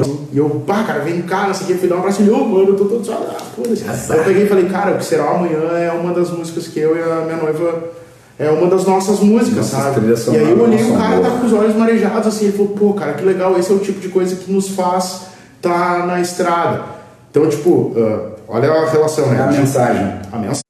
assim, 0.01 0.29
e 0.33 0.39
eu, 0.39 0.49
pá, 0.65 0.85
cara, 0.85 1.01
vem 1.01 1.23
cá, 1.23 1.49
não 1.49 1.55
sei 1.55 1.65
o 1.65 1.67
que, 1.67 1.75
fui 1.75 1.89
dar 1.89 1.97
um 1.97 1.99
abraço 1.99 2.23
e 2.23 2.31
oh, 2.31 2.45
mano, 2.45 2.69
eu 2.69 2.77
tô 2.77 2.85
todo 2.85 3.05
suado. 3.05 3.25
Ah, 3.29 3.41
foda-se. 3.41 3.85
Eu 4.13 4.23
peguei 4.23 4.45
e 4.45 4.49
falei, 4.49 4.69
cara, 4.69 4.95
o 4.95 4.99
que 4.99 5.05
será 5.05 5.31
amanhã 5.31 5.59
é 5.77 5.91
uma 5.91 6.13
das 6.15 6.31
músicas 6.31 6.69
que 6.69 6.79
eu 6.79 6.97
e 6.97 7.03
a 7.03 7.25
minha 7.25 7.39
noiva 7.39 8.02
é 8.43 8.51
uma 8.51 8.69
das 8.69 8.85
nossas 8.85 9.21
músicas, 9.21 9.73
nossas 9.73 9.95
sabe? 9.95 10.07
E 10.07 10.37
aí 10.37 10.51
eu 10.51 10.61
olhei 10.61 10.83
o 10.83 10.97
cara 10.97 11.21
tá 11.21 11.31
com 11.31 11.47
os 11.47 11.53
olhos 11.53 11.77
marejados 11.77 12.27
assim, 12.27 12.47
ele 12.47 12.57
falou, 12.57 12.73
pô, 12.73 12.93
cara, 12.95 13.13
que 13.15 13.25
legal, 13.25 13.59
esse 13.59 13.71
é 13.71 13.75
o 13.75 13.79
tipo 13.79 14.01
de 14.01 14.09
coisa 14.09 14.37
que 14.37 14.53
nos 14.53 14.69
faz 14.71 15.27
tá 15.61 16.05
na 16.07 16.21
estrada. 16.21 16.83
Então, 17.31 17.49
tipo, 17.49 17.71
uh, 17.71 18.33
olha 18.49 18.71
a 18.71 18.91
relação, 18.91 19.29
né? 19.29 19.41
A 19.41 19.47
mensagem. 19.47 20.13
A 20.31 20.37
mensagem. 20.37 20.63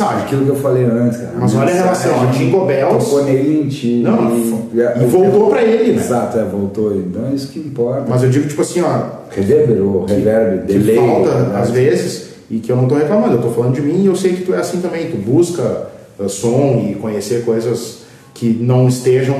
Aquilo 0.00 0.44
que 0.44 0.50
eu 0.50 0.56
falei 0.56 0.84
antes, 0.84 1.18
cara. 1.18 1.32
Mas 1.40 1.54
olha 1.56 1.72
a 1.72 1.74
relação, 1.74 2.22
a 2.22 2.26
Jingle 2.26 2.66
Bells. 2.66 3.04
Tocou 3.04 3.24
nele 3.24 3.62
em 3.62 3.68
ti. 3.68 4.00
Não, 4.04 4.30
e, 4.36 4.70
e, 4.72 5.02
e 5.02 5.06
voltou 5.06 5.50
pra 5.50 5.62
ele, 5.62 5.92
né? 5.92 6.02
Exato, 6.02 6.38
é, 6.38 6.44
voltou. 6.44 6.96
Então 6.96 7.26
é 7.26 7.34
isso 7.34 7.48
que 7.48 7.58
importa. 7.58 8.04
Mas 8.08 8.22
eu 8.22 8.30
digo, 8.30 8.48
tipo 8.48 8.62
assim, 8.62 8.80
ó. 8.80 9.18
Reverberou, 9.30 10.04
reverb, 10.04 10.66
delay. 10.66 10.96
Que 10.96 11.06
falta, 11.06 11.34
né? 11.34 11.60
às 11.60 11.70
vezes, 11.70 12.28
e 12.48 12.60
que 12.60 12.70
eu 12.70 12.76
não 12.76 12.86
tô 12.86 12.94
reclamando, 12.94 13.34
eu 13.34 13.42
tô 13.42 13.50
falando 13.50 13.74
de 13.74 13.82
mim 13.82 14.04
e 14.04 14.06
eu 14.06 14.14
sei 14.14 14.34
que 14.34 14.42
tu 14.42 14.54
é 14.54 14.58
assim 14.58 14.80
também. 14.80 15.10
Tu 15.10 15.16
busca 15.16 15.88
som 16.26 16.88
e 16.88 16.94
conhecer 16.94 17.44
coisas 17.44 17.98
que 18.34 18.48
não 18.48 18.88
estejam 18.88 19.36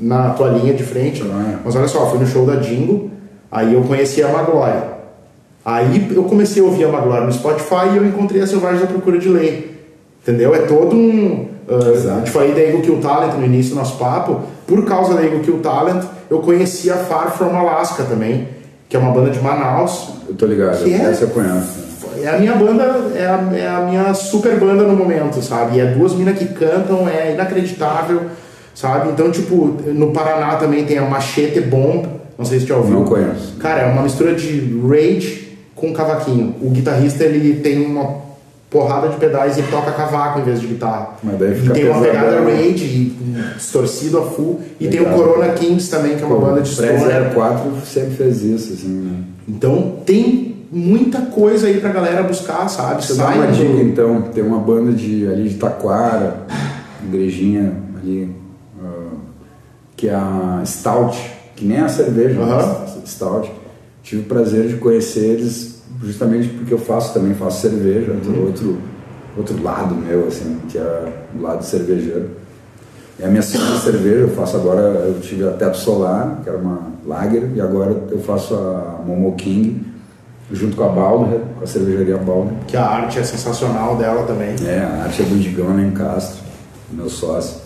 na 0.00 0.30
tua 0.30 0.48
linha 0.50 0.74
de 0.74 0.82
frente. 0.82 1.22
Ah. 1.24 1.60
Mas 1.64 1.74
olha 1.74 1.88
só, 1.88 2.08
fui 2.10 2.18
no 2.18 2.26
show 2.26 2.46
da 2.46 2.60
Jingo, 2.60 3.10
aí 3.50 3.74
eu 3.74 3.82
conheci 3.82 4.22
a 4.22 4.28
Magloria. 4.28 4.98
Aí 5.64 6.10
eu 6.14 6.24
comecei 6.24 6.62
a 6.62 6.64
ouvir 6.64 6.84
a 6.84 6.88
Magloria 6.88 7.24
no 7.24 7.32
Spotify 7.32 7.88
e 7.92 7.96
eu 7.96 8.06
encontrei 8.06 8.40
a 8.40 8.46
Selvagens 8.46 8.82
da 8.82 8.86
Procura 8.86 9.18
de 9.18 9.28
Lei. 9.28 9.78
Entendeu? 10.22 10.54
É 10.54 10.60
todo 10.60 10.94
um. 10.94 11.48
Uh, 11.68 12.12
a 12.14 12.18
gente 12.18 12.30
falei 12.30 12.52
da 12.52 12.60
Eagle 12.60 12.80
Kill 12.80 12.98
Talent 13.00 13.34
no 13.34 13.44
início 13.44 13.74
do 13.74 13.76
nosso 13.78 13.98
papo. 13.98 14.40
Por 14.66 14.84
causa 14.84 15.14
da 15.14 15.22
Eagle 15.22 15.40
Kill 15.40 15.60
Talent, 15.60 16.04
eu 16.30 16.40
conheci 16.40 16.90
a 16.90 16.96
Far 16.96 17.36
From 17.36 17.56
Alaska 17.56 18.04
também, 18.04 18.48
que 18.88 18.96
é 18.96 18.98
uma 18.98 19.10
banda 19.10 19.30
de 19.30 19.40
Manaus. 19.40 20.10
Eu 20.28 20.34
tô 20.34 20.46
ligado, 20.46 20.82
que 20.84 20.92
é, 20.92 21.16
eu 21.20 21.28
conheço 21.28 21.87
é 22.22 22.28
a 22.28 22.38
minha 22.38 22.54
banda, 22.54 22.84
é 23.14 23.26
a, 23.26 23.56
é 23.56 23.68
a 23.68 23.80
minha 23.80 24.14
super 24.14 24.58
banda 24.58 24.84
no 24.84 24.96
momento, 24.96 25.42
sabe? 25.42 25.76
E 25.76 25.80
é 25.80 25.86
duas 25.86 26.14
minas 26.14 26.38
que 26.38 26.46
cantam, 26.46 27.08
é 27.08 27.32
inacreditável, 27.32 28.22
sabe? 28.74 29.10
Então, 29.10 29.30
tipo, 29.30 29.76
no 29.86 30.12
Paraná 30.12 30.56
também 30.56 30.84
tem 30.84 30.98
a 30.98 31.04
Machete 31.04 31.60
Bomb, 31.60 32.06
não 32.36 32.44
sei 32.44 32.60
se 32.60 32.66
você 32.66 32.72
já 32.72 32.76
ouviu. 32.76 33.00
Não 33.00 33.04
conheço. 33.04 33.56
Cara, 33.58 33.82
é 33.82 33.86
uma 33.86 34.02
mistura 34.02 34.34
de 34.34 34.80
rage 34.88 35.58
com 35.74 35.92
cavaquinho. 35.92 36.54
O 36.60 36.70
guitarrista, 36.70 37.24
ele 37.24 37.60
tem 37.60 37.84
uma 37.84 38.28
porrada 38.70 39.08
de 39.08 39.16
pedais 39.16 39.56
e 39.58 39.62
toca 39.62 39.92
cavaco 39.92 40.40
em 40.40 40.42
vez 40.42 40.60
de 40.60 40.66
guitarra. 40.66 41.16
Mas 41.22 41.38
daí 41.38 41.54
fica 41.54 41.70
e 41.70 41.74
tem 41.74 41.90
uma 41.90 42.00
pegada 42.00 42.40
rage, 42.42 43.16
distorcido 43.56 44.18
a 44.18 44.22
full. 44.22 44.60
E 44.78 44.86
Legal. 44.86 45.04
tem 45.04 45.12
o 45.12 45.16
Corona 45.16 45.52
Kings 45.54 45.90
também, 45.90 46.16
que 46.16 46.22
é 46.22 46.26
uma 46.26 46.36
Pô, 46.36 46.46
banda 46.46 46.60
de 46.60 46.68
história. 46.68 47.30
04 47.34 47.72
sempre 47.84 48.16
fez 48.16 48.42
isso, 48.42 48.74
assim, 48.74 48.88
né? 48.88 49.24
Então, 49.48 49.96
tem 50.04 50.57
muita 50.70 51.22
coisa 51.22 51.66
aí 51.66 51.80
pra 51.80 51.90
galera 51.90 52.22
buscar, 52.22 52.68
sabe? 52.68 53.04
Você 53.04 53.14
dá 53.14 53.28
uma 53.28 53.46
dica 53.46 53.80
então, 53.82 54.22
tem 54.22 54.44
uma 54.44 54.58
banda 54.58 54.92
de 54.92 55.26
ali 55.26 55.48
de 55.48 55.54
Taquara, 55.56 56.46
igrejinha 57.04 57.72
ali, 57.96 58.34
uh, 58.80 59.16
que 59.96 60.08
é 60.08 60.14
a 60.14 60.62
Stout, 60.64 61.18
que 61.56 61.64
nem 61.64 61.78
a 61.78 61.88
cerveja, 61.88 62.40
uhum. 62.40 63.06
Stout. 63.06 63.50
Tive 64.02 64.22
o 64.22 64.24
prazer 64.24 64.68
de 64.68 64.76
conhecer 64.76 65.24
eles 65.24 65.82
justamente 66.02 66.48
porque 66.48 66.72
eu 66.72 66.78
faço 66.78 67.12
também, 67.14 67.34
faço 67.34 67.62
cerveja, 67.62 68.12
uhum. 68.12 68.46
outro, 68.46 68.78
outro 69.36 69.62
lado 69.62 69.94
meu, 69.94 70.28
assim, 70.28 70.58
que 70.68 70.78
é 70.78 71.12
o 71.36 71.42
lado 71.42 71.64
cervejeiro. 71.64 72.30
É 73.20 73.26
a 73.26 73.28
minha 73.28 73.42
segunda 73.42 73.76
cerveja, 73.78 74.20
eu 74.20 74.28
faço 74.28 74.56
agora, 74.56 74.80
eu 74.80 75.18
tive 75.20 75.46
a 75.48 75.50
Teto 75.50 75.76
Solar, 75.76 76.40
que 76.42 76.48
era 76.48 76.56
uma 76.56 76.92
Lager, 77.04 77.50
e 77.54 77.60
agora 77.60 77.96
eu 78.10 78.18
faço 78.20 78.54
a 78.54 79.02
Momo 79.04 79.34
King, 79.34 79.87
junto 80.50 80.76
com 80.76 80.84
a 80.84 80.88
Balder, 80.88 81.40
com 81.56 81.64
a 81.64 81.66
cervejaria 81.66 82.16
Balder. 82.16 82.54
Que 82.66 82.76
a 82.76 82.84
arte 82.84 83.18
é 83.18 83.22
sensacional 83.22 83.96
dela 83.96 84.24
também. 84.24 84.54
É, 84.66 84.78
a 84.78 85.04
arte 85.04 85.22
é 85.22 85.24
do 85.24 85.36
Digão 85.36 85.78
em 85.80 85.90
Castro, 85.90 86.42
meu 86.90 87.08
sócio. 87.08 87.60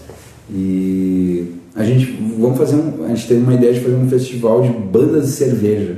E 0.50 1.54
a 1.74 1.84
gente, 1.84 2.18
vamos 2.38 2.58
fazer 2.58 2.76
um, 2.76 3.04
a 3.04 3.08
gente 3.08 3.28
teve 3.28 3.42
uma 3.42 3.54
ideia 3.54 3.72
de 3.72 3.80
fazer 3.80 3.96
um 3.96 4.08
festival 4.08 4.62
de 4.62 4.68
bandas 4.68 5.26
de 5.26 5.32
cerveja. 5.32 5.96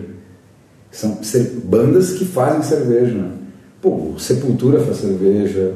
São 0.90 1.18
bandas 1.64 2.12
que 2.12 2.24
fazem 2.24 2.62
cerveja, 2.62 3.14
né? 3.14 3.30
Pô, 3.82 4.12
Sepultura 4.16 4.80
faz 4.80 4.98
cerveja, 4.98 5.74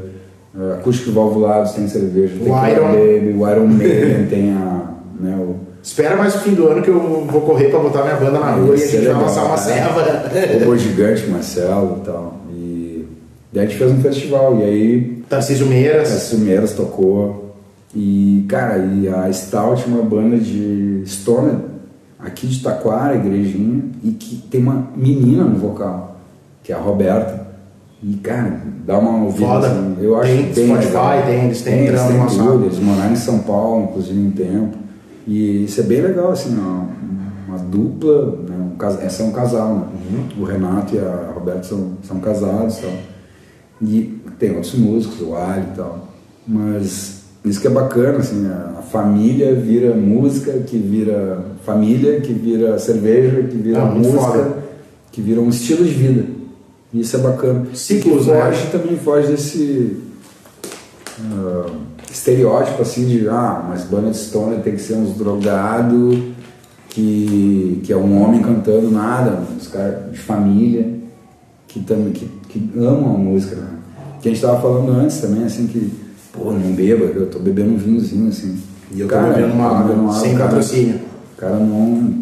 Acústico 0.78 1.12
Valvulados 1.12 1.72
tem 1.72 1.86
cerveja, 1.86 2.34
o 2.36 2.44
tem 2.44 2.72
Iron, 2.72 2.86
Baby, 2.86 3.38
o 3.38 3.50
Iron 3.50 3.66
Maiden 3.66 4.26
tem 4.26 4.52
a, 4.52 4.94
né, 5.20 5.36
o, 5.36 5.56
Espera 5.88 6.16
mais 6.16 6.34
o 6.34 6.40
fim 6.40 6.52
do 6.52 6.68
ano 6.68 6.82
que 6.82 6.90
eu 6.90 7.24
vou 7.24 7.40
correr 7.40 7.70
para 7.70 7.78
botar 7.78 8.02
minha 8.02 8.16
banda 8.16 8.38
na 8.38 8.50
rua 8.50 8.76
e 8.76 8.82
a 8.82 8.86
gente 8.86 9.06
vai 9.06 9.22
lançar 9.22 9.44
uma 9.44 9.56
serva. 9.56 10.04
O 10.68 10.76
Gigante, 10.76 11.26
Marcelo 11.28 12.00
e 12.02 12.04
tal. 12.04 12.36
E, 12.50 13.06
e 13.54 13.58
a 13.58 13.62
gente 13.62 13.78
fez 13.78 13.90
um 13.90 14.00
festival. 14.02 14.58
E 14.58 14.64
aí. 14.64 15.22
Tarcísio 15.30 15.66
Meiras. 15.66 16.10
Tarcísio 16.10 16.40
Meiras 16.40 16.74
tocou. 16.74 17.54
E, 17.96 18.44
cara, 18.50 18.76
e 18.76 19.08
a 19.08 19.32
Stout, 19.32 19.88
uma 19.88 20.02
banda 20.02 20.36
de 20.36 21.04
stoner 21.06 21.54
aqui 22.18 22.46
de 22.46 22.62
Taquara, 22.62 23.14
igrejinha, 23.14 23.84
e 24.04 24.10
que 24.10 24.36
tem 24.50 24.60
uma 24.60 24.88
menina 24.94 25.44
no 25.44 25.56
vocal, 25.56 26.18
que 26.62 26.70
é 26.70 26.76
a 26.76 26.78
Roberta. 26.78 27.48
E, 28.02 28.12
cara, 28.16 28.60
dá 28.86 28.98
uma 28.98 29.24
ouvida. 29.24 29.46
Foda. 29.46 29.66
Assim, 29.68 29.96
eu 30.02 30.20
acho 30.20 30.30
tem 30.30 30.48
que 30.48 30.52
tem. 30.52 30.66
Spotify, 30.66 31.26
tem, 31.26 31.44
eles 31.46 31.62
têm 31.62 31.86
eles 31.86 32.02
têm 32.02 32.26
tudo, 32.26 32.66
Eles 32.66 32.78
moraram 32.78 33.12
em 33.12 33.16
São 33.16 33.38
Paulo, 33.38 33.84
inclusive, 33.84 34.20
um 34.20 34.30
tempo. 34.30 34.87
E 35.28 35.64
isso 35.64 35.80
é 35.80 35.84
bem 35.84 36.00
legal, 36.00 36.30
assim, 36.32 36.54
uma, 36.56 36.88
uma 37.46 37.58
dupla, 37.58 38.26
né, 38.48 38.56
um, 38.72 38.76
cas- 38.78 38.98
essa 39.02 39.22
é 39.22 39.26
um 39.26 39.30
casal, 39.32 39.74
né? 39.74 39.84
O 40.40 40.44
Renato 40.44 40.94
e 40.94 40.98
a 40.98 41.32
Roberta 41.34 41.64
são, 41.64 41.92
são 42.02 42.18
casados 42.18 42.78
e 42.78 42.80
tal. 42.82 42.92
E 43.82 44.20
tem 44.38 44.54
outros 44.54 44.74
músicos, 44.74 45.20
o 45.20 45.36
Ali 45.36 45.66
e 45.72 45.76
tal. 45.76 46.08
Mas 46.46 47.24
isso 47.44 47.60
que 47.60 47.66
é 47.66 47.70
bacana, 47.70 48.18
assim, 48.18 48.46
a, 48.46 48.78
família 48.88 49.54
vira 49.54 49.94
música, 49.94 50.50
que 50.60 50.78
vira 50.78 51.44
família, 51.62 52.22
que 52.22 52.32
vira 52.32 52.78
cerveja, 52.78 53.42
que 53.42 53.56
vira 53.58 53.82
Ah, 53.82 53.84
música, 53.84 54.18
foda. 54.18 54.56
que 55.12 55.20
vira 55.20 55.42
um 55.42 55.50
estilo 55.50 55.84
de 55.84 55.90
vida. 55.92 56.24
E 56.90 57.00
isso 57.00 57.14
é 57.16 57.20
bacana. 57.20 57.66
Ciclos, 57.74 58.22
e 58.22 58.30
que 58.30 58.32
né? 58.32 58.44
foge, 58.44 58.66
também 58.72 58.96
foge 58.96 59.28
desse 59.28 59.98
ah, 61.20 61.70
estereótipo 62.10 62.82
assim 62.82 63.06
de 63.06 63.28
ah, 63.28 63.66
mas 63.68 63.84
banda 63.84 64.10
de 64.10 64.16
stoner 64.16 64.60
tem 64.60 64.74
que 64.74 64.80
ser 64.80 64.94
uns 64.94 65.16
drogados 65.16 66.18
que, 66.88 67.80
que 67.84 67.92
é 67.92 67.96
um 67.96 68.22
homem 68.22 68.42
cantando 68.42 68.90
nada, 68.90 69.38
uns 69.56 69.68
caras 69.68 70.10
de 70.10 70.18
família 70.18 70.98
que, 71.66 71.80
que, 71.80 72.30
que 72.48 72.72
amam 72.78 73.14
a 73.14 73.18
música. 73.18 73.56
Né? 73.56 73.68
Que 74.20 74.28
a 74.28 74.32
gente 74.32 74.40
tava 74.40 74.60
falando 74.60 74.90
antes 74.92 75.20
também, 75.20 75.44
assim, 75.44 75.66
que 75.66 75.92
pô, 76.32 76.52
não 76.52 76.72
beba, 76.72 77.04
eu 77.04 77.26
tô 77.26 77.38
bebendo 77.38 77.74
um 77.74 77.76
vinhozinho 77.76 78.28
assim. 78.28 78.58
E 78.90 79.00
eu 79.00 79.08
tô 79.08 79.16
bebendo 79.20 79.52
uma 79.52 79.78
água, 79.78 80.12
sem 80.14 80.32
cara. 80.32 80.44
patrocínio. 80.44 80.96
O 81.36 81.40
cara 81.40 81.56
não, 81.56 82.14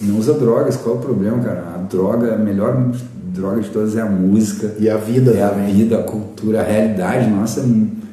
não 0.00 0.18
usa 0.18 0.34
drogas, 0.34 0.76
qual 0.76 0.96
é 0.96 0.98
o 0.98 1.00
problema, 1.02 1.38
cara? 1.42 1.64
A 1.74 1.78
droga, 1.78 2.34
a 2.34 2.38
melhor 2.38 2.92
droga 3.34 3.60
de 3.62 3.70
todas 3.70 3.96
é 3.96 4.02
a 4.02 4.06
música. 4.06 4.74
E 4.78 4.88
a 4.88 4.96
vida 4.96 5.32
É 5.32 5.42
a 5.42 5.48
também. 5.48 5.74
vida, 5.74 5.98
a 5.98 6.02
cultura, 6.02 6.60
a 6.60 6.64
realidade 6.64 7.28
nossa 7.30 7.64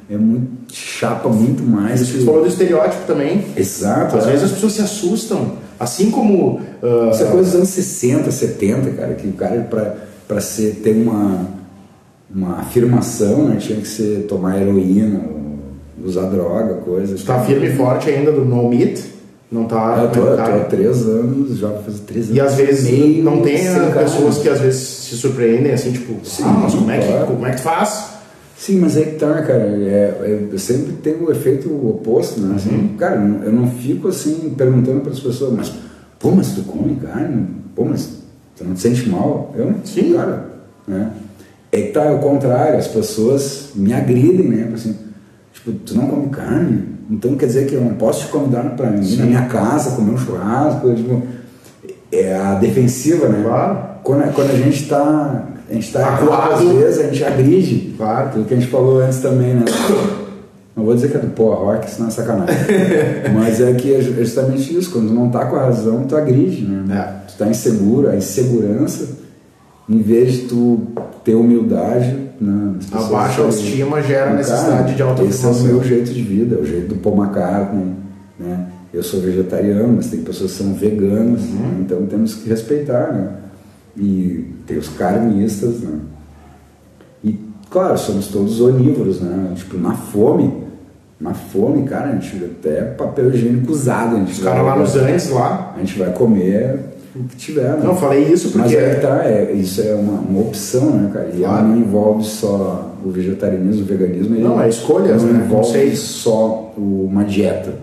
é, 0.10 0.18
mu- 0.18 0.18
é 0.18 0.18
muito 0.18 0.73
chapa 0.73 1.30
muito 1.30 1.64
mais. 1.64 2.02
Isso 2.02 2.14
que 2.14 2.19
você 2.19 2.26
falou 2.26 2.41
do 2.41 2.48
estereótipo 2.48 3.06
também. 3.06 3.45
Exato. 3.56 4.18
Às 4.18 4.27
é. 4.27 4.31
vezes 4.31 4.45
as 4.45 4.52
pessoas 4.52 4.73
se 4.73 4.81
assustam. 4.81 5.53
Assim 5.80 6.11
como. 6.11 6.60
Isso 7.11 7.23
é 7.23 7.27
coisa 7.27 7.44
dos 7.44 7.56
anos 7.56 7.69
60, 7.69 8.30
70, 8.31 8.90
cara, 8.91 9.14
que 9.14 9.27
o 9.27 9.34
cara 9.34 9.61
pra, 9.61 9.95
pra 10.27 10.41
ser, 10.41 10.81
ter 10.84 10.91
uma, 10.95 11.48
uma 12.34 12.60
afirmação, 12.60 13.45
né, 13.48 13.57
tinha 13.57 13.80
que 13.80 13.88
ser 13.88 14.26
tomar 14.27 14.61
heroína, 14.61 15.22
usar 16.03 16.23
droga, 16.23 16.76
coisa. 16.76 17.15
tá 17.26 17.41
firme 17.41 17.68
e 17.68 17.76
forte 17.76 18.10
ainda 18.10 18.31
do 18.31 18.44
No 18.44 18.68
Meat. 18.69 19.19
Não 19.52 19.65
tá. 19.65 19.99
Eu 20.03 20.11
tô, 20.11 20.19
é 20.19 20.34
eu 20.34 20.36
que 20.36 20.41
tô 20.44 20.49
tá? 20.52 20.56
há 20.56 20.65
três 20.65 21.02
anos, 21.07 21.57
já 21.57 21.69
fazer 21.69 21.99
três 22.06 22.26
anos. 22.26 22.38
E 22.38 22.41
às 22.41 22.53
vezes 22.56 22.91
meio 22.91 23.23
não 23.23 23.41
tem 23.41 23.68
ah, 23.68 23.91
pessoas 23.98 24.38
que 24.38 24.48
às 24.48 24.60
vezes 24.61 24.80
se 24.81 25.15
surpreendem 25.15 25.72
assim, 25.72 25.91
tipo, 25.91 26.14
Sim, 26.23 26.44
ah, 26.45 26.60
mas 26.61 26.76
como 26.76 26.91
é, 26.91 26.99
que, 26.99 27.26
como 27.26 27.45
é 27.48 27.52
que 27.52 27.61
faz? 27.61 28.18
Sim, 28.60 28.80
mas 28.81 28.98
aí 28.98 29.06
que 29.06 29.11
tá, 29.15 29.41
cara. 29.41 29.53
É, 29.64 30.19
é- 30.22 30.48
eu 30.52 30.60
sempre 30.60 30.91
tenho 31.02 31.23
o 31.26 31.31
efeito 31.31 31.69
oposto, 31.88 32.41
né? 32.41 32.56
Assim, 32.57 32.76
Uhum. 32.76 32.98
cara, 32.98 33.15
eu 33.45 33.53
não 33.53 33.65
fico 33.72 34.10
assim 34.10 34.53
perguntando 34.57 34.99
para 34.99 35.14
as 35.14 35.19
pessoas, 35.22 35.53
mas, 35.53 35.72
pô, 36.19 36.31
mas 36.31 36.52
tu 36.52 36.64
come 36.64 36.95
carne? 36.98 37.48
Pô, 37.73 37.86
mas 37.86 38.18
tu 38.57 38.65
não 38.65 38.73
te 38.73 38.81
sente 38.81 39.07
mal? 39.07 39.53
Eu 39.57 39.68
não, 39.68 39.76
Sim. 39.86 40.14
cara. 40.14 40.49
Né? 40.86 41.10
É 41.72 41.81
que 41.84 41.91
tá, 41.94 42.03
é 42.03 42.11
o 42.11 42.19
contrário, 42.19 42.77
as 42.77 42.88
pessoas 42.90 43.69
me 43.76 43.94
agridem, 43.94 44.49
né? 44.49 44.69
Assim, 44.73 44.94
tipo, 45.53 45.72
tu 45.72 45.95
não 45.95 46.07
come 46.07 46.27
carne? 46.27 46.84
Então 47.10 47.36
quer 47.38 47.45
dizer 47.45 47.65
que 47.65 47.76
eu 47.76 47.81
não 47.81 47.94
posso 47.94 48.26
te 48.26 48.31
convidar 48.31 48.64
para 48.76 48.90
mim 48.91 49.15
na 49.15 49.26
minha 49.26 49.45
casa, 49.45 49.95
comer 49.95 50.11
um 50.11 50.18
churrasco? 50.18 50.94
Tipo, 50.94 51.22
é 52.11 52.36
a 52.36 52.56
defensiva, 52.56 53.30
né? 53.30 53.41
Claro. 53.41 53.80
Quando, 54.03 54.34
quando 54.34 54.52
a 54.52 54.56
gente 54.57 54.90
tá. 54.90 55.48
A 55.69 55.73
gente 55.73 55.91
tá 55.93 56.15
Acuado. 56.15 56.53
às 56.53 56.61
vezes, 56.73 56.99
a 56.99 57.03
gente 57.03 57.23
agride. 57.23 57.93
Claro. 57.97 58.27
Aquilo 58.27 58.45
que 58.45 58.53
a 58.53 58.57
gente 58.57 58.69
falou 58.71 58.99
antes 59.01 59.19
também, 59.19 59.53
né? 59.53 59.65
Não 60.75 60.83
vou 60.85 60.95
dizer 60.95 61.11
que 61.11 61.17
é 61.17 61.19
do 61.19 61.27
pô, 61.27 61.53
rock, 61.53 61.89
senão 61.89 62.07
é 62.07 62.11
sacanagem. 62.11 62.55
Mas 63.35 63.59
é 63.61 63.73
que 63.73 63.93
é 63.93 63.97
é 63.97 64.01
justamente 64.01 64.75
isso, 64.75 64.91
quando 64.91 65.09
tu 65.09 65.13
não 65.13 65.29
tá 65.29 65.45
com 65.45 65.55
a 65.57 65.65
razão, 65.65 66.03
tu 66.07 66.15
agride, 66.15 66.61
né? 66.63 66.95
É. 66.97 67.29
Tu 67.31 67.37
tá 67.37 67.47
inseguro, 67.47 68.09
a 68.09 68.15
insegurança, 68.15 69.07
em 69.89 70.01
vez 70.01 70.33
de 70.33 70.39
tu 70.47 70.79
ter 71.23 71.35
humildade, 71.35 72.15
né? 72.39 72.75
A 72.93 73.01
baixa 73.03 73.41
autoestima 73.41 74.01
gera 74.01 74.25
Cara, 74.25 74.37
necessidade 74.37 74.87
de 74.87 74.93
Esse 74.93 75.01
é 75.01 75.05
o 75.05 75.09
autoafirmação. 75.09 75.63
meu 75.65 75.83
jeito 75.83 76.13
de 76.13 76.21
vida, 76.21 76.55
é 76.55 76.59
o 76.59 76.65
jeito 76.65 76.87
do 76.87 76.95
Paul 76.95 77.17
McCartney, 77.23 77.93
né? 78.39 78.65
Eu 78.93 79.03
sou 79.03 79.19
vegetariano, 79.19 79.93
mas 79.97 80.07
tem 80.07 80.21
pessoas 80.21 80.51
que 80.53 80.57
são 80.63 80.73
veganas, 80.73 81.41
Uhum. 81.41 81.55
né? 81.57 81.77
então 81.81 82.05
temos 82.07 82.33
que 82.35 82.49
respeitar, 82.49 83.11
né? 83.13 83.27
E 83.99 84.45
tem 84.65 84.77
os 84.77 84.88
carnistas, 84.89 85.81
né? 85.81 85.99
E, 87.23 87.38
claro, 87.69 87.97
somos 87.97 88.27
todos 88.27 88.61
onívoros, 88.61 89.19
né? 89.19 89.51
Tipo, 89.55 89.77
na 89.77 89.93
fome, 89.93 90.53
na 91.19 91.34
fome, 91.34 91.84
cara, 91.84 92.11
a 92.11 92.15
gente 92.15 92.43
até 92.45 92.81
papel 92.81 93.30
higiênico 93.34 93.71
usado. 93.71 94.15
A 94.15 94.19
gente 94.19 94.31
Os 94.34 94.39
caras 94.39 94.65
lá 94.65 94.76
nos 94.77 94.95
Andes, 94.95 95.30
lá. 95.30 95.73
A 95.76 95.80
gente 95.80 95.99
vai 95.99 96.13
comer 96.13 96.80
o 97.15 97.23
que 97.23 97.35
tiver, 97.35 97.73
né? 97.73 97.81
Não, 97.84 97.95
falei 97.95 98.23
isso 98.23 98.51
Mas 98.57 98.71
porque. 98.71 98.77
aí 98.77 98.95
que 98.95 99.01
tá, 99.01 99.26
é, 99.26 99.51
isso 99.51 99.81
é 99.81 99.93
uma, 99.95 100.13
uma 100.21 100.39
opção, 100.41 100.91
né, 100.91 101.09
cara? 101.11 101.30
E 101.34 101.43
ela 101.43 101.55
Claro. 101.57 101.67
não 101.67 101.77
envolve 101.77 102.23
só 102.23 102.95
o 103.03 103.09
vegetarianismo, 103.09 103.81
o 103.81 103.85
veganismo. 103.85 104.39
Não, 104.39 104.61
é 104.61 104.69
escolhas, 104.69 105.23
não 105.23 105.34
né? 105.34 105.43
envolve 105.45 105.67
Conceito. 105.67 105.97
só 105.97 106.73
uma 106.77 107.26
dieta. 107.26 107.73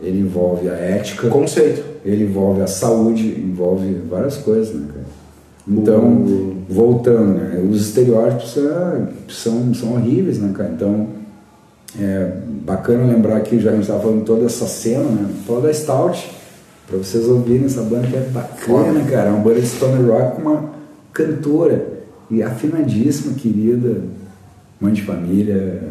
Ele 0.00 0.20
envolve 0.20 0.68
a 0.68 0.74
ética, 0.74 1.28
Conceito. 1.28 1.82
ele 2.04 2.24
envolve 2.24 2.60
a 2.60 2.66
saúde, 2.66 3.26
envolve 3.40 4.02
várias 4.08 4.36
coisas, 4.36 4.72
né, 4.74 4.86
cara? 4.88 5.03
Então, 5.66 6.24
voltando, 6.68 7.38
né? 7.38 7.66
Os 7.70 7.88
estereótipos 7.88 8.56
é, 8.58 9.02
são, 9.28 9.72
são 9.72 9.94
horríveis, 9.94 10.38
né, 10.38 10.52
cara? 10.54 10.70
Então, 10.74 11.08
é 11.98 12.32
bacana 12.64 13.10
lembrar 13.10 13.40
que 13.40 13.58
já 13.58 13.70
a 13.70 13.72
gente 13.72 13.82
estava 13.82 14.00
falando 14.00 14.24
toda 14.24 14.44
essa 14.44 14.66
cena, 14.66 15.04
né? 15.04 15.28
Falar 15.46 15.60
da 15.60 15.72
Stout, 15.72 16.30
para 16.86 16.98
vocês 16.98 17.26
ouvirem 17.26 17.64
essa 17.64 17.82
banda 17.82 18.06
que 18.06 18.16
é 18.16 18.20
bacana, 18.20 19.00
cara. 19.10 19.28
É 19.28 19.32
uma 19.32 19.40
banda 19.40 19.60
de 19.60 19.66
stoner 19.66 20.06
rock 20.06 20.36
com 20.36 20.42
uma 20.42 20.64
cantora 21.12 21.86
e 22.30 22.42
afinadíssima, 22.42 23.34
querida, 23.34 24.02
mãe 24.80 24.92
de 24.92 25.02
família. 25.02 25.82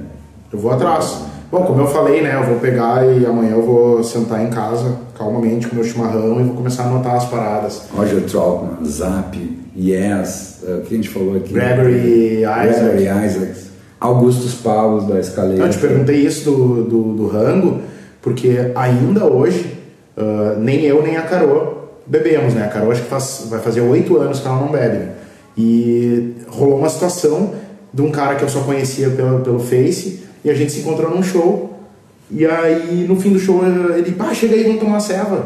Eu 0.51 0.59
vou 0.59 0.71
atrás. 0.71 1.23
Bom, 1.51 1.63
como 1.65 1.81
eu 1.81 1.87
falei, 1.87 2.21
né? 2.21 2.35
Eu 2.35 2.45
vou 2.45 2.59
pegar 2.59 3.05
e 3.05 3.25
amanhã 3.25 3.51
eu 3.51 3.63
vou 3.63 4.03
sentar 4.03 4.43
em 4.43 4.49
casa, 4.49 4.97
calmamente, 5.17 5.67
com 5.67 5.75
meu 5.75 5.83
chimarrão 5.83 6.39
e 6.41 6.43
vou 6.43 6.55
começar 6.55 6.83
a 6.83 6.87
anotar 6.87 7.15
as 7.15 7.25
paradas. 7.25 7.83
Roger 7.95 8.23
Troutman, 8.23 8.83
Zap, 8.85 9.62
Yes, 9.75 10.59
eh, 10.67 10.75
o 10.75 10.81
que 10.81 10.93
a 10.93 10.97
gente 10.97 11.09
falou 11.09 11.35
aqui? 11.37 11.53
Gregory 11.53 12.41
Isaac. 12.41 12.79
Gregory 12.79 13.25
Isaacs. 13.25 13.63
Augustus 13.99 14.53
Paulos 14.55 15.07
da 15.07 15.19
Escaleta. 15.19 15.61
Eu 15.63 15.69
te 15.69 15.77
perguntei 15.79 16.17
isso 16.17 16.43
do, 16.51 16.83
do, 16.83 17.13
do 17.13 17.27
rango, 17.27 17.79
porque 18.21 18.71
ainda 18.75 19.25
hoje, 19.25 19.77
ah, 20.17 20.55
nem 20.59 20.81
eu 20.83 21.01
nem 21.01 21.15
a 21.17 21.21
Carol 21.23 22.01
bebemos, 22.05 22.53
né? 22.53 22.65
A 22.65 22.67
Carol 22.67 22.91
acho 22.91 23.01
que 23.03 23.07
faz, 23.09 23.47
vai 23.49 23.59
fazer 23.61 23.79
oito 23.81 24.17
anos 24.17 24.39
que 24.41 24.47
ela 24.47 24.59
não 24.59 24.67
bebe. 24.71 24.97
né? 24.97 25.09
E 25.57 26.33
rolou 26.49 26.79
uma 26.79 26.89
situação 26.89 27.53
de 27.93 28.01
um 28.01 28.11
cara 28.11 28.35
que 28.35 28.43
eu 28.43 28.49
só 28.49 28.59
conhecia 28.61 29.09
pelo, 29.11 29.39
pelo 29.39 29.59
Face, 29.59 30.23
e 30.43 30.49
a 30.49 30.53
gente 30.53 30.71
se 30.73 30.79
encontrou 30.81 31.09
num 31.09 31.23
show, 31.23 31.79
e 32.29 32.45
aí 32.45 33.05
no 33.07 33.15
fim 33.15 33.31
do 33.31 33.39
show 33.39 33.61
ele, 33.95 34.11
pá, 34.11 34.33
chega 34.33 34.55
aí, 34.55 34.63
vamos 34.63 34.79
tomar 34.79 34.93
uma 34.93 34.99
ceva. 34.99 35.45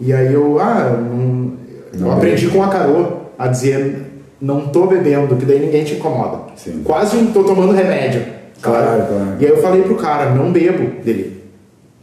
E 0.00 0.12
aí 0.12 0.32
eu, 0.32 0.58
ah, 0.58 0.98
não, 1.00 1.52
eu 1.94 2.00
Não 2.00 2.12
aprendi 2.12 2.46
bebe. 2.46 2.56
com 2.58 2.64
a 2.64 2.68
Carol 2.68 3.25
a 3.38 3.48
dizer, 3.48 4.06
não 4.40 4.68
tô 4.68 4.86
bebendo, 4.86 5.36
que 5.36 5.44
daí 5.44 5.58
ninguém 5.58 5.84
te 5.84 5.94
incomoda. 5.94 6.52
Sim. 6.56 6.82
Quase 6.84 7.16
tô 7.26 7.44
tomando 7.44 7.72
remédio. 7.72 8.24
Claro, 8.60 9.06
claro. 9.06 9.36
E 9.38 9.44
aí 9.44 9.50
eu 9.50 9.62
falei 9.62 9.82
pro 9.82 9.96
cara, 9.96 10.30
não 10.30 10.52
bebo 10.52 11.02
dele. 11.02 11.44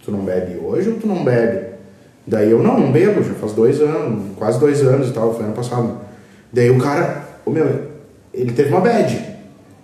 tu 0.03 0.11
não 0.11 0.19
bebe 0.19 0.57
hoje 0.57 0.89
ou 0.89 0.95
tu 0.95 1.07
não 1.07 1.23
bebe? 1.23 1.73
Daí 2.25 2.51
eu, 2.51 2.63
não, 2.63 2.79
não 2.79 2.91
bebo, 2.91 3.21
já 3.23 3.33
faz 3.33 3.51
dois 3.53 3.81
anos, 3.81 4.35
quase 4.37 4.59
dois 4.59 4.81
anos 4.81 5.09
e 5.09 5.11
tal, 5.11 5.33
foi 5.33 5.43
ano 5.43 5.53
passado. 5.53 5.97
Daí 6.51 6.69
o 6.69 6.77
cara, 6.77 7.23
o 7.45 7.51
meu, 7.51 7.67
ele 8.33 8.51
teve 8.51 8.69
uma 8.69 8.79
bad. 8.79 9.21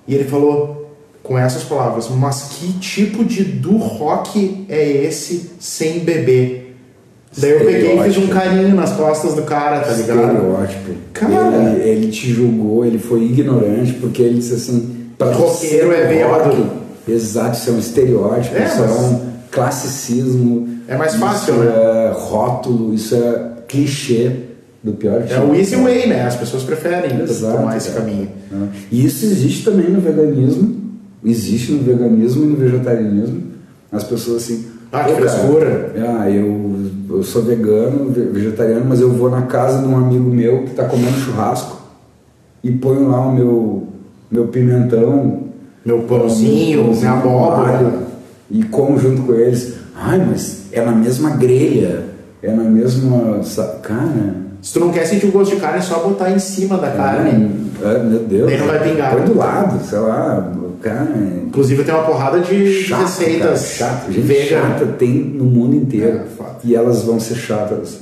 E 0.07 0.15
ele 0.15 0.23
falou 0.23 0.95
com 1.21 1.37
essas 1.37 1.63
palavras, 1.63 2.09
mas 2.09 2.49
que 2.53 2.79
tipo 2.79 3.23
de 3.23 3.43
do 3.43 3.77
rock 3.77 4.65
é 4.69 4.87
esse 4.87 5.51
sem 5.59 5.99
beber? 5.99 6.68
Daí 7.37 7.51
eu 7.51 7.59
peguei 7.59 7.99
e 7.99 8.03
fiz 8.03 8.17
um 8.17 8.27
carinho 8.27 8.75
nas 8.75 8.91
costas 8.93 9.35
do 9.35 9.43
cara, 9.43 9.79
tá 9.81 9.91
ligado? 9.93 10.19
Estereótipo. 10.33 10.91
Cara. 11.13 11.71
Ele, 11.75 11.89
ele 11.89 12.11
te 12.11 12.31
julgou, 12.33 12.83
ele 12.85 12.97
foi 12.97 13.23
ignorante, 13.23 13.93
porque 13.93 14.21
ele 14.21 14.35
disse 14.39 14.55
assim, 14.55 14.95
para 15.17 15.31
Roqueiro 15.31 15.91
é 15.93 16.07
bêbado. 16.07 16.65
Exato, 17.07 17.57
isso 17.57 17.69
é 17.69 17.73
um 17.73 17.79
estereótipo, 17.79 18.55
É, 18.55 18.65
isso 18.65 18.79
mas- 18.79 18.89
é 18.91 18.93
um 18.93 19.21
classicismo. 19.51 20.67
É 20.87 20.97
mais 20.97 21.15
fácil, 21.15 21.53
isso 21.55 21.63
né? 21.63 21.71
é 21.71 22.11
rótulo, 22.15 22.93
isso 22.93 23.15
é 23.15 23.49
clichê 23.67 24.31
do 24.83 24.93
pior 24.93 25.21
É 25.21 25.25
tipo. 25.25 25.41
o 25.51 25.55
easy 25.55 25.75
way, 25.75 26.07
né? 26.07 26.25
As 26.25 26.35
pessoas 26.35 26.63
preferem 26.63 27.21
Exato, 27.21 27.57
tomar 27.57 27.77
esse 27.77 27.89
cara. 27.89 28.01
caminho. 28.05 28.29
né? 28.51 28.69
E 28.91 29.05
isso 29.05 29.25
existe 29.25 29.63
também 29.65 29.89
no 29.89 30.01
veganismo, 30.01 30.75
existe 31.23 31.71
no 31.73 31.83
veganismo 31.83 32.43
e 32.43 32.47
no 32.47 32.55
vegetarianismo. 32.55 33.43
As 33.91 34.03
pessoas 34.03 34.37
assim. 34.43 34.65
Ah, 34.91 35.03
que 35.03 35.11
"Pô, 35.13 35.17
cara, 35.19 35.29
frescura." 35.29 35.93
Ah, 35.97 36.29
eu, 36.29 36.88
eu 37.09 37.23
sou 37.23 37.41
vegano, 37.43 38.09
ve- 38.11 38.25
vegetariano, 38.25 38.85
mas 38.87 38.99
eu 39.01 39.09
vou 39.11 39.29
na 39.29 39.43
casa 39.43 39.79
de 39.81 39.87
um 39.87 39.97
amigo 39.97 40.29
meu 40.29 40.63
que 40.63 40.71
está 40.71 40.85
comendo 40.85 41.17
churrasco 41.17 41.77
e 42.63 42.71
ponho 42.71 43.09
lá 43.09 43.19
o 43.27 43.33
meu, 43.33 43.83
meu 44.29 44.47
pimentão, 44.47 45.43
Meu 45.85 45.99
pãozinho, 46.03 46.93
minha 46.93 47.11
abóbora. 47.13 47.93
e 48.51 48.63
como 48.63 48.97
junto 48.99 49.21
com 49.23 49.33
eles. 49.33 49.75
Ai, 49.95 50.23
mas 50.29 50.65
é 50.71 50.81
na 50.83 50.91
mesma 50.91 51.31
grelha, 51.31 52.03
é 52.43 52.51
na 52.53 52.63
mesma. 52.63 53.39
Cara. 53.81 54.35
Se 54.61 54.73
tu 54.73 54.79
não 54.81 54.91
quer 54.91 55.05
sentir 55.05 55.25
o 55.27 55.31
gosto 55.31 55.55
de 55.55 55.61
carne, 55.61 55.79
é 55.79 55.81
só 55.81 55.99
botar 55.99 56.31
em 56.31 56.39
cima 56.39 56.77
da 56.77 56.91
carne. 56.91 57.49
É, 57.81 58.03
meu 58.03 58.19
Deus. 58.19 58.49
Daí 58.49 58.59
não 58.59 58.67
vai 58.67 58.83
pingar. 58.83 59.15
Põe 59.15 59.25
do 59.25 59.37
lado, 59.37 59.83
sei 59.85 59.99
lá, 59.99 60.51
cara. 60.81 61.07
Inclusive 61.45 61.83
tem 61.83 61.93
uma 61.93 62.03
porrada 62.03 62.39
de, 62.39 62.83
Chato, 62.83 63.01
receitas 63.01 63.77
cara, 63.77 63.91
chato. 63.93 64.11
Gente 64.11 64.47
chata 64.47 64.85
tem 64.97 65.13
no 65.13 65.45
mundo 65.45 65.75
inteiro. 65.75 66.19
É, 66.19 66.45
e 66.63 66.75
elas 66.75 67.03
vão 67.03 67.19
ser 67.19 67.35
chatas 67.35 67.99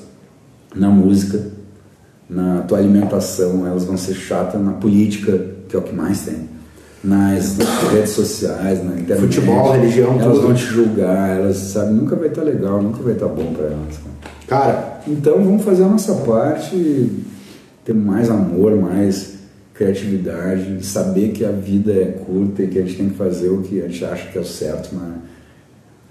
na 0.76 0.90
música, 0.90 1.40
na 2.30 2.62
tua 2.62 2.78
alimentação, 2.78 3.66
elas 3.66 3.86
vão 3.86 3.98
ser 3.98 4.14
chatas 4.14 4.62
na 4.62 4.72
política, 4.74 5.40
que 5.70 5.76
é 5.76 5.80
o 5.80 5.82
que 5.82 5.96
mais 5.96 6.22
tem. 6.22 6.48
Nas, 7.04 7.58
nas 7.58 7.92
redes 7.92 8.10
sociais, 8.10 8.84
na 8.84 9.00
internet. 9.00 9.20
Futebol, 9.22 9.72
religião, 9.72 10.20
Elas 10.20 10.34
tudo. 10.36 10.48
vão 10.48 10.54
te 10.54 10.64
julgar, 10.64 11.38
elas, 11.38 11.56
sabe, 11.58 11.94
nunca 11.94 12.16
vai 12.16 12.28
estar 12.28 12.42
legal, 12.42 12.82
nunca 12.82 13.02
vai 13.04 13.14
estar 13.14 13.28
bom 13.28 13.54
pra 13.54 13.66
elas. 13.66 13.98
cara. 14.48 14.64
Cara, 14.66 15.02
Então 15.08 15.36
vamos 15.44 15.64
fazer 15.64 15.84
a 15.84 15.88
nossa 15.88 16.14
parte, 16.16 17.12
ter 17.86 17.94
mais 17.94 18.30
amor, 18.30 18.76
mais 18.76 19.37
criatividade, 19.78 20.84
saber 20.84 21.32
que 21.32 21.46
a 21.46 21.52
vida 21.52 21.94
é 21.94 22.06
curta 22.26 22.64
e 22.64 22.68
que 22.68 22.80
a 22.80 22.82
gente 22.82 22.98
tem 22.98 23.10
que 23.10 23.16
fazer 23.16 23.50
o 23.50 23.62
que 23.62 23.80
a 23.80 23.88
gente 23.88 24.04
acha 24.04 24.28
que 24.32 24.38
é 24.38 24.42
o 24.42 24.46
certo. 24.46 24.90
Mas 24.94 25.18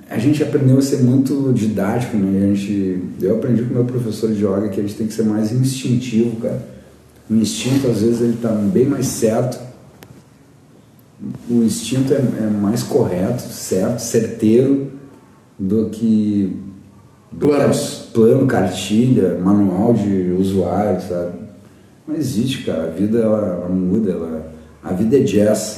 a 0.08 0.18
gente 0.18 0.40
aprendeu 0.40 0.78
a 0.78 0.82
ser 0.82 0.98
muito 0.98 1.52
didático, 1.52 2.16
né? 2.16 2.44
A 2.44 2.54
gente, 2.54 3.02
eu 3.20 3.34
aprendi 3.34 3.64
com 3.64 3.74
meu 3.74 3.84
professor 3.84 4.32
de 4.32 4.44
yoga 4.44 4.68
que 4.68 4.78
a 4.78 4.82
gente 4.84 4.94
tem 4.94 5.08
que 5.08 5.12
ser 5.12 5.24
mais 5.24 5.50
instintivo, 5.50 6.36
cara. 6.36 6.64
O 7.28 7.34
instinto 7.34 7.88
às 7.88 8.02
vezes 8.02 8.20
ele 8.20 8.34
está 8.34 8.50
bem 8.50 8.86
mais 8.86 9.06
certo. 9.06 9.58
O 11.50 11.64
instinto 11.64 12.14
é, 12.14 12.18
é 12.18 12.46
mais 12.48 12.84
correto, 12.84 13.42
certo, 13.42 13.98
certeiro 13.98 14.92
do 15.58 15.88
que 15.90 16.56
do 17.32 17.48
Planos. 17.48 18.10
plano, 18.14 18.46
cartilha, 18.46 19.36
manual 19.38 19.92
de 19.92 20.36
usuário, 20.38 21.00
sabe? 21.02 21.45
Não 22.06 22.14
existe, 22.14 22.62
cara. 22.64 22.84
A 22.84 22.90
vida 22.90 23.18
ela, 23.18 23.38
ela 23.38 23.68
muda, 23.68 24.12
ela, 24.12 24.52
a 24.82 24.92
vida 24.92 25.16
é 25.16 25.20
jazz. 25.20 25.76